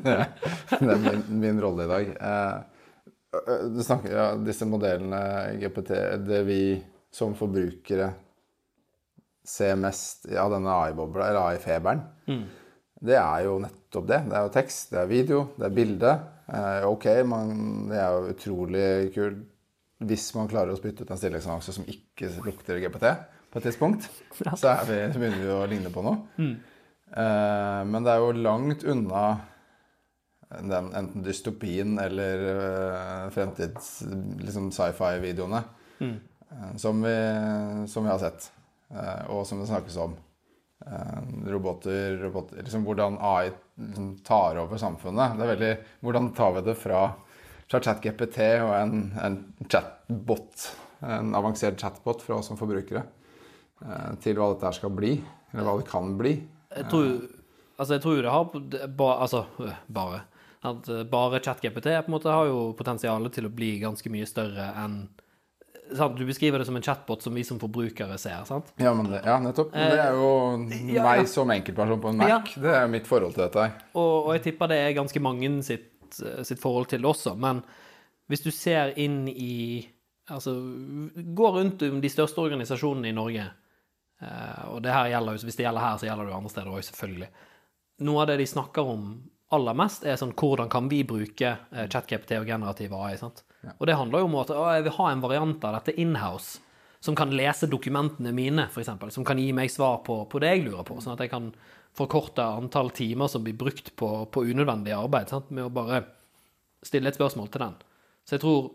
det, 0.07 0.19
det 0.81 0.95
er 0.95 1.05
min, 1.11 1.27
min 1.43 1.61
rolle 1.67 1.85
i 1.89 1.93
dag. 1.95 2.15
Eh, 2.31 2.57
øh, 3.45 3.81
snakker, 3.83 4.15
ja, 4.15 4.29
disse 4.47 4.67
modellene, 4.71 5.25
GPT, 5.63 5.97
det 6.31 6.45
vi 6.49 6.61
som 7.15 7.35
forbrukere 7.39 8.09
ser 9.45 9.77
mest 9.81 10.29
av 10.41 10.53
denne 10.55 10.77
AI-bobla, 10.85 11.29
eller 11.29 11.51
AI-feberen, 11.53 12.05
det 13.05 13.17
er 13.21 13.45
jo 13.45 13.59
nettopp 13.61 14.07
det. 14.09 14.21
Det 14.31 14.37
er 14.39 14.47
jo 14.47 14.53
tekst, 14.55 14.93
det 14.95 15.01
er 15.03 15.11
video, 15.11 15.41
det 15.59 15.67
er 15.69 15.75
bilde. 15.77 16.13
Eh, 16.49 16.87
ok, 16.89 17.09
man, 17.29 17.51
det 17.91 17.99
er 18.01 18.15
jo 18.15 18.31
utrolig 18.35 18.87
kult 19.17 19.43
hvis 20.05 20.27
man 20.37 20.49
klarer 20.51 20.75
å 20.75 20.77
spytte 20.77 21.05
ut 21.05 21.11
en 21.15 21.21
stillingsannonse 21.21 21.73
som 21.73 21.87
ikke 21.89 22.29
lukter 22.45 22.81
GPT 22.83 23.07
på 23.53 23.61
et 23.61 23.67
tidspunkt. 23.69 24.09
Så, 24.35 24.73
vi, 24.89 24.99
så 25.15 25.21
begynner 25.21 25.41
vi 25.41 25.53
å 25.55 25.65
ligne 25.71 25.93
på 25.95 26.03
noe. 26.05 26.17
Eh, 27.15 27.81
men 27.89 28.05
det 28.05 28.13
er 28.13 28.25
jo 28.25 28.35
langt 28.45 28.85
unna 28.91 29.25
den 30.63 30.91
enten 30.95 31.25
dystopien 31.25 31.99
eller 31.99 32.43
uh, 32.55 33.31
fremtids 33.35 34.05
liksom 34.39 34.69
sci-fi-videoene 34.75 35.63
mm. 35.99 36.15
som, 36.79 37.01
vi, 37.03 37.15
som 37.91 38.07
vi 38.07 38.13
har 38.13 38.21
sett, 38.23 38.47
eh, 38.47 38.64
og 39.29 39.47
som 39.47 39.61
det 39.61 39.69
snakkes 39.71 39.97
om. 40.03 40.17
Eh, 40.87 41.51
roboter, 41.53 42.17
roboter 42.21 42.57
liksom 42.63 42.85
Hvordan 42.85 43.17
AI 43.21 43.51
liksom 43.81 44.19
tar 44.27 44.59
over 44.61 44.77
samfunnet. 44.77 45.37
Det 45.39 45.45
er 45.47 45.53
veldig, 45.55 45.71
Hvordan 46.05 46.33
tar 46.37 46.53
vi 46.59 46.65
det 46.67 46.75
fra, 46.77 47.05
fra 47.71 47.81
ChatGPT 47.81 48.41
og 48.61 48.73
en, 48.77 48.99
en 49.23 49.39
chatbot, 49.71 50.67
en 51.01 51.33
avansert 51.39 51.81
chatbot 51.81 52.21
fra 52.23 52.37
oss 52.37 52.51
som 52.53 52.61
forbrukere, 52.61 53.05
eh, 53.87 54.13
til 54.21 54.37
hva 54.37 54.51
dette 54.53 54.75
skal 54.77 54.93
bli, 54.93 55.15
eller 55.55 55.65
hva 55.71 55.79
det 55.81 55.89
kan 55.89 56.13
bli. 56.21 56.37
Jeg 56.75 56.91
tror, 56.93 57.11
altså, 57.79 57.95
jeg 57.95 58.03
tror 58.05 58.23
det 58.23 58.37
har 58.37 58.61
det- 58.77 58.97
ba, 58.97 59.11
Altså, 59.25 59.47
øh, 59.61 59.75
bare. 59.89 60.23
At 60.65 60.89
øh, 60.89 61.05
bare 61.05 61.41
ChatGPT 61.41 61.85
på 62.05 62.09
en 62.09 62.19
måte 62.19 62.33
har 62.33 62.47
jo 62.47 62.73
potensialet 62.77 63.33
til 63.33 63.47
å 63.47 63.55
bli 63.55 63.79
ganske 63.81 64.11
mye 64.13 64.27
større 64.29 64.73
enn 64.85 65.09
sant? 65.97 66.17
Du 66.19 66.25
beskriver 66.29 66.59
det 66.61 66.67
som 66.69 66.77
en 66.77 66.83
chatbot 66.85 67.23
som 67.23 67.35
vi 67.35 67.45
som 67.45 67.59
forbrukere 67.63 68.19
ser, 68.19 68.45
sant? 68.49 68.73
Ja, 68.81 68.93
men 68.95 69.09
det, 69.13 69.23
ja, 69.27 69.39
nettopp. 69.43 69.73
Men 69.75 69.91
Det 69.95 70.01
er 70.03 70.19
jo 70.19 70.31
ja. 70.95 71.03
meg 71.07 71.29
som 71.31 71.51
enkeltperson 71.55 72.01
på 72.03 72.13
en 72.13 72.21
Mac. 72.21 72.29
Ja. 72.29 72.39
Det 72.67 72.75
er 72.83 72.89
mitt 72.93 73.07
forhold 73.11 73.35
til 73.37 73.45
dette. 73.47 73.67
Og, 73.95 74.15
og 74.27 74.31
jeg 74.37 74.43
tipper 74.51 74.71
det 74.73 74.79
er 74.85 74.97
ganske 74.99 75.21
mange 75.25 75.51
sitt, 75.67 75.91
sitt 76.47 76.61
forhold 76.63 76.87
til 76.93 77.03
det 77.03 77.11
også. 77.11 77.35
Men 77.37 77.63
hvis 78.31 78.45
du 78.47 78.51
ser 78.55 78.95
inn 79.01 79.27
i 79.29 79.91
Altså, 80.33 80.55
gå 81.37 81.49
rundt 81.53 81.83
om 81.85 81.99
de 82.01 82.09
største 82.09 82.41
organisasjonene 82.41 83.11
i 83.11 83.13
Norge. 83.13 83.43
eh, 84.25 84.63
Og 84.73 84.79
det 84.83 84.95
her 84.95 85.11
gjelder 85.13 85.37
hvis 85.37 85.59
det 85.59 85.67
gjelder 85.67 85.85
her, 85.85 85.99
så 86.01 86.07
gjelder 86.09 86.31
det 86.31 86.37
andre 86.39 86.49
steder 86.55 86.71
òg, 86.73 86.81
selvfølgelig. 86.87 87.29
Noe 88.09 88.23
av 88.23 88.31
det 88.31 88.39
de 88.41 88.47
snakker 88.49 88.89
om 88.89 89.03
aller 89.53 89.77
mest, 89.77 90.07
er 90.09 90.17
sånn 90.17 90.33
hvordan 90.33 90.71
kan 90.73 90.89
vi 90.89 91.03
bruke 91.05 91.51
eh, 91.53 91.85
ChatGPT 91.93 92.39
og 92.41 92.49
generativ 92.49 92.95
AI? 92.97 93.19
sant? 93.21 93.43
Og 93.79 93.89
det 93.89 93.97
handler 93.99 94.23
jo 94.23 94.29
om 94.29 94.37
at 94.43 94.53
å, 94.55 94.67
jeg 94.77 94.87
vil 94.87 94.97
ha 94.99 95.09
en 95.11 95.25
variant 95.25 95.67
av 95.69 95.79
dette 95.79 95.97
inhouse 96.01 96.61
som 97.05 97.17
kan 97.19 97.33
lese 97.37 97.69
dokumentene 97.69 98.33
mine, 98.33 98.65
f.eks. 98.71 98.93
Som 99.13 99.27
kan 99.29 99.41
gi 99.41 99.51
meg 99.53 99.73
svar 99.73 99.99
på, 100.07 100.23
på 100.31 100.41
det 100.41 100.55
jeg 100.55 100.63
lurer 100.65 100.87
på, 100.89 100.97
sånn 101.05 101.19
at 101.19 101.25
jeg 101.27 101.33
kan 101.35 101.51
forkorte 101.95 102.45
antall 102.45 102.89
timer 102.97 103.29
som 103.31 103.45
blir 103.45 103.57
brukt 103.59 103.93
på, 103.99 104.09
på 104.33 104.45
unødvendig 104.49 104.95
arbeid, 104.97 105.29
sant? 105.31 105.53
med 105.55 105.67
å 105.67 105.75
bare 105.75 106.01
stille 106.85 107.11
et 107.11 107.19
spørsmål 107.19 107.51
til 107.53 107.67
den. 107.67 107.77
Så 108.25 108.37
jeg 108.37 108.45
tror 108.45 108.73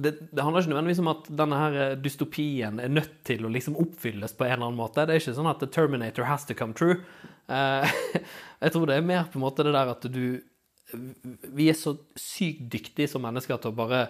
det, 0.00 0.14
det 0.30 0.44
handler 0.44 0.62
ikke 0.62 0.72
nødvendigvis 0.72 1.02
om 1.02 1.10
at 1.10 1.28
denne 1.40 1.60
her 1.60 1.76
eh, 1.82 1.96
dystopien 2.00 2.80
er 2.82 2.92
nødt 2.92 3.14
til 3.26 3.44
å 3.44 3.50
liksom 3.52 3.78
oppfylles 3.80 4.36
på 4.36 4.46
en 4.46 4.54
eller 4.54 4.68
annen 4.68 4.80
måte. 4.80 5.04
Det 5.04 5.16
er 5.16 5.22
ikke 5.22 5.36
sånn 5.38 5.50
at 5.50 5.62
the 5.62 5.68
Terminator 5.72 6.28
has 6.28 6.46
to 6.48 6.56
come 6.56 6.76
true. 6.76 7.00
Eh, 7.50 7.96
jeg 8.64 8.74
tror 8.74 8.86
det 8.88 8.96
er 8.96 9.08
mer 9.08 9.26
på 9.28 9.40
en 9.40 9.44
måte 9.44 9.66
det 9.66 9.74
der 9.76 9.92
at 9.92 10.06
du 10.12 10.24
Vi 10.92 11.68
er 11.70 11.78
så 11.78 11.94
sykt 12.18 12.66
dyktige 12.72 13.10
som 13.10 13.24
mennesker 13.24 13.60
til 13.60 13.72
å 13.72 13.78
bare 13.78 14.02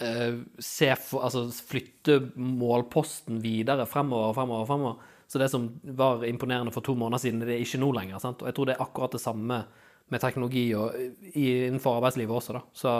uh, 0.00 0.42
se 0.58 0.90
for, 1.00 1.24
altså 1.26 1.46
flytte 1.52 2.18
målposten 2.36 3.40
videre 3.44 3.86
fremover 3.90 4.32
og 4.32 4.36
fremover. 4.38 4.68
fremover. 4.70 5.16
Så 5.32 5.40
det 5.40 5.48
som 5.48 5.70
var 5.96 6.26
imponerende 6.28 6.74
for 6.74 6.84
to 6.84 6.92
måneder 6.98 7.22
siden, 7.22 7.40
det 7.40 7.54
er 7.54 7.64
ikke 7.64 7.80
nå 7.80 7.92
lenger. 7.96 8.20
sant? 8.20 8.42
Og 8.42 8.50
jeg 8.50 8.56
tror 8.58 8.68
det 8.68 8.76
er 8.76 8.84
akkurat 8.84 9.14
det 9.16 9.22
samme 9.22 9.62
med 10.12 10.20
teknologi 10.20 10.66
og, 10.76 10.92
innenfor 11.32 12.02
arbeidslivet 12.02 12.36
også. 12.36 12.58
da. 12.58 12.62
Så, 12.76 12.92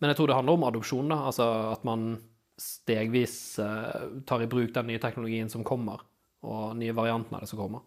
men 0.00 0.12
jeg 0.12 0.18
tror 0.18 0.28
det 0.28 0.36
handler 0.36 0.58
om 0.58 0.66
adopsjon. 0.68 1.08
da, 1.08 1.22
altså 1.30 1.46
At 1.72 1.86
man 1.88 2.18
stegvis 2.60 3.58
uh, 3.58 4.20
tar 4.28 4.44
i 4.44 4.50
bruk 4.50 4.74
den 4.74 4.92
nye 4.92 5.00
teknologien 5.02 5.48
som 5.50 5.64
kommer, 5.64 6.04
og 6.44 6.76
nye 6.76 6.94
variantene 6.94 7.40
av 7.40 7.46
det 7.46 7.50
som 7.50 7.62
kommer. 7.62 7.86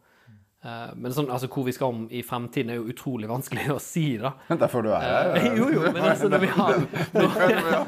Eh, 0.68 0.88
men 1.00 1.14
sånn, 1.16 1.30
altså, 1.32 1.48
hvor 1.52 1.64
vi 1.68 1.72
skal 1.76 1.94
om 1.94 2.00
i 2.12 2.20
fremtiden, 2.28 2.74
er 2.74 2.80
jo 2.82 2.90
utrolig 2.92 3.30
vanskelig 3.30 3.70
å 3.72 3.78
si, 3.80 4.18
da. 4.20 4.34
Derfor 4.64 4.84
du 4.84 4.90
er 4.92 5.06
her. 5.06 5.30
Eh, 5.40 5.46
jo, 5.56 5.70
jo, 5.72 5.84
men 5.86 6.04
altså, 6.04 6.28
når 6.32 6.44
vi 6.44 6.50
har 6.58 6.82
Vi 7.22 7.28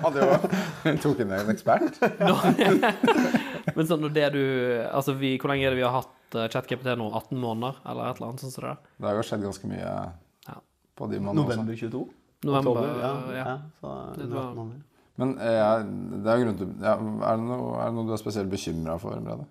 hadde 0.05 0.27
jo 0.27 0.93
tok 1.03 1.23
inn 1.25 1.33
en 1.35 1.51
ekspert. 1.51 1.99
Men 3.75 3.85
sånn 3.87 4.01
når 4.01 4.13
det 4.15 4.27
du 4.33 4.43
Altså, 4.89 5.13
vi, 5.19 5.35
hvor 5.39 5.51
lenge 5.51 5.67
er 5.67 5.75
det 5.75 5.79
vi 5.81 5.85
har 5.85 5.93
hatt 5.93 6.37
uh, 6.37 6.45
ChatGPT 6.51 6.87
nå? 6.97 7.09
18 7.19 7.35
måneder, 7.41 7.81
eller 7.85 8.07
et 8.09 8.17
eller 8.21 8.31
annet 8.31 8.45
sånt 8.45 8.55
som 8.55 8.65
det? 8.65 8.71
der? 8.71 8.95
Det 9.03 9.09
har 9.09 9.19
jo 9.19 9.25
skjedd 9.27 9.43
ganske 9.45 9.69
mye 9.69 9.91
Ja. 10.47 10.55
på 10.97 11.09
de 11.11 11.19
månedene. 11.19 11.43
November 11.43 11.81
22? 11.83 12.05
November, 12.47 12.71
Oktober, 12.71 13.03
ja. 13.03 13.11
ja. 13.35 13.43
ja. 13.43 13.57
så 13.81 13.93
Det 14.15 14.29
var- 14.31 14.71
Men 15.19 15.35
eh, 15.43 15.75
det 16.23 16.31
er 16.33 16.43
grunn 16.45 16.57
til 16.63 16.73
ja, 16.79 16.95
er, 16.95 17.35
det 17.35 17.45
noe, 17.51 17.75
er 17.75 17.91
det 17.91 17.97
noe 17.99 18.07
du 18.07 18.15
er 18.15 18.23
spesielt 18.23 18.51
bekymra 18.51 18.95
for, 19.03 19.19
Brede? 19.19 19.45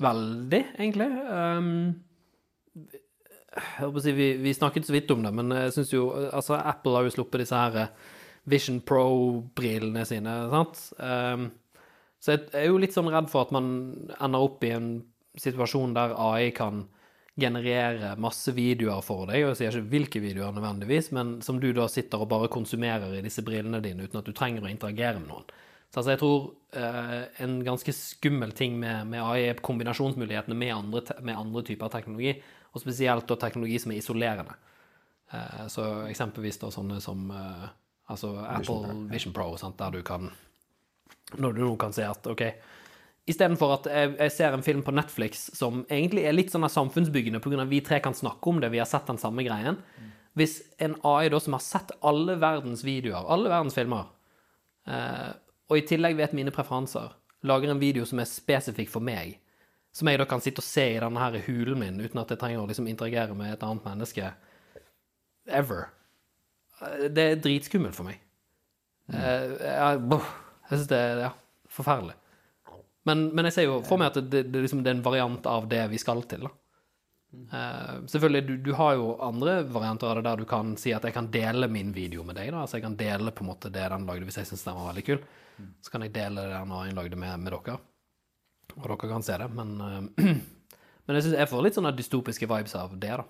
Veldig, 0.00 0.62
egentlig. 0.80 1.10
Um, 1.28 1.70
si, 4.02 4.12
vi, 4.12 4.32
vi 4.42 4.54
snakket 4.54 4.86
så 4.86 4.94
vidt 4.96 5.10
om 5.14 5.22
det, 5.24 5.32
men 5.34 5.54
jeg 5.54 5.74
syns 5.76 5.92
jo 5.94 6.08
Altså, 6.26 6.56
Apple 6.58 6.96
har 6.98 7.06
jo 7.06 7.14
sluppet 7.16 7.44
disse 7.44 7.58
her 7.58 7.80
eh, 7.84 7.92
Vision 8.50 8.80
Pro-brillene 8.84 10.04
sine, 10.08 10.32
sant? 10.52 10.80
Um, 10.98 11.48
så 12.20 12.34
jeg 12.34 12.50
er 12.56 12.66
jo 12.68 12.80
litt 12.80 12.92
sånn 12.96 13.08
redd 13.12 13.30
for 13.32 13.46
at 13.46 13.54
man 13.56 13.66
ender 14.18 14.44
opp 14.44 14.64
i 14.64 14.72
en 14.74 14.90
situasjon 15.40 15.94
der 15.96 16.12
AI 16.20 16.50
kan 16.56 16.84
generere 17.40 18.12
masse 18.20 18.52
videoer 18.54 19.02
for 19.02 19.26
deg, 19.26 19.42
og 19.42 19.52
jeg 19.52 19.58
sier 19.58 19.78
ikke 19.80 19.90
hvilke 19.92 20.22
videoer 20.22 20.54
nødvendigvis, 20.54 21.10
men 21.16 21.38
som 21.42 21.58
du 21.60 21.72
da 21.74 21.88
sitter 21.90 22.22
og 22.22 22.30
bare 22.30 22.50
konsumerer 22.52 23.16
i 23.18 23.22
disse 23.24 23.42
brillene 23.44 23.82
dine 23.82 24.06
uten 24.06 24.20
at 24.20 24.28
du 24.28 24.34
trenger 24.36 24.64
å 24.64 24.70
interagere 24.70 25.18
med 25.18 25.32
noen. 25.32 25.48
Så 25.90 26.00
altså, 26.00 26.10
jeg 26.14 26.20
tror 26.22 26.46
eh, 26.78 27.18
en 27.44 27.58
ganske 27.66 27.94
skummel 27.94 28.54
ting 28.56 28.78
med, 28.80 29.10
med 29.10 29.22
AI 29.22 29.50
er 29.50 29.60
kombinasjonsmulighetene 29.62 30.56
med 30.58 30.72
andre, 30.74 31.02
med 31.22 31.38
andre 31.38 31.62
typer 31.66 31.92
teknologi, 31.92 32.36
og 32.74 32.82
spesielt 32.82 33.28
da 33.30 33.38
teknologi 33.38 33.78
som 33.78 33.92
er 33.94 34.00
isolerende. 34.02 34.56
Eh, 35.30 35.66
så 35.72 35.86
eksempelvis 36.10 36.58
da 36.62 36.70
sånne 36.74 37.00
som 37.02 37.28
eh, 37.30 37.66
altså 38.10 38.34
Apple 38.44 38.94
Vision 39.12 39.34
Pro, 39.34 39.54
sant, 39.60 39.78
der 39.78 39.94
du 39.94 40.02
kan 40.06 40.30
Når 41.40 41.52
du 41.52 41.60
nå 41.64 41.76
kan 41.80 41.94
se 41.94 42.04
at 42.04 42.26
OK, 42.28 42.42
istedenfor 43.26 43.78
at 43.78 43.86
jeg, 43.88 44.10
jeg 44.18 44.32
ser 44.34 44.54
en 44.54 44.62
film 44.62 44.82
på 44.84 44.92
Netflix 44.94 45.46
som 45.56 45.84
egentlig 45.88 46.26
er 46.28 46.36
litt 46.36 46.52
sånn 46.52 46.66
samfunnsbyggende 46.68 47.40
pga. 47.40 47.64
vi 47.64 47.80
tre 47.80 48.00
kan 48.04 48.14
snakke 48.14 48.50
om 48.50 48.60
det, 48.60 48.70
vi 48.74 48.82
har 48.82 48.90
sett 48.90 49.08
den 49.08 49.18
samme 49.18 49.42
greien 49.46 49.80
Hvis 50.34 50.60
en 50.78 50.98
AI 51.02 51.30
da 51.32 51.40
som 51.40 51.56
har 51.56 51.62
sett 51.64 51.94
alle 52.02 52.36
verdens 52.36 52.84
videoer, 52.84 53.24
alle 53.30 53.48
verdens 53.48 53.74
filmer, 53.74 54.10
eh, 54.86 55.30
og 55.70 55.78
i 55.78 55.86
tillegg 55.86 56.18
vet 56.18 56.34
mine 56.34 56.52
preferanser, 56.52 57.14
lager 57.46 57.70
en 57.70 57.80
video 57.80 58.04
som 58.04 58.18
er 58.18 58.28
spesifikk 58.28 58.90
for 58.90 59.04
meg, 59.04 59.38
som 59.94 60.10
jeg 60.10 60.18
da 60.18 60.26
kan 60.28 60.42
sitte 60.42 60.62
og 60.62 60.66
se 60.66 60.88
i 60.96 61.00
denne 61.02 61.22
her 61.22 61.38
hulen 61.46 61.78
min 61.78 62.00
uten 62.02 62.20
at 62.22 62.32
jeg 62.32 62.40
trenger 62.40 62.64
å 62.64 62.66
liksom 62.70 62.88
interagere 62.90 63.36
med 63.38 63.54
et 63.54 63.62
annet 63.62 63.86
menneske 63.86 64.32
ever. 65.46 65.86
Eh, 66.80 67.06
Det 67.14 67.28
er 67.30 67.40
dritskummelt 67.44 67.96
for 67.96 68.10
meg. 68.10 68.20
Mm. 69.04 69.20
jeg, 69.60 69.98
boh, 70.08 70.28
jeg 70.70 70.78
syns 70.78 70.88
det 70.88 70.98
er 70.98 71.18
ja, 71.26 71.32
forferdelig. 71.68 72.14
Men, 73.04 73.26
men 73.36 73.44
jeg 73.50 73.56
ser 73.58 73.66
jo 73.68 73.80
for 73.84 74.00
meg 74.00 74.14
at 74.14 74.30
det, 74.32 74.46
det, 74.48 74.62
liksom, 74.64 74.80
det 74.82 74.90
er 74.90 74.96
en 74.96 75.04
variant 75.04 75.46
av 75.46 75.66
det 75.68 75.82
vi 75.92 76.00
skal 76.00 76.24
til. 76.28 76.46
da. 76.48 76.52
Uh, 77.34 78.06
selvfølgelig, 78.06 78.42
du, 78.46 78.54
du 78.62 78.72
har 78.78 78.94
jo 78.96 79.08
andre 79.22 79.58
varianter 79.66 80.08
av 80.08 80.20
det 80.20 80.26
der 80.28 80.40
du 80.40 80.46
kan 80.48 80.76
si 80.80 80.92
at 80.94 81.04
jeg 81.04 81.16
kan 81.16 81.28
dele 81.34 81.68
min 81.68 81.92
video 81.94 82.24
med 82.24 82.38
deg. 82.38 82.52
da, 82.54 82.62
altså 82.62 82.78
Jeg 82.78 82.86
kan 82.86 82.96
dele 82.96 83.34
på 83.34 83.44
en 83.44 83.50
måte 83.50 83.72
det 83.74 83.88
den 83.92 84.06
lagde 84.08 84.28
hvis 84.28 84.38
jeg 84.40 84.48
syns 84.50 84.64
den 84.64 84.78
var 84.78 84.92
veldig 84.92 85.06
kul. 85.10 85.24
Så 85.84 85.92
kan 85.92 86.02
jeg 86.06 86.14
dele 86.14 86.46
det 86.48 86.56
den 86.56 86.74
har 86.74 86.94
lagde 86.96 87.18
med, 87.20 87.44
med 87.44 87.52
dere. 87.52 87.76
Og 88.76 88.88
dere 88.88 88.96
kan 89.10 89.22
se 89.22 89.36
det. 89.38 89.48
Men, 89.54 89.74
eh, 89.80 90.34
men 91.06 91.16
jeg 91.18 91.26
synes 91.26 91.38
jeg 91.38 91.50
får 91.50 91.62
litt 91.66 91.78
sånne 91.78 91.94
dystopiske 91.96 92.48
vibes 92.50 92.74
av 92.80 92.96
det, 92.98 93.14
da. 93.20 93.24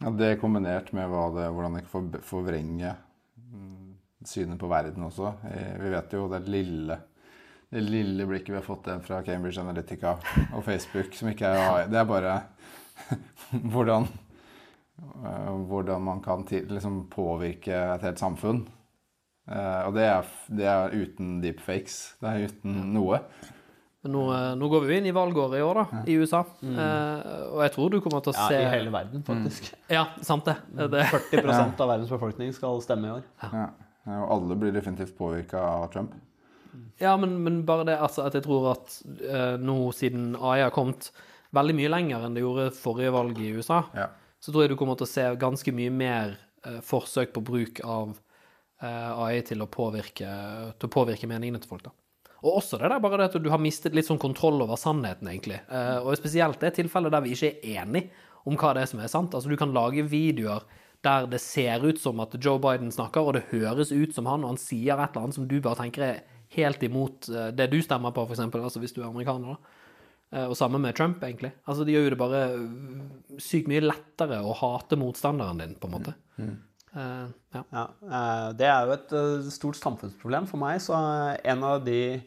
Ja, 0.00 0.10
det 0.16 0.38
kombinert 0.40 0.92
med 0.96 1.10
det, 1.36 1.48
hvordan 1.52 1.74
det 1.76 1.82
kan 1.84 1.92
for- 1.92 2.22
forvrenge 2.24 2.94
mm, 3.36 3.90
synet 4.24 4.58
på 4.62 4.70
verden 4.70 5.04
også. 5.04 5.34
Eh, 5.50 5.74
Vi 5.82 5.90
vet 5.92 6.14
jo 6.16 6.22
det 6.32 6.40
lille, 6.48 6.96
det 7.70 7.82
lille 7.84 8.24
blikket 8.26 8.54
vi 8.54 8.58
har 8.60 8.64
fått 8.64 8.88
igjen 8.88 9.04
fra 9.04 9.20
Cambridge 9.26 9.60
Analytica 9.60 10.14
og 10.56 10.64
Facebook, 10.64 11.12
som 11.14 11.28
ikke 11.28 11.50
er 11.52 11.60
AI. 11.66 11.84
Det 11.92 12.00
er 12.00 12.08
bare 12.08 12.38
hvordan, 13.74 14.08
eh, 15.04 15.52
hvordan 15.68 16.02
man 16.08 16.22
kan 16.24 16.46
til, 16.48 16.64
liksom 16.72 17.02
påvirke 17.12 17.76
et 17.98 18.02
helt 18.08 18.18
samfunn. 18.22 18.64
Og 19.50 19.94
det 19.96 20.04
er, 20.06 20.26
det 20.54 20.66
er 20.70 20.92
uten 20.94 21.40
deepfakes. 21.42 21.94
Det 22.20 22.28
er 22.30 22.44
uten 22.52 22.74
noe. 22.94 23.18
Men 24.02 24.12
nå, 24.16 24.20
eh, 24.32 24.54
nå 24.56 24.68
går 24.72 24.80
vi 24.86 24.94
jo 24.94 24.98
inn 25.02 25.06
i 25.10 25.12
valgåret 25.12 25.58
i 25.58 25.64
år, 25.64 25.74
da, 25.82 26.02
i 26.08 26.14
USA. 26.16 26.38
Eh, 26.64 27.30
og 27.52 27.60
jeg 27.66 27.72
tror 27.74 27.90
du 27.92 27.98
kommer 28.00 28.22
til 28.24 28.32
å 28.32 28.36
se 28.38 28.54
Ja, 28.56 28.62
I 28.70 28.72
hele 28.78 28.92
verden, 28.94 29.22
faktisk. 29.26 29.68
Ja, 29.92 30.06
sant 30.24 30.48
det. 30.48 30.56
det 30.72 31.02
40% 31.10 31.80
av 31.84 31.88
verdens 31.92 32.08
befolkning 32.12 32.52
skal 32.56 32.80
stemme 32.84 33.10
i 33.10 33.14
år. 33.18 33.26
Ja. 33.44 33.66
Og 34.10 34.30
alle 34.38 34.56
blir 34.56 34.72
definitivt 34.72 35.12
påvirka 35.18 35.60
av 35.60 35.90
Trump. 35.92 36.14
Ja, 37.00 37.12
men, 37.20 37.42
men 37.44 37.60
bare 37.68 37.84
det 37.88 37.98
altså, 38.00 38.24
at 38.28 38.34
jeg 38.38 38.44
tror 38.46 38.70
at 38.72 38.96
eh, 39.20 39.58
nå, 39.60 39.76
siden 39.96 40.32
AI 40.40 40.62
har 40.62 40.72
kommet 40.74 41.10
veldig 41.56 41.74
mye 41.76 41.90
lenger 41.92 42.24
enn 42.24 42.34
det 42.36 42.42
gjorde 42.44 42.70
forrige 42.76 43.12
valg 43.12 43.38
i 43.42 43.52
USA, 43.56 43.82
Ja. 43.96 44.08
så 44.40 44.52
tror 44.52 44.64
jeg 44.64 44.72
du 44.72 44.76
kommer 44.80 44.96
til 45.00 45.08
å 45.08 45.12
se 45.12 45.24
ganske 45.40 45.72
mye 45.76 45.92
mer 45.92 46.36
eh, 46.64 46.80
forsøk 46.84 47.32
på 47.36 47.42
bruk 47.44 47.80
av 47.84 48.12
eh, 48.80 49.10
AI 49.26 49.40
til 49.48 49.60
å, 49.64 49.68
påvirke, 49.68 50.28
til 50.78 50.88
å 50.88 50.92
påvirke 50.92 51.28
meningene 51.28 51.60
til 51.60 51.68
folk. 51.72 51.84
da. 51.88 51.92
Og 52.42 52.56
også 52.62 52.78
det 52.80 52.88
der 52.88 53.00
bare 53.04 53.18
det 53.20 53.28
at 53.34 53.42
du 53.42 53.50
har 53.52 53.60
mistet 53.60 53.94
litt 53.94 54.06
sånn 54.08 54.20
kontroll 54.20 54.62
over 54.64 54.78
sannheten, 54.80 55.28
egentlig. 55.28 55.58
Eh, 55.68 55.98
og 56.00 56.16
spesielt 56.16 56.60
det 56.62 56.74
tilfellet 56.78 57.12
der 57.12 57.24
vi 57.24 57.34
ikke 57.36 57.50
er 57.52 57.82
enige 57.82 58.10
om 58.48 58.56
hva 58.56 58.70
det 58.74 58.82
er 58.86 58.90
som 58.94 59.00
er 59.04 59.10
sant. 59.12 59.34
Altså, 59.36 59.50
du 59.52 59.58
kan 59.60 59.74
lage 59.76 60.06
videoer 60.08 60.64
der 61.04 61.26
det 61.32 61.40
ser 61.40 61.80
ut 61.84 62.00
som 62.00 62.20
at 62.20 62.34
Joe 62.44 62.58
Biden 62.60 62.90
snakker, 62.92 63.24
og 63.24 63.36
det 63.36 63.46
høres 63.52 63.92
ut 63.92 64.12
som 64.16 64.26
han, 64.28 64.42
og 64.44 64.54
han 64.54 64.60
sier 64.60 64.96
et 65.00 65.12
eller 65.14 65.26
annet 65.26 65.36
som 65.38 65.46
du 65.48 65.58
bare 65.64 65.78
tenker 65.80 66.04
er 66.04 66.22
helt 66.56 66.82
imot 66.82 67.28
eh, 67.32 67.50
det 67.56 67.68
du 67.72 67.78
stemmer 67.84 68.12
på, 68.16 68.24
f.eks., 68.28 68.40
altså 68.48 68.80
hvis 68.82 68.96
du 68.96 69.02
er 69.02 69.08
amerikaner. 69.10 69.54
da. 69.56 69.76
Eh, 70.32 70.46
Og 70.48 70.56
samme 70.56 70.80
med 70.80 70.96
Trump, 70.96 71.20
egentlig. 71.24 71.52
Altså, 71.66 71.84
De 71.84 71.92
gjør 71.92 72.08
jo 72.08 72.14
det 72.16 72.20
bare 72.24 72.42
sykt 73.40 73.68
mye 73.68 73.84
lettere 73.84 74.40
å 74.44 74.56
hate 74.56 74.96
motstanderen 75.00 75.58
din, 75.60 75.76
på 75.80 75.88
en 75.88 75.96
måte. 75.98 76.16
Eh, 76.96 77.26
ja. 77.54 77.62
Ja, 77.70 77.84
eh, 78.02 78.46
det 78.58 78.66
er 78.66 78.86
jo 78.86 78.94
et 78.96 79.12
eh, 79.14 79.48
stort 79.54 79.78
samfunnsproblem 79.78 80.48
for 80.50 80.60
meg. 80.62 80.80
Så 80.82 80.96
en 80.96 81.66
av 81.66 81.84
de 81.86 82.20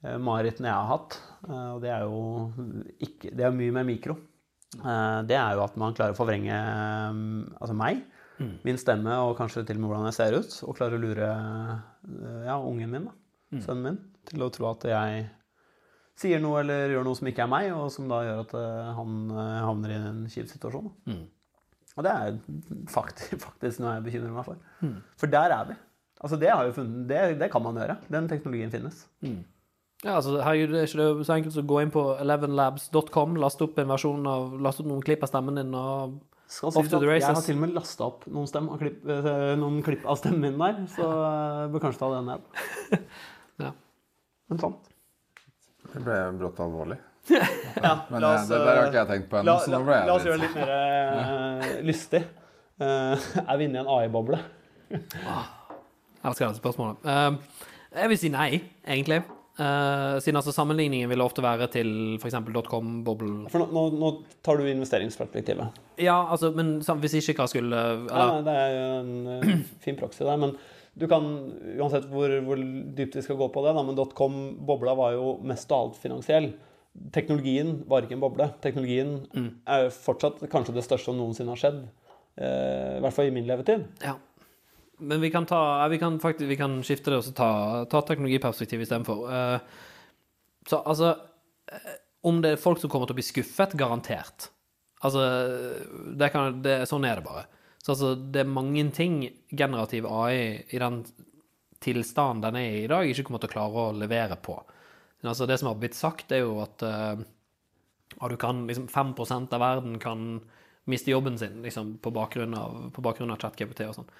marerittene 0.00 0.70
jeg 0.70 0.72
har 0.72 0.88
hatt, 0.88 1.14
og 1.44 1.82
det 1.82 1.90
er 1.92 2.06
jo 2.08 2.20
ikke, 3.04 3.34
det 3.36 3.44
er 3.44 3.52
mye 3.52 3.74
med 3.76 3.84
mikro, 3.84 4.14
det 4.72 5.36
er 5.36 5.58
jo 5.58 5.60
at 5.60 5.74
man 5.76 5.92
klarer 5.92 6.14
å 6.14 6.16
forvrenge 6.16 6.54
eh, 6.56 7.18
altså 7.60 7.74
meg, 7.76 8.00
min 8.64 8.80
stemme 8.80 9.12
og 9.26 9.34
kanskje 9.36 9.66
til 9.68 9.76
og 9.76 9.82
med 9.82 9.90
hvordan 9.90 10.06
jeg 10.08 10.16
ser 10.16 10.36
ut, 10.40 10.54
og 10.64 10.78
klarer 10.78 10.96
å 10.96 11.02
lure 11.02 11.28
ja, 12.46 12.54
ungen 12.56 12.88
min, 12.94 13.10
da, 13.10 13.12
sønnen 13.60 13.84
min, 13.90 13.98
til 14.30 14.46
å 14.46 14.48
tro 14.56 14.70
at 14.70 14.86
jeg 14.88 15.26
sier 16.24 16.40
noe 16.40 16.62
eller 16.62 16.94
gjør 16.94 17.04
noe 17.04 17.18
som 17.20 17.28
ikke 17.28 17.44
er 17.44 17.52
meg, 17.52 17.68
og 17.76 17.92
som 17.92 18.08
da 18.08 18.22
gjør 18.24 18.40
at 18.46 18.56
han 18.96 19.18
havner 19.36 19.92
i 19.92 20.00
en 20.00 20.24
kjip 20.32 20.48
situasjon. 20.48 20.88
Da. 20.88 21.18
Og 21.98 22.06
det 22.06 22.10
er 22.14 22.36
faktisk, 22.90 23.38
faktisk 23.46 23.82
noe 23.82 23.96
jeg 23.96 24.06
bekymrer 24.08 24.34
meg 24.34 24.46
for. 24.46 24.60
For 25.20 25.32
der 25.32 25.54
er 25.56 25.70
vi. 25.72 25.78
Altså 26.20 26.36
det, 26.36 26.50
funnet, 26.76 27.06
det, 27.08 27.20
det 27.40 27.48
kan 27.52 27.64
man 27.64 27.78
gjøre. 27.80 27.96
Den 28.12 28.28
teknologien 28.28 28.72
finnes. 28.72 29.06
ja, 30.04 30.14
altså, 30.18 30.36
herregud, 30.44 30.74
det 30.74 30.82
er 30.82 30.88
ikke 30.88 31.06
det 31.18 31.26
så 31.28 31.36
enkelt 31.36 31.54
som 31.54 31.64
å 31.64 31.70
gå 31.70 31.78
inn 31.82 31.92
på 31.94 32.02
11labs.com, 32.20 33.38
laste 33.40 33.64
opp 33.66 33.80
en 33.80 33.94
versjon 33.94 34.28
av, 34.28 34.52
laste 34.60 34.84
opp 34.84 34.90
noen 34.92 35.04
klipp 35.04 35.24
av 35.24 35.32
stemmen 35.32 35.60
din 35.60 35.72
og 35.76 36.18
Skal 36.50 36.72
Off 36.74 36.88
to 36.90 36.98
at 36.98 37.04
races 37.06 37.28
jeg 37.28 37.36
har 37.36 37.44
til 37.46 37.58
og 37.60 37.60
med 37.62 37.74
lasta 37.76 38.06
opp 38.08 38.24
noen, 38.26 38.48
stem, 38.50 38.66
klipp, 38.80 39.04
eh, 39.06 39.52
noen 39.60 39.76
klipp 39.86 40.02
av 40.10 40.16
stemmen 40.18 40.42
min 40.42 40.58
der, 40.58 40.80
så 40.90 41.04
jeg 41.06 41.68
bør 41.70 41.84
kanskje 41.84 42.02
ta 42.02 42.08
det 42.16 42.24
ned. 42.26 42.48
Ja. 43.60 43.74
Men 44.48 44.58
sant. 44.62 44.88
Det 45.92 46.00
ble 46.00 46.16
brått 46.40 46.60
alvorlig. 46.64 46.96
Ja, 47.30 47.94
Men 48.10 48.24
eh, 48.24 48.44
det 48.48 48.58
der 48.58 48.70
har 48.70 48.86
ikke 48.88 49.00
jeg 49.00 49.10
tenkt 49.14 49.28
på 49.30 49.40
ennå, 49.40 49.54
la, 49.54 49.58
så 49.64 49.72
la, 49.72 49.78
nå 49.80 49.86
ble 49.88 49.98
la 50.08 50.14
oss 50.16 50.28
gjøre 50.28 50.38
det 50.38 50.46
litt 50.46 50.56
mer 50.58 50.70
uh, 50.76 51.74
lystig. 51.86 52.22
Uh, 52.80 53.28
er 53.46 53.60
vi 53.60 53.68
inne 53.68 53.80
i 53.80 53.82
en 53.82 53.90
AI-boble? 53.96 54.40
Jeg 54.90 56.26
elsker 56.26 56.46
dette 56.46 56.60
spørsmålet. 56.60 57.04
Uh, 57.04 57.68
jeg 57.94 58.12
vil 58.12 58.20
si 58.20 58.32
nei, 58.32 58.48
egentlig. 58.84 59.22
Uh, 59.60 60.16
siden 60.22 60.38
altså 60.40 60.54
sammenligningen 60.56 61.10
vil 61.10 61.20
ofte 61.20 61.42
være 61.44 61.66
til 61.74 61.90
f.eks. 62.16 62.36
dotcom-boblen. 62.54 63.42
For 63.52 63.60
nå, 63.60 63.68
nå, 63.76 63.82
nå 64.00 64.12
tar 64.46 64.60
du 64.60 64.68
investeringsperspektivet. 64.70 65.80
Ja, 66.00 66.16
altså, 66.32 66.52
men 66.56 66.78
hvis 66.80 67.18
ikke 67.20 67.42
hva 67.42 67.48
skulle 67.50 67.80
Nei, 68.06 68.26
nei, 68.30 68.44
det 68.46 68.54
er 68.56 68.76
jo 68.76 68.84
en 69.00 69.64
fin 69.84 69.98
proxy 70.00 70.24
der, 70.24 70.40
men 70.40 70.56
du 71.00 71.06
kan, 71.10 71.26
uansett 71.76 72.08
hvor, 72.10 72.32
hvor 72.46 72.62
dypt 72.96 73.18
vi 73.18 73.22
skal 73.24 73.38
gå 73.40 73.50
på 73.52 73.62
det, 73.66 73.74
da, 73.76 73.84
men 73.86 73.98
dotcom-bobla 73.98 74.96
var 74.98 75.14
jo 75.18 75.36
mest 75.46 75.70
av 75.72 75.86
alt 75.86 76.00
finansiell. 76.00 76.50
Teknologien 77.14 77.84
var 77.88 78.04
ikke 78.04 78.16
en 78.18 78.22
boble. 78.22 78.48
Teknologien 78.64 79.14
er 79.68 79.90
fortsatt 79.94 80.42
kanskje 80.50 80.74
det 80.76 80.84
største 80.86 81.10
som 81.10 81.20
noensinne 81.20 81.54
har 81.54 81.60
skjedd. 81.60 81.84
Eh, 82.40 82.96
I 82.98 83.02
hvert 83.04 83.16
fall 83.16 83.30
i 83.30 83.34
min 83.34 83.46
levetid. 83.48 83.86
Ja. 84.02 84.16
Men 85.00 85.22
vi 85.22 85.30
kan, 85.32 85.46
ta, 85.48 85.88
vi 85.88 85.98
kan 85.98 86.18
faktisk 86.20 86.48
vi 86.50 86.58
kan 86.60 86.80
skifte 86.84 87.12
det 87.12 87.22
og 87.22 87.30
ta, 87.36 87.50
ta 87.88 88.02
teknologiperspektiv 88.04 88.82
istedenfor. 88.84 89.22
Uh, 89.30 89.86
så 90.68 90.82
altså 90.84 91.14
eh, 91.72 91.94
Om 92.20 92.42
det 92.44 92.50
er 92.52 92.60
folk 92.60 92.82
som 92.82 92.90
kommer 92.92 93.08
til 93.08 93.16
å 93.16 93.20
bli 93.20 93.24
skuffet, 93.24 93.78
garantert. 93.80 94.50
Altså, 95.00 95.22
det 96.20 96.28
kan, 96.34 96.58
det, 96.60 96.82
sånn 96.90 97.06
er 97.08 97.16
det 97.16 97.24
bare. 97.24 97.46
Så 97.80 97.94
altså, 97.94 98.10
det 98.14 98.42
er 98.42 98.50
mange 98.52 98.84
ting 98.92 99.22
generativ 99.48 100.04
AI 100.04 100.66
i 100.68 100.80
den 100.82 101.00
tilstanden 101.80 102.44
den 102.44 102.58
er 102.60 102.74
i 102.74 102.82
i 102.84 102.90
dag, 102.90 103.08
ikke 103.08 103.24
kommer 103.24 103.40
til 103.40 103.48
å 103.48 103.54
klare 103.54 103.86
å 103.86 103.94
levere 103.96 104.36
på. 104.36 104.58
Men 105.20 105.32
altså, 105.32 105.46
det 105.46 105.58
som 105.60 105.70
har 105.70 105.78
blitt 105.80 105.98
sagt, 105.98 106.32
er 106.32 106.44
jo 106.44 106.58
at 106.64 106.82
uh, 106.86 107.20
kan, 108.40 108.66
liksom 108.68 108.88
5% 108.88 109.54
av 109.56 109.62
verden 109.62 109.98
kan 110.02 110.40
miste 110.90 111.12
jobben 111.12 111.38
sin 111.38 111.62
liksom, 111.62 111.98
på 112.02 112.10
bakgrunn 112.10 112.54
av, 112.56 112.90
på 112.94 113.04
bakgrunn 113.04 113.32
av 113.34 113.44
og 113.44 113.96
sånn. 113.98 114.12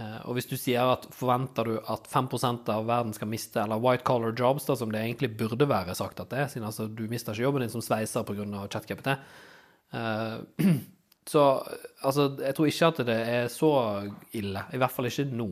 Uh, 0.00 0.20
og 0.30 0.36
hvis 0.38 0.48
du 0.48 0.54
sier 0.56 0.86
at 0.86 1.04
forventer 1.12 1.66
du 1.66 1.74
at 1.92 2.06
5% 2.08 2.70
av 2.72 2.86
verden 2.88 3.12
skal 3.16 3.28
miste, 3.28 3.60
eller 3.60 3.82
white 3.82 4.06
collar 4.06 4.32
jobs, 4.36 4.64
da, 4.68 4.78
som 4.78 4.92
det 4.92 5.02
egentlig 5.02 5.32
burde 5.36 5.68
være 5.68 5.96
sagt 5.98 6.22
at 6.22 6.30
det 6.32 6.44
er, 6.44 6.48
siden 6.52 6.68
altså, 6.70 6.88
du 6.88 7.04
mister 7.10 7.36
ikke 7.36 7.48
jobben 7.48 7.66
din 7.66 7.74
som 7.74 7.84
sveiser 7.84 8.24
pga. 8.24 8.46
ChatGPT, 8.72 9.12
uh, 9.92 10.70
så 11.30 11.44
altså, 12.00 12.30
jeg 12.40 12.56
tror 12.56 12.70
ikke 12.70 12.92
at 12.94 13.02
det 13.10 13.18
er 13.34 13.50
så 13.52 13.72
ille. 14.36 14.64
I 14.72 14.80
hvert 14.80 14.94
fall 14.94 15.10
ikke 15.10 15.28
nå, 15.28 15.50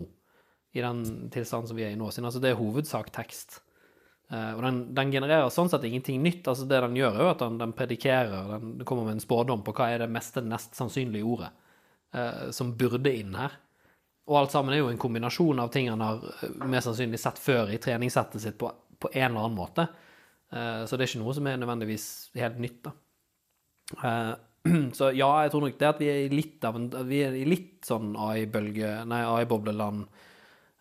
i 0.75 0.85
den 0.85 1.05
tilstanden 1.35 1.69
som 1.71 1.79
vi 1.79 1.85
er 1.87 1.93
i 1.93 1.99
nå. 1.99 2.09
Siden 2.15 2.31
altså, 2.31 2.41
det 2.43 2.55
er 2.55 2.61
hovedsak 2.61 3.13
tekst. 3.15 3.61
Eh, 4.29 4.51
og 4.57 4.61
den, 4.65 4.81
den 4.97 5.13
genererer 5.15 5.49
sånn 5.53 5.71
sett 5.73 5.87
ingenting 5.89 6.21
nytt. 6.25 6.49
altså 6.49 6.67
Det 6.69 6.83
den 6.85 6.99
gjør, 6.99 7.17
er 7.17 7.25
jo 7.25 7.31
at 7.33 7.45
den, 7.45 7.61
den 7.63 7.73
predikerer, 7.77 8.53
den, 8.57 8.75
kommer 8.89 9.09
med 9.09 9.19
en 9.19 9.25
spådom 9.25 9.65
på 9.67 9.75
hva 9.77 9.89
er 9.93 10.05
det 10.05 10.11
meste 10.13 10.45
nest 10.45 10.77
sannsynlige 10.79 11.29
ordet 11.29 11.53
eh, 12.15 12.49
som 12.55 12.75
burde 12.79 13.15
inn 13.15 13.39
her. 13.39 13.57
Og 14.29 14.43
alt 14.43 14.53
sammen 14.53 14.75
er 14.75 14.83
jo 14.83 14.91
en 14.93 15.01
kombinasjon 15.01 15.63
av 15.63 15.73
ting 15.73 15.89
han 15.89 16.05
har 16.05 16.21
eh, 16.43 16.59
mest 16.69 16.91
sannsynlig 16.91 17.21
sett 17.23 17.41
før 17.41 17.73
i 17.73 17.81
treningssettet 17.83 18.45
sitt 18.45 18.61
på, 18.61 18.71
på 19.01 19.13
en 19.15 19.31
eller 19.31 19.47
annen 19.47 19.59
måte. 19.59 19.89
Eh, 20.53 20.85
så 20.85 20.97
det 20.97 21.07
er 21.07 21.13
ikke 21.13 21.25
noe 21.25 21.37
som 21.37 21.49
er 21.49 21.59
nødvendigvis 21.61 22.07
helt 22.39 22.61
nytt, 22.63 22.85
da. 22.85 22.95
Eh, 24.05 24.35
så 24.99 25.11
ja, 25.17 25.31
jeg 25.45 25.53
tror 25.53 25.65
nok 25.65 25.81
det 25.81 25.89
at 25.89 26.01
vi 26.03 26.09
er 26.13 26.23
i 26.27 26.33
litt 26.33 26.65
en 26.69 26.89
er 27.01 27.37
i 27.39 27.45
litt 27.49 27.87
sånn 27.89 28.13
AI-bølge, 28.19 28.93
nei, 29.09 29.23
AI-bobleland 29.25 30.05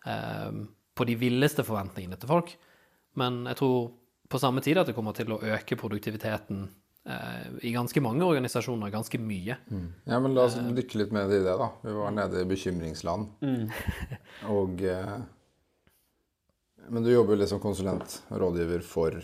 eh, 0.04 0.64
på 0.98 1.06
de 1.08 1.16
villeste 1.20 1.64
forventningene 1.64 2.18
til 2.20 2.32
folk. 2.36 2.56
Men 3.18 3.42
jeg 3.50 3.58
tror 3.60 3.78
på 4.28 4.40
samme 4.40 4.62
tid 4.64 4.78
at 4.80 4.90
det 4.90 4.96
kommer 4.96 5.16
til 5.16 5.32
å 5.34 5.40
øke 5.40 5.78
produktiviteten 5.80 6.66
eh, 7.08 7.48
i 7.64 7.72
ganske 7.74 8.02
mange 8.04 8.26
organisasjoner 8.26 8.92
ganske 8.92 9.20
mye. 9.22 9.56
Ja, 10.04 10.20
men 10.20 10.36
la 10.36 10.44
oss 10.48 10.58
dykke 10.58 11.00
litt 11.02 11.14
mer 11.16 11.32
i 11.32 11.40
det, 11.40 11.56
da. 11.58 11.70
Vi 11.84 11.96
var 11.96 12.14
nede 12.14 12.42
i 12.44 12.48
bekymringsland. 12.48 13.30
Og 14.58 14.84
eh, 14.84 15.16
Men 16.88 17.04
du 17.04 17.10
jobber 17.12 17.36
jo 17.36 17.42
litt 17.42 17.50
som 17.50 17.60
konsulent 17.60 18.20
og 18.30 18.40
rådgiver 18.44 18.84
for 18.86 19.16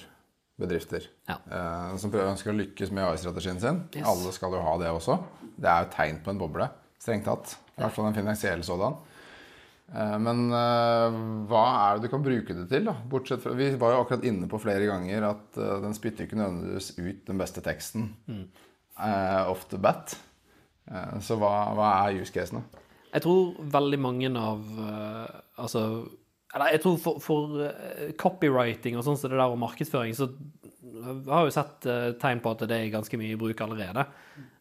bedrifter. 0.61 1.07
Ja. 1.28 1.38
Eh, 1.51 1.97
som 2.01 2.12
prøver, 2.12 2.32
ønsker 2.32 2.53
å 2.53 2.59
lykkes 2.59 2.92
med 2.95 3.09
AI-strategien 3.09 3.61
sin. 3.61 3.82
Yes. 3.95 4.07
Alle 4.09 4.32
skal 4.36 4.55
jo 4.55 4.62
ha 4.64 4.76
det 4.80 4.92
også. 4.92 5.18
Det 5.57 5.70
er 5.70 5.84
jo 5.84 5.92
tegn 5.95 6.20
på 6.24 6.32
en 6.32 6.40
boble, 6.40 6.68
strengt 7.03 7.28
tatt. 7.28 7.57
I 7.74 7.82
hvert 7.82 7.97
fall 7.97 8.09
en 8.09 8.16
finansiell 8.16 8.62
sådan. 8.66 9.01
Eh, 9.93 10.18
Men 10.18 10.47
eh, 10.49 11.16
hva 11.51 11.64
er 11.85 11.99
det 11.99 12.07
du 12.07 12.12
kan 12.12 12.24
bruke 12.24 12.57
det 12.57 12.68
til? 12.72 12.89
da? 12.89 12.97
Bortsett 13.11 13.43
fra, 13.45 13.55
Vi 13.59 13.72
var 13.80 13.95
jo 13.95 14.05
akkurat 14.05 14.24
inne 14.26 14.49
på 14.51 14.61
flere 14.62 14.89
ganger 14.89 15.28
at 15.35 15.59
eh, 15.61 15.76
den 15.85 15.97
spytter 15.97 16.26
ikke 16.26 16.41
nødvendigvis 16.41 16.95
ut 16.99 17.26
den 17.28 17.41
beste 17.41 17.64
teksten 17.64 18.09
uh, 18.30 19.51
off 19.51 19.68
the 19.70 19.80
bat. 19.80 20.16
Så 21.24 21.39
hva, 21.41 21.72
hva 21.72 21.91
er 22.05 22.18
use 22.20 22.32
casene? 22.32 22.61
Jeg 23.14 23.22
tror 23.24 23.55
veldig 23.72 23.99
mange 24.05 24.28
av 24.37 24.61
Altså 25.57 25.80
Eller 26.53 26.74
jeg 26.74 26.82
tror 26.82 26.99
for, 27.01 27.22
for 27.24 27.55
copywriting 28.20 28.99
og 28.99 29.07
sånn 29.07 29.16
som 29.16 29.22
så 29.22 29.30
det 29.32 29.39
der 29.39 29.55
og 29.55 29.62
markedsføring, 29.62 30.12
så 30.12 30.28
har 31.24 31.47
jeg 31.47 31.49
jo 31.49 31.55
sett 31.57 31.89
tegn 32.20 32.43
på 32.45 32.53
at 32.53 32.66
det 32.68 32.76
er 32.76 32.93
ganske 32.93 33.16
mye 33.16 33.32
i 33.32 33.41
bruk 33.41 33.64
allerede. 33.64 34.05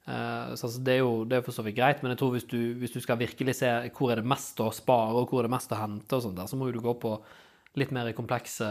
Så 0.04 0.68
altså, 0.68 0.82
det 0.84 0.98
er 0.98 1.00
jo 1.00 1.12
det 1.24 1.38
er 1.38 1.46
for 1.46 1.56
så 1.56 1.64
vidt 1.64 1.78
greit, 1.78 2.02
men 2.04 2.12
jeg 2.12 2.20
tror 2.20 2.34
hvis 2.36 2.48
du, 2.52 2.60
hvis 2.82 2.92
du 2.92 3.00
skal 3.04 3.22
virkelig 3.22 3.56
se 3.62 3.70
hvor 3.96 4.12
er 4.12 4.20
det 4.20 4.28
mest 4.28 4.60
å 4.60 4.68
spare, 4.76 5.16
og 5.16 5.32
hvor 5.32 5.44
er 5.44 5.48
det 5.48 5.56
mest 5.56 5.72
å 5.72 5.80
hente, 5.80 6.18
og 6.18 6.26
sånt 6.26 6.40
der, 6.40 6.50
så 6.52 6.60
må 6.60 6.68
du 6.68 6.82
gå 6.84 6.96
på 7.00 7.16
litt 7.80 7.94
mer 7.96 8.12
komplekse, 8.14 8.68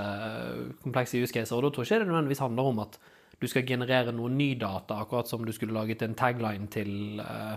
komplekse 0.85 1.19
use 1.19 1.35
caser. 1.35 1.57
Og 1.57 1.65
da 1.65 1.73
tror 1.73 1.87
jeg 1.87 1.91
ikke 1.91 2.05
det 2.05 2.13
nødvendigvis 2.13 2.45
handler 2.45 2.69
om 2.71 2.83
at 2.85 3.01
du 3.43 3.49
skal 3.51 3.67
generere 3.67 4.13
noe 4.15 4.31
ny 4.31 4.53
data, 4.61 5.01
akkurat 5.03 5.31
som 5.31 5.43
du 5.43 5.51
skulle 5.55 5.75
laget 5.75 6.05
en 6.07 6.15
tagline 6.15 6.69
til 6.71 7.19
uh, 7.19 7.57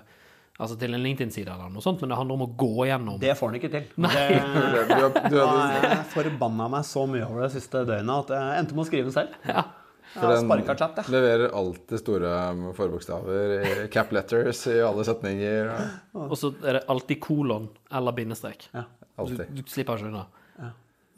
altså 0.55 0.77
til 0.79 0.95
en 0.95 1.03
LinkedIn-side 1.03 1.51
eller 1.51 1.69
noe 1.69 1.83
sånt, 1.83 2.01
men 2.01 2.11
det 2.11 2.17
handler 2.17 2.39
om 2.39 2.45
å 2.47 2.51
gå 2.57 2.87
gjennom 2.89 3.19
Det 3.21 3.35
får 3.37 3.51
han 3.51 3.57
ikke 3.59 3.71
til. 3.73 3.89
Nei. 4.01 4.13
Det, 4.15 4.85
du, 4.89 5.19
du, 5.35 5.39
jeg 5.41 6.03
forbanna 6.15 6.69
meg 6.71 6.87
så 6.87 7.05
mye 7.09 7.27
over 7.27 7.45
det 7.45 7.51
siste 7.57 7.83
døgnet 7.87 8.23
at 8.23 8.37
jeg 8.37 8.61
endte 8.61 8.77
med 8.77 8.85
å 8.85 8.87
skrive 8.89 9.09
den 9.11 9.17
selv. 9.17 9.35
Ja. 9.51 9.67
For 10.15 10.31
den 10.31 10.77
chat, 10.77 10.99
ja. 11.01 11.03
leverer 11.11 11.51
alltid 11.51 11.99
store 11.99 12.29
forbokstaver 12.77 13.87
cap 13.91 14.13
letters 14.15 14.61
i 14.71 14.77
alle 14.79 15.03
setninger. 15.03 15.73
Og, 16.15 16.29
og 16.29 16.39
så 16.39 16.53
er 16.63 16.79
det 16.79 16.85
alltid 16.93 17.19
kolon 17.23 17.67
eller 17.91 18.15
bindestrek. 18.15 18.69
Ja. 18.71 18.85
Du, 19.15 19.35
du, 19.35 19.61
slipper 19.67 19.99
ikke 19.99 20.11
unna. 20.13 20.25
Ja. 20.59 20.71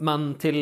Men 0.10 0.32
til 0.42 0.60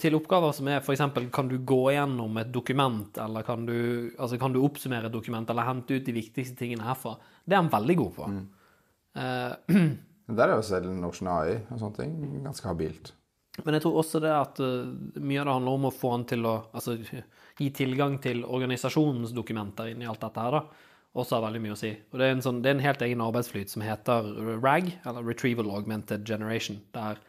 til 0.00 0.14
oppgaver 0.16 0.54
som 0.56 0.68
er 0.72 0.80
f.eks. 0.80 1.02
kan 1.32 1.48
du 1.50 1.58
gå 1.68 1.82
gjennom 1.92 2.38
et 2.40 2.48
dokument, 2.52 3.18
eller 3.20 3.44
kan 3.44 3.66
du, 3.68 3.76
altså 4.16 4.38
kan 4.40 4.54
du, 4.54 4.62
oppsummere 4.64 5.10
et 5.10 5.12
dokument, 5.12 5.50
eller 5.52 5.68
hente 5.68 5.98
ut 5.98 6.06
de 6.06 6.14
viktigste 6.16 6.56
tingene 6.56 6.86
herfra. 6.86 7.16
Det 7.44 7.56
er 7.56 7.60
han 7.60 7.72
veldig 7.72 7.96
god 8.02 8.14
på. 8.20 8.34
Mm. 8.34 8.44
Uh, 9.16 9.54
Der 10.28 10.50
er 10.50 10.58
jo 10.58 10.64
selv 10.66 10.90
Notion 10.92 11.30
AI 11.32 11.54
og 11.72 11.78
sånne 11.80 11.96
ting 11.96 12.42
ganske 12.44 12.68
habilt. 12.68 13.14
Men 13.64 13.78
jeg 13.78 13.86
tror 13.86 13.94
også 14.02 14.20
det 14.20 14.32
at 14.36 14.58
uh, 14.60 14.90
mye 15.24 15.40
av 15.40 15.46
det 15.46 15.54
handler 15.54 15.78
om 15.78 15.86
å 15.88 15.92
få 15.94 16.10
han 16.12 16.26
til 16.28 16.44
å 16.44 16.52
altså, 16.76 16.98
gi 17.56 17.70
tilgang 17.72 18.18
til 18.22 18.44
organisasjonens 18.44 19.32
dokumenter 19.36 19.92
inni 19.92 20.08
alt 20.08 20.20
dette 20.24 20.42
her, 20.42 20.58
da. 20.58 20.84
Også 21.16 21.38
har 21.38 21.46
veldig 21.46 21.62
mye 21.64 21.72
å 21.72 21.78
si. 21.80 21.94
Og 22.12 22.20
det 22.20 22.26
er 22.28 22.40
sånn, 22.44 22.58
det 22.60 22.70
er 22.70 22.76
en 22.76 22.84
helt 22.84 23.02
egen 23.06 23.22
arbeidsflyt 23.24 23.72
som 23.72 23.84
heter 23.84 24.26
RAG, 24.60 24.90
eller 25.08 25.24
Retrieval 25.24 25.70
Augmented 25.72 26.26
Generation. 26.28 26.82
der 26.92 27.22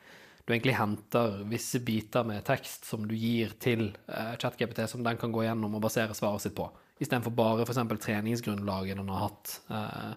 du 0.47 0.53
egentlig 0.53 0.78
henter 0.78 1.41
visse 1.51 1.80
biter 1.84 2.23
med 2.23 2.45
tekst 2.47 2.86
som 2.88 3.03
du 3.03 3.15
gir 3.19 3.51
til 3.59 3.89
uh, 4.07 4.36
ChatGPT, 4.39 4.86
som 4.88 5.03
den 5.03 5.19
kan 5.19 5.34
gå 5.36 5.43
gjennom 5.43 5.75
og 5.75 5.82
basere 5.84 6.15
svaret 6.15 6.45
sitt 6.45 6.55
på, 6.55 6.69
istedenfor 7.03 7.34
bare 7.36 7.65
f.eks. 7.67 7.82
treningsgrunnlaget 8.05 8.95
den 8.95 9.11
har 9.11 9.25
hatt 9.25 9.55
uh, 9.67 10.13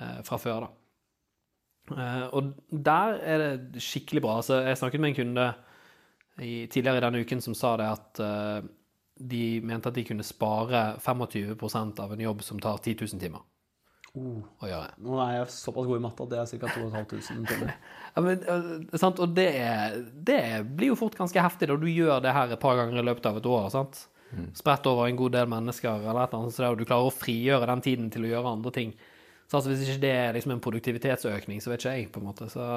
uh, 0.00 0.20
fra 0.24 0.38
før. 0.40 0.64
da. 0.64 2.06
og 2.32 2.54
der 2.70 3.18
er 3.20 3.44
det 3.44 3.84
skikkelig 3.84 4.24
bra. 4.24 4.38
Altså, 4.40 4.62
jeg 4.64 4.80
snakket 4.80 5.04
med 5.04 5.12
en 5.12 5.20
kunde 5.20 5.48
i, 6.40 6.66
tidligere 6.72 7.02
i 7.02 7.04
denne 7.04 7.20
uken 7.20 7.44
som 7.44 7.56
sa 7.56 7.76
det 7.76 7.90
at 7.92 8.22
de 9.20 9.60
mente 9.64 9.90
at 9.90 9.96
de 9.96 10.04
kunne 10.06 10.24
spare 10.26 10.96
25% 11.02 12.00
av 12.02 12.12
en 12.12 12.20
jobb 12.20 12.44
som 12.44 12.60
tar 12.60 12.78
10 12.78 12.96
000 13.00 13.22
timer. 13.22 13.42
Uh, 14.12 14.42
å 14.60 14.68
gjøre. 14.68 14.88
Nå 15.00 15.16
er 15.24 15.30
jeg 15.38 15.52
såpass 15.54 15.86
god 15.88 15.96
i 15.96 16.02
matte 16.04 16.24
at 16.26 16.32
det 16.32 16.40
er 16.42 16.60
ca. 16.60 16.72
2500 16.74 17.46
timer. 17.48 17.76
ja, 18.14 18.24
men, 18.24 18.42
sant? 19.00 19.22
Og 19.24 19.36
det, 19.36 19.46
er, 19.56 19.94
det, 20.12 20.40
blir 20.68 20.92
jo 20.92 20.98
fort 21.00 21.16
ganske 21.16 21.44
heftig 21.44 21.70
da 21.70 21.78
du 21.80 21.88
gjør 21.88 22.20
det 22.24 22.34
her 22.36 22.52
et 22.52 22.60
par 22.60 22.76
ganger 22.80 23.00
i 23.00 23.06
løpet 23.08 23.30
av 23.30 23.40
et 23.40 23.48
år. 23.48 23.70
sant? 23.72 24.02
Mm. 24.32 24.50
Spredt 24.56 24.88
over 24.88 25.08
en 25.08 25.16
god 25.16 25.36
del 25.36 25.48
mennesker, 25.48 26.04
eller 26.04 26.24
et 26.24 26.32
eller 26.32 26.42
annet, 26.42 26.56
så 26.56 26.68
og 26.68 26.78
du 26.80 26.84
klarer 26.88 27.08
å 27.08 27.14
frigjøre 27.14 27.68
den 27.68 27.84
tiden 27.84 28.12
til 28.12 28.26
å 28.26 28.34
gjøre 28.34 28.52
andre 28.56 28.74
ting. 28.76 28.92
Så 29.46 29.58
altså, 29.58 29.72
Hvis 29.72 29.84
ikke 29.86 30.04
det 30.04 30.12
er 30.16 30.36
liksom 30.36 30.54
en 30.54 30.62
produktivitetsøkning, 30.64 31.60
så 31.60 31.72
vet 31.72 31.82
ikke 31.82 31.96
jeg. 31.96 32.12
på 32.12 32.20
en 32.20 32.28
måte. 32.28 32.48
Så, 32.52 32.68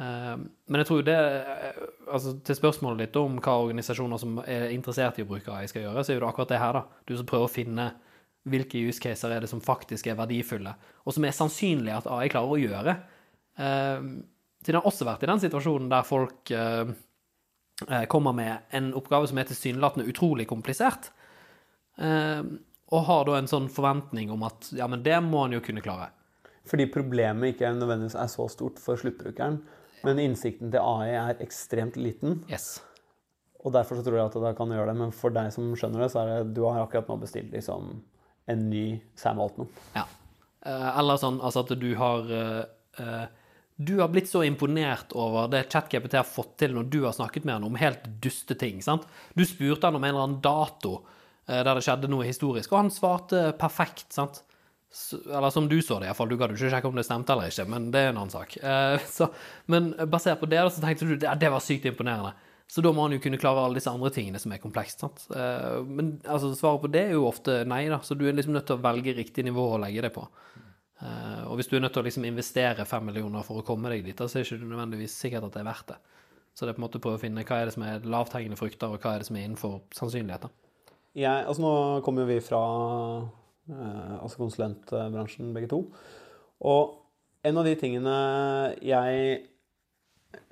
men 0.00 0.80
jeg 0.80 0.88
tror 0.88 1.02
det 1.04 1.16
uh, 1.16 1.80
altså 2.14 2.32
Til 2.46 2.56
spørsmålet 2.56 3.02
ditt 3.02 3.16
om 3.20 3.34
hva 3.36 3.58
organisasjoner 3.66 4.20
som 4.22 4.38
er 4.46 4.70
interessert 4.72 5.18
i 5.20 5.26
å 5.26 5.28
bruke 5.28 5.52
AI, 5.52 5.66
skal 5.68 5.84
gjøre, 5.84 6.04
så 6.04 6.14
er 6.14 6.22
det 6.22 6.30
akkurat 6.30 6.54
det 6.54 6.60
her. 6.62 6.78
da. 6.78 7.02
Du 7.04 7.12
som 7.18 7.28
prøver 7.28 7.48
å 7.48 7.52
finne 7.52 7.90
hvilke 8.48 8.80
use 8.80 9.02
caser 9.02 9.34
er 9.34 9.44
det 9.44 9.50
som 9.50 9.60
faktisk 9.60 10.08
er 10.08 10.16
verdifulle, 10.16 10.72
og 11.04 11.12
som 11.12 11.26
er 11.28 11.36
sannsynlig 11.36 11.92
at 11.92 12.08
AI 12.08 12.30
klarer 12.32 12.54
å 12.54 12.60
gjøre. 12.62 12.94
Siden 13.60 14.76
jeg 14.76 14.80
har 14.80 14.88
også 14.88 15.04
vært 15.08 15.26
i 15.26 15.28
den 15.28 15.42
situasjonen 15.42 15.90
der 15.92 16.06
folk 16.08 16.52
uh, 16.56 16.88
kommer 18.12 18.32
med 18.36 18.72
en 18.76 18.90
oppgave 18.96 19.28
som 19.28 19.40
er 19.40 19.48
tilsynelatende 19.48 20.08
utrolig 20.08 20.48
komplisert, 20.48 21.10
uh, 22.00 22.40
og 22.90 23.04
har 23.06 23.28
da 23.28 23.36
en 23.38 23.50
sånn 23.50 23.68
forventning 23.72 24.32
om 24.34 24.48
at 24.48 24.72
ja, 24.76 24.88
men 24.90 25.04
det 25.04 25.20
må 25.24 25.44
han 25.44 25.54
jo 25.56 25.62
kunne 25.64 25.84
klare. 25.84 26.10
Fordi 26.68 26.88
problemet 26.92 27.54
ikke 27.54 27.70
nødvendigvis 27.76 28.18
er 28.20 28.28
så 28.32 28.48
stort 28.52 28.80
for 28.82 29.00
sluttbrukeren, 29.00 29.60
men 30.06 30.20
innsikten 30.22 30.70
til 30.72 30.80
AI 30.80 31.10
er 31.16 31.42
ekstremt 31.44 31.98
liten. 32.00 32.40
Yes. 32.50 32.78
Og 33.60 33.74
derfor 33.74 33.98
så 33.98 34.04
tror 34.06 34.16
jeg 34.16 34.30
at 34.30 34.38
det 34.44 34.54
kan 34.58 34.72
gjøre 34.72 34.92
det. 34.92 34.96
Men 35.02 35.12
for 35.14 35.34
deg 35.34 35.50
som 35.54 35.68
skjønner 35.76 36.04
det, 36.04 36.12
så 36.12 36.22
er 36.22 36.30
det 36.32 36.54
du 36.56 36.62
har 36.64 36.80
akkurat 36.82 37.10
nå 37.10 37.18
bestilt 37.20 37.52
liksom 37.52 37.92
en 38.50 38.64
ny 38.70 38.86
Sam 39.18 39.40
Altman. 39.42 39.68
Ja. 39.94 40.06
Eh, 40.64 40.88
eller 40.98 41.20
sånn 41.20 41.38
altså 41.44 41.64
at 41.64 41.70
du 41.80 41.90
har 41.96 42.26
uh, 42.28 43.22
Du 43.80 43.94
har 44.02 44.10
blitt 44.12 44.28
så 44.28 44.42
imponert 44.44 45.14
over 45.16 45.48
det 45.48 45.62
ChatGPT 45.72 46.18
har 46.18 46.28
fått 46.28 46.58
til 46.60 46.74
når 46.76 46.90
du 46.92 46.98
har 47.06 47.14
snakket 47.16 47.46
med 47.48 47.56
han 47.56 47.68
om 47.70 47.78
helt 47.80 48.04
duste 48.20 48.56
ting. 48.58 48.82
sant? 48.84 49.06
Du 49.32 49.44
spurte 49.48 49.88
han 49.88 49.96
om 49.96 50.04
en 50.04 50.12
eller 50.12 50.26
annen 50.26 50.42
dato 50.44 50.98
uh, 51.00 51.60
der 51.60 51.74
det 51.74 51.84
skjedde 51.84 52.10
noe 52.12 52.28
historisk, 52.28 52.72
og 52.72 52.84
han 52.84 52.92
svarte 52.92 53.50
perfekt. 53.60 54.08
sant? 54.12 54.42
Eller 55.30 55.50
som 55.54 55.68
du 55.70 55.76
så 55.82 56.00
det, 56.00 56.08
iallfall. 56.10 56.30
Du 56.30 56.36
gadd 56.38 56.54
ikke 56.54 56.70
sjekke 56.72 56.90
om 56.90 56.96
det 56.98 57.06
stemte 57.06 57.34
eller 57.34 57.50
ikke, 57.52 57.66
men 57.70 57.90
det 57.94 58.00
er 58.02 58.12
en 58.12 58.20
annen 58.24 58.32
sak. 58.32 58.56
Eh, 58.58 58.96
så, 59.16 59.30
men 59.70 59.92
basert 60.10 60.40
på 60.40 60.48
det, 60.50 60.62
så 60.74 60.82
tenkte 60.82 61.06
du 61.06 61.26
at 61.30 61.40
det 61.40 61.52
var 61.52 61.62
sykt 61.64 61.86
imponerende. 61.90 62.34
Så 62.70 62.82
da 62.86 62.92
må 62.94 63.02
han 63.02 63.16
jo 63.16 63.22
kunne 63.22 63.38
klare 63.42 63.64
alle 63.66 63.80
disse 63.80 63.90
andre 63.90 64.12
tingene 64.14 64.38
som 64.38 64.52
er 64.54 64.62
komplekst. 64.62 65.02
sant? 65.02 65.24
Eh, 65.34 65.80
men 65.86 66.16
altså, 66.22 66.52
svaret 66.58 66.84
på 66.84 66.90
det 66.94 67.08
er 67.08 67.16
jo 67.16 67.26
ofte 67.26 67.62
nei, 67.70 67.84
da. 67.90 67.98
Så 68.06 68.14
du 68.18 68.28
er 68.28 68.36
liksom 68.36 68.54
nødt 68.54 68.68
til 68.70 68.78
å 68.78 68.84
velge 68.84 69.14
riktig 69.16 69.46
nivå 69.46 69.72
å 69.72 69.80
legge 69.82 70.04
det 70.06 70.12
på. 70.14 70.26
Eh, 71.00 71.42
og 71.48 71.56
hvis 71.58 71.70
du 71.70 71.76
er 71.78 71.82
nødt 71.82 71.94
til 71.96 72.04
å 72.04 72.06
liksom 72.06 72.26
investere 72.28 72.86
fem 72.86 73.06
millioner 73.10 73.46
for 73.46 73.62
å 73.62 73.66
komme 73.66 73.90
deg 73.90 74.06
dit, 74.06 74.22
så 74.22 74.38
er 74.38 74.44
det 74.44 74.58
ikke 74.58 74.70
nødvendigvis 74.70 75.18
sikkert 75.22 75.48
at 75.48 75.58
det 75.58 75.64
er 75.64 75.70
verdt 75.70 75.94
det. 75.94 75.98
Så 76.54 76.66
det 76.66 76.72
er 76.72 76.78
på 76.78 76.82
en 76.82 76.86
måte 76.86 76.98
å 76.98 77.04
prøve 77.06 77.18
å 77.18 77.22
finne 77.22 77.46
hva 77.46 77.58
er 77.58 77.70
det 77.70 77.74
som 77.74 77.86
er 77.86 78.06
lavthengende 78.10 78.58
frukter, 78.58 78.90
og 78.90 79.02
hva 79.02 79.14
er 79.14 79.22
det 79.22 79.30
som 79.30 79.38
er 79.38 79.46
innenfor 79.46 79.78
sannsynligheter. 79.96 80.50
Ja, 81.18 81.40
altså 81.40 81.62
nå 81.64 81.74
kommer 82.06 82.22
jo 82.22 82.30
vi 82.30 82.38
fra 82.44 82.60
altså 83.72 84.40
konsulentbransjen 84.40 85.54
begge 85.56 85.70
to. 85.70 85.84
Og 86.66 86.96
en 87.46 87.60
av 87.60 87.66
de 87.66 87.76
tingene 87.80 88.16
jeg 88.84 89.46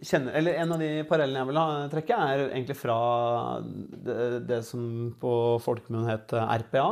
kjenner, 0.03 0.35
eller 0.39 0.57
En 0.59 0.73
av 0.75 0.81
de 0.83 0.91
parallellene 1.09 1.43
jeg 1.43 1.51
vil 1.51 1.61
ha, 1.61 1.67
trekke, 1.93 2.19
er 2.33 2.45
egentlig 2.49 2.79
fra 2.79 2.99
det, 3.63 4.17
det 4.49 4.63
som 4.67 4.83
på 5.21 5.33
folkemunne 5.63 6.11
het 6.11 6.35
RPA. 6.35 6.89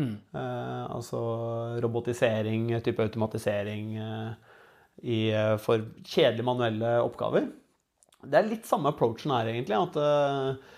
Mm. 0.00 0.14
Eh, 0.32 0.84
altså 0.88 1.20
robotisering, 1.82 2.70
type 2.84 3.04
automatisering 3.04 3.96
eh, 4.00 4.30
i, 5.02 5.18
eh, 5.34 5.56
for 5.60 5.84
kjedelige 6.00 6.46
manuelle 6.46 6.94
oppgaver. 7.04 7.50
Det 8.20 8.36
er 8.36 8.48
litt 8.48 8.68
samme 8.68 8.92
approachen 8.92 9.32
her, 9.34 9.50
egentlig. 9.52 9.76
at 9.76 10.00
eh, 10.00 10.76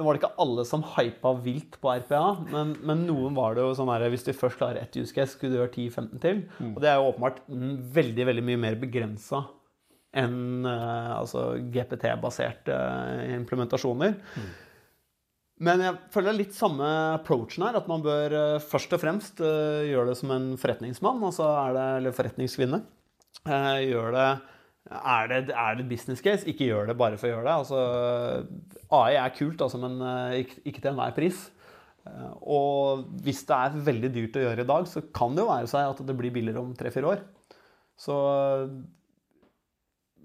det 0.00 0.06
var 0.06 0.16
det 0.16 0.22
ikke 0.22 0.40
alle 0.40 0.62
som 0.64 0.82
hypa 0.94 1.30
vilt 1.44 1.74
på 1.82 1.92
RPA, 2.00 2.24
men, 2.48 2.72
men, 2.88 3.02
noen 3.04 3.34
var 3.36 3.52
det 3.52 3.66
jo 3.66 3.74
sånn 3.76 3.90
her 3.92 4.06
Hvis 4.08 4.24
du 4.24 4.30
først 4.32 4.56
klarer 4.56 4.80
ett 4.80 4.96
use 4.96 5.12
case, 5.12 5.34
skulle 5.34 5.52
du 5.52 5.58
gjøre 5.58 5.74
10-15 5.74 6.22
til. 6.22 6.38
Mm. 6.56 6.70
Og 6.72 6.78
det 6.80 6.88
er 6.88 6.96
jo 6.96 7.10
åpenbart 7.10 7.42
veldig 7.98 8.26
veldig 8.30 8.44
mye 8.48 8.60
mer 8.62 8.78
begrensa 8.80 9.42
enn 10.16 10.64
uh, 10.66 11.18
altså 11.20 11.44
GPT-baserte 11.70 12.74
uh, 12.74 13.26
implementasjoner. 13.36 14.16
Mm. 14.16 14.48
Men 15.68 15.84
jeg 15.84 15.98
føler 16.16 16.38
litt 16.38 16.56
samme 16.56 16.88
approachen 17.18 17.66
her. 17.66 17.76
At 17.78 17.92
man 17.92 18.02
bør 18.02 18.34
uh, 18.56 18.64
først 18.72 18.96
og 18.96 19.04
fremst 19.04 19.44
gjøre 19.44 20.08
det 20.08 20.16
som 20.18 20.32
en 20.32 20.54
forretningsmann, 20.58 21.20
altså 21.28 21.52
er 21.60 21.76
det, 21.76 21.86
eller 22.00 22.16
forretningskvinne. 22.16 22.80
gjør 23.84 24.16
det 24.16 24.30
er 24.88 25.28
det, 25.30 25.40
er 25.52 25.76
det 25.78 25.88
business 25.90 26.22
case? 26.24 26.46
Ikke 26.48 26.70
gjør 26.70 26.90
det 26.90 26.98
bare 26.98 27.18
for 27.20 27.28
å 27.28 27.34
gjøre 27.34 27.46
det. 27.46 27.56
Altså, 27.62 27.80
AI 28.96 29.18
er 29.20 29.34
kult, 29.36 29.60
altså, 29.60 29.80
men 29.82 30.00
ikke, 30.40 30.62
ikke 30.64 30.80
til 30.80 30.92
enhver 30.94 31.16
pris. 31.16 31.42
Og 32.48 33.04
hvis 33.24 33.42
det 33.46 33.58
er 33.58 33.82
veldig 33.90 34.10
dyrt 34.14 34.38
å 34.40 34.46
gjøre 34.46 34.64
i 34.64 34.70
dag, 34.70 34.88
så 34.88 35.04
kan 35.14 35.36
det 35.36 35.44
jo 35.44 35.50
være 35.52 35.70
seg 35.70 35.92
at 35.92 36.00
det 36.08 36.16
blir 36.16 36.32
billigere 36.34 36.62
om 36.62 36.72
tre-fire 36.76 37.12
år. 37.12 37.22
Så 38.00 38.16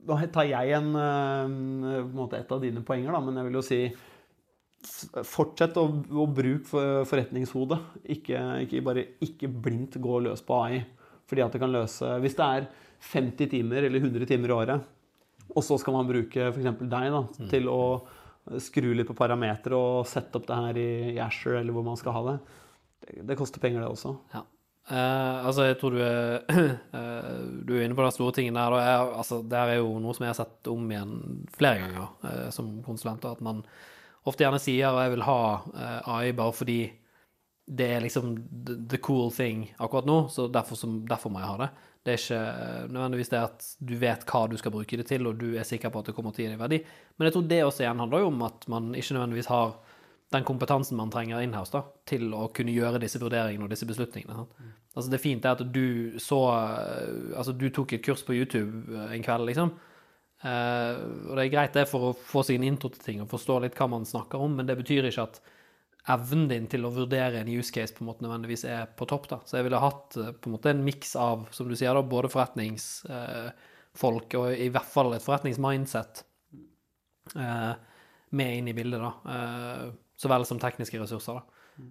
nå 0.05 0.17
tar 0.33 0.47
jeg 0.47 0.75
en, 0.77 0.91
på 0.95 2.01
en 2.05 2.11
måte 2.15 2.39
et 2.39 2.51
av 2.53 2.61
dine 2.63 2.83
poenger, 2.85 3.11
da, 3.11 3.21
men 3.25 3.39
jeg 3.39 3.49
vil 3.49 3.59
jo 3.59 3.65
si 3.65 3.81
Fortsett 5.25 5.79
å, 5.81 5.87
å 5.89 6.27
bruke 6.29 6.67
for, 6.69 6.99
forretningshodet. 7.09 7.79
Ikke, 8.13 8.37
ikke, 8.67 8.83
bare 8.85 9.05
ikke 9.25 9.49
blindt 9.49 9.97
gå 9.97 10.19
løs 10.21 10.43
på 10.45 10.59
AI. 10.61 10.83
Fordi 11.25 11.41
at 11.41 11.55
det 11.55 11.61
kan 11.63 11.73
løse 11.73 12.11
Hvis 12.21 12.35
det 12.37 12.45
er 12.45 12.67
50 13.13 13.49
timer 13.51 13.87
eller 13.87 14.01
100 14.01 14.27
timer 14.29 14.51
i 14.51 14.55
året, 14.55 14.91
og 15.55 15.63
så 15.63 15.77
skal 15.81 15.95
man 15.95 16.09
bruke 16.09 16.49
f.eks. 16.49 16.79
deg 16.81 17.11
da, 17.13 17.21
mm. 17.25 17.49
til 17.51 17.69
å 17.71 17.81
skru 18.61 18.91
litt 18.93 19.07
på 19.09 19.17
parametere 19.17 19.77
og 19.77 20.07
sette 20.09 20.37
opp 20.37 20.45
det 20.49 20.57
her 20.61 20.79
i 20.81 20.89
Asher 21.21 21.59
eller 21.59 21.73
hvor 21.73 21.85
man 21.85 21.97
skal 21.97 22.13
ha 22.17 22.25
det, 22.27 22.35
Det, 23.05 23.23
det 23.29 23.37
koster 23.37 23.61
penger, 23.61 23.81
det 23.81 23.89
også. 23.89 24.15
Ja. 24.33 24.43
Eh, 24.85 25.45
altså, 25.45 25.65
jeg 25.65 25.79
tror 25.81 25.95
du 25.95 26.01
er, 26.05 26.43
eh, 26.99 27.31
du 27.65 27.73
er 27.73 27.85
inne 27.85 27.97
på 27.97 28.05
den 28.05 28.13
store 28.13 28.35
tingen 28.37 28.57
der. 28.57 28.77
Jeg, 28.81 29.07
altså, 29.21 29.41
det 29.41 29.61
er 29.61 29.79
jo 29.79 29.95
noe 30.01 30.13
som 30.13 30.25
jeg 30.25 30.33
har 30.33 30.39
sett 30.39 30.69
om 30.69 30.91
igjen 30.91 31.15
flere 31.57 31.81
ganger 31.81 32.29
eh, 32.29 32.49
som 32.53 32.69
konsulent. 32.85 33.25
At 33.25 33.41
man 33.45 33.63
ofte 34.25 34.45
gjerne 34.45 34.61
sier 34.61 34.91
at 34.91 35.05
jeg 35.05 35.15
vil 35.15 35.25
ha 35.25 35.41
eh, 35.73 36.13
AI 36.13 36.35
bare 36.37 36.53
fordi 36.55 36.79
det 37.65 37.87
er 37.95 38.03
liksom 38.05 38.35
the, 38.37 38.77
the 38.93 39.01
cool 39.01 39.31
thing 39.33 39.65
akkurat 39.81 40.05
nå, 40.05 40.19
så 40.29 40.45
derfor, 40.53 40.77
som, 40.77 40.99
derfor 41.09 41.33
må 41.33 41.41
jeg 41.41 41.49
ha 41.49 41.61
det. 41.63 41.71
Det 42.05 42.13
er 42.13 42.21
ikke 42.21 42.91
nødvendigvis 42.93 43.31
det 43.31 43.39
at 43.41 43.63
du 43.81 43.95
vet 43.97 44.25
hva 44.29 44.43
du 44.45 44.55
skal 44.61 44.73
bruke 44.75 44.99
det 44.99 45.07
til, 45.09 45.25
og 45.25 45.39
du 45.41 45.55
er 45.57 45.65
sikker 45.65 45.89
på 45.89 46.03
at 46.03 46.11
det 46.11 46.13
kommer 46.13 46.35
til 46.35 46.43
å 46.43 46.45
gi 46.45 46.51
deg 46.53 46.61
verdi. 46.61 46.77
Men 47.17 47.27
jeg 47.27 47.33
tror 47.33 47.47
det 47.49 47.61
også 47.65 47.81
igjen 47.81 48.03
handler 48.03 48.21
jo 48.21 48.29
om 48.29 48.43
at 48.45 48.67
man 48.69 48.91
ikke 48.93 49.17
nødvendigvis 49.17 49.49
har 49.49 49.73
den 50.33 50.45
kompetansen 50.45 50.97
man 50.97 51.11
trenger 51.13 51.41
inhouse 51.41 51.73
da, 51.73 51.83
til 52.09 52.33
å 52.33 52.47
kunne 52.53 52.73
gjøre 52.73 53.01
disse 53.01 53.21
vurderingene 53.21 53.67
og 53.67 53.73
disse 53.73 53.87
beslutningene. 53.89 54.37
Sant? 54.37 54.61
Altså 54.95 55.11
Det 55.11 55.21
fint 55.21 55.45
er 55.45 55.57
at 55.57 55.73
du 55.75 56.15
så 56.23 56.39
eh, 56.53 57.35
Altså, 57.35 57.51
du 57.51 57.67
tok 57.69 57.97
et 57.97 58.05
kurs 58.05 58.23
på 58.25 58.37
YouTube 58.37 58.85
eh, 58.95 59.15
en 59.17 59.25
kveld, 59.25 59.49
liksom. 59.49 59.73
Eh, 60.45 61.01
og 61.29 61.35
det 61.35 61.45
er 61.45 61.53
greit 61.53 61.77
det 61.77 61.87
for 61.89 62.09
å 62.09 62.15
få 62.15 62.45
seg 62.45 62.59
en 62.59 62.69
intro 62.71 62.91
til 62.93 63.03
ting 63.03 63.21
og 63.23 63.31
forstå 63.31 63.59
litt 63.63 63.77
hva 63.79 63.89
man 63.91 64.07
snakker 64.07 64.41
om, 64.41 64.57
men 64.57 64.69
det 64.69 64.77
betyr 64.79 65.09
ikke 65.09 65.27
at 65.27 65.41
evnen 66.13 66.47
din 66.49 66.67
til 66.69 66.85
å 66.85 66.93
vurdere 66.93 67.39
en 67.41 67.49
use 67.49 67.73
case 67.73 67.93
på 67.95 68.03
en 68.03 68.09
måte 68.11 68.23
nødvendigvis 68.25 68.65
er 68.69 68.85
på 68.97 69.07
topp. 69.09 69.25
da. 69.31 69.37
Så 69.45 69.57
jeg 69.57 69.65
ville 69.67 69.81
hatt 69.81 70.17
eh, 70.21 70.33
på 70.33 70.49
en 70.49 70.55
måte 70.57 70.69
en 70.73 70.85
miks 70.85 71.15
av, 71.19 71.37
som 71.55 71.69
du 71.69 71.75
sier, 71.75 71.93
da, 71.95 72.01
både 72.05 72.31
forretningsfolk 72.33 74.29
og 74.39 74.47
i 74.53 74.69
hvert 74.73 74.91
fall 74.91 75.13
et 75.15 75.25
forretningsmindset 75.25 76.13
eh, 77.41 77.73
med 78.35 78.57
inn 78.59 78.69
i 78.71 78.77
bildet, 78.77 79.01
da. 79.01 79.11
Eh, 79.35 79.85
så 80.15 80.31
vel 80.31 80.45
som 80.47 80.61
tekniske 80.61 81.01
ressurser, 81.01 81.33
da. 81.41 81.43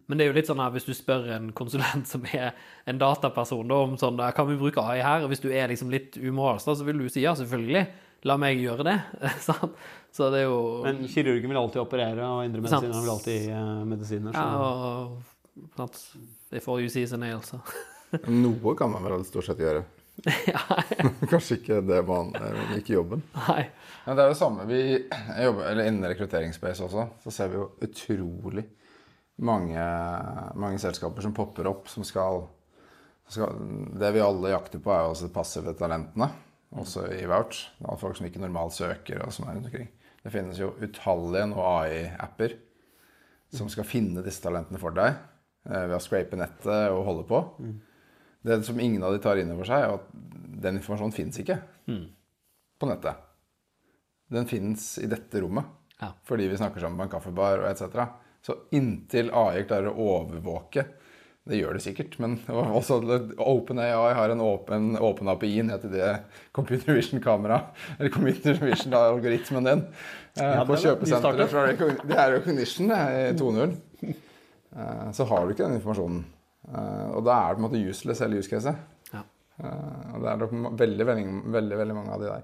Men 0.08 0.16
det 0.16 0.24
er 0.24 0.30
jo 0.30 0.36
litt 0.38 0.48
sånn 0.48 0.62
her, 0.62 0.72
hvis 0.72 0.86
du 0.88 0.94
spør 0.96 1.26
en 1.34 1.50
konsulent 1.56 2.08
som 2.12 2.24
er 2.32 2.54
en 2.88 3.00
dataperson 3.00 3.68
da, 3.68 3.82
om 3.84 3.98
sånn 4.00 4.22
Kan 4.36 4.48
vi 4.48 4.60
bruke 4.60 4.80
AI 4.80 5.02
her? 5.04 5.24
Og 5.24 5.32
hvis 5.32 5.44
du 5.44 5.50
er 5.52 5.68
liksom 5.72 5.92
litt 5.92 6.16
umoralsk, 6.16 6.70
så 6.70 6.86
vil 6.86 7.02
du 7.02 7.08
si 7.12 7.24
ja, 7.24 7.34
selvfølgelig. 7.36 7.84
La 8.24 8.36
meg 8.40 8.60
gjøre 8.62 8.86
det. 8.86 8.98
Så 10.14 10.28
det 10.30 10.44
er 10.44 10.46
jo 10.46 10.58
Men 10.84 11.02
kirurgen 11.10 11.50
vil 11.50 11.58
alltid 11.58 11.82
operere, 11.82 12.28
og 12.28 12.44
indremedisineren 12.46 12.86
medisiner 12.86 13.02
vil 13.02 13.14
alltid 13.16 13.34
gi 13.34 13.50
eh, 13.50 13.82
medisiner. 13.90 14.36
Så. 14.36 14.44
Ja, 14.44 14.60
og 14.62 15.74
sant? 15.76 15.98
får 16.62 16.80
jo 16.80 16.86
you 16.86 16.92
see 16.92 17.02
is 17.02 17.12
a 17.12 17.18
nail, 17.18 17.42
så 17.42 17.58
Noe 18.30 18.76
kan 18.78 18.92
man 18.92 19.02
vel 19.02 19.24
stort 19.26 19.48
sett 19.48 19.58
gjøre. 19.58 19.82
Ja, 20.46 20.60
Kanskje 21.32 21.58
ikke 21.58 21.80
det 21.82 21.98
man 22.06 22.30
eh, 22.38 22.76
ikke 22.78 22.94
jobben. 22.94 23.24
nei. 23.48 23.64
Men 24.04 24.16
det 24.16 24.24
er 24.24 24.30
det 24.30 24.38
samme. 24.38 24.66
Vi 24.70 24.80
jobber, 24.94 25.66
eller 25.72 25.90
Innen 25.90 26.06
rekrutteringsspace 26.12 26.84
også, 26.86 27.08
så 27.24 27.32
ser 27.34 27.50
vi 27.50 27.58
jo 27.58 27.68
utrolig 27.82 28.66
mange, 29.42 29.84
mange 30.60 30.78
selskaper 30.78 31.24
som 31.24 31.34
popper 31.34 31.66
opp, 31.66 31.88
som 31.90 32.06
skal, 32.06 32.44
skal 33.26 33.56
Det 33.98 34.12
vi 34.14 34.22
alle 34.22 34.52
jakter 34.54 34.78
på, 34.78 34.92
er 34.94 35.08
jo 35.08 35.14
også 35.14 35.26
de 35.26 35.34
passive 35.34 35.74
talentene. 35.78 36.30
Også 36.80 37.04
i 37.14 37.24
Vouch. 37.30 37.68
Er 37.84 37.98
folk 38.00 38.16
som 38.18 38.26
ikke 38.26 38.40
normalt 38.42 38.74
søker, 38.74 39.20
og 39.24 39.32
som 39.32 39.46
er 39.46 39.54
rundt 39.58 39.68
omkring. 39.70 39.88
Det 40.24 40.32
finnes 40.32 40.58
jo 40.58 40.72
utallige 40.82 41.46
nå 41.50 41.60
AI-apper 41.60 42.56
som 43.54 43.68
skal 43.70 43.86
finne 43.86 44.22
disse 44.24 44.42
talentene 44.42 44.80
for 44.82 44.90
deg 44.96 45.12
eh, 45.68 45.84
ved 45.86 45.94
å 45.94 46.00
scrape 46.02 46.34
nettet 46.40 46.88
og 46.90 47.04
holde 47.06 47.26
på. 47.28 47.42
Det 48.44 48.56
som 48.66 48.80
ingen 48.82 49.04
av 49.06 49.14
de 49.14 49.20
tar 49.22 49.38
inn 49.40 49.52
over 49.54 49.68
seg, 49.68 49.84
er 49.84 49.94
at 50.00 50.08
den 50.64 50.80
informasjonen 50.80 51.14
fins 51.14 51.38
ikke 51.40 51.60
på 52.80 52.88
nettet. 52.90 53.20
Den 54.34 54.48
fins 54.50 54.94
i 54.98 55.06
dette 55.06 55.40
rommet 55.44 55.68
Ja. 56.00 56.08
fordi 56.26 56.48
vi 56.50 56.56
snakker 56.58 56.80
sammen 56.82 56.98
på 56.98 57.04
en 57.06 57.12
kaffebar 57.12 57.60
og 57.62 57.68
etc. 57.70 58.08
Så 58.42 58.56
inntil 58.74 59.30
AI 59.30 59.62
klarer 59.68 59.92
å 59.92 60.08
overvåke 60.18 60.82
Det 61.44 61.58
gjør 61.58 61.76
det 61.76 61.82
sikkert, 61.84 62.14
men 62.24 62.38
også 62.48 62.96
OpenAI 63.36 64.14
har 64.16 64.32
en 64.32 64.40
åpen, 64.40 64.94
åpen 64.96 65.28
API 65.28 65.58
ned 65.68 65.82
til 65.82 65.90
det 65.92 66.12
computer 66.56 66.96
vision-kamera, 66.96 67.58
eller 67.98 68.12
computer 68.14 68.56
vision-algoritmen 68.62 69.68
din, 69.68 69.82
eh, 70.38 70.54
Ja, 70.54 70.64
på 70.64 70.72
er 70.72 70.82
kjøpesenteret 70.86 71.50
fra 71.52 71.66
Det 72.08 72.16
er 72.16 72.32
Recognition 72.38 72.88
det 72.88 73.02
i 73.18 73.36
2.0. 73.36 73.76
Eh, 74.76 75.12
Så 75.12 75.24
har 75.28 75.44
du 75.44 75.52
ikke 75.52 75.66
den 75.68 75.76
informasjonen. 75.80 76.24
Eh, 76.72 77.10
Og 77.12 77.24
da 77.26 77.36
er 77.36 77.48
det 77.52 77.58
på 77.60 77.64
en 77.64 77.68
måte 77.68 77.88
useless 77.90 78.24
hele 78.24 78.38
use 78.40 78.48
caset. 78.50 78.76
Ja. 79.12 79.20
Og 80.14 80.22
det 80.24 80.30
er 80.32 80.46
veldig, 80.80 81.06
veldig, 81.06 81.26
veldig, 81.52 81.76
veldig 81.78 81.94
mange 81.94 82.12
av 82.16 82.20
de 82.24 82.26
der. 82.32 82.42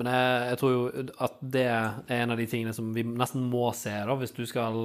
Men 0.00 0.08
jeg, 0.08 0.44
jeg 0.48 0.58
tror 0.60 0.72
jo 0.72 1.06
at 1.26 1.40
det 1.54 1.64
er 1.68 2.20
en 2.22 2.32
av 2.32 2.38
de 2.40 2.46
tingene 2.48 2.72
som 2.76 2.88
vi 2.96 3.04
nesten 3.04 3.44
må 3.52 3.66
se, 3.76 3.92
da, 4.08 4.14
hvis 4.16 4.32
du 4.32 4.42
skal 4.48 4.78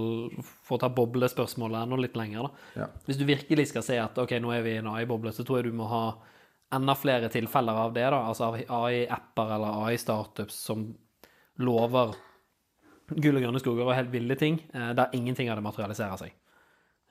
få 0.67 0.79
ta 0.81 0.89
boblespørsmålet 0.91 1.79
enda 1.85 1.99
litt 2.01 2.17
lenger. 2.19 2.49
da. 2.49 2.65
Ja. 2.83 2.87
Hvis 3.07 3.19
du 3.21 3.23
virkelig 3.29 3.69
skal 3.71 3.85
se 3.87 3.99
at 4.03 4.19
ok, 4.19 4.35
nå 4.43 4.51
er 4.55 4.65
vi 4.65 4.75
i 4.75 4.81
en 4.81 4.89
AI-boble, 4.91 5.31
så 5.35 5.47
tror 5.47 5.61
jeg 5.61 5.69
du 5.69 5.79
må 5.79 5.87
ha 5.91 6.03
enda 6.75 6.97
flere 6.99 7.31
tilfeller 7.31 7.83
av 7.85 7.95
det. 7.95 8.03
da, 8.11 8.19
Altså 8.27 8.51
AI-apper 8.51 9.55
eller 9.55 9.87
AI-startups 9.87 10.59
som 10.67 10.89
lover 11.63 12.17
gull 13.15 13.39
og 13.39 13.43
grønne 13.45 13.61
skoger 13.63 13.87
og 13.87 13.95
helt 13.95 14.11
ville 14.11 14.35
ting, 14.35 14.59
eh, 14.73 14.91
der 14.97 15.13
ingenting 15.15 15.49
av 15.49 15.59
det 15.59 15.63
materialiserer 15.63 16.19
seg. 16.19 16.35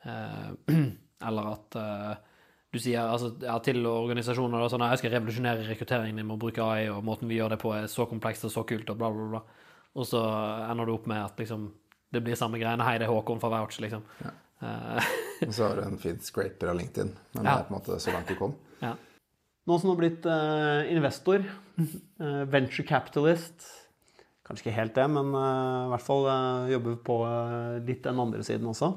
Eh, 0.04 0.50
eller 1.28 1.52
at 1.54 1.78
eh, 1.80 2.34
du 2.76 2.82
sier 2.84 3.02
altså, 3.02 3.32
ja, 3.42 3.56
til 3.64 3.80
organisasjoner 3.88 4.60
da, 4.62 4.68
sånn, 4.72 4.82
«Nei, 4.84 4.92
jeg 4.94 5.02
skal 5.02 5.14
revolusjonere 5.16 5.66
rekrutteringen 5.70 6.20
din 6.20 6.28
med 6.28 6.36
å 6.36 6.42
bruke 6.44 6.62
AI, 6.64 6.86
og 6.92 7.02
måten 7.06 7.30
vi 7.30 7.40
gjør 7.40 7.54
det 7.56 7.60
på 7.62 7.72
er 7.74 7.88
så 7.90 8.06
komplekst 8.10 8.46
og 8.48 8.52
så 8.54 8.64
kult, 8.68 8.90
og 8.92 9.00
bla, 9.00 9.10
bla, 9.14 9.28
bla. 9.36 9.42
Og 9.96 10.06
så 10.08 10.20
ender 10.70 10.88
du 10.88 10.92
opp 10.94 11.08
med 11.10 11.22
at 11.24 11.40
liksom, 11.40 11.70
det 12.12 12.22
blir 12.24 12.38
samme 12.38 12.60
greiene. 12.60 12.84
Hei, 12.86 12.98
det 13.00 13.08
er 13.08 13.12
Håkon 13.14 13.40
fra 13.42 13.50
Vouch, 13.56 13.80
liksom. 13.82 14.04
Ja. 14.22 14.34
Og 15.44 15.52
så 15.52 15.66
har 15.66 15.76
du 15.76 15.82
en 15.84 15.98
fin 16.00 16.20
scraper 16.24 16.70
av 16.72 16.78
LinkedIn. 16.78 17.10
Men 17.34 17.42
det 17.44 17.50
Ja. 17.50 17.58
er 17.58 17.66
på 17.66 17.74
en 17.74 17.78
måte 17.80 17.98
så 18.00 18.12
langt 18.14 18.28
du 18.28 18.36
kom. 18.38 18.54
ja. 18.84 18.94
Nå 19.66 19.80
som 19.80 19.88
du 19.90 19.96
har 19.96 19.98
blitt 19.98 20.26
uh, 20.30 20.86
investor, 20.94 21.42
uh, 21.80 22.44
venture 22.46 22.86
capitalist 22.86 23.64
Kanskje 24.46 24.68
ikke 24.68 24.76
helt 24.76 24.94
det, 24.94 25.06
men 25.10 25.32
uh, 25.34 25.88
i 25.88 25.90
hvert 25.90 26.04
fall 26.06 26.28
eh, 26.30 26.68
jobber 26.70 26.94
på 27.02 27.16
eh, 27.26 27.80
litt 27.82 28.04
den 28.04 28.20
andre 28.22 28.44
siden 28.46 28.68
også. 28.70 28.92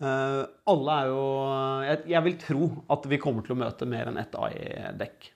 Eh, 0.00 0.42
alle 0.72 0.96
er 0.96 1.10
jo 1.10 1.24
jeg, 1.84 2.02
jeg 2.14 2.24
vil 2.24 2.36
tro 2.40 2.68
at 2.94 3.08
vi 3.10 3.18
kommer 3.20 3.44
til 3.44 3.52
å 3.52 3.60
møte 3.60 3.88
mer 3.88 4.08
enn 4.08 4.20
ett 4.20 4.36
AI-dekk. 4.38 5.32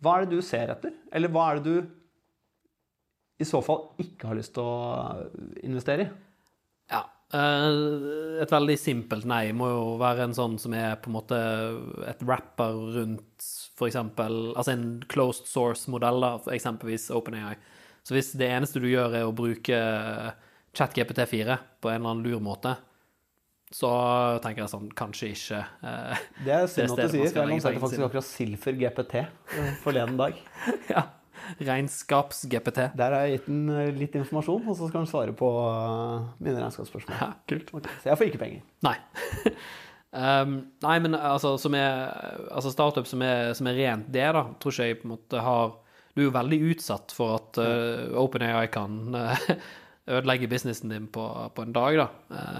Hva 0.00 0.16
er 0.16 0.26
det 0.26 0.38
du 0.38 0.44
ser 0.46 0.70
etter? 0.72 0.94
Eller 1.12 1.32
hva 1.32 1.48
er 1.50 1.60
det 1.60 1.72
du 1.72 1.96
i 3.40 3.46
så 3.48 3.62
fall 3.64 3.88
ikke 4.02 4.30
har 4.30 4.36
lyst 4.38 4.52
til 4.56 4.66
å 4.68 5.16
investere 5.64 6.04
i? 6.04 6.10
Ja. 6.92 7.02
eh, 7.34 8.42
et 8.44 8.52
veldig 8.52 8.76
simpelt 8.78 9.26
nei 9.28 9.50
må 9.56 9.70
jo 9.72 9.82
være 10.00 10.28
en 10.28 10.36
sånn 10.36 10.58
som 10.60 10.76
er 10.76 10.98
på 11.00 11.10
en 11.10 11.16
måte 11.16 11.40
et 12.10 12.22
wrapper 12.26 12.78
rundt 12.98 13.48
eksempel, 13.80 14.52
altså 14.52 14.74
en 14.74 14.88
closed 15.08 15.46
source-modell, 15.48 16.26
eksempelvis 16.52 17.08
OpenAI. 17.16 17.54
Så 18.04 18.12
hvis 18.12 18.34
det 18.36 18.50
eneste 18.52 18.80
du 18.82 18.90
gjør 18.90 19.14
er 19.16 19.24
å 19.24 19.34
bruke 19.36 19.78
ChatGPT4 20.76 21.56
på 21.80 21.90
en 21.90 21.96
eller 21.96 22.12
annen 22.12 22.26
lur 22.26 22.42
måte, 22.44 22.74
så 23.70 23.88
tenker 24.42 24.64
jeg 24.64 24.72
sånn, 24.72 24.88
kanskje 24.98 25.28
ikke. 25.30 25.58
eh, 25.86 26.22
Det 26.42 26.54
er 26.56 26.64
synd 26.66 26.90
Det 26.90 27.04
at 27.04 27.12
du 27.12 27.14
sier, 27.14 27.30
for 27.30 27.40
jeg 27.44 27.50
lanserte 27.52 27.82
faktisk 27.84 28.06
akkurat 28.08 28.26
Silfer 28.26 28.78
GPT 28.80 29.14
eh, 29.22 29.68
forleden 29.84 30.16
dag. 30.18 30.40
ja, 30.90 31.04
regnskaps-GPT. 31.60 32.88
Der 32.98 33.14
har 33.14 33.26
jeg 33.28 33.38
gitt 33.38 33.46
den 33.46 33.68
eh, 33.74 33.92
litt 33.94 34.16
informasjon, 34.18 34.66
og 34.66 34.74
så 34.76 34.90
skal 34.90 35.04
den 35.04 35.10
svare 35.12 35.36
på 35.38 35.52
eh, 35.68 36.26
mine 36.42 36.58
regnskapsspørsmål. 36.64 37.16
Ja, 37.20 37.30
kult. 37.50 37.70
Så 38.02 38.10
jeg 38.10 38.20
får 38.20 38.30
ikke 38.32 38.42
penger. 38.42 38.66
Nei. 38.86 38.96
um, 40.18 40.56
nei, 40.88 40.98
men 41.06 41.16
altså, 41.18 41.54
som 41.62 41.78
er, 41.78 42.10
altså 42.50 42.74
startup 42.74 43.08
som 43.10 43.22
er, 43.26 43.52
som 43.58 43.70
er 43.70 43.78
rent 43.78 44.10
det, 44.10 44.26
da, 44.36 44.48
tror 44.58 44.74
ikke 44.74 44.90
jeg 44.90 45.02
på 45.02 45.08
en 45.08 45.14
måte 45.14 45.46
har 45.46 45.76
Du 46.10 46.24
er 46.24 46.26
jo 46.26 46.34
veldig 46.34 46.58
utsatt 46.72 47.12
for 47.14 47.38
at 47.38 47.58
uh, 47.62 48.16
OpenAI 48.18 48.66
kan 48.74 49.14
uh, 49.14 49.50
ødelegge 50.18 50.50
businessen 50.50 50.90
din 50.90 51.06
på, 51.06 51.22
på 51.54 51.62
en 51.62 51.76
dag, 51.76 52.00
da. 52.02 52.08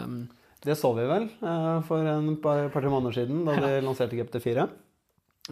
Um, 0.05 0.21
Det 0.63 0.77
så 0.77 0.91
vi 0.97 1.07
vel 1.09 1.23
eh, 1.43 1.81
for 1.89 2.05
en 2.05 2.37
par- 2.37 2.69
par-tre 2.75 2.91
måneder 2.93 3.13
siden, 3.23 3.45
da 3.47 3.55
de 3.61 3.81
lanserte 3.87 4.17
GPT4. 4.19 4.69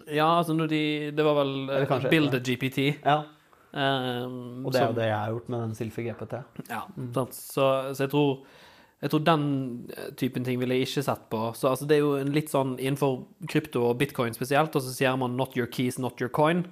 ja, 0.07 0.27
altså 0.37 0.53
når 0.55 0.67
de 0.69 1.11
Det 1.11 1.25
var 1.25 1.35
vel 1.43 1.85
kanskje 1.89 2.09
Build 2.13 2.33
a. 2.35 2.39
GPT. 2.39 2.79
Ja, 3.05 3.23
Um, 3.71 4.65
Og 4.65 4.71
det 4.73 4.79
er 4.81 4.87
jo 4.87 4.95
det 4.97 5.03
jeg 5.05 5.13
har 5.19 5.29
gjort 5.29 5.49
med 5.53 5.59
den 5.61 5.75
Silfi 5.77 6.01
GPT. 6.07 6.39
Ja, 6.71 6.79
sant. 7.13 7.35
Så, 7.37 7.93
så 7.93 8.01
jeg 8.07 8.09
tror 8.09 8.39
jeg 8.99 9.11
tror 9.11 9.21
den 9.23 9.43
eh, 9.95 10.07
typen 10.17 10.43
ting 10.43 10.57
ville 10.59 10.73
jeg 10.73 10.87
ikke 10.87 11.03
sett 11.05 11.21
på. 11.29 11.53
Så 11.55 11.69
altså, 11.69 11.85
det 11.87 11.97
er 11.97 12.01
jo 12.01 12.15
en 12.17 12.31
litt 12.33 12.49
sånn 12.49 12.73
innenfor 12.81 13.19
krypto 13.47 13.83
og 13.91 13.99
bitcoin 14.01 14.33
spesielt, 14.33 14.73
og 14.75 14.81
så 14.81 14.89
sier 14.91 15.13
man 15.21 15.37
'not 15.37 15.55
your 15.55 15.67
keys, 15.67 15.99
not 15.99 16.19
your 16.19 16.31
coin'. 16.33 16.65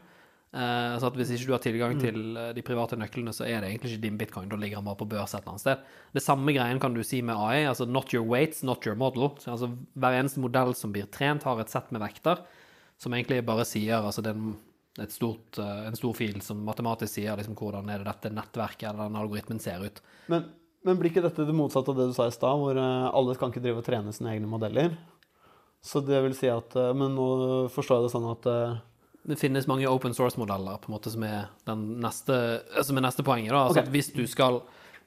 Eh, 0.58 0.96
så 0.98 1.10
at 1.12 1.18
hvis 1.20 1.30
ikke 1.36 1.50
du 1.52 1.54
har 1.54 1.62
tilgang 1.62 2.00
til 2.02 2.38
eh, 2.40 2.52
de 2.58 2.64
private 2.66 2.98
nøklene, 2.98 3.34
så 3.36 3.46
er 3.46 3.62
det 3.62 3.70
egentlig 3.70 3.92
ikke 3.94 4.06
din 4.08 4.18
bitcoin. 4.18 4.48
Da 4.50 4.58
ligger 4.58 4.80
den 4.80 4.88
bare 4.88 4.98
på 4.98 5.10
børs 5.10 5.36
et 5.36 5.44
eller 5.44 5.54
annet 5.54 5.64
sted. 5.64 5.84
Det 6.18 6.24
samme 6.26 6.54
greien 6.56 6.80
kan 6.82 6.96
du 6.96 7.04
si 7.06 7.22
med 7.22 7.38
AI. 7.38 7.68
altså 7.70 7.86
'Not 7.86 8.14
your 8.14 8.26
weights, 8.26 8.64
not 8.64 8.88
your 8.88 8.96
model'. 8.96 9.38
Så, 9.40 9.52
altså, 9.52 9.70
hver 9.94 10.18
eneste 10.18 10.42
modell 10.42 10.74
som 10.74 10.94
blir 10.94 11.06
trent, 11.12 11.44
har 11.44 11.60
et 11.60 11.70
sett 11.70 11.92
med 11.92 12.02
vekter 12.02 12.42
som 12.98 13.14
egentlig 13.14 13.46
bare 13.46 13.66
sier 13.66 14.02
altså 14.02 14.24
det 14.26 14.34
en, 14.34 14.56
et 14.98 15.12
stort, 15.12 15.60
eh, 15.60 15.88
en 15.88 15.96
stor 15.96 16.14
fil 16.18 16.42
som 16.42 16.64
matematisk 16.66 17.14
sier 17.14 17.38
liksom 17.38 17.54
hvordan 17.54 17.90
er 17.90 18.02
det 18.02 18.10
dette 18.10 18.34
nettverket 18.34 18.90
eller 18.90 19.12
den 19.12 19.22
algoritmen 19.22 19.60
ser 19.60 19.84
ut. 19.86 20.02
Men, 20.26 20.50
Men 20.82 20.98
blir 20.98 21.12
ikke 21.12 21.22
dette 21.22 21.46
det 21.46 21.54
motsatte 21.54 21.92
av 21.92 21.98
det 21.98 22.08
du 22.08 22.14
sa 22.14 22.26
i 22.28 22.32
stad, 22.32 22.58
hvor 22.58 22.78
alle 22.78 23.36
kan 23.36 23.52
ikke 23.52 23.62
drive 23.62 23.82
og 23.82 23.86
trene 23.86 24.14
sine 24.14 24.34
egne 24.34 24.48
modeller? 24.48 24.98
Så 25.84 26.02
det 26.02 26.22
vil 26.24 26.34
si 26.34 26.48
at 26.50 26.74
Men 26.74 27.14
nå 27.14 27.70
forstår 27.70 28.00
jeg 28.00 28.08
det 28.08 28.14
sånn 28.14 28.32
at 28.32 28.48
Det 29.28 29.36
finnes 29.36 29.68
mange 29.68 29.90
open 29.92 30.14
source-modeller 30.16 30.80
på 30.80 30.88
en 30.90 30.96
måte 30.96 31.12
som 31.12 31.24
er, 31.28 31.50
den 31.68 31.82
neste, 32.04 32.36
som 32.80 32.98
er 32.98 33.04
neste 33.04 33.26
poenget. 33.28 33.52
da, 33.52 33.66
altså 33.68 33.84
okay. 33.84 33.92
hvis 33.92 34.12
du, 34.16 34.24
skal, 34.28 34.62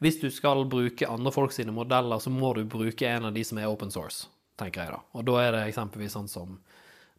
hvis 0.04 0.20
du 0.20 0.28
skal 0.34 0.66
bruke 0.68 1.08
andre 1.08 1.32
folk 1.32 1.54
sine 1.56 1.72
modeller, 1.72 2.20
så 2.20 2.32
må 2.32 2.52
du 2.58 2.66
bruke 2.68 3.08
en 3.08 3.30
av 3.30 3.36
de 3.36 3.44
som 3.48 3.58
er 3.58 3.70
open 3.70 3.92
source, 3.94 4.28
tenker 4.60 4.84
jeg 4.84 4.92
da. 4.92 5.00
Og 5.16 5.24
da 5.30 5.38
er 5.40 5.56
det 5.56 5.62
eksempelvis 5.70 6.18
sånn 6.18 6.28
som 6.28 6.58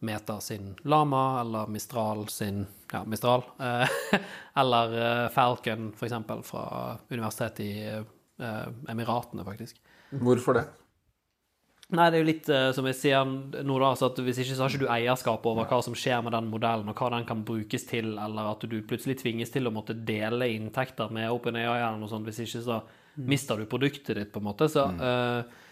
Meta 0.02 0.40
sin 0.42 0.76
Lama, 0.82 1.40
eller 1.40 1.66
Mistral 1.70 2.28
sin 2.28 2.64
ja, 2.92 3.04
Mistral. 3.04 3.42
eh, 3.58 3.88
eller 4.62 4.96
eh, 4.98 5.28
Falcon, 5.34 5.92
for 5.96 6.06
eksempel, 6.06 6.42
fra 6.46 6.96
universitetet 7.08 7.60
i 7.66 7.72
eh, 7.86 8.68
Emiratene, 8.90 9.44
faktisk. 9.46 9.78
Hvorfor 10.10 10.58
det? 10.58 10.64
Nei, 11.92 12.06
det 12.08 12.16
er 12.16 12.22
jo 12.22 12.28
litt 12.28 12.48
eh, 12.48 12.70
som 12.72 12.86
jeg 12.88 12.96
sier 12.96 13.26
nå, 13.28 13.74
da. 13.82 13.90
Så 13.98 14.08
at 14.08 14.20
hvis 14.24 14.38
ikke 14.40 14.56
så 14.56 14.64
har 14.64 14.72
ikke 14.72 14.86
du 14.86 14.92
eierskap 14.94 15.44
over 15.48 15.68
hva 15.68 15.80
som 15.84 15.96
skjer 15.98 16.22
med 16.24 16.32
den 16.32 16.48
modellen, 16.48 16.88
og 16.88 16.96
hva 16.96 17.10
den 17.12 17.26
kan 17.28 17.42
brukes 17.44 17.84
til, 17.88 18.14
eller 18.16 18.52
at 18.54 18.64
du 18.64 18.78
plutselig 18.88 19.18
tvinges 19.20 19.52
til 19.52 19.68
å 19.68 19.74
måtte 19.74 19.96
dele 19.96 20.48
inntekter 20.54 21.12
med 21.12 21.28
OpenAI 21.34 21.66
eller 21.74 22.00
noe 22.00 22.08
sånt. 22.08 22.24
Hvis 22.28 22.40
ikke 22.46 22.64
så 22.64 22.80
mister 23.28 23.60
du 23.60 23.68
produktet 23.68 24.16
ditt, 24.16 24.32
på 24.32 24.40
en 24.40 24.48
måte. 24.48 24.70
Så, 24.72 24.86
eh, 24.88 25.68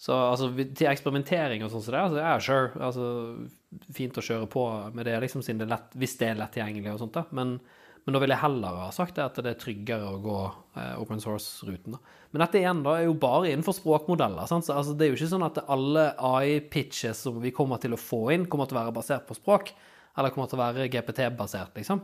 så 0.00 0.16
altså, 0.32 0.50
til 0.58 0.90
eksperimentering 0.90 1.62
og 1.62 1.70
sånn 1.70 1.84
som 1.86 1.94
det, 1.94 2.02
altså, 2.02 2.22
ja, 2.24 2.34
sure. 2.42 2.72
Altså, 2.88 3.84
fint 3.94 4.18
å 4.18 4.26
kjøre 4.26 4.50
på 4.50 4.66
med 4.96 5.06
det, 5.06 5.20
liksom, 5.22 5.44
siden 5.46 5.62
det 5.62 5.68
er 5.68 5.76
lett, 5.76 5.94
hvis 6.02 6.18
det 6.18 6.32
er 6.32 6.40
lett 6.40 6.56
tilgjengelig 6.56 6.96
og 6.96 7.04
sånt, 7.04 7.14
da. 7.20 7.26
Men, 7.36 7.60
men 8.06 8.16
da 8.16 8.20
vil 8.22 8.32
jeg 8.32 8.40
heller 8.42 8.78
ha 8.84 8.90
sagt 8.94 9.18
det 9.18 9.24
at 9.26 9.36
det 9.44 9.50
er 9.52 9.58
tryggere 9.60 10.08
å 10.14 10.20
gå 10.24 10.36
eh, 10.80 10.94
open 11.02 11.20
source-ruten. 11.22 11.98
Men 12.30 12.44
dette 12.44 12.60
igjen 12.62 12.80
da 12.86 12.94
er 12.96 13.04
jo 13.08 13.16
bare 13.20 13.50
innenfor 13.50 13.76
språkmodeller. 13.76 14.48
Sant? 14.50 14.64
Så, 14.66 14.76
altså, 14.78 14.94
det 14.96 15.06
er 15.06 15.12
jo 15.12 15.18
ikke 15.18 15.32
sånn 15.34 15.44
at 15.46 15.60
alle 15.70 16.06
AI-pitches 16.16 17.24
som 17.26 17.40
vi 17.42 17.52
kommer 17.54 17.82
til 17.82 17.94
å 17.94 18.00
få 18.00 18.22
inn, 18.34 18.46
kommer 18.50 18.70
til 18.70 18.78
å 18.78 18.84
være 18.84 18.96
basert 18.96 19.26
på 19.28 19.36
språk, 19.36 19.74
eller 20.18 20.32
kommer 20.34 20.50
til 20.50 20.58
å 20.58 20.62
være 20.64 20.88
GPT-basert, 20.92 21.76
liksom. 21.76 22.00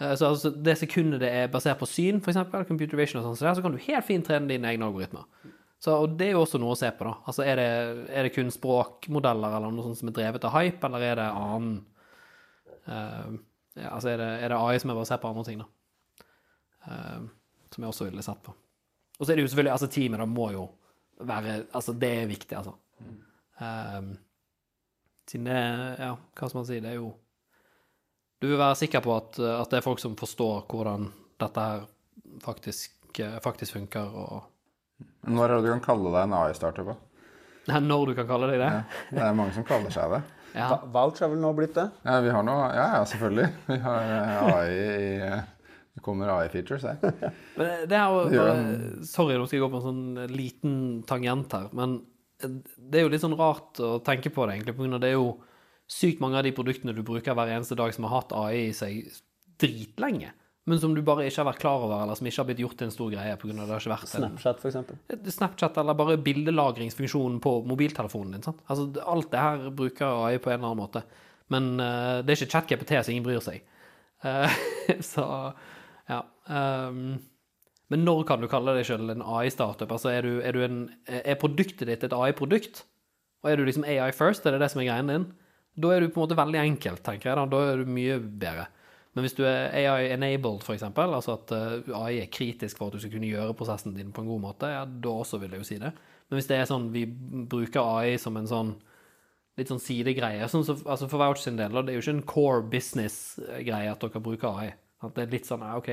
Eh, 0.00 0.14
Så 0.16 0.30
altså, 0.32 0.50
det 0.54 0.78
sekundet 0.80 1.20
det 1.22 1.30
er 1.42 1.52
basert 1.52 1.78
på 1.82 1.86
syn, 1.90 2.22
f.eks., 2.24 2.40
computer 2.70 2.96
vision 2.98 3.20
og 3.20 3.28
sånn, 3.28 3.38
så, 3.42 3.54
så 3.58 3.64
kan 3.66 3.76
du 3.76 3.82
helt 3.84 4.06
fint 4.08 4.26
trene 4.26 4.48
dine 4.50 4.72
egne 4.72 4.88
algoritmer. 4.88 5.28
Så, 5.78 5.92
og 5.94 6.16
det 6.18 6.30
er 6.30 6.34
jo 6.34 6.40
også 6.42 6.58
noe 6.58 6.74
å 6.74 6.78
se 6.80 6.88
på, 6.90 7.04
da. 7.06 7.12
Altså, 7.30 7.44
er 7.46 7.60
det, 7.60 7.68
er 8.10 8.26
det 8.26 8.32
kun 8.34 8.48
språkmodeller 8.50 9.58
eller 9.60 9.70
noe 9.76 9.84
sånt 9.86 10.00
som 10.00 10.10
er 10.10 10.16
drevet 10.16 10.46
av 10.48 10.56
hype, 10.56 10.88
eller 10.88 11.04
er 11.06 11.20
det 11.20 11.28
annen 11.28 11.76
eh, 12.88 13.36
ja, 13.78 13.92
altså 13.94 14.12
er 14.12 14.20
det, 14.20 14.28
er 14.44 14.52
det 14.52 14.58
AI 14.58 14.78
som 14.82 14.92
er 14.92 14.98
basert 14.98 15.22
på 15.22 15.30
andre 15.30 15.44
ting, 15.46 15.62
da? 15.62 15.68
Uh, 16.88 17.28
som 17.72 17.84
jeg 17.84 17.92
også 17.92 18.08
ville 18.08 18.24
sett 18.24 18.40
på. 18.44 18.54
Og 19.18 19.26
så 19.26 19.32
er 19.32 19.38
det 19.38 19.44
jo 19.44 19.50
selvfølgelig 19.52 19.74
Altså, 19.74 19.88
teamet 19.92 20.22
da 20.22 20.26
må 20.30 20.50
jo 20.54 20.64
være 21.26 21.54
Altså, 21.74 21.92
det 21.92 22.10
er 22.22 22.30
viktig, 22.30 22.54
altså. 22.56 22.74
Um, 23.58 24.12
siden 25.28 25.48
det 25.50 25.56
Ja, 25.98 26.12
hva 26.14 26.48
skal 26.48 26.60
man 26.60 26.68
si? 26.68 26.78
Det 26.80 26.92
er 26.92 27.00
jo 27.00 27.08
Du 28.38 28.46
vil 28.46 28.60
være 28.60 28.78
sikker 28.78 29.02
på 29.02 29.16
at, 29.16 29.38
at 29.42 29.70
det 29.72 29.80
er 29.80 29.86
folk 29.86 29.98
som 29.98 30.14
forstår 30.16 30.62
hvordan 30.70 31.08
dette 31.42 31.64
her 31.64 31.86
faktisk, 32.42 32.94
faktisk 33.42 33.74
funker, 33.74 34.14
og 34.14 34.42
Når 35.26 35.44
er 35.44 35.54
det 35.56 35.64
du 35.66 35.72
kan 35.72 35.84
kalle 35.84 36.12
deg 36.14 36.22
en 36.28 36.36
AI-startup? 36.38 36.86
da? 36.86 36.96
Nei, 37.68 37.80
Når 37.84 38.06
du 38.06 38.14
kan 38.14 38.28
kalle 38.30 38.48
deg 38.52 38.62
det? 38.62 38.70
Ja. 38.70 38.82
Det 39.10 39.24
er 39.26 39.36
mange 39.38 39.54
som 39.56 39.66
kaller 39.66 39.90
seg 39.94 40.14
det. 40.14 40.22
Ja. 40.58 40.68
Va- 40.74 40.88
Vouch 40.98 41.22
er 41.22 41.30
vel 41.32 41.40
nå 41.42 41.52
blitt 41.56 41.76
det? 41.78 41.86
Ja, 42.04 42.18
vi 42.24 42.32
har 42.34 42.42
noe 42.46 42.66
Ja, 42.74 42.86
ja, 42.98 43.04
selvfølgelig. 43.06 43.48
Vi 43.68 43.78
har 43.84 44.12
eh, 44.16 44.42
AI 44.48 44.74
i 44.74 45.08
eh, 45.28 45.42
Det 45.98 46.02
kommer 46.04 46.30
AI-features 46.34 46.84
her. 46.88 46.98
Men 47.58 47.88
det 47.90 47.96
er 47.98 48.12
jo 48.14 48.24
Det 48.30 48.38
bare, 48.42 49.04
Sorry, 49.06 49.36
nå 49.38 49.46
skal 49.48 49.58
jeg 49.58 49.64
gå 49.66 49.70
på 49.72 49.80
en 49.82 49.86
sånn 49.88 50.32
liten 50.34 50.74
tangent 51.08 51.54
her. 51.56 51.68
Men 51.74 52.00
det 52.42 53.00
er 53.00 53.06
jo 53.06 53.10
litt 53.10 53.22
sånn 53.24 53.34
rart 53.38 53.80
å 53.82 53.96
tenke 54.06 54.30
på 54.30 54.44
det, 54.46 54.58
egentlig. 54.58 54.76
På 54.78 54.84
grunn 54.84 54.94
av 54.98 55.02
det 55.02 55.08
er 55.10 55.16
jo 55.18 55.32
sykt 55.90 56.20
mange 56.22 56.38
av 56.38 56.44
de 56.46 56.52
produktene 56.54 56.92
du 56.94 57.00
bruker 57.02 57.34
hver 57.34 57.50
eneste 57.54 57.74
dag, 57.78 57.90
som 57.96 58.04
har 58.06 58.20
hatt 58.20 58.34
AI 58.36 58.68
i 58.68 58.74
seg 58.76 59.08
dritlenge. 59.58 60.30
Men 60.68 60.80
som 60.82 60.92
du 60.94 61.00
bare 61.04 61.24
ikke 61.28 61.40
har 61.40 61.48
vært 61.48 61.62
klar 61.62 61.84
over, 61.86 62.02
eller 62.04 62.18
som 62.18 62.26
ikke 62.28 62.42
har 62.42 62.48
blitt 62.50 62.60
gjort 62.60 62.76
til 62.80 62.88
en 62.88 62.92
stor 62.92 63.12
greie. 63.14 63.36
På 63.40 63.48
grunn 63.48 63.62
av 63.62 63.70
det 63.70 63.74
har 63.74 63.84
ikke 63.84 63.94
vært 63.94 64.10
Snapchat, 64.10 64.60
for 64.60 64.70
eksempel. 64.70 64.98
Snapchat 65.38 65.80
eller 65.80 65.96
bare 65.96 66.18
bildelagringsfunksjonen 66.26 67.40
på 67.44 67.54
mobiltelefonen 67.70 68.36
din. 68.36 68.44
Sant? 68.44 68.60
Altså, 68.68 68.90
alt 69.08 69.30
det 69.32 69.46
her 69.46 69.72
bruker 69.80 70.26
AI 70.26 70.36
på 70.42 70.52
en 70.52 70.58
eller 70.58 70.68
annen 70.68 70.82
måte. 70.82 71.04
Men 71.54 71.72
uh, 71.80 72.20
det 72.20 72.34
er 72.34 72.42
ikke 72.42 72.52
ChatGPT, 72.52 72.94
så 73.00 73.14
ingen 73.14 73.24
bryr 73.24 73.40
seg. 73.44 73.64
Uh, 74.24 74.60
så 75.14 75.24
ja. 76.10 76.22
Um, 76.52 77.18
men 77.88 78.04
når 78.04 78.24
kan 78.28 78.42
du 78.44 78.48
kalle 78.52 78.76
deg 78.76 78.84
sjøl 78.84 79.08
en 79.14 79.24
AI-startup? 79.24 79.88
Altså, 79.88 80.12
er, 80.12 80.26
du, 80.28 80.42
er, 80.44 80.52
du 80.52 80.64
en, 80.66 80.80
er 81.08 81.40
produktet 81.40 81.88
ditt 81.88 82.04
et 82.04 82.16
AI-produkt? 82.16 82.84
Og 83.44 83.52
er 83.52 83.56
du 83.56 83.64
liksom 83.64 83.86
AI 83.88 84.10
first, 84.12 84.44
er 84.44 84.56
det 84.56 84.64
det 84.64 84.72
som 84.74 84.82
er 84.82 84.90
greien 84.90 85.12
din? 85.12 85.30
Da 85.78 85.94
er 85.94 86.02
du 86.02 86.10
på 86.10 86.18
en 86.18 86.26
måte 86.26 86.36
veldig 86.38 86.60
enkelt, 86.60 87.04
tenker 87.06 87.30
jeg. 87.30 87.38
Da, 87.38 87.46
da 87.48 87.62
er 87.70 87.80
du 87.80 87.88
mye 87.88 88.18
bedre. 88.18 88.66
Men 89.18 89.24
hvis 89.26 89.34
du 89.34 89.40
er 89.42 89.72
AI-enabled, 89.74 90.62
f.eks., 90.62 90.84
altså 90.94 91.32
at 91.34 91.52
eh, 91.56 91.88
AI 91.98 92.20
er 92.22 92.28
kritisk 92.30 92.78
for 92.78 92.86
at 92.86 92.94
du 92.94 93.02
skal 93.02 93.10
kunne 93.16 93.26
gjøre 93.26 93.56
prosessen 93.58 93.96
din 93.96 94.12
på 94.14 94.22
en 94.22 94.28
god 94.30 94.44
måte, 94.44 94.70
ja, 94.70 94.84
da 94.86 95.14
også 95.24 95.40
vil 95.42 95.56
jeg 95.56 95.64
jo 95.64 95.66
si 95.66 95.78
det. 95.82 95.90
Men 96.28 96.38
hvis 96.38 96.46
det 96.46 96.60
er 96.60 96.68
sånn 96.70 96.86
vi 96.94 97.02
bruker 97.50 97.82
AI 97.82 98.14
som 98.22 98.38
en 98.38 98.46
sånn 98.46 98.70
litt 99.58 99.72
sånn 99.72 99.82
sidegreie 99.82 100.46
sånn 100.46 100.62
så, 100.62 100.76
altså 100.86 101.08
For 101.10 101.18
Vouch 101.18 101.42
sin 101.42 101.58
del, 101.58 101.74
det 101.82 101.90
er 101.90 101.98
jo 101.98 102.04
ikke 102.04 102.14
en 102.14 102.26
core 102.30 102.62
business-greie 102.70 103.90
at 103.90 104.04
dere 104.04 104.22
bruker 104.22 104.54
AI. 104.54 104.68
At 105.02 105.16
Det 105.18 105.24
er 105.26 105.32
litt 105.34 105.50
sånn, 105.50 105.66
ja, 105.66 105.74
OK 105.78 105.90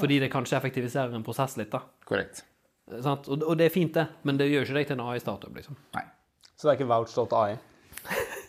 Fordi 0.00 0.18
det 0.22 0.32
kanskje 0.34 0.58
effektiviserer 0.58 1.14
en 1.14 1.22
prosess 1.26 1.54
litt, 1.60 1.70
da. 1.70 1.84
Korrekt. 2.08 2.42
Sånn, 2.90 3.22
Og, 3.30 3.46
og 3.46 3.54
det 3.62 3.70
er 3.70 3.74
fint, 3.78 3.94
det, 3.94 4.08
men 4.26 4.42
det 4.42 4.50
gjør 4.50 4.66
ikke 4.66 4.80
deg 4.80 4.90
til 4.90 4.98
en 4.98 5.06
AI-startup, 5.06 5.54
liksom. 5.54 5.78
Nei. 5.94 6.08
Så 6.56 6.66
det 6.66 6.74
er 6.74 6.80
ikke 6.80 6.90
vouch.ai. 6.90 7.60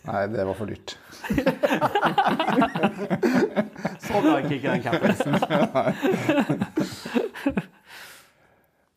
Nei, 0.04 0.26
det 0.28 0.44
var 0.44 0.52
for 0.58 0.68
dyrt. 0.68 0.98
Så 4.04 4.20
bra 4.20 4.36
ikke 4.44 4.68
den 4.68 4.82
cappracen. 4.84 5.32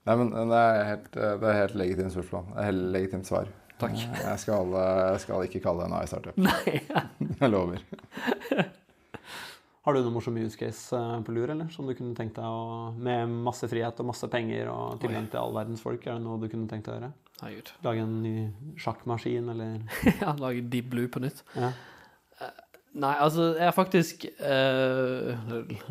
Nei, 0.07 0.15
men 0.15 0.29
det 0.31 0.57
er 0.57 0.83
helt, 0.87 1.13
det 1.15 1.47
er 1.47 1.61
helt 1.61 1.75
legitimt 1.79 2.13
spørsmål. 2.15 2.43
Det 2.51 2.59
er 2.59 2.65
helt 2.69 2.85
legitimt 2.95 3.27
svar. 3.27 3.45
Takk. 3.77 3.93
Jeg 3.99 4.39
skal, 4.41 4.65
jeg 4.73 5.19
skal 5.23 5.43
ikke 5.45 5.61
kalle 5.63 5.79
det 5.83 5.89
en 5.91 5.97
AI-startup. 5.99 6.37
Nei. 6.47 6.71
Jeg 7.37 7.49
lover. 7.51 7.79
Har 9.87 9.91
du 9.95 10.01
noen 10.01 10.15
morsom 10.17 10.35
use 10.41 10.59
case 10.59 10.97
eh, 10.97 11.19
på 11.23 11.31
lur, 11.31 11.47
eller? 11.53 11.69
Som 11.71 11.87
du 11.87 11.93
kunne 11.95 12.11
tenkt 12.17 12.35
deg 12.35 12.43
å 12.43 12.91
Med 12.99 13.31
masse 13.45 13.69
frihet 13.71 13.95
og 14.03 14.09
masse 14.09 14.27
penger 14.31 14.67
og 14.73 14.97
tilgang 14.99 15.29
til 15.31 15.39
all 15.39 15.55
verdens 15.55 15.79
folk, 15.83 16.03
er 16.03 16.13
det 16.17 16.23
noe 16.25 16.41
du 16.41 16.49
kunne 16.51 16.67
tenkt 16.67 16.89
deg 16.89 16.91
å 16.91 16.97
gjøre? 16.97 17.11
Herregud. 17.41 17.73
Lage 17.85 18.05
en 18.05 18.15
ny 18.23 18.35
sjakkmaskin, 18.81 19.51
eller 19.53 19.79
Ja, 20.23 20.33
lage 20.39 20.65
Deep 20.71 20.89
Blue 20.93 21.11
på 21.11 21.23
nytt. 21.23 21.43
ja. 21.57 21.73
Nei, 22.97 23.11
altså, 23.21 23.51
jeg 23.59 23.67
er 23.67 23.73
faktisk 23.75 24.23
eh, 24.25 25.49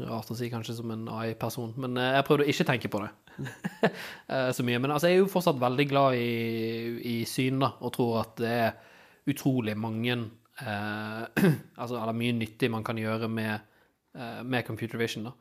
Rart 0.08 0.30
å 0.32 0.34
si 0.34 0.48
kanskje 0.50 0.74
som 0.78 0.90
en 0.90 1.04
AI-person, 1.12 1.74
men 1.78 1.94
eh, 2.00 2.16
jeg 2.16 2.26
prøvde 2.26 2.46
å 2.46 2.50
ikke 2.50 2.66
tenke 2.66 2.90
på 2.90 3.02
det 3.04 3.10
eh, 4.32 4.48
så 4.56 4.64
mye. 4.66 4.80
Men 4.82 4.94
altså, 4.94 5.10
jeg 5.10 5.20
er 5.20 5.22
jo 5.22 5.30
fortsatt 5.30 5.60
veldig 5.60 5.86
glad 5.90 6.16
i, 6.18 6.32
i 7.12 7.16
syn, 7.28 7.60
da, 7.62 7.70
og 7.78 7.92
tror 7.94 8.16
at 8.24 8.34
det 8.42 8.50
er 8.50 8.96
utrolig 9.30 9.76
mange 9.78 10.16
eh, 10.16 11.46
Altså, 11.78 12.00
eller 12.00 12.16
mye 12.16 12.34
nyttig 12.40 12.72
man 12.74 12.86
kan 12.86 12.98
gjøre 12.98 13.30
med, 13.30 13.68
eh, 14.16 14.40
med 14.42 14.66
computer 14.66 14.98
vision, 14.98 15.28
da. 15.30 15.36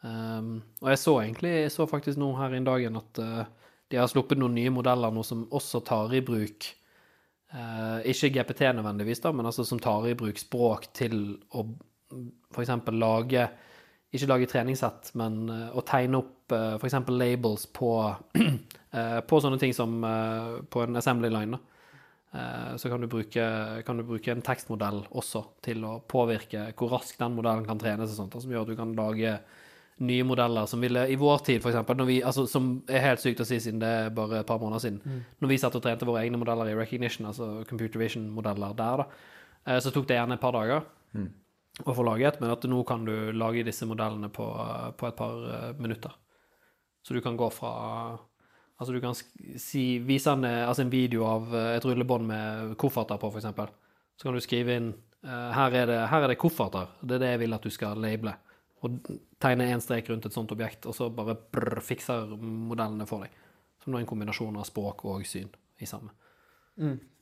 Um, 0.00 0.62
og 0.80 0.94
jeg 0.94 0.98
så 1.02 1.12
egentlig 1.20 1.50
jeg 1.50 1.72
så 1.74 1.84
faktisk 1.84 2.16
nå 2.22 2.30
her 2.38 2.54
i 2.56 2.60
dagen 2.64 2.94
at 2.96 3.18
eh, 3.20 3.48
de 3.90 3.98
har 3.98 4.10
sluppet 4.10 4.38
noen 4.38 4.54
nye 4.54 4.70
modeller 4.72 5.10
nå 5.12 5.24
som 5.26 5.48
også 5.50 5.82
tar 5.86 6.14
i 6.14 6.22
bruk 6.24 6.70
Eh, 7.50 8.10
ikke 8.12 8.30
GPT 8.30 8.68
nødvendigvis, 8.76 9.20
da, 9.24 9.32
men 9.34 9.46
altså 9.46 9.64
som 9.66 9.80
tar 9.82 10.06
i 10.06 10.14
bruk 10.14 10.38
språk 10.38 10.86
til 10.94 11.16
å 11.50 11.64
f.eks. 12.54 12.70
lage 12.94 13.48
Ikke 14.10 14.26
lage 14.26 14.46
treningssett, 14.50 15.12
men 15.18 15.48
eh, 15.50 15.66
å 15.74 15.82
tegne 15.86 16.18
opp 16.18 16.54
uh, 16.54 16.74
f.eks. 16.78 16.96
labels 17.14 17.68
på, 17.74 17.90
eh, 18.98 19.18
på 19.22 19.38
sånne 19.42 19.58
ting 19.62 19.74
som 19.74 20.00
eh, 20.02 20.56
på 20.66 20.82
en 20.82 20.98
assembly 20.98 21.30
line. 21.30 21.54
Da. 21.54 21.84
Eh, 22.40 22.72
så 22.82 22.90
kan 22.90 23.02
du, 23.02 23.06
bruke, 23.10 23.44
kan 23.86 23.98
du 23.98 24.06
bruke 24.06 24.34
en 24.34 24.42
tekstmodell 24.42 25.04
også 25.10 25.44
til 25.62 25.86
å 25.86 26.00
påvirke 26.10 26.72
hvor 26.78 26.90
raskt 26.96 27.22
den 27.22 27.38
modellen 27.38 27.66
kan 27.66 27.78
trenes, 27.78 28.10
og 28.10 28.18
sånt, 28.18 28.38
som 28.42 28.50
gjør 28.50 28.66
at 28.66 28.72
du 28.72 28.78
kan 28.78 28.94
lage 28.98 29.36
nye 30.00 30.24
modeller 30.24 30.68
som 30.70 30.80
ville 30.80 31.02
i 31.12 31.18
vår 31.20 31.42
tid, 31.46 31.60
for 31.62 31.72
eksempel, 31.72 32.06
vi, 32.08 32.20
altså, 32.24 32.46
som 32.48 32.70
er 32.88 33.04
helt 33.04 33.20
sykt 33.22 33.42
å 33.42 33.48
si 33.48 33.58
siden 33.60 33.82
det 33.82 33.90
er 34.04 34.14
bare 34.16 34.40
et 34.40 34.48
par 34.48 34.60
måneder 34.62 34.84
siden, 34.84 35.20
når 35.42 35.52
vi 35.52 35.58
satt 35.60 35.76
og 35.76 35.84
trente 35.84 36.08
våre 36.08 36.22
egne 36.24 36.40
modeller 36.40 36.72
i 36.72 36.78
recognition, 36.78 37.28
altså 37.28 37.50
computer 37.68 38.00
vision-modeller 38.00 38.74
der, 38.78 39.04
da, 39.04 39.36
eh, 39.66 39.80
så 39.84 39.92
tok 39.92 40.08
det 40.08 40.16
gjerne 40.16 40.38
et 40.38 40.42
par 40.42 40.56
dager 40.56 40.88
å 41.84 41.94
få 41.96 42.04
laget, 42.08 42.40
men 42.40 42.52
at 42.52 42.64
nå 42.68 42.80
kan 42.88 43.04
du 43.04 43.14
lage 43.32 43.64
disse 43.66 43.88
modellene 43.88 44.32
på, 44.32 44.48
på 44.96 45.08
et 45.08 45.20
par 45.20 45.46
eh, 45.52 45.70
minutter. 45.78 46.16
Så 47.04 47.16
du 47.16 47.20
kan 47.24 47.36
gå 47.40 47.48
fra 47.52 48.18
Altså 48.80 48.94
du 48.96 49.00
kan 49.02 49.12
si, 49.60 49.98
vise 50.00 50.32
en, 50.32 50.44
eh, 50.48 50.64
altså 50.64 50.86
en 50.86 50.92
video 50.92 51.26
av 51.28 51.50
eh, 51.52 51.74
et 51.76 51.84
rullebånd 51.84 52.24
med 52.24 52.76
kofferter 52.80 53.18
på, 53.20 53.28
eksempel. 53.36 53.68
Så 54.16 54.24
kan 54.24 54.36
du 54.36 54.40
skrive 54.40 54.76
inn 54.80 54.86
eh, 55.20 55.50
her, 55.52 55.76
er 55.82 55.90
det, 55.90 55.98
her 56.08 56.24
er 56.24 56.32
det 56.32 56.38
kofferter. 56.40 56.94
Det 57.04 57.18
er 57.18 57.20
det 57.20 57.32
jeg 57.34 57.42
vil 57.42 57.56
at 57.56 57.66
du 57.66 57.74
skal 57.74 58.00
labele. 58.00 58.32
Og 58.80 59.12
tegner 59.42 59.74
én 59.74 59.82
strek 59.84 60.08
rundt 60.10 60.26
et 60.26 60.36
sånt 60.36 60.52
objekt, 60.54 60.88
og 60.88 60.96
så 60.96 61.10
bare 61.12 61.36
brr, 61.36 61.82
fikser 61.84 62.32
modellene 62.40 63.06
for 63.08 63.26
deg. 63.26 63.34
Som 63.82 63.92
da 63.92 64.00
er 64.00 64.04
en 64.04 64.10
kombinasjon 64.10 64.58
av 64.60 64.66
språk 64.68 65.04
og 65.08 65.24
syn 65.28 65.50
i 65.80 65.88
samme. 65.88 66.12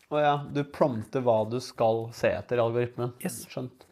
Og 0.08 0.22
ja, 0.22 0.38
du 0.54 0.62
prompter 0.72 1.22
hva 1.24 1.42
du 1.50 1.58
skal 1.62 2.08
se 2.16 2.30
etter 2.32 2.58
i 2.58 2.64
algoritmen. 2.64 3.12
Yes. 3.22 3.42
Skjønt. 3.50 3.84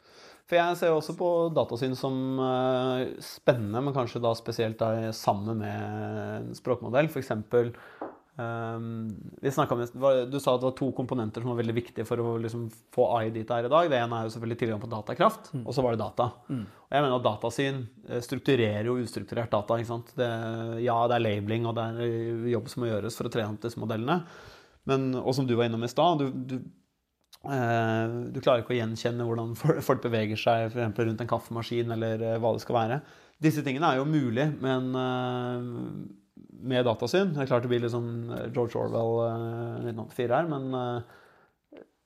For 0.47 0.55
jeg 0.61 0.79
ser 0.79 0.93
jo 0.93 1.01
også 1.01 1.17
på 1.19 1.29
datasyn 1.55 1.97
som 1.99 2.39
eh, 2.39 3.17
spennende, 3.25 3.83
men 3.83 3.95
kanskje 3.95 4.23
da 4.23 4.31
spesielt 4.39 4.79
da 4.79 5.11
sammen 5.17 5.59
med 5.59 6.21
en 6.37 6.53
språkmodell. 6.55 7.11
For 7.11 7.19
eksempel 7.19 7.73
vi 8.37 9.85
om, 9.97 10.31
Du 10.31 10.37
sa 10.41 10.55
at 10.55 10.61
det 10.61 10.69
var 10.69 10.75
to 10.77 10.91
komponenter 10.93 11.41
som 11.41 11.51
var 11.55 11.61
veldig 11.63 11.75
viktige 11.77 12.05
for 12.05 12.21
å 12.21 12.35
liksom, 12.43 12.67
få 12.93 13.07
AI 13.17 13.31
dit 13.31 13.47
det 13.49 13.55
er 13.57 13.69
i 13.69 13.73
dag. 13.73 13.89
Det 13.89 14.01
ene 14.01 14.19
er 14.19 14.27
jo 14.27 14.35
selvfølgelig 14.35 14.59
tilgang 14.61 14.83
på 14.83 14.91
datakraft, 14.93 15.53
og 15.63 15.73
så 15.73 15.85
var 15.85 15.97
det 15.97 16.03
data. 16.05 16.27
Og 16.53 16.93
jeg 16.93 17.03
mener 17.07 17.17
at 17.17 17.25
datasyn 17.25 17.81
eh, 18.09 18.21
strukturerer 18.21 18.91
jo 18.91 18.99
ustrukturert 19.01 19.51
data. 19.51 19.79
ikke? 19.81 20.01
Det, 20.21 20.29
ja, 20.85 20.99
det 21.09 21.17
er 21.17 21.25
labeling, 21.25 21.65
og 21.67 21.79
det 21.79 21.87
er 21.87 22.03
eh, 22.05 22.51
jobb 22.53 22.69
som 22.69 22.85
må 22.85 22.91
gjøres 22.91 23.17
for 23.17 23.31
å 23.31 23.33
trene 23.33 23.55
opp 23.57 23.63
disse 23.65 23.81
modellene. 23.81 24.19
Men, 24.87 25.15
og 25.19 25.33
som 25.35 25.47
du 25.49 25.57
var 25.57 25.67
innom 25.71 25.83
i 25.83 25.91
stad, 25.91 26.21
du, 26.21 26.29
du, 26.53 26.57
eh, 27.49 28.19
du 28.37 28.39
klarer 28.45 28.63
ikke 28.63 28.77
å 28.77 28.81
gjenkjenne 28.83 29.25
hvordan 29.27 29.57
folk 29.89 30.05
beveger 30.05 30.39
seg 30.39 30.69
eksempel 30.69 31.09
rundt 31.09 31.25
en 31.25 31.33
kaffemaskin, 31.33 31.97
eller 31.97 32.23
eh, 32.23 32.37
hva 32.43 32.53
det 32.55 32.63
skal 32.67 32.79
være. 32.83 33.01
Disse 33.43 33.65
tingene 33.65 33.91
er 33.93 33.99
jo 34.01 34.07
mulig, 34.09 34.47
men 34.61 34.93
eh, 35.01 35.73
med 36.61 36.85
datasyn. 36.87 37.33
Det 37.35 37.41
er 37.43 37.47
klart 37.51 37.63
det 37.67 37.73
blir 37.73 37.83
litt 37.85 37.95
sånn 37.95 38.13
George 38.55 38.77
Orwell 38.81 39.15
eh, 39.27 39.93
1984 39.93 40.37
her, 40.37 40.47
men, 40.51 40.65
eh, 40.77 41.01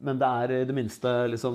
men 0.00 0.20
det 0.20 0.28
er 0.42 0.48
i 0.54 0.64
det 0.64 0.72
minste 0.72 1.28
liksom 1.28 1.54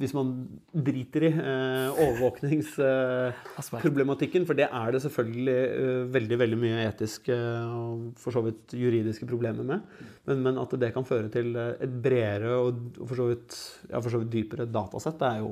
Hvis 0.00 0.14
man 0.16 0.48
driter 0.74 1.22
i 1.28 1.30
eh, 1.30 2.00
overvåkningsproblematikken, 2.04 4.46
for 4.48 4.54
det 4.58 4.68
er 4.68 4.88
det 4.94 5.02
selvfølgelig 5.04 5.60
eh, 5.68 6.02
veldig 6.16 6.36
veldig 6.42 6.58
mye 6.64 6.78
etiske 6.88 7.34
og 7.34 7.94
for 8.20 8.30
så 8.34 8.40
vidt 8.46 8.64
juridiske 8.78 9.26
problemer 9.30 9.64
med, 9.68 9.78
men, 10.26 10.36
men 10.48 10.54
at 10.62 10.70
det 10.80 10.94
kan 10.96 11.08
føre 11.08 11.28
til 11.32 11.48
eh, 11.54 11.78
et 11.86 11.94
bredere 12.08 12.50
og, 12.58 12.66
og 12.98 13.06
for, 13.06 13.16
så 13.20 13.26
vidt, 13.30 13.50
ja, 13.90 13.98
for 14.00 14.10
så 14.10 14.18
vidt 14.22 14.34
dypere 14.34 14.68
datasett, 14.68 15.20
det 15.22 15.28
er 15.30 15.38
jo 15.44 15.50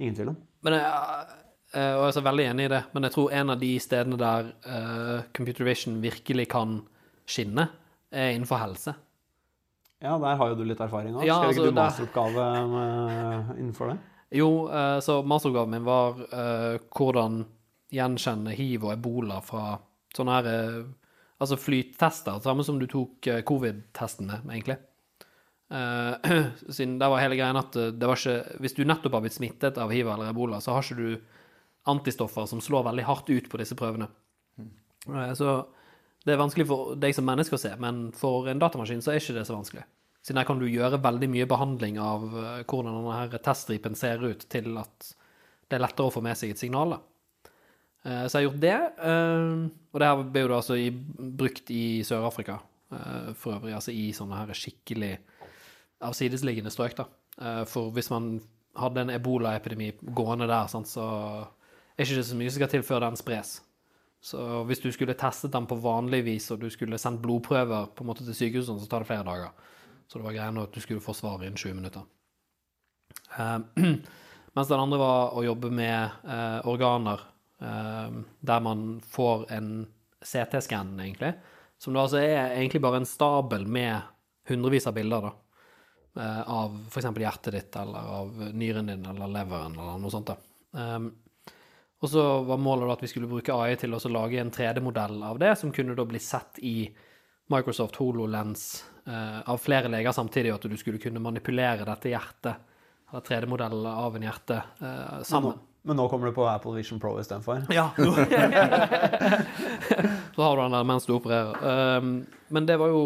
ingen 0.00 0.16
tvil 0.18 0.32
om. 0.32 0.38
Men 0.64 0.72
jeg, 0.78 0.88
eh, 1.74 1.94
og 1.96 2.04
jeg 2.04 2.10
er 2.10 2.16
så 2.16 2.24
veldig 2.26 2.44
enig 2.50 2.66
i 2.66 2.72
det, 2.72 2.82
men 2.94 3.06
jeg 3.06 3.14
tror 3.14 3.32
en 3.38 3.52
av 3.54 3.60
de 3.60 3.70
stedene 3.82 4.18
der 4.20 4.50
uh, 4.66 5.24
computer 5.36 5.66
vision 5.68 5.98
virkelig 6.02 6.46
kan 6.52 6.78
skinne, 7.28 7.68
er 8.12 8.34
innenfor 8.34 8.60
helse. 8.60 8.94
Ja, 10.02 10.16
der 10.18 10.38
har 10.38 10.50
jo 10.50 10.58
du 10.58 10.64
litt 10.66 10.80
erfaring 10.82 11.14
òg. 11.14 11.24
Ja, 11.24 11.38
Skrev 11.38 11.48
altså, 11.48 11.60
ikke 11.62 11.68
du 11.68 11.76
der- 11.76 11.82
masteroppgave 11.82 12.46
eh, 12.82 13.52
innenfor 13.58 13.92
det? 13.92 13.98
Jo, 14.36 14.48
uh, 14.68 14.98
så 15.04 15.20
masteroppgaven 15.24 15.76
min 15.76 15.86
var 15.86 16.22
hvordan 16.96 17.42
gjenkjenne 17.92 18.56
hiv 18.56 18.86
og 18.88 18.94
ebola 18.96 19.42
fra 19.44 19.76
sånne 20.16 20.40
her 20.40 20.50
Altså 21.42 21.56
flyttester, 21.58 22.36
samme 22.38 22.62
som 22.62 22.76
du 22.78 22.84
tok 22.86 23.26
covid-testene, 23.48 24.36
egentlig. 24.46 24.76
Siden 26.76 27.00
der 27.00 27.10
var 27.10 27.18
hele 27.18 27.34
greien 27.34 27.58
at 27.58 27.74
det 27.74 28.06
var 28.06 28.20
ikke 28.20 28.60
Hvis 28.62 28.76
du 28.76 28.84
nettopp 28.86 29.16
har 29.16 29.24
blitt 29.24 29.34
smittet 29.34 29.80
av 29.82 29.90
hiv 29.90 30.06
eller 30.06 30.30
ebola, 30.30 30.60
så 30.62 30.76
har 30.76 30.86
ikke 30.86 31.00
du 31.00 31.41
antistoffer 31.90 32.46
som 32.46 32.60
slår 32.62 32.86
veldig 32.90 33.06
hardt 33.06 33.30
ut 33.30 33.48
på 33.50 33.58
disse 33.60 33.76
prøvene. 33.78 34.08
Eh, 35.08 35.32
Så 35.34 35.66
det 36.24 36.34
er 36.34 36.42
vanskelig 36.42 36.68
for 36.68 36.94
deg 36.94 37.14
som 37.14 37.26
menneske 37.26 37.58
å 37.58 37.60
se, 37.60 37.72
men 37.82 38.12
for 38.14 38.46
en 38.48 38.60
datamaskin 38.62 39.02
så 39.02 39.12
er 39.12 39.20
ikke 39.20 39.34
det 39.40 39.46
så 39.48 39.56
vanskelig. 39.56 39.84
Siden 40.22 40.38
her 40.38 40.46
kan 40.46 40.60
du 40.60 40.68
gjøre 40.70 41.02
veldig 41.02 41.28
mye 41.32 41.48
behandling 41.50 41.98
av 41.98 42.26
eh, 42.30 42.64
hvordan 42.64 43.00
denne 43.00 43.42
teststripen 43.42 43.98
ser 43.98 44.22
ut, 44.22 44.46
til 44.48 44.76
at 44.78 45.14
det 45.68 45.78
er 45.78 45.82
lettere 45.86 46.06
å 46.06 46.14
få 46.14 46.22
med 46.22 46.38
seg 46.38 46.52
et 46.52 46.62
signal. 46.62 47.00
Eh, 48.04 48.26
Så 48.28 48.38
jeg 48.38 48.42
har 48.42 48.48
gjort 48.50 48.62
det, 48.62 48.78
og 49.92 49.98
det 49.98 50.08
her 50.08 50.22
ble 50.22 50.44
jo 50.44 50.52
da 50.52 50.60
altså 50.60 50.78
brukt 51.42 51.70
i 51.70 52.02
Sør-Afrika 52.06 52.60
for 53.40 53.54
øvrig, 53.54 53.72
altså 53.72 53.88
i 53.88 54.10
sånne 54.12 54.36
her 54.36 54.50
skikkelig 54.52 55.14
avsidesliggende 56.04 56.68
strøk, 56.68 56.92
da. 56.98 57.06
For 57.64 57.88
hvis 57.88 58.10
man 58.12 58.34
hadde 58.76 59.00
en 59.00 59.12
ebolaepidemi 59.14 59.94
gående 60.12 60.44
der, 60.50 60.68
så 60.84 61.06
er 61.96 62.06
ikke 62.06 62.20
det 62.20 62.28
så 62.28 62.38
mye 62.38 62.50
som 62.50 62.60
skal 62.60 62.72
til 62.72 62.86
før 62.86 63.04
den 63.04 63.18
spres. 63.20 63.60
Så 64.22 64.38
hvis 64.68 64.78
du 64.78 64.86
skulle 64.94 65.16
testet 65.18 65.50
den 65.52 65.66
på 65.66 65.80
vanlig 65.82 66.22
vis, 66.28 66.46
og 66.54 66.60
du 66.62 66.68
skulle 66.70 66.98
sendt 67.00 67.24
blodprøver 67.24 67.88
på 67.90 68.04
en 68.04 68.10
måte 68.12 68.26
til 68.26 68.36
sykehusene, 68.38 68.78
så 68.78 68.86
tar 68.86 69.02
det 69.02 69.10
flere 69.10 69.26
dager. 69.26 69.70
Så 70.06 70.20
det 70.20 70.26
var 70.28 70.36
greia 70.36 70.52
nå 70.54 70.66
at 70.68 70.74
du 70.76 70.82
skulle 70.84 71.02
få 71.02 71.14
svar 71.16 71.42
innen 71.42 71.58
20 71.58 71.80
minutter. 71.80 72.04
Uh, 73.34 73.58
mens 74.54 74.70
den 74.70 74.78
andre 74.78 75.00
var 75.00 75.34
å 75.34 75.42
jobbe 75.42 75.72
med 75.74 76.22
uh, 76.22 76.60
organer, 76.70 77.24
uh, 77.64 78.14
der 78.40 78.62
man 78.62 79.00
får 79.10 79.48
en 79.56 79.72
CT-skann, 80.22 80.94
egentlig. 81.02 81.32
Som 81.82 81.98
altså 81.98 82.20
er 82.22 82.54
egentlig 82.54 82.82
bare 82.84 83.02
en 83.02 83.08
stabel 83.08 83.66
med 83.66 83.98
hundrevis 84.48 84.86
av 84.86 84.94
bilder, 85.00 85.26
da. 85.26 85.38
Av 86.12 86.74
f.eks. 86.92 87.06
hjertet 87.24 87.54
ditt, 87.56 87.76
eller 87.80 88.08
av 88.20 88.42
nyren 88.52 88.90
din, 88.90 89.02
eller 89.08 89.30
leveren, 89.32 89.74
eller 89.80 89.98
noe 89.98 90.12
sånt. 90.12 90.28
da. 90.28 90.36
Um, 90.76 91.08
og 92.02 92.10
så 92.10 92.22
var 92.42 92.58
målet 92.58 92.88
da 92.88 92.96
at 92.96 93.02
vi 93.04 93.08
skulle 93.12 93.30
bruke 93.30 93.54
AI 93.54 93.76
til 93.78 93.94
å 93.94 94.00
lage 94.10 94.40
en 94.42 94.50
3D-modell 94.50 95.20
av 95.22 95.38
det, 95.38 95.52
som 95.60 95.70
kunne 95.74 95.94
da 95.94 96.04
bli 96.08 96.18
sett 96.18 96.58
i 96.58 96.90
Microsoft 97.52 97.96
HoloLens 98.00 98.64
eh, 99.06 99.38
av 99.46 99.60
flere 99.62 99.90
leger 99.92 100.12
samtidig, 100.16 100.50
og 100.50 100.58
at 100.58 100.70
du 100.72 100.76
skulle 100.80 100.98
kunne 101.02 101.22
manipulere 101.22 101.86
dette 101.86 102.10
hjertet, 102.10 102.54
eller 103.12 103.22
3D-modellen 103.28 103.86
av 103.86 104.16
en 104.18 104.26
hjerte, 104.26 104.56
eh, 104.80 104.88
Men 104.88 105.20
nå, 105.20 105.28
sammen. 105.28 105.60
men 105.86 106.00
nå 106.00 106.08
kommer 106.10 106.26
du 106.26 106.34
på 106.40 106.48
Apple 106.50 106.74
Vision 106.74 106.98
Pro 107.02 107.14
istedenfor. 107.22 107.62
Ja. 107.78 107.86
så 110.34 110.42
har 110.42 110.56
du 110.56 110.62
den 110.64 110.74
der 110.74 110.88
mens 110.90 111.06
du 111.06 111.14
opererer. 111.14 111.54
Um, 112.00 112.26
men 112.48 112.66
det 112.66 112.76
var 112.82 112.88
jo 112.90 113.02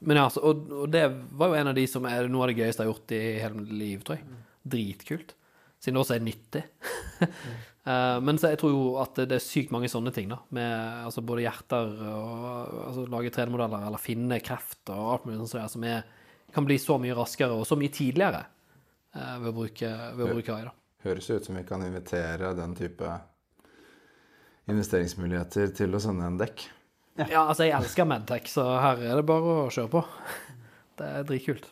Men 0.00 0.16
ja, 0.16 0.30
og, 0.40 0.64
og 0.72 0.88
det 0.90 1.04
var 1.30 1.52
jo 1.52 1.60
en 1.60 1.70
av 1.74 1.76
de 1.76 1.86
som 1.90 2.08
er 2.08 2.30
noe 2.32 2.46
av 2.46 2.54
det 2.54 2.58
gøyeste 2.62 2.82
jeg 2.82 2.88
har 2.88 2.94
gjort 2.94 3.14
i 3.18 3.22
hele 3.42 3.60
mitt 3.60 3.76
liv, 3.84 4.00
tror 4.00 4.16
jeg. 4.18 4.40
Dritkult. 4.64 5.36
Siden 5.82 5.98
det 5.98 6.02
også 6.04 6.14
er 6.16 6.24
nyttig. 6.24 6.62
Uh, 7.82 8.20
men 8.22 8.38
så 8.38 8.52
jeg 8.52 8.60
tror 8.60 8.70
jo 8.70 8.82
at 9.02 9.16
det 9.26 9.34
er 9.34 9.42
sykt 9.42 9.72
mange 9.74 9.88
sånne 9.90 10.12
ting, 10.14 10.28
da. 10.30 10.36
Med 10.54 11.06
altså 11.08 11.22
både 11.26 11.42
hjerter 11.42 11.88
og 12.12 12.76
altså, 12.88 13.06
lage 13.10 13.32
3D-modeller 13.34 13.88
eller 13.88 13.98
finne 14.02 14.38
kreft 14.44 14.92
og 14.94 15.08
alt 15.16 15.24
mulig 15.26 15.40
sånt 15.40 15.50
som 15.50 15.62
er- 15.64 15.72
som 15.72 15.84
er, 15.90 16.04
kan 16.54 16.64
bli 16.68 16.76
så 16.78 16.98
mye 17.02 17.16
raskere 17.16 17.56
og 17.56 17.66
så 17.66 17.74
mye 17.80 17.90
tidligere 17.90 18.44
uh, 19.16 19.34
ved 19.42 19.50
å 19.50 19.56
bruke, 19.56 19.90
ved 20.14 20.26
å 20.28 20.30
bruke 20.36 20.54
AI. 20.54 20.64
da. 20.68 20.74
Høres 21.02 21.30
ut 21.34 21.44
som 21.48 21.56
vi 21.58 21.64
kan 21.66 21.82
invitere 21.82 22.52
den 22.54 22.76
type 22.78 23.08
investeringsmuligheter 24.70 25.72
til 25.74 25.94
å 25.96 26.00
sende 26.02 26.28
en 26.28 26.38
dekk. 26.40 26.64
Ja, 27.18 27.42
altså, 27.48 27.66
jeg 27.66 27.74
elsker 27.76 28.06
Medtech, 28.08 28.46
så 28.48 28.64
her 28.80 29.02
er 29.04 29.18
det 29.18 29.26
bare 29.28 29.56
å 29.66 29.70
kjøre 29.74 29.90
på. 29.92 30.04
Det 31.00 31.08
er 31.08 31.24
dritkult. 31.26 31.66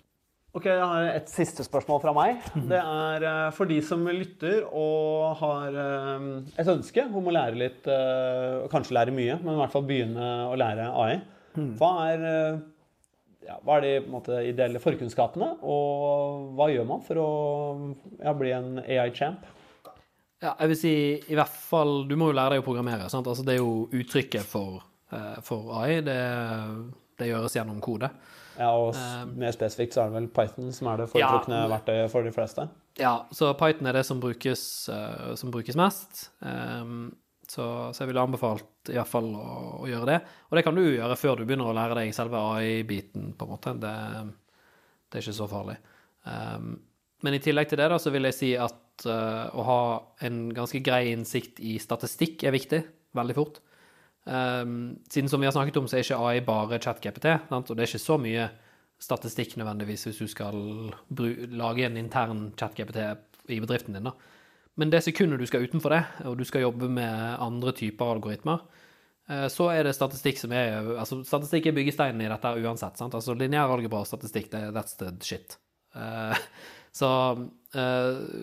Ok, 0.51 0.65
Jeg 0.67 0.83
har 0.83 1.05
et 1.13 1.29
siste 1.31 1.63
spørsmål 1.63 2.01
fra 2.03 2.13
meg. 2.17 2.41
Det 2.67 2.79
er 2.81 3.27
eh, 3.29 3.53
for 3.55 3.71
de 3.71 3.77
som 3.87 4.03
lytter 4.11 4.65
og 4.67 5.37
har 5.39 5.77
eh, 5.79 6.25
et 6.59 6.71
ønske 6.73 7.05
om 7.07 7.29
å 7.31 7.35
lære 7.37 7.61
litt, 7.61 7.87
eh, 7.87 8.57
og 8.65 8.67
kanskje 8.73 8.97
lære 8.97 9.15
mye, 9.15 9.37
men 9.45 9.55
i 9.55 9.61
hvert 9.61 9.77
fall 9.77 9.87
begynne 9.87 10.31
å 10.51 10.57
lære 10.59 10.89
AI. 10.91 11.21
Hva 11.79 11.91
er, 12.09 12.25
ja, 13.47 13.57
hva 13.67 13.77
er 13.79 13.87
de 13.87 13.93
måte, 14.11 14.41
ideelle 14.47 14.83
forkunnskapene, 14.83 15.53
og 15.63 16.51
hva 16.59 16.69
gjør 16.71 16.87
man 16.89 17.03
for 17.07 17.23
å 17.23 17.31
ja, 18.19 18.35
bli 18.39 18.53
en 18.55 18.83
AI-champ? 18.83 19.47
Ja, 20.41 20.57
jeg 20.57 20.73
vil 20.73 20.79
si 20.81 20.93
i 21.29 21.37
hvert 21.37 21.53
fall 21.53 22.07
Du 22.09 22.15
må 22.17 22.31
jo 22.31 22.37
lære 22.39 22.55
deg 22.57 22.63
å 22.63 22.65
programmere. 22.65 23.11
sant? 23.13 23.27
Altså, 23.29 23.45
det 23.47 23.59
er 23.59 23.61
jo 23.61 23.85
uttrykket 23.93 24.47
for, 24.49 24.81
for 25.45 25.75
AI. 25.83 26.01
Det, 26.07 26.17
det 27.21 27.31
gjøres 27.31 27.55
gjennom 27.57 27.81
kode. 27.85 28.11
Ja, 28.61 28.73
og 28.77 28.97
mer 29.41 29.55
spesifikt 29.55 29.95
så 29.97 30.03
er 30.03 30.11
det 30.11 30.19
vel 30.19 30.29
Python 30.37 30.73
som 30.77 30.91
er 30.93 31.01
det 31.01 31.07
foretrukne 31.13 31.63
Ja. 31.63 31.69
verktøyet 31.71 32.11
for 32.13 32.27
de 32.27 32.33
fleste. 32.35 32.67
Ja, 33.01 33.15
så 33.33 33.53
Python 33.57 33.89
er 33.89 33.97
det 33.97 34.03
som 34.09 34.21
brukes, 34.21 34.63
eh, 34.93 35.31
som 35.41 35.53
brukes 35.55 35.79
mest. 35.81 36.27
Ehm, 36.45 37.13
så, 37.49 37.65
så 37.95 38.03
jeg 38.05 38.11
ville 38.13 38.23
anbefalt 38.27 38.91
i 38.93 38.99
hvert 38.99 39.09
fall 39.11 39.31
å, 39.35 39.47
å 39.81 39.89
gjøre 39.89 40.07
det. 40.13 40.19
Og 40.51 40.59
det 40.59 40.65
kan 40.67 40.77
du 40.77 40.83
gjøre 40.85 41.17
før 41.19 41.41
du 41.41 41.47
begynner 41.49 41.71
å 41.71 41.75
lære 41.79 41.97
deg 42.03 42.13
selve 42.15 42.43
AI-biten, 42.59 43.33
på 43.39 43.47
en 43.49 43.55
måte. 43.55 43.73
Det, 43.81 43.95
det 45.11 45.19
er 45.19 45.25
ikke 45.25 45.39
så 45.41 45.49
farlig. 45.51 45.79
Ehm, 46.31 46.77
men 47.25 47.37
i 47.37 47.41
tillegg 47.43 47.69
til 47.73 47.81
det 47.81 47.89
da, 47.93 47.99
så 48.01 48.13
vil 48.15 48.29
jeg 48.29 48.37
si 48.37 48.53
at 48.61 49.07
eh, 49.09 49.49
å 49.57 49.65
ha 49.67 49.81
en 50.29 50.51
ganske 50.57 50.83
grei 50.85 51.11
innsikt 51.15 51.59
i 51.65 51.79
statistikk 51.83 52.45
er 52.49 52.55
viktig, 52.59 52.83
veldig 53.17 53.37
fort. 53.41 53.59
Ehm, 54.27 54.99
siden 55.09 55.29
som 55.29 55.41
vi 55.41 55.47
har 55.47 55.53
snakket 55.53 55.77
om, 55.77 55.89
så 55.89 55.97
er 55.97 56.05
ikke 56.05 56.19
AI 56.19 56.41
bare 56.45 56.79
ChatGPT, 56.79 57.27
og 57.51 57.71
det 57.73 57.85
er 57.85 57.89
ikke 57.89 58.03
så 58.03 58.19
mye 58.21 58.51
statistikk 59.01 59.57
nødvendigvis 59.57 60.05
hvis 60.07 60.21
du 60.21 60.29
skal 60.29 60.59
lage 61.57 61.87
en 61.87 61.97
intern 61.97 62.51
ChatGPT 62.59 63.01
i 63.49 63.61
bedriften 63.61 63.97
din. 63.97 64.05
da. 64.05 64.13
Men 64.77 64.91
det 64.91 65.03
sekundet 65.05 65.41
du 65.41 65.47
skal 65.47 65.65
utenfor 65.65 65.91
det, 65.91 66.05
og 66.25 66.39
du 66.39 66.45
skal 66.45 66.63
jobbe 66.63 66.89
med 66.89 67.37
andre 67.41 67.73
typer 67.73 68.13
algoritmer, 68.15 68.61
eh, 69.29 69.49
så 69.49 69.71
er 69.73 69.85
det 69.85 69.97
statistikk 69.97 70.39
som 70.39 70.53
er 70.53 70.97
altså 70.99 71.25
Statistikk 71.25 71.67
er 71.67 71.73
byggesteinen 71.73 72.21
i 72.21 72.29
dette 72.29 72.55
uansett. 72.61 72.99
sant? 72.99 73.15
Altså 73.15 73.35
Lineær 73.35 73.73
algebra 73.73 74.05
og 74.05 74.07
statistikk, 74.07 74.51
det, 74.53 74.71
that's 74.77 74.97
the 74.97 75.13
shit. 75.21 75.59
Uh, 75.95 76.37
Så, 76.93 77.09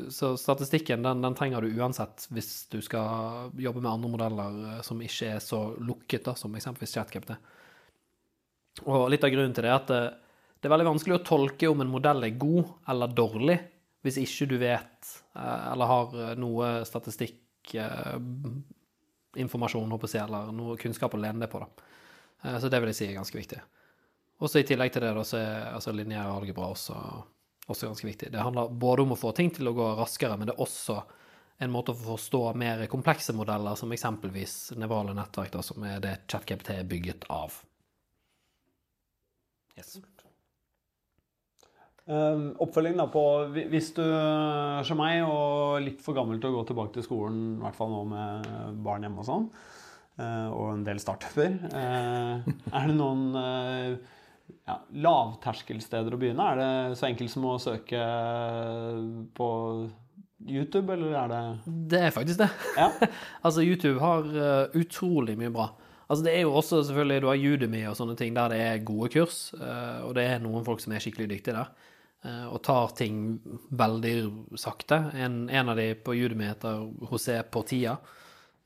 så 0.10 0.38
statistikken 0.38 1.04
den, 1.04 1.22
den, 1.22 1.36
trenger 1.36 1.62
du 1.62 1.74
uansett 1.76 2.30
hvis 2.32 2.68
du 2.72 2.80
skal 2.82 3.50
jobbe 3.60 3.82
med 3.82 3.92
andre 3.92 4.12
modeller 4.14 4.60
eh, 4.70 4.78
som 4.88 5.02
ikke 5.04 5.34
er 5.36 5.42
så 5.44 5.60
lukket 5.84 6.30
da, 6.30 6.36
som 6.40 6.56
eksempelvis 6.56 6.96
ChatGPT. 6.96 7.34
Og 8.86 9.10
litt 9.12 9.26
av 9.28 9.34
grunnen 9.34 9.56
til 9.58 9.68
det 9.68 9.74
er 9.74 9.82
at 9.82 9.92
det, 9.92 10.02
det, 10.56 10.70
er 10.70 10.76
veldig 10.78 10.88
vanskelig 10.94 11.18
å 11.18 11.26
tolke 11.28 11.68
om 11.68 11.84
en 11.84 11.92
modell 11.92 12.24
er 12.24 12.40
god 12.40 12.72
eller 12.94 13.16
dårlig 13.20 13.60
hvis 14.06 14.22
ikke 14.22 14.48
du 14.54 14.58
vet 14.62 15.14
eh, 15.36 15.64
eller 15.74 15.92
har 15.92 16.18
noe 16.40 16.72
statistikk 16.88 17.44
informasjon, 19.38 19.92
eller 19.92 20.54
noe 20.56 20.78
kunnskap 20.80 21.18
å 21.18 21.20
lene 21.20 21.44
det 21.44 21.50
på. 21.52 21.60
Da. 21.60 22.60
Så 22.64 22.70
det 22.72 22.80
vil 22.80 22.94
jeg 22.94 22.98
si 23.02 23.08
er 23.10 23.18
ganske 23.18 23.36
viktig. 23.36 23.60
Også 24.40 24.62
I 24.62 24.68
tillegg 24.70 24.94
til 24.96 25.04
det 25.04 25.10
da, 25.18 25.24
så 25.28 25.36
er 25.42 25.74
altså, 25.74 25.92
lineær 25.92 26.32
algebra 26.32 26.70
også 26.72 26.96
også 27.68 27.90
ganske 27.90 28.08
viktig. 28.08 28.32
Det 28.32 28.42
handler 28.44 28.72
både 28.72 29.04
om 29.04 29.14
å 29.16 29.20
få 29.20 29.34
ting 29.36 29.52
til 29.54 29.70
å 29.70 29.76
gå 29.76 29.94
raskere, 30.00 30.38
men 30.40 30.50
det 30.50 30.56
er 30.56 30.64
også 30.64 31.02
en 31.58 31.74
måte 31.74 31.94
å 31.94 31.98
forstå 31.98 32.42
mer 32.60 32.86
komplekse 32.92 33.34
modeller, 33.36 33.78
som 33.80 33.92
eksempelvis 33.94 34.76
nevrale 34.78 35.16
nettverk, 35.18 35.52
da, 35.56 35.64
som 35.66 35.84
er 35.88 36.04
det 36.04 36.14
ChatGPT 36.30 36.76
er 36.76 36.88
bygget 36.90 37.26
av. 37.34 37.56
Yes. 39.78 39.98
Um, 42.08 42.54
oppfølging 42.64 42.96
da 42.96 43.04
på 43.12 43.22
Hvis 43.52 43.90
du 43.98 44.02
er 44.02 44.86
som 44.88 44.96
meg 45.02 45.26
og 45.28 45.82
litt 45.84 46.00
for 46.00 46.16
gammel 46.16 46.40
til 46.40 46.54
å 46.54 46.62
gå 46.62 46.62
tilbake 46.70 46.96
til 46.96 47.04
skolen, 47.04 47.58
i 47.58 47.66
hvert 47.66 47.76
fall 47.76 47.92
nå 47.92 48.04
med 48.14 48.48
barn 48.86 49.04
hjemme 49.04 49.20
og 49.26 49.28
sånn, 49.28 49.50
uh, 50.22 50.48
og 50.54 50.70
en 50.72 50.86
del 50.88 51.02
startuper, 51.04 51.58
uh, 51.74 52.48
er 52.80 52.88
det 52.88 52.96
noen 52.96 53.26
uh, 53.36 54.16
ja, 54.68 54.76
lavterskelsteder 55.06 56.14
å 56.14 56.20
begynne? 56.20 56.52
Er 56.52 56.60
det 56.60 57.00
så 57.00 57.08
enkelt 57.08 57.32
som 57.32 57.46
å 57.48 57.56
søke 57.62 58.02
på 59.38 59.50
YouTube, 60.48 60.94
eller 60.94 61.16
er 61.18 61.32
det 61.32 61.42
Det 61.94 62.02
er 62.10 62.14
faktisk 62.14 62.42
det. 62.44 62.50
Ja. 62.78 62.92
altså, 63.46 63.64
YouTube 63.64 64.00
har 64.04 64.28
uh, 64.28 64.78
utrolig 64.78 65.38
mye 65.40 65.54
bra. 65.54 65.70
Altså, 66.08 66.24
det 66.28 66.36
er 66.36 66.46
jo 66.46 66.54
også 66.56 66.84
selvfølgelig 66.88 67.22
Du 67.24 67.28
har 67.28 67.46
Udemy 67.52 67.82
og 67.90 67.98
sånne 68.00 68.16
ting 68.20 68.36
der 68.36 68.52
det 68.54 68.60
er 68.64 68.84
gode 68.88 69.10
kurs, 69.12 69.40
uh, 69.60 70.04
og 70.08 70.16
det 70.20 70.28
er 70.28 70.44
noen 70.44 70.68
folk 70.68 70.84
som 70.84 70.94
er 70.94 71.04
skikkelig 71.04 71.32
dyktige 71.36 71.60
der. 71.60 71.76
Og 72.28 72.58
tar 72.66 72.90
ting 72.98 73.38
veldig 73.78 74.14
sakte. 74.60 74.98
En, 75.16 75.46
en 75.54 75.70
av 75.72 75.78
de 75.80 75.86
på 76.02 76.16
Udemy 76.18 76.50
heter 76.50 76.82
José 77.08 77.38
Portilla. 77.46 77.94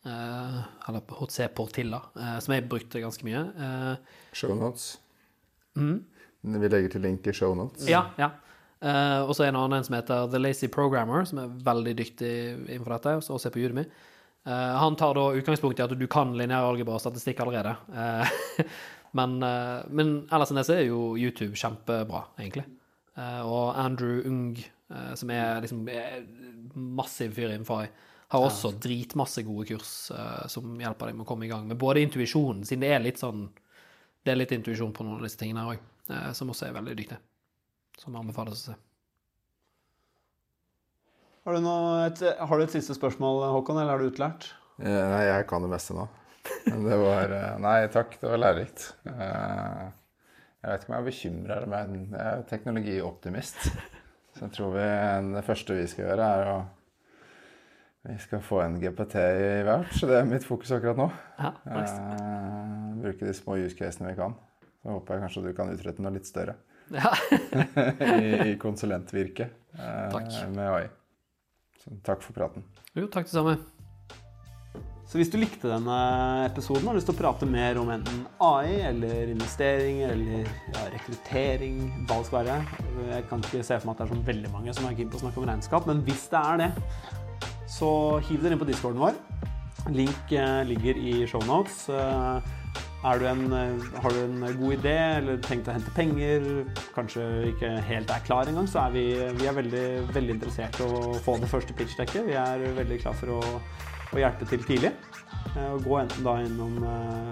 eller 0.08 1.02
José 1.20 1.46
Portilla, 1.54 2.00
som 2.42 2.56
jeg 2.56 2.66
brukte 2.72 3.04
ganske 3.04 3.28
mye. 3.28 3.44
Shownotes. 4.34 4.96
Mm. 5.78 6.00
Vi 6.42 6.70
legger 6.70 6.96
til 6.96 7.06
link 7.06 7.28
i 7.28 7.34
shownotes. 7.36 7.86
Ja, 7.90 8.08
ja. 8.20 8.32
Uh, 8.82 9.28
og 9.30 9.36
så 9.38 9.46
en 9.46 9.60
annen 9.60 9.84
som 9.86 9.94
heter 9.94 10.26
The 10.34 10.40
Lazy 10.42 10.66
Programmer, 10.74 11.22
som 11.30 11.38
er 11.44 11.52
veldig 11.68 11.94
dyktig 12.00 12.32
innenfor 12.66 12.96
dette. 12.96 13.14
og 13.20 13.38
Også 13.38 13.52
er 13.52 13.54
på 13.54 13.62
Udemy. 13.62 13.86
Uh, 14.48 14.74
han 14.82 14.98
tar 14.98 15.14
da 15.14 15.28
utgangspunkt 15.38 15.80
i 15.80 15.86
at 15.86 15.94
du 15.94 16.08
kan 16.10 16.34
lineær 16.38 16.72
algebra 16.72 16.98
og 16.98 17.04
statistikk 17.04 17.44
allerede. 17.44 17.76
Uh, 17.94 18.66
men, 19.18 19.38
men, 19.94 20.14
ellers 20.32 20.54
enn 20.54 20.62
det 20.62 20.66
så 20.70 20.80
er 20.80 20.88
jo 20.88 21.12
YouTube 21.20 21.60
kjempebra, 21.60 22.24
egentlig. 22.40 22.64
og 23.20 23.76
Andrew 23.76 24.22
Ung, 24.26 24.56
som 25.20 25.34
er 25.36 25.60
liksom 25.62 25.82
er 25.92 26.22
massiv 26.80 27.36
fyr 27.36 27.52
innenfor 27.52 27.90
har 28.32 28.46
også 28.48 28.72
dritmasse 28.80 29.44
gode 29.44 29.66
kurs 29.68 29.92
som 30.48 30.80
hjelper 30.80 31.12
deg 31.12 31.18
med 31.18 31.26
å 31.26 31.28
komme 31.28 31.44
i 31.44 31.52
gang 31.52 31.68
med 31.68 31.80
både 31.80 32.06
intuisjonen, 32.06 32.64
siden 32.64 32.86
det 32.86 32.94
er 32.96 33.04
litt 33.04 33.20
sånn 33.20 33.50
det 34.26 34.34
er 34.34 34.40
litt 34.40 34.54
intuisjon 34.54 34.94
på 34.94 35.06
noen 35.06 35.20
av 35.20 35.26
disse 35.26 35.40
tingene 35.40 35.64
her 35.64 35.76
òg, 35.76 35.84
eh, 36.14 36.32
som 36.38 36.52
også 36.54 36.68
er 36.68 36.78
veldig 36.78 36.96
dyktig. 37.00 37.18
Som 38.02 38.18
anbefales 38.20 38.64
å 38.64 38.72
se. 38.72 38.80
Har 41.42 41.58
du, 41.58 41.68
et, 42.06 42.20
har 42.38 42.60
du, 42.60 42.64
et, 42.64 42.74
siste 42.74 42.94
spørsmål, 42.94 43.48
Håkon, 43.56 43.80
eller 43.82 43.96
er 43.96 44.04
du 44.04 44.12
utlært? 44.12 44.52
Eh, 44.78 44.86
nei, 44.86 45.24
jeg 45.26 45.48
kan 45.50 45.66
det 45.66 45.72
meste 45.72 45.98
nå. 45.98 46.06
Men 46.68 46.86
det 46.86 47.00
var 47.02 47.34
eh, 47.38 47.56
Nei, 47.62 47.80
takk. 47.94 48.14
Det 48.22 48.30
var 48.30 48.44
lærerikt. 48.44 48.86
Jeg 49.06 50.70
vet 50.70 50.84
ikke 50.84 50.92
om 50.92 50.96
jeg 50.96 51.02
er 51.02 51.08
bekymra, 51.08 51.58
men 51.70 51.98
jeg 52.12 52.28
er 52.28 52.46
teknologioptimist. 52.50 53.72
Så 54.38 54.46
jeg 54.46 54.54
tror 54.56 54.76
vi, 54.76 54.86
det 55.34 55.42
første 55.44 55.76
vi 55.76 55.88
skal 55.90 56.06
gjøre, 56.06 56.30
er 56.38 56.52
å 56.54 56.60
vi 58.04 58.16
skal 58.18 58.42
få 58.42 58.64
en 58.64 58.80
GPT 58.82 59.16
i 59.22 59.62
hvert, 59.62 59.92
så 59.94 60.08
det 60.10 60.16
er 60.18 60.26
mitt 60.26 60.46
fokus 60.46 60.72
akkurat 60.74 60.98
nå. 60.98 61.06
Ja, 61.38 61.52
nice. 61.70 62.00
Bruke 63.04 63.28
de 63.28 63.36
små 63.38 63.58
use 63.62 63.78
casene 63.78 64.12
vi 64.12 64.20
kan. 64.20 64.38
Så 64.82 64.96
håper 64.96 65.18
jeg 65.18 65.26
kanskje 65.26 65.46
du 65.46 65.52
kan 65.58 65.74
utrette 65.74 66.02
noe 66.02 66.14
litt 66.16 66.30
større 66.30 66.56
ja. 66.92 67.12
I, 68.22 68.52
i 68.52 68.56
konsulentvirket 68.60 69.78
eh, 69.78 70.50
med 70.50 70.66
AI. 70.66 70.88
Så 71.82 71.94
takk 72.06 72.26
for 72.26 72.36
praten. 72.38 72.66
Jo, 72.98 73.08
takk 73.08 73.30
det 73.30 73.36
samme. 73.36 73.56
Så 75.12 75.20
hvis 75.20 75.32
du 75.32 75.36
likte 75.42 75.68
denne 75.68 75.96
episoden 76.46 76.86
og 76.86 76.94
har 76.94 76.98
lyst 77.02 77.10
til 77.10 77.18
å 77.18 77.20
prate 77.20 77.48
mer 77.50 77.76
om 77.82 77.90
enten 77.92 78.22
AI 78.40 78.78
eller 78.88 79.32
investeringer 79.34 80.14
eller 80.14 80.46
ja, 80.72 80.86
rekruttering, 80.94 81.82
hva 82.08 82.22
det 82.22 82.30
skal 82.30 82.48
være 82.48 83.10
Jeg 83.10 83.26
kan 83.28 83.44
ikke 83.44 83.66
se 83.68 83.80
for 83.82 83.90
meg 83.90 83.98
at 83.98 84.00
det 84.00 84.06
er 84.06 84.14
så 84.14 84.30
veldig 84.30 84.54
mange 84.54 84.76
som 84.78 84.88
er 84.88 84.96
keen 84.96 85.12
på 85.12 85.20
å 85.20 85.24
snakke 85.26 85.42
om 85.42 85.50
regnskap, 85.50 85.90
men 85.90 86.00
hvis 86.08 86.30
det 86.32 86.44
er 86.54 86.62
det, 86.64 86.70
så 87.72 87.92
hiv 88.30 88.40
dere 88.40 88.56
inn 88.56 88.64
på 88.64 88.70
discorden 88.70 89.04
vår. 89.04 89.20
Link 89.92 90.32
eh, 90.38 90.62
ligger 90.70 91.04
i 91.04 91.14
shownotes. 91.28 91.84
Eh, 91.92 92.52
du 93.02 93.28
en, 93.28 93.54
eh, 93.54 94.02
har 94.02 94.10
du 94.10 94.20
en 94.22 94.58
god 94.60 94.74
idé 94.74 94.96
eller 95.18 95.40
tenkt 95.42 95.68
å 95.68 95.74
hente 95.74 95.94
penger, 95.96 96.44
kanskje 96.94 97.24
ikke 97.50 97.72
helt 97.88 98.14
er 98.14 98.26
klar 98.28 98.50
engang, 98.50 98.68
så 98.70 98.84
er 98.86 98.94
vi, 98.94 99.06
vi 99.40 99.48
er 99.50 99.58
veldig, 99.58 99.86
veldig 100.14 100.36
interessert 100.38 100.78
i 100.78 100.86
å 100.86 101.16
få 101.26 101.40
det 101.42 101.50
første 101.50 101.74
pitchdekket. 101.74 102.28
Vi 102.30 102.38
er 102.38 102.68
veldig 102.78 103.00
klar 103.02 103.18
for 103.18 103.40
å, 103.40 103.42
å 104.14 104.22
hjelpe 104.22 104.46
til 104.50 104.64
tidlig. 104.70 104.94
Gå 105.56 105.98
enten 105.98 106.24
da 106.24 106.38
innom 106.46 106.78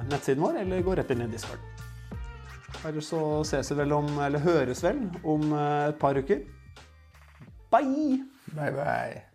nettsiden 0.09 0.41
vår, 0.43 0.63
eller 0.63 0.83
gå 0.83 0.97
rett 0.97 1.13
inn 1.13 1.23
i 1.27 1.29
Discord. 1.31 1.61
Eller 2.87 3.03
så 3.05 3.21
ses 3.45 3.69
vi 3.71 3.77
vel 3.83 3.93
om, 3.93 4.09
eller 4.25 4.41
høres 4.41 4.83
vel 4.83 5.05
om 5.21 5.53
et 5.53 6.01
par 6.01 6.17
uker. 6.17 6.41
Bye! 7.69 8.23
Bye, 8.55 8.71
bye. 8.73 9.28